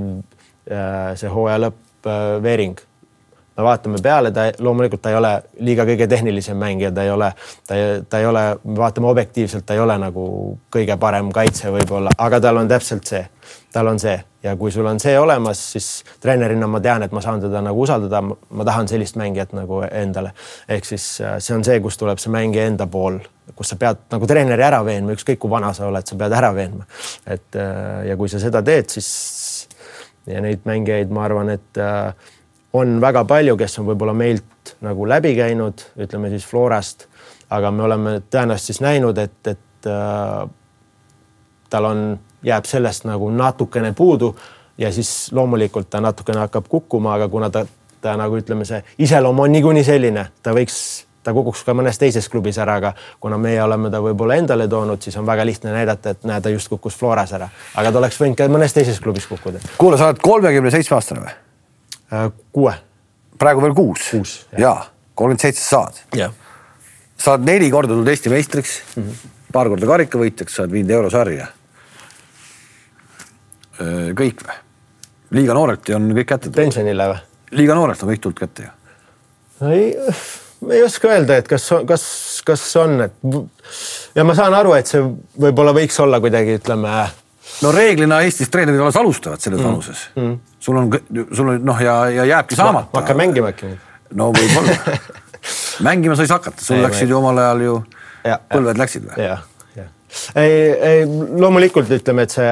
äh, 0.72 1.10
see 1.20 1.32
hooaja 1.32 1.66
lõpp 1.68 2.08
äh, 2.12 2.28
Veering. 2.44 2.78
me 3.58 3.64
vaatame 3.64 3.98
peale, 4.04 4.32
ta 4.32 4.52
loomulikult 4.60 5.02
ta 5.02 5.10
ei 5.10 5.18
ole 5.18 5.34
liiga 5.66 5.86
kõige 5.86 6.08
tehnilisem 6.08 6.58
mängija, 6.58 6.92
ta 6.94 7.04
ei 7.04 7.12
ole, 7.12 7.32
ta 7.68 7.76
ei, 7.76 8.02
ta 8.10 8.20
ei 8.20 8.26
ole, 8.26 8.44
me 8.64 8.78
vaatame 8.78 9.08
objektiivselt, 9.08 9.66
ta 9.66 9.74
ei 9.74 9.80
ole 9.80 9.98
nagu 9.98 10.58
kõige 10.72 10.98
parem 10.98 11.32
kaitse 11.34 11.74
võib-olla, 11.74 12.14
aga 12.18 12.40
tal 12.40 12.62
on 12.62 12.70
täpselt 12.70 13.10
see, 13.10 13.24
tal 13.74 13.90
on 13.92 14.00
see 14.00 14.20
ja 14.44 14.56
kui 14.56 14.72
sul 14.72 14.86
on 14.86 15.00
see 15.02 15.18
olemas, 15.20 15.62
siis 15.74 15.88
treenerina 16.22 16.68
ma 16.70 16.80
tean, 16.84 17.04
et 17.04 17.14
ma 17.16 17.22
saan 17.24 17.42
teda 17.42 17.62
nagu 17.66 17.82
usaldada. 17.82 18.22
ma 18.22 18.66
tahan 18.66 18.88
sellist 18.88 19.18
mängijat 19.18 19.54
nagu 19.58 19.82
endale. 19.92 20.32
ehk 20.70 20.86
siis 20.86 21.22
äh, 21.22 21.38
see 21.40 21.56
on 21.56 21.64
see, 21.64 21.80
kust 21.82 22.00
tuleb 22.00 22.22
see 22.22 22.32
mängija 22.32 22.68
enda 22.68 22.88
pool, 22.88 23.20
kus 23.56 23.74
sa 23.74 23.76
pead 23.76 24.06
nagu 24.12 24.28
treeneri 24.28 24.64
ära 24.64 24.84
veenma, 24.86 25.16
ükskõik 25.18 25.40
kui 25.42 25.50
vana 25.50 25.74
sa 25.74 25.88
oled, 25.88 26.06
sa 26.06 26.16
pead 26.16 26.38
ära 26.38 26.54
veenma. 26.56 26.86
et 27.26 27.56
äh, 27.56 28.08
ja 28.12 28.18
kui 28.18 28.30
sa 28.30 28.40
seda 28.40 28.62
teed, 28.62 28.90
siis 28.94 29.68
ja 30.28 30.42
neid 30.44 30.66
mängijaid, 30.68 31.12
ma 31.12 31.26
arvan, 31.26 31.50
et 31.50 31.82
äh, 31.82 32.14
on 32.78 33.02
väga 33.02 33.26
palju, 33.26 33.58
kes 33.58 33.80
on 33.80 33.90
võib-olla 33.90 34.14
meilt 34.14 34.76
nagu 34.86 35.08
läbi 35.08 35.34
käinud, 35.38 35.82
ütleme 35.98 36.30
siis 36.30 36.46
Florast, 36.46 37.08
aga 37.50 37.72
me 37.72 37.84
oleme 37.88 38.20
tõenäoliselt 38.28 38.74
siis 38.74 38.82
näinud, 38.84 39.18
et, 39.18 39.48
et 39.48 39.88
tal 41.72 41.88
on 41.88 42.02
jääb 42.44 42.66
sellest 42.66 43.06
nagu 43.06 43.30
natukene 43.32 43.94
puudu 43.94 44.36
ja 44.78 44.92
siis 44.92 45.32
loomulikult 45.32 45.90
ta 45.90 46.02
natukene 46.02 46.40
hakkab 46.46 46.68
kukkuma, 46.70 47.14
aga 47.14 47.30
kuna 47.30 47.50
ta, 47.50 47.66
ta 48.02 48.16
nagu 48.18 48.38
ütleme, 48.38 48.66
see 48.66 48.84
iseloom 49.00 49.40
on 49.40 49.52
niikuinii 49.52 49.84
selline, 49.84 50.28
ta 50.44 50.54
võiks, 50.56 50.78
ta 51.24 51.34
kukuks 51.36 51.64
ka 51.68 51.74
mõnes 51.78 52.00
teises 52.00 52.30
klubis 52.30 52.60
ära, 52.62 52.78
aga 52.82 52.94
kuna 53.24 53.40
meie 53.42 53.62
oleme 53.64 53.92
ta 53.94 54.02
võib-olla 54.04 54.38
endale 54.40 54.68
toonud, 54.72 55.02
siis 55.04 55.18
on 55.18 55.26
väga 55.28 55.46
lihtne 55.46 55.74
näidata, 55.74 56.14
et 56.14 56.28
näe, 56.30 56.42
ta 56.42 56.54
just 56.54 56.70
kukkus 56.72 56.98
Floras 56.98 57.34
ära, 57.36 57.50
aga 57.76 57.92
ta 57.92 58.02
oleks 58.04 58.20
võinud 58.22 58.38
ka 58.38 58.50
mõnes 58.54 58.76
teises 58.76 59.02
klubis 59.04 59.28
kukkuda. 59.30 59.64
kuule, 59.78 59.98
sa 59.98 60.12
oled 60.12 60.22
kolmekümne 60.24 60.72
seitsme 60.74 61.00
aastane 61.00 61.26
või? 61.26 61.34
Äh, 62.14 62.30
kuue. 62.54 62.74
praegu 63.40 63.66
veel 63.66 63.76
kuus? 63.76 64.12
kuus. 64.12 64.38
jaa, 64.58 64.86
kolmkümmend 65.16 65.42
seitse 65.42 65.66
saad. 65.66 66.04
sa 67.18 67.34
oled 67.34 67.50
neli 67.50 67.72
korda 67.72 67.96
tulnud 67.96 68.08
Eesti 68.08 68.30
meistriks 68.30 68.82
mm, 68.96 69.04
-hmm. 69.04 69.36
paar 69.52 69.70
korda 69.70 69.90
karikavõitjaks, 69.90 70.56
sa 70.56 70.64
oled 70.64 70.72
viinud 70.78 70.96
eurosarja. 71.02 71.48
Kõik 74.18 74.42
või? 74.46 74.58
liiga 75.38 75.56
noorelt 75.58 75.90
on 75.96 76.10
kõik 76.16 76.30
kätte 76.30 76.48
tulnud. 76.48 76.58
pensionile 76.62 77.12
või? 77.12 77.22
liiga 77.62 77.78
noorelt 77.78 78.04
on 78.04 78.12
kõik 78.12 78.24
tulnud 78.24 78.40
kätte 78.40 78.68
ju. 78.68 78.74
ei, 79.72 79.86
ei 80.72 80.84
oska 80.84 81.12
öelda, 81.14 81.40
et 81.42 81.48
kas, 81.50 81.68
kas, 81.88 82.06
kas 82.48 82.66
on, 82.82 83.00
et 83.08 83.18
ja 84.16 84.26
ma 84.28 84.36
saan 84.38 84.56
aru, 84.58 84.76
et 84.78 84.90
see 84.90 85.04
võib-olla 85.40 85.76
võiks 85.78 86.00
olla 86.04 86.22
kuidagi, 86.24 86.58
ütleme. 86.62 86.94
no 87.66 87.74
reeglina 87.76 88.22
Eestis 88.26 88.52
treenerid 88.54 88.82
alles 88.82 89.00
alustavad 89.00 89.44
selles 89.44 89.62
mm. 89.62 89.68
vanuses 89.72 90.08
mm.. 90.16 90.40
sul 90.60 90.82
on, 90.82 90.90
sul 91.32 91.54
on 91.54 91.68
noh, 91.72 91.84
ja, 91.84 92.00
ja 92.22 92.30
jääbki 92.36 92.60
saamata. 92.60 92.92
ma 92.94 93.04
hakkan 93.04 93.22
mängima 93.24 93.54
äkki 93.54 93.74
nüüd. 93.74 93.86
no 94.22 94.32
võib-olla 94.36 94.98
mängima 95.90 96.16
sa 96.16 96.26
ei 96.26 96.34
saa 96.34 96.42
hakata, 96.42 96.64
sul 96.64 96.80
ei, 96.80 96.88
läksid 96.88 97.12
ju 97.12 97.20
omal 97.20 97.44
ajal 97.44 97.64
ju, 97.68 97.78
põlved 98.54 98.84
läksid 98.84 99.08
või? 99.12 99.30
ei, 100.36 100.52
ei 100.72 101.06
loomulikult 101.08 101.92
ütleme, 101.94 102.26
et 102.26 102.34
see 102.34 102.52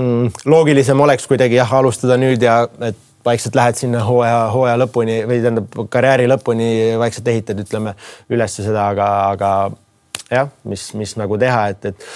mm, 0.00 0.48
loogilisem 0.50 1.00
oleks 1.00 1.28
kuidagi 1.30 1.60
jah, 1.60 1.78
alustada 1.80 2.16
nüüd 2.20 2.42
ja 2.42 2.62
et 2.88 3.06
vaikselt 3.24 3.54
lähed 3.54 3.76
sinna 3.76 4.02
hooaja, 4.04 4.48
hooaja 4.54 4.78
lõpuni 4.80 5.20
või 5.28 5.40
tähendab 5.42 5.78
karjääri 5.92 6.28
lõpuni 6.30 6.70
vaikselt 7.00 7.28
ehitad, 7.28 7.60
ütleme 7.60 7.94
üles 8.32 8.56
seda, 8.56 8.88
aga, 8.94 9.08
aga 9.34 9.50
jah, 10.30 10.52
mis, 10.64 10.90
mis 10.96 11.16
nagu 11.20 11.38
teha, 11.40 11.66
et, 11.74 11.92
et 11.92 12.06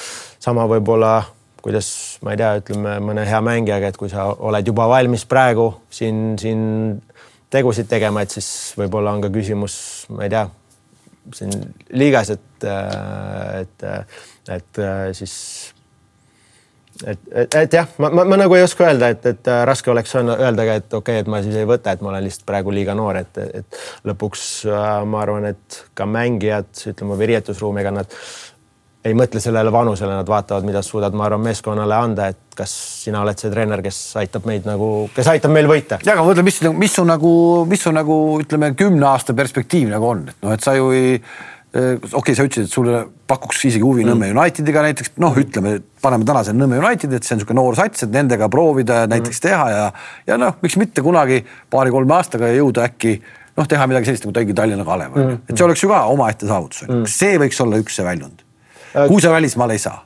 sama 0.45 0.67
võib-olla 0.71 1.19
kuidas 1.65 2.19
ma 2.25 2.35
ei 2.35 2.41
tea, 2.41 2.51
ütleme 2.61 2.99
mõne 3.05 3.25
hea 3.25 3.41
mängijaga, 3.45 3.89
et 3.89 3.97
kui 4.01 4.11
sa 4.13 4.27
oled 4.33 4.67
juba 4.69 4.85
valmis 4.91 5.25
praegu 5.29 5.71
siin, 5.93 6.35
siin 6.41 6.65
tegusid 7.53 7.89
tegema, 7.89 8.25
et 8.25 8.35
siis 8.35 8.49
võib-olla 8.77 9.15
on 9.17 9.25
ka 9.25 9.31
küsimus, 9.33 9.77
ma 10.13 10.27
ei 10.27 10.33
tea, 10.35 10.45
siin 11.39 11.55
liigas, 11.97 12.35
et, 12.35 12.67
et, 13.63 13.87
et 14.59 14.83
siis 15.17 15.35
et, 17.03 17.21
et, 17.33 17.55
et 17.65 17.77
jah, 17.79 17.89
ma, 17.99 18.11
ma, 18.15 18.25
ma 18.29 18.39
nagu 18.39 18.55
ei 18.57 18.65
oska 18.65 18.87
öelda, 18.87 19.11
et, 19.15 19.27
et 19.27 19.53
raske 19.67 19.91
oleks 19.91 20.15
öelda 20.21 20.67
ka, 20.67 20.79
et 20.81 20.89
okei 20.89 21.19
okay,, 21.19 21.25
et 21.25 21.31
ma 21.31 21.43
siis 21.45 21.59
ei 21.59 21.69
võta, 21.69 21.95
et 21.95 22.05
ma 22.05 22.13
olen 22.13 22.25
lihtsalt 22.27 22.47
praegu 22.49 22.75
liiga 22.75 22.95
noor, 22.99 23.19
et, 23.25 23.43
et 23.61 23.85
lõpuks 24.09 24.47
äh, 24.71 24.89
ma 25.11 25.23
arvan, 25.25 25.51
et 25.53 25.85
ka 25.99 26.07
mängijad, 26.09 26.71
ütleme 26.95 27.19
või 27.19 27.33
riietusruumi, 27.35 27.83
ega 27.83 27.95
nad 27.99 28.19
ei 29.05 29.13
mõtle 29.17 29.41
sellele 29.43 29.73
vanusele, 29.73 30.15
nad 30.17 30.29
vaatavad, 30.29 30.65
mida 30.65 30.81
suudad, 30.83 31.13
ma 31.17 31.27
arvan, 31.27 31.43
meeskonnale 31.45 31.97
anda, 31.97 32.31
et 32.33 32.57
kas 32.57 32.73
sina 33.05 33.21
oled 33.21 33.41
see 33.41 33.51
treener, 33.53 33.83
kes 33.85 33.99
aitab 34.23 34.47
meid 34.49 34.69
nagu, 34.69 35.11
kes 35.13 35.29
aitab 35.35 35.53
meil 35.53 35.69
võita. 35.69 35.99
ja, 36.05 36.15
aga 36.15 36.25
mõtle, 36.25 36.45
mis, 36.47 36.63
mis 36.79 36.95
su 36.95 37.05
nagu, 37.09 37.33
mis 37.69 37.85
su 37.85 37.93
nagu 37.93 38.21
ütleme, 38.41 38.73
kümne 38.79 39.11
aasta 39.11 39.37
perspektiiv 39.37 39.91
nagu 39.93 40.09
on, 40.09 40.25
et 40.33 40.47
noh, 40.47 40.55
et 40.57 40.65
sa 40.65 40.77
ju 40.79 40.89
ei 40.97 41.19
okei 41.75 42.19
okay,, 42.21 42.35
sa 42.39 42.47
ütlesid, 42.47 42.69
et 42.69 42.73
sulle 42.73 43.01
pakuks 43.27 43.65
isegi 43.67 43.83
huvi 43.83 44.05
mm. 44.05 44.13
Nõmme 44.13 44.31
Unitediga 44.35 44.83
näiteks, 44.85 45.15
noh, 45.23 45.35
ütleme, 45.41 45.77
paneme 46.03 46.27
tänase 46.29 46.55
Nõmme 46.55 46.79
Unitedi, 46.79 47.19
et 47.19 47.27
see 47.27 47.35
on 47.35 47.41
niisugune 47.41 47.59
noor 47.59 47.79
sats, 47.79 48.07
et 48.07 48.13
nendega 48.15 48.49
proovida 48.53 49.05
näiteks 49.11 49.41
mm. 49.41 49.47
teha 49.49 49.65
ja, 49.73 49.89
ja 50.29 50.39
noh, 50.39 50.61
miks 50.63 50.79
mitte 50.79 51.03
kunagi 51.05 51.41
paari-kolme 51.75 52.15
aastaga 52.15 52.53
jõuda 52.55 52.87
äkki 52.87 53.17
noh, 53.59 53.69
teha 53.71 53.89
midagi 53.91 54.11
sellist 54.11 54.27
nagu 54.27 54.37
tegi 54.37 54.57
Tallinna 54.57 54.87
Kalev 54.87 55.19
mm., 55.19 55.43
et 55.49 55.59
see 55.59 55.67
oleks 55.67 55.83
ju 55.83 55.91
ka 55.91 56.05
omaette 56.13 56.49
saavutus 56.51 56.87
mm., 56.87 57.09
see 57.11 57.39
võiks 57.43 57.61
olla 57.65 57.83
üks 57.83 57.99
see 57.99 58.07
väljund 58.07 58.45
äh,. 58.95 59.09
kui 59.11 59.23
sa 59.25 59.35
välismaale 59.35 59.79
ei 59.79 59.83
saa. 59.83 60.05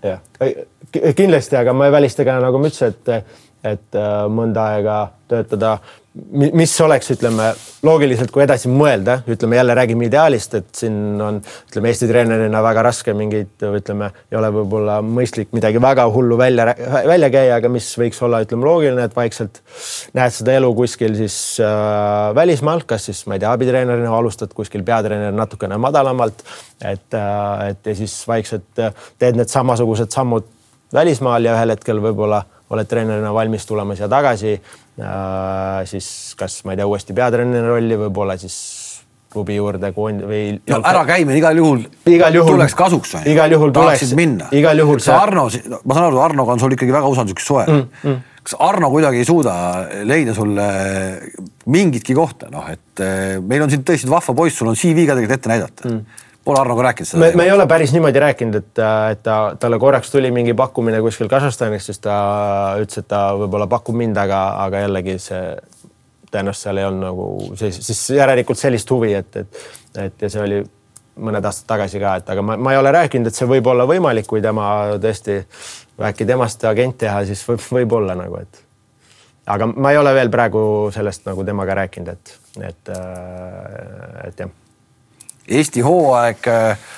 kindlasti, 1.16 1.60
aga 1.60 1.76
ma 1.76 1.88
ei 1.88 1.94
välista 1.98 2.24
ka 2.28 2.38
nagu 2.42 2.60
ma 2.60 2.72
ütlesin, 2.72 2.96
et, 2.96 3.44
et 3.74 4.00
äh, 4.00 4.18
mõnda 4.32 4.70
aega 4.74 4.98
töötada 5.28 5.78
mis 6.14 6.72
oleks, 6.80 7.10
ütleme 7.12 7.50
loogiliselt, 7.84 8.30
kui 8.32 8.42
edasi 8.42 8.70
mõelda, 8.72 9.18
ütleme 9.30 9.58
jälle 9.58 9.74
räägime 9.76 10.06
ideaalist, 10.08 10.54
et 10.58 10.80
siin 10.80 11.20
on, 11.22 11.38
ütleme 11.68 11.92
Eesti 11.92 12.08
treenerina 12.10 12.62
väga 12.64 12.82
raske 12.88 13.12
mingeid, 13.14 13.52
ütleme, 13.62 14.08
ei 14.32 14.38
ole 14.40 14.50
võib-olla 14.56 14.98
mõistlik 15.04 15.52
midagi 15.54 15.82
väga 15.82 16.08
hullu 16.14 16.38
välja, 16.40 16.72
välja 17.06 17.30
käia, 17.34 17.58
aga 17.60 17.70
mis 17.72 17.90
võiks 18.00 18.18
olla, 18.24 18.40
ütleme 18.44 18.66
loogiline, 18.66 19.04
et 19.06 19.16
vaikselt 19.16 19.60
näed 20.18 20.34
seda 20.34 20.56
elu 20.58 20.72
kuskil 20.80 21.14
siis 21.20 21.38
äh, 21.62 22.34
välismaal, 22.38 22.82
kas 22.88 23.08
siis 23.10 23.22
ma 23.28 23.36
ei 23.36 23.44
tea, 23.44 23.52
abitreenerina 23.54 24.12
alustad 24.16 24.52
kuskil 24.56 24.86
peatreener 24.88 25.34
natukene 25.36 25.78
madalamalt, 25.80 26.44
et 26.82 27.14
äh,, 27.14 27.68
et 27.68 27.92
ja 27.92 27.96
siis 28.00 28.20
vaikselt 28.28 28.82
äh, 28.82 28.94
teed 29.20 29.38
need 29.38 29.52
samasugused 29.52 30.14
sammud 30.14 30.48
välismaal 30.94 31.44
ja 31.44 31.54
ühel 31.58 31.76
hetkel 31.76 32.00
võib-olla 32.02 32.42
oled 32.72 32.88
treenerina 32.88 33.30
valmis 33.32 33.66
tulema 33.68 33.96
siia 33.96 34.08
tagasi 34.12 34.56
siis 35.88 36.34
kas 36.38 36.60
ma 36.66 36.74
ei 36.74 36.80
tea, 36.80 36.86
uuesti 36.90 37.16
peatreeneri 37.16 37.70
rolli, 37.70 37.98
võib-olla 38.06 38.38
siis 38.40 38.56
klubi 39.32 39.58
juurde 39.58 39.90
koond- 39.92 40.24
või 40.24 40.42
no,. 40.56 40.80
ärakäimine 40.88 41.36
igal 41.38 41.60
juhul, 41.60 41.84
igal 42.08 42.34
juhul 42.34 42.56
tuleks 42.56 42.74
kasuks. 42.78 43.14
igal 43.28 43.52
juhul 43.52 43.74
tuleks 43.76 44.14
minna. 44.18 44.48
igal 44.56 44.78
juhul. 44.80 45.02
see 45.04 45.14
Arno, 45.14 45.48
ma 45.84 45.98
saan 45.98 46.08
aru, 46.08 46.22
Arnoga 46.24 46.56
on 46.56 46.62
sul 46.62 46.74
ikkagi 46.76 46.94
väga 46.94 47.12
usalduslik 47.12 47.44
suhe 47.44 47.66
mm,. 47.68 47.84
Mm. 48.02 48.22
kas 48.42 48.56
Arno 48.64 48.90
kuidagi 48.94 49.20
ei 49.20 49.28
suuda 49.28 49.54
leida 50.08 50.34
sulle 50.34 50.68
mingitki 51.66 52.16
kohta, 52.16 52.48
noh, 52.50 52.64
et 52.72 53.04
eh, 53.04 53.36
meil 53.44 53.66
on 53.66 53.70
siin 53.70 53.84
tõesti 53.84 54.08
vahva 54.10 54.34
poiss, 54.34 54.56
sul 54.56 54.72
on 54.72 54.80
CV 54.80 55.04
ka 55.04 55.18
tegelikult 55.18 55.38
ette 55.38 55.54
näidata 55.54 55.92
mm 55.92 56.24
Pole 56.48 56.60
Arnoga 56.62 56.86
rääkinud 56.86 57.08
seda? 57.10 57.26
me, 57.36 57.44
ei 57.44 57.52
ole 57.52 57.66
päris 57.68 57.92
niimoodi 57.92 58.20
rääkinud, 58.24 58.54
et, 58.56 58.78
et 59.12 59.20
ta, 59.22 59.34
talle 59.60 59.76
korraks 59.80 60.08
tuli 60.08 60.30
mingi 60.32 60.54
pakkumine 60.56 61.00
kuskil 61.04 61.28
Kasahstanis, 61.28 61.84
siis 61.90 62.00
ta 62.00 62.14
ütles, 62.80 63.02
et 63.02 63.08
ta 63.10 63.26
võib-olla 63.36 63.66
pakub 63.68 63.98
mind, 63.98 64.16
aga, 64.16 64.38
aga 64.64 64.80
jällegi 64.86 65.18
see 65.20 65.42
tõenäoliselt 66.32 66.64
seal 66.64 66.80
ei 66.80 66.86
olnud 66.88 67.04
nagu 67.04 67.26
siis, 67.60 67.80
siis 67.84 68.00
järelikult 68.16 68.60
sellist 68.60 68.90
huvi, 68.94 69.12
et, 69.18 69.36
et, 69.42 69.60
et 70.06 70.24
ja 70.24 70.30
see 70.32 70.44
oli 70.44 70.60
mõned 71.28 71.44
aastad 71.50 71.68
tagasi 71.74 72.00
ka, 72.00 72.14
et 72.22 72.32
aga 72.32 72.44
ma, 72.44 72.56
ma 72.56 72.72
ei 72.72 72.80
ole 72.80 72.92
rääkinud, 72.96 73.28
et 73.28 73.36
see 73.36 73.48
võib 73.50 73.68
olla 73.68 73.84
võimalik, 73.90 74.28
kui 74.30 74.40
tema 74.44 74.70
tõesti 75.02 75.42
äkki 76.08 76.28
temast 76.28 76.64
agent 76.70 76.96
teha, 77.02 77.26
siis 77.28 77.42
võib, 77.48 77.60
võib-olla 77.80 78.16
nagu, 78.16 78.40
et 78.40 78.62
aga 79.52 79.68
ma 79.68 79.92
ei 79.92 80.00
ole 80.00 80.16
veel 80.16 80.32
praegu 80.32 80.62
sellest 80.94 81.28
nagu 81.28 81.44
temaga 81.44 81.76
rääkinud, 81.82 82.16
et, 82.16 82.34
et, 82.70 82.94
et 84.30 84.42
jah 84.46 84.56
Eesti 85.48 85.80
hooaeg 85.80 86.48
äh, 86.52 86.88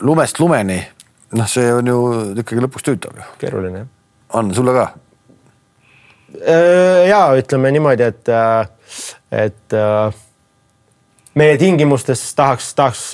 lumest 0.00 0.40
lumeni, 0.40 0.78
noh, 1.36 1.48
see 1.50 1.68
on 1.74 1.90
ju 1.90 2.00
ikkagi 2.40 2.64
lõpuks 2.64 2.86
tüütav 2.86 3.18
ju. 3.20 3.28
keeruline 3.42 3.82
jah. 3.82 3.90
on 4.40 4.54
sulle 4.56 4.74
ka? 4.76 4.86
Äh, 6.40 7.10
ja 7.10 7.26
ütleme 7.36 7.72
niimoodi, 7.76 8.08
et, 8.08 8.32
äh, 8.32 9.44
et 9.44 9.76
meie 11.36 11.58
tingimustes 11.60 12.24
tahaks, 12.38 12.72
tahaks 12.78 13.04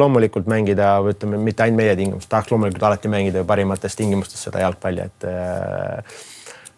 loomulikult 0.00 0.48
mängida, 0.50 0.96
või 1.04 1.12
ütleme, 1.14 1.38
mitte 1.44 1.66
ainult 1.66 1.82
meie 1.82 1.94
tingimustes, 2.00 2.32
tahaks 2.32 2.50
loomulikult 2.54 2.88
alati 2.88 3.12
mängida 3.12 3.42
ju 3.42 3.48
parimates 3.48 4.00
tingimustes 4.00 4.48
seda 4.48 4.64
jalgpalli, 4.64 5.04
et, 5.04 5.28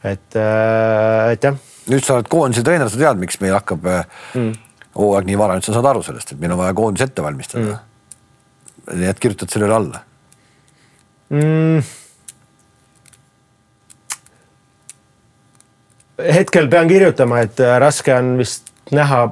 et, 0.03 0.39
et 0.43 1.49
jah. 1.49 1.57
nüüd 1.87 2.05
sa 2.05 2.19
oled 2.19 2.29
koondise 2.31 2.67
treener, 2.67 2.91
sa 2.91 3.01
tead, 3.01 3.23
miks 3.23 3.39
meil 3.41 3.55
hakkab 3.57 3.87
mm 3.87 4.66
hooaeg 4.97 5.29
nii 5.29 5.39
vara, 5.39 5.59
nüüd 5.59 5.69
sa 5.69 5.77
saad 5.77 5.91
aru 5.93 6.03
sellest, 6.07 6.33
et 6.33 6.41
meil 6.41 6.57
on 6.57 6.63
vaja 6.65 6.75
koondis 6.77 7.07
ette 7.07 7.25
valmistada 7.25 7.67
mm.. 7.67 8.99
nii 9.03 9.13
et 9.13 9.23
kirjutad 9.23 9.53
sellele 9.53 9.79
alla 9.79 10.03
mm.? 11.31 11.95
hetkel 16.19 16.71
pean 16.73 16.89
kirjutama, 16.89 17.43
et 17.45 17.61
äh, 17.61 17.77
raske 17.83 18.15
on 18.15 18.37
vist 18.41 18.73
näha 18.95 19.25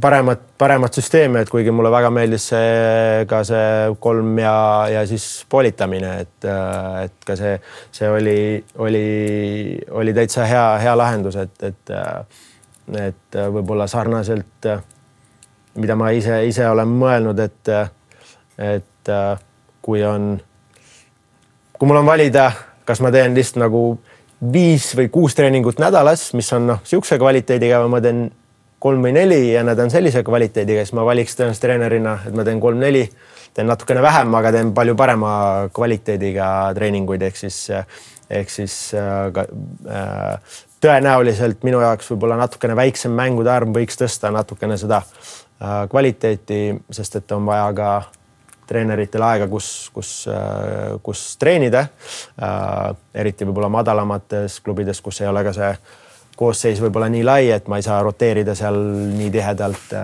paremat, 0.00 0.42
paremat 0.58 0.94
süsteemi, 0.94 1.40
et 1.42 1.50
kuigi 1.50 1.72
mulle 1.74 1.90
väga 1.90 2.12
meeldis 2.14 2.46
see 2.52 3.24
ka 3.30 3.40
see 3.46 3.88
kolm 4.02 4.38
ja, 4.38 4.54
ja 4.92 5.02
siis 5.10 5.24
poolitamine, 5.50 6.12
et, 6.24 6.46
äh, 6.46 7.08
et 7.08 7.26
ka 7.26 7.36
see, 7.38 7.56
see 7.96 8.10
oli, 8.10 8.38
oli, 8.78 9.08
oli 9.90 10.14
täitsa 10.16 10.46
hea, 10.48 10.64
hea 10.84 10.94
lahendus, 10.98 11.40
et, 11.42 11.56
et, 11.66 11.94
äh, 11.94 12.46
et 13.08 13.40
võib-olla 13.54 13.86
sarnaselt 13.90 14.70
mida 15.78 15.96
ma 15.96 16.10
ise, 16.16 16.40
ise 16.48 16.66
olen 16.68 16.88
mõelnud, 17.00 17.38
et, 17.44 17.70
et 18.58 19.12
kui 19.82 20.02
on, 20.04 20.32
kui 21.78 21.88
mul 21.88 22.00
on 22.02 22.08
valida, 22.08 22.50
kas 22.88 23.02
ma 23.04 23.12
teen 23.14 23.36
lihtsalt 23.36 23.62
nagu 23.62 23.84
viis 24.52 24.90
või 24.96 25.10
kuus 25.12 25.36
treeningut 25.36 25.80
nädalas, 25.80 26.30
mis 26.34 26.48
on 26.56 26.70
noh, 26.72 26.84
niisuguse 26.84 27.18
kvaliteediga 27.20 27.82
või 27.84 27.92
ma 27.94 28.00
teen 28.04 28.22
kolm 28.80 29.04
või 29.04 29.12
neli 29.12 29.40
ja 29.52 29.64
nad 29.66 29.78
on 29.82 29.92
sellise 29.92 30.22
kvaliteediga, 30.24 30.84
siis 30.84 30.96
ma 30.96 31.04
valiks 31.04 31.36
tõenäoliselt 31.36 31.66
treenerina, 31.66 32.16
et 32.26 32.36
ma 32.36 32.46
teen 32.48 32.62
kolm-neli, 32.62 33.04
teen 33.54 33.68
natukene 33.68 34.00
vähem, 34.04 34.32
aga 34.38 34.54
teen 34.56 34.72
palju 34.76 34.96
parema 34.96 35.32
kvaliteediga 35.76 36.48
treeninguid, 36.78 37.26
ehk 37.28 37.36
siis, 37.42 37.60
ehk 38.40 38.54
siis 38.54 38.78
äh, 38.96 39.28
äh, 39.36 40.56
tõenäoliselt 40.80 41.66
minu 41.68 41.82
jaoks 41.84 42.08
võib-olla 42.14 42.40
natukene 42.40 42.78
väiksem 42.78 43.12
mängude 43.12 43.52
arv 43.52 43.76
võiks 43.76 44.00
tõsta 44.00 44.32
natukene 44.32 44.80
seda 44.80 45.02
kvaliteeti, 45.60 46.60
sest 46.90 47.16
et 47.20 47.32
on 47.36 47.44
vaja 47.46 47.66
ka 47.76 47.90
treeneritel 48.70 49.24
aega, 49.26 49.48
kus, 49.50 49.90
kus, 49.94 50.12
äh, 50.30 50.94
kus 51.02 51.24
treenida. 51.40 51.86
Äh, 52.40 52.92
eriti 53.22 53.48
võib-olla 53.48 53.70
madalamates 53.72 54.60
klubides, 54.64 55.02
kus 55.02 55.20
ei 55.24 55.30
ole 55.30 55.42
ka 55.46 55.54
see 55.56 55.70
koosseis 56.40 56.80
võib-olla 56.80 57.10
nii 57.12 57.24
lai, 57.26 57.50
et 57.52 57.66
ma 57.68 57.80
ei 57.80 57.84
saa 57.84 57.98
roteerida 58.06 58.54
seal 58.56 58.78
nii 59.16 59.30
tihedalt. 59.34 59.96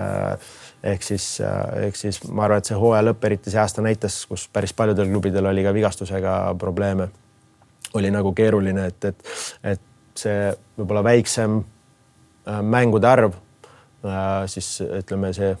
ehk 0.87 1.03
siis, 1.03 1.39
ehk 1.81 1.95
siis 1.97 2.19
ma 2.29 2.43
arvan, 2.45 2.61
et 2.61 2.69
see 2.69 2.77
hooaja 2.77 3.07
lõpp, 3.07 3.23
eriti 3.25 3.49
see 3.49 3.59
aasta 3.59 3.81
näitas, 3.81 4.19
kus 4.29 4.45
päris 4.53 4.73
paljudel 4.77 5.09
klubidel 5.09 5.49
oli 5.49 5.63
ka 5.65 5.73
vigastusega 5.73 6.35
probleeme, 6.59 7.07
oli 7.97 8.11
nagu 8.13 8.33
keeruline, 8.37 8.85
et, 8.91 9.05
et, 9.09 9.33
et 9.63 9.81
see 10.15 10.53
võib-olla 10.77 11.03
väiksem 11.09 11.57
mängude 12.61 13.09
arv, 13.09 13.33
siis 14.51 14.77
ütleme, 14.85 15.33
see 15.35 15.55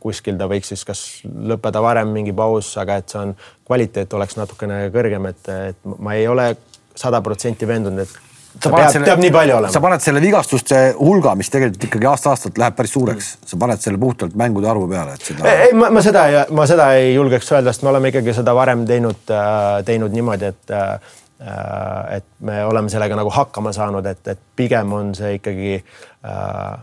kuskil 0.00 0.38
ta 0.40 0.48
võiks 0.50 0.72
siis 0.72 0.82
kas 0.88 1.04
lõppeda 1.24 1.82
varem 1.84 2.10
mingi 2.14 2.32
paus, 2.36 2.72
aga 2.80 3.00
et 3.02 3.12
see 3.12 3.20
on, 3.20 3.36
kvaliteet 3.68 4.16
oleks 4.16 4.38
natukene 4.38 4.86
kõrgem, 4.94 5.28
et, 5.30 5.52
et 5.70 5.94
ma 6.00 6.16
ei 6.16 6.26
ole 6.30 6.54
sada 6.96 7.20
protsenti 7.24 7.68
veendunud, 7.68 8.02
et 8.04 8.30
sa 8.58 8.72
peab, 8.72 8.90
selle, 8.92 9.06
peab 9.06 9.22
nii 9.22 9.32
palju 9.34 9.56
olema. 9.58 9.72
sa 9.72 9.82
paned 9.84 10.04
selle 10.04 10.22
vigastuste 10.24 10.80
hulga, 10.98 11.36
mis 11.38 11.52
tegelikult 11.52 11.86
ikkagi 11.86 12.08
aasta-aastalt 12.10 12.58
läheb 12.60 12.76
päris 12.78 12.94
suureks, 12.96 13.30
sa 13.46 13.60
paned 13.60 13.84
selle 13.84 14.00
puhtalt 14.00 14.34
mängude 14.40 14.70
arvu 14.70 14.88
peale, 14.90 15.14
et 15.14 15.30
seda. 15.30 15.54
ei, 15.66 15.76
ma, 15.76 15.92
ma 15.94 16.02
seda, 16.04 16.26
ma 16.56 16.66
seda 16.70 16.90
ei 16.98 17.14
julgeks 17.14 17.52
öelda, 17.54 17.74
sest 17.74 17.86
me 17.86 17.92
oleme 17.92 18.12
ikkagi 18.12 18.34
seda 18.40 18.56
varem 18.56 18.84
teinud, 18.88 19.22
äh, 19.36 19.80
teinud 19.86 20.16
niimoodi, 20.16 20.54
et 20.54 20.76
äh, 20.76 21.16
et 21.40 22.26
me 22.44 22.58
oleme 22.68 22.90
sellega 22.92 23.16
nagu 23.16 23.30
hakkama 23.32 23.70
saanud, 23.72 24.04
et, 24.10 24.20
et 24.28 24.40
pigem 24.56 24.90
on 24.92 25.14
see 25.16 25.38
ikkagi 25.38 25.78
äh, 25.78 26.74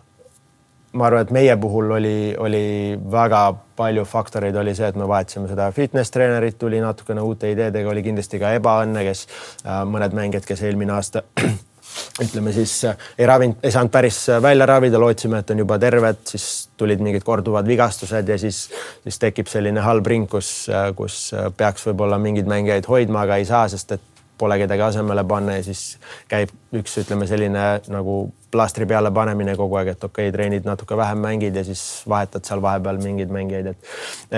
ma 0.94 1.08
arvan, 1.08 1.26
et 1.26 1.32
meie 1.36 1.56
puhul 1.60 1.92
oli, 1.98 2.18
oli 2.40 2.66
väga 3.12 3.42
palju 3.78 4.06
faktoreid, 4.08 4.56
oli 4.58 4.74
see, 4.76 4.90
et 4.90 4.98
me 4.98 5.08
vahetasime 5.10 5.50
seda 5.50 5.70
fitness 5.76 6.14
treenerit, 6.14 6.58
tuli 6.60 6.82
natukene 6.82 7.24
uute 7.24 7.52
ideedega, 7.52 7.90
oli 7.92 8.04
kindlasti 8.06 8.40
ka 8.42 8.54
ebaõnne, 8.58 9.04
kes 9.08 9.26
äh, 9.66 9.82
mõned 9.90 10.16
mängijad, 10.18 10.48
kes 10.48 10.64
eelmine 10.68 10.96
aasta 10.96 11.24
ütleme 12.24 12.54
siis 12.56 12.74
äh, 12.88 13.08
ei 13.20 13.30
ravinud, 13.30 13.60
ei 13.64 13.76
saanud 13.76 13.94
päris 13.94 14.24
äh, 14.32 14.42
välja 14.44 14.70
ravida, 14.70 15.00
lootsime, 15.02 15.44
et 15.44 15.54
on 15.54 15.64
juba 15.66 15.80
terved, 15.82 16.24
siis 16.32 16.48
tulid 16.80 17.04
mingid 17.04 17.26
korduvad 17.28 17.68
vigastused 17.68 18.34
ja 18.34 18.40
siis, 18.42 18.68
siis 19.04 19.22
tekib 19.22 19.52
selline 19.52 19.84
halb 19.86 20.08
ring, 20.08 20.30
kus, 20.32 20.70
kus 20.98 21.32
peaks 21.58 21.90
võib-olla 21.90 22.20
mingeid 22.22 22.50
mängijaid 22.50 22.88
hoidma, 22.90 23.28
aga 23.28 23.42
ei 23.42 23.50
saa, 23.50 23.68
sest 23.72 23.98
et 23.98 24.14
pole 24.38 24.58
kedagi 24.62 24.86
asemele 24.90 25.24
panna 25.28 25.58
ja 25.58 25.64
siis 25.66 25.98
käib 26.32 26.54
üks, 26.76 26.98
ütleme 27.02 27.28
selline 27.30 27.68
nagu 27.92 28.20
plaastri 28.52 28.86
peale 28.88 29.12
panemine 29.12 29.56
kogu 29.60 29.76
aeg, 29.80 29.92
et 29.94 30.04
okei 30.04 30.28
okay,, 30.30 30.34
treenid 30.34 30.68
natuke 30.68 30.98
vähem 30.98 31.20
mängid 31.24 31.56
ja 31.56 31.64
siis 31.68 31.82
vahetad 32.10 32.46
seal 32.48 32.62
vahepeal 32.64 33.00
mingeid 33.04 33.32
mängijaid, 33.34 33.72
et 33.74 33.92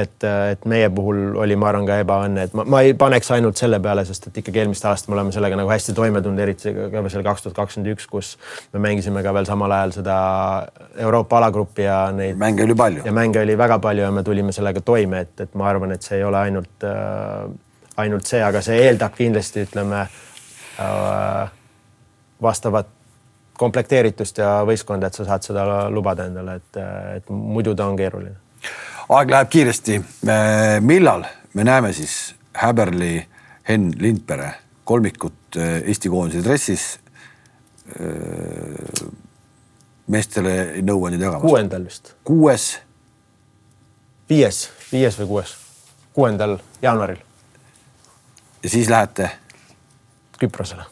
et, 0.04 0.26
et 0.54 0.66
meie 0.70 0.90
puhul 0.94 1.38
oli, 1.44 1.58
ma 1.60 1.70
arvan, 1.70 1.86
ka 1.90 2.00
ebaõnne, 2.04 2.48
et 2.50 2.56
ma, 2.58 2.66
ma 2.66 2.82
ei 2.86 2.96
paneks 2.98 3.30
ainult 3.36 3.62
selle 3.62 3.80
peale, 3.84 4.06
sest 4.10 4.30
et 4.30 4.42
ikkagi 4.42 4.64
eelmist 4.64 4.86
aastat 4.90 5.12
me 5.12 5.18
oleme 5.18 5.34
sellega 5.36 5.60
nagu 5.60 5.70
hästi 5.72 5.96
toime 5.98 6.24
tulnud, 6.26 6.42
eriti 6.46 6.74
ka 6.74 7.06
seal 7.14 7.26
kaks 7.26 7.46
tuhat 7.46 7.58
kakskümmend 7.62 7.94
üks, 7.94 8.10
kus 8.10 8.34
me 8.74 8.84
mängisime 8.90 9.24
ka 9.26 9.34
veel 9.38 9.50
samal 9.50 9.78
ajal 9.78 9.96
seda 10.02 10.18
Euroopa 10.98 11.40
alagruppi 11.42 11.86
ja 11.86 12.02
neid 12.16 12.40
mänge 12.42 12.66
oli 12.66 12.78
palju. 12.78 13.06
ja 13.06 13.14
mänge 13.16 13.42
oli 13.42 13.58
väga 13.58 13.80
palju 13.84 14.08
ja 14.08 14.12
me 14.12 14.26
tulime 14.26 14.56
sellega 14.56 14.82
toime, 14.86 15.26
et, 15.28 15.36
et 15.46 15.58
ma 15.60 15.70
arvan, 15.70 15.94
et 15.94 16.06
see 16.06 16.18
ei 16.18 16.26
ole 16.26 16.46
ainult 16.50 16.88
äh, 16.88 17.50
ainult 18.00 18.30
see, 18.30 18.42
aga 18.44 18.62
see 18.66 18.80
eeldab 18.88 19.16
kindlasti 19.18 19.66
ütleme 19.68 20.02
äh, 20.06 21.52
vastavat 22.42 22.88
komplekteeritust 23.60 24.40
ja 24.40 24.60
võistkonda, 24.68 25.10
et 25.10 25.18
sa 25.18 25.26
saad 25.28 25.44
seda 25.44 25.66
lubada 25.92 26.30
endale, 26.30 26.60
et, 26.62 26.80
et 27.20 27.32
muidu 27.34 27.76
ta 27.76 27.90
on 27.92 27.98
keeruline. 28.00 28.38
aeg 29.10 29.34
läheb 29.34 29.50
kiiresti. 29.50 30.00
millal 30.82 31.26
me 31.54 31.64
näeme 31.64 31.94
siis 31.94 32.36
Häberli, 32.54 33.28
Henn 33.70 33.92
Lindpere 34.00 34.54
kolmikut 34.84 35.58
äh, 35.58 35.82
Eesti 35.88 36.10
koondise 36.10 36.44
dressis 36.44 37.00
äh, 38.00 39.08
meestele 40.08 40.82
nõuandeid 40.82 41.22
jagamas? 41.28 41.48
kuuendal 41.48 41.86
vist. 41.86 42.14
kuues? 42.24 42.72
viies, 44.30 44.70
viies 44.92 45.20
või 45.20 45.34
kuues, 45.34 45.56
kuuendal 46.14 46.60
jaanuaril 46.82 47.29
ja 48.64 48.70
siis 48.70 48.90
lähete? 48.90 49.30
Küprosele. 50.40 50.84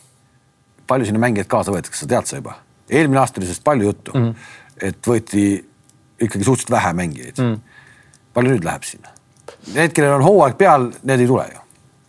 palju 0.88 1.06
sinna 1.06 1.19
mängijaid 1.19 1.48
kaasa 1.52 1.72
võetakse, 1.72 2.03
sa 2.03 2.07
tead 2.07 2.30
sa 2.30 2.39
juba? 2.39 2.57
eelmine 2.89 3.19
aasta 3.19 3.41
oli 3.41 3.48
sellest 3.48 3.64
palju 3.64 3.89
juttu 3.89 4.11
mm, 4.15 4.26
-hmm. 4.26 4.88
et 4.89 5.07
võeti 5.07 5.45
ikkagi 6.19 6.44
suhteliselt 6.44 6.72
vähe 6.72 6.94
mängijaid 6.94 7.38
mm. 7.38 7.53
-hmm. 7.53 7.60
palju 8.34 8.52
nüüd 8.52 8.68
läheb 8.68 8.84
sinna? 8.84 9.14
Need, 9.73 9.91
kellel 9.95 10.18
on 10.19 10.23
hooaeg 10.23 10.57
peal, 10.57 10.91
need 11.03 11.19
ei 11.19 11.27
tule 11.27 11.48
ju 11.53 11.60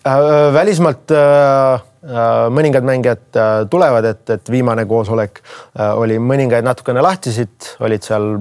äh,. 0.06 0.52
välismaalt 0.54 1.10
äh, 1.10 1.74
äh 1.74 2.50
mõningad 2.54 2.84
mängijad 2.84 3.36
äh, 3.36 3.66
tulevad, 3.70 4.04
et, 4.04 4.30
et 4.30 4.50
viimane 4.50 4.86
koosolek 4.86 5.42
äh, 5.42 5.98
oli 5.98 6.18
mõningaid 6.18 6.64
natukene 6.64 7.02
lahtisid, 7.02 7.74
olid 7.80 8.02
seal 8.02 8.38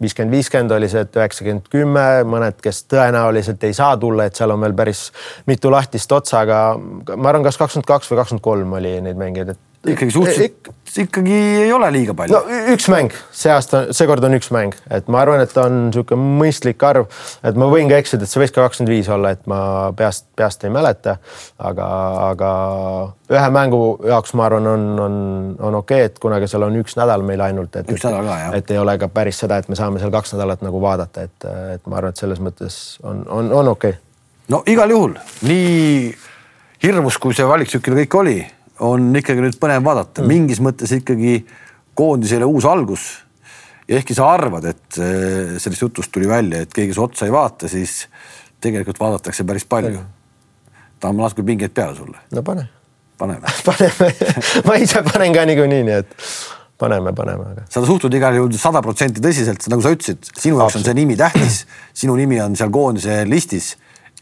viiskümmend, 0.00 0.34
viiskümmend 0.34 0.74
oli 0.74 0.88
see, 0.90 1.04
et 1.06 1.18
üheksakümmend, 1.18 1.68
kümme, 1.72 2.06
mõned, 2.28 2.58
kes 2.62 2.84
tõenäoliselt 2.90 3.62
ei 3.66 3.76
saa 3.76 3.96
tulla, 4.00 4.26
et 4.26 4.38
seal 4.38 4.54
on 4.54 4.64
veel 4.64 4.74
päris 4.76 5.06
mitu 5.50 5.70
lahtist 5.72 6.12
otsa, 6.12 6.42
aga 6.42 6.64
ma 6.78 7.30
arvan, 7.30 7.46
kas 7.46 7.60
kakskümmend 7.60 7.88
kaks 7.88 8.10
või 8.10 8.20
kakskümmend 8.22 8.44
kolm 8.48 8.76
oli 8.80 8.96
neid 9.04 9.20
mängijaid, 9.20 9.54
et 9.54 9.73
ikkagi 9.92 10.14
suhteliselt 10.14 10.44
Ik, 10.44 10.70
ikkagi 11.04 11.34
ei 11.64 11.72
ole 11.72 11.88
liiga 11.92 12.14
palju. 12.16 12.36
no 12.36 12.58
üks 12.72 12.86
mäng, 12.92 13.14
see 13.34 13.52
aasta, 13.52 13.80
seekord 13.96 14.24
on 14.26 14.36
üks 14.36 14.50
mäng, 14.54 14.76
et 14.92 15.08
ma 15.12 15.20
arvan, 15.24 15.42
et 15.44 15.54
on 15.60 15.88
niisugune 15.88 16.36
mõistlik 16.40 16.82
arv, 16.86 17.08
et 17.44 17.58
ma 17.58 17.68
võin 17.70 17.90
ka 17.90 17.98
eksida, 18.00 18.24
et 18.24 18.32
see 18.32 18.42
võiks 18.42 18.54
ka 18.54 18.64
kakskümmend 18.64 18.92
viis 18.94 19.10
olla, 19.12 19.34
et 19.34 19.44
ma 19.50 19.58
peast, 19.96 20.26
peast 20.38 20.64
ei 20.64 20.72
mäleta. 20.74 21.16
aga, 21.58 21.88
aga 22.30 22.50
ühe 23.32 23.50
mängu 23.54 23.82
jaoks 24.08 24.34
ma 24.38 24.46
arvan, 24.48 24.68
on, 24.74 24.86
on, 25.06 25.16
on 25.58 25.78
okei 25.80 26.04
okay,, 26.04 26.12
et 26.12 26.18
kunagi 26.22 26.48
seal 26.50 26.66
on 26.68 26.80
üks 26.80 26.98
nädal 27.00 27.26
meil 27.26 27.42
ainult, 27.44 27.76
et, 27.76 27.90
üks 27.90 28.06
nädal 28.06 28.28
ka, 28.28 28.40
jah. 28.46 28.58
et 28.60 28.74
ei 28.74 28.80
ole 28.80 28.96
ka 29.00 29.10
päris 29.12 29.40
seda, 29.44 29.60
et 29.60 29.70
me 29.72 29.78
saame 29.78 30.02
seal 30.02 30.14
kaks 30.14 30.36
nädalat 30.36 30.64
nagu 30.64 30.82
vaadata, 30.82 31.28
et, 31.28 31.48
et 31.76 31.86
ma 31.90 32.00
arvan, 32.00 32.14
et 32.14 32.24
selles 32.24 32.42
mõttes 32.44 32.80
on, 33.02 33.24
on, 33.28 33.52
on 33.52 33.72
okei 33.74 33.96
okay.. 33.96 34.02
no 34.54 34.62
igal 34.70 34.94
juhul 34.94 35.18
nii 35.48 36.14
hirmus, 36.84 37.18
kui 37.18 37.34
see 37.36 37.46
valiktsükkel 37.48 37.96
kõik 38.04 38.20
oli 38.20 38.38
on 38.82 39.12
ikkagi 39.16 39.44
nüüd 39.44 39.58
põnev 39.60 39.84
vaadata 39.84 40.22
mm., 40.22 40.30
mingis 40.30 40.62
mõttes 40.64 40.94
ikkagi 40.96 41.42
koondisele 41.94 42.46
uus 42.48 42.66
algus. 42.66 43.04
ja 43.88 43.98
ehkki 44.00 44.16
sa 44.16 44.30
arvad, 44.32 44.64
et 44.64 44.98
eh, 44.98 45.54
sellest 45.60 45.84
jutust 45.84 46.12
tuli 46.12 46.28
välja, 46.28 46.64
et 46.64 46.72
keegi 46.74 46.96
su 46.96 47.04
otsa 47.04 47.28
ei 47.28 47.34
vaata, 47.34 47.68
siis 47.68 48.06
tegelikult 48.64 49.00
vaadatakse 49.00 49.44
päris 49.44 49.64
palju. 49.68 50.00
tahan 51.00 51.16
ma 51.16 51.28
natuke 51.28 51.44
pingeid 51.46 51.74
peale 51.74 51.96
sulle. 51.96 52.18
no 52.32 52.42
pane. 52.42 52.68
paneme 53.18 53.54
paneme 53.68 54.10
ma 54.66 54.76
ise 54.80 55.02
panen 55.06 55.34
ka 55.34 55.46
niikuinii, 55.46 55.86
nii 55.86 55.98
et 56.02 56.16
paneme, 56.78 57.14
paneme 57.14 57.46
aga. 57.52 57.68
sa 57.70 57.84
suhtud 57.86 58.14
igal 58.14 58.34
juhul 58.40 58.58
sada 58.58 58.82
protsenti 58.82 59.22
tõsiselt, 59.22 59.68
nagu 59.70 59.84
sa 59.84 59.94
ütlesid, 59.94 60.32
sinu 60.34 60.58
jaoks 60.58 60.80
on 60.80 60.86
see 60.86 60.98
nimi 60.98 61.16
tähtis, 61.18 61.62
sinu 61.94 62.16
nimi 62.18 62.40
on 62.42 62.56
seal 62.58 62.72
koondise 62.74 63.22
listis 63.28 63.74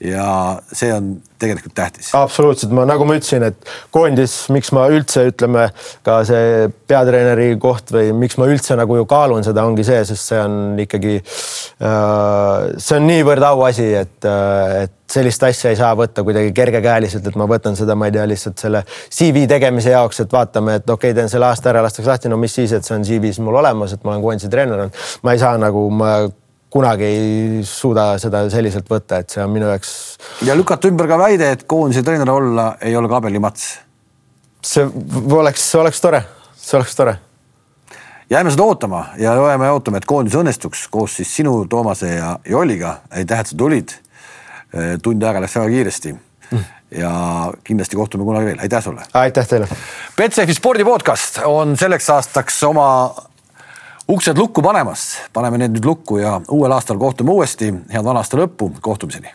ja 0.04 0.58
see 0.72 0.92
on 0.94 1.14
tegelikult 1.38 1.74
tähtis. 1.74 2.10
absoluutselt, 2.14 2.72
ma 2.74 2.84
nagu 2.88 3.04
ma 3.06 3.16
ütlesin, 3.18 3.44
et 3.46 3.72
koondis, 3.94 4.34
miks 4.54 4.72
ma 4.74 4.86
üldse 4.92 5.24
ütleme 5.30 5.68
ka 6.06 6.20
see 6.26 6.68
peatreeneri 6.90 7.52
koht 7.62 7.92
või 7.94 8.10
miks 8.16 8.38
ma 8.40 8.48
üldse 8.50 8.76
nagu 8.78 8.98
ju 8.98 9.06
kaalun 9.10 9.46
seda, 9.46 9.66
ongi 9.68 9.86
see, 9.86 10.00
sest 10.08 10.32
see 10.32 10.40
on 10.42 10.80
ikkagi 10.82 11.18
äh,, 11.20 12.72
see 12.78 12.98
on 12.98 13.08
niivõrd 13.10 13.46
auasi, 13.52 13.88
et, 14.02 14.18
äh, 14.26 14.82
et 14.84 14.98
sellist 15.12 15.42
asja 15.46 15.70
ei 15.72 15.78
saa 15.78 15.92
võtta 15.98 16.24
kuidagi 16.26 16.54
kergekäeliselt, 16.56 17.26
et 17.28 17.38
ma 17.38 17.46
võtan 17.50 17.76
seda, 17.78 17.94
ma 17.98 18.08
ei 18.08 18.14
tea, 18.16 18.26
lihtsalt 18.30 18.62
selle 18.62 18.84
CV 19.12 19.46
tegemise 19.50 19.94
jaoks, 19.94 20.22
et 20.24 20.34
vaatame, 20.34 20.78
et 20.80 20.86
okei 20.88 21.12
okay,, 21.12 21.18
teen 21.20 21.30
selle 21.32 21.50
aasta 21.50 21.70
ära, 21.72 21.82
lastakse 21.84 22.10
lahti, 22.10 22.32
no 22.32 22.40
mis 22.40 22.54
siis, 22.58 22.74
et 22.74 22.86
see 22.86 22.96
on 22.96 23.06
CV-s 23.06 23.42
mul 23.44 23.60
olemas, 23.60 23.94
et 23.94 24.06
ma 24.06 24.14
olen 24.14 24.24
koondise 24.24 24.50
treener 24.52 24.86
olnud. 24.86 25.02
ma 25.22 25.34
ei 25.34 25.42
saa 25.42 25.58
nagu, 25.60 25.88
ma 25.94 26.14
kunagi 26.72 27.04
ei 27.04 27.64
suuda 27.68 28.14
seda 28.20 28.46
selliselt 28.52 28.88
võtta, 28.88 29.20
et 29.20 29.32
see 29.32 29.42
on 29.44 29.52
minu 29.52 29.68
jaoks. 29.68 29.92
ja 30.46 30.56
lükata 30.56 30.88
ümber 30.88 31.08
ka 31.10 31.18
väide, 31.20 31.50
et 31.52 31.66
koondise 31.68 32.04
treener 32.06 32.30
olla 32.32 32.72
ei 32.80 32.96
ole 32.96 33.10
kabelimats. 33.12 33.66
see 34.64 34.86
oleks, 35.36 35.66
oleks 35.76 36.00
tore, 36.00 36.22
see 36.56 36.78
oleks 36.78 36.96
tore. 36.96 37.16
jääme 38.30 38.54
seda 38.54 38.64
ootama 38.64 39.04
ja 39.20 39.34
loeme 39.36 39.68
ja 39.68 39.76
ootame, 39.76 40.00
et 40.00 40.08
koondis 40.08 40.36
õnnestuks 40.38 40.86
koos 40.90 41.18
siis 41.20 41.36
sinu, 41.36 41.64
Toomase 41.68 42.14
ja 42.14 42.38
Jolliga. 42.48 43.00
aitäh, 43.10 43.40
et 43.40 43.52
sa 43.52 43.56
tulid. 43.56 43.92
tund 45.02 45.22
aega 45.22 45.42
läks 45.44 45.56
väga 45.58 45.68
kiiresti 45.68 46.14
mm. 46.14 46.64
ja 47.02 47.10
kindlasti 47.64 47.96
kohtume 47.96 48.24
kunagi 48.24 48.48
veel, 48.48 48.62
aitäh 48.64 48.84
sulle. 48.84 49.04
aitäh 49.12 49.48
teile. 49.48 49.68
Betsafe 50.16 50.56
spordi 50.56 50.88
podcast 50.88 51.42
on 51.44 51.76
selleks 51.76 52.08
aastaks 52.16 52.62
oma 52.64 52.88
uksed 54.12 54.38
lukku 54.38 54.62
panemas, 54.62 55.04
paneme 55.32 55.62
need 55.62 55.76
nüüd 55.76 55.86
lukku 55.88 56.18
ja 56.20 56.38
uuel 56.52 56.74
aastal 56.76 57.00
kohtume 57.00 57.32
uuesti. 57.32 57.72
head 57.92 58.04
vana 58.04 58.20
aasta 58.20 58.36
lõppu, 58.40 58.72
kohtumiseni 58.80 59.32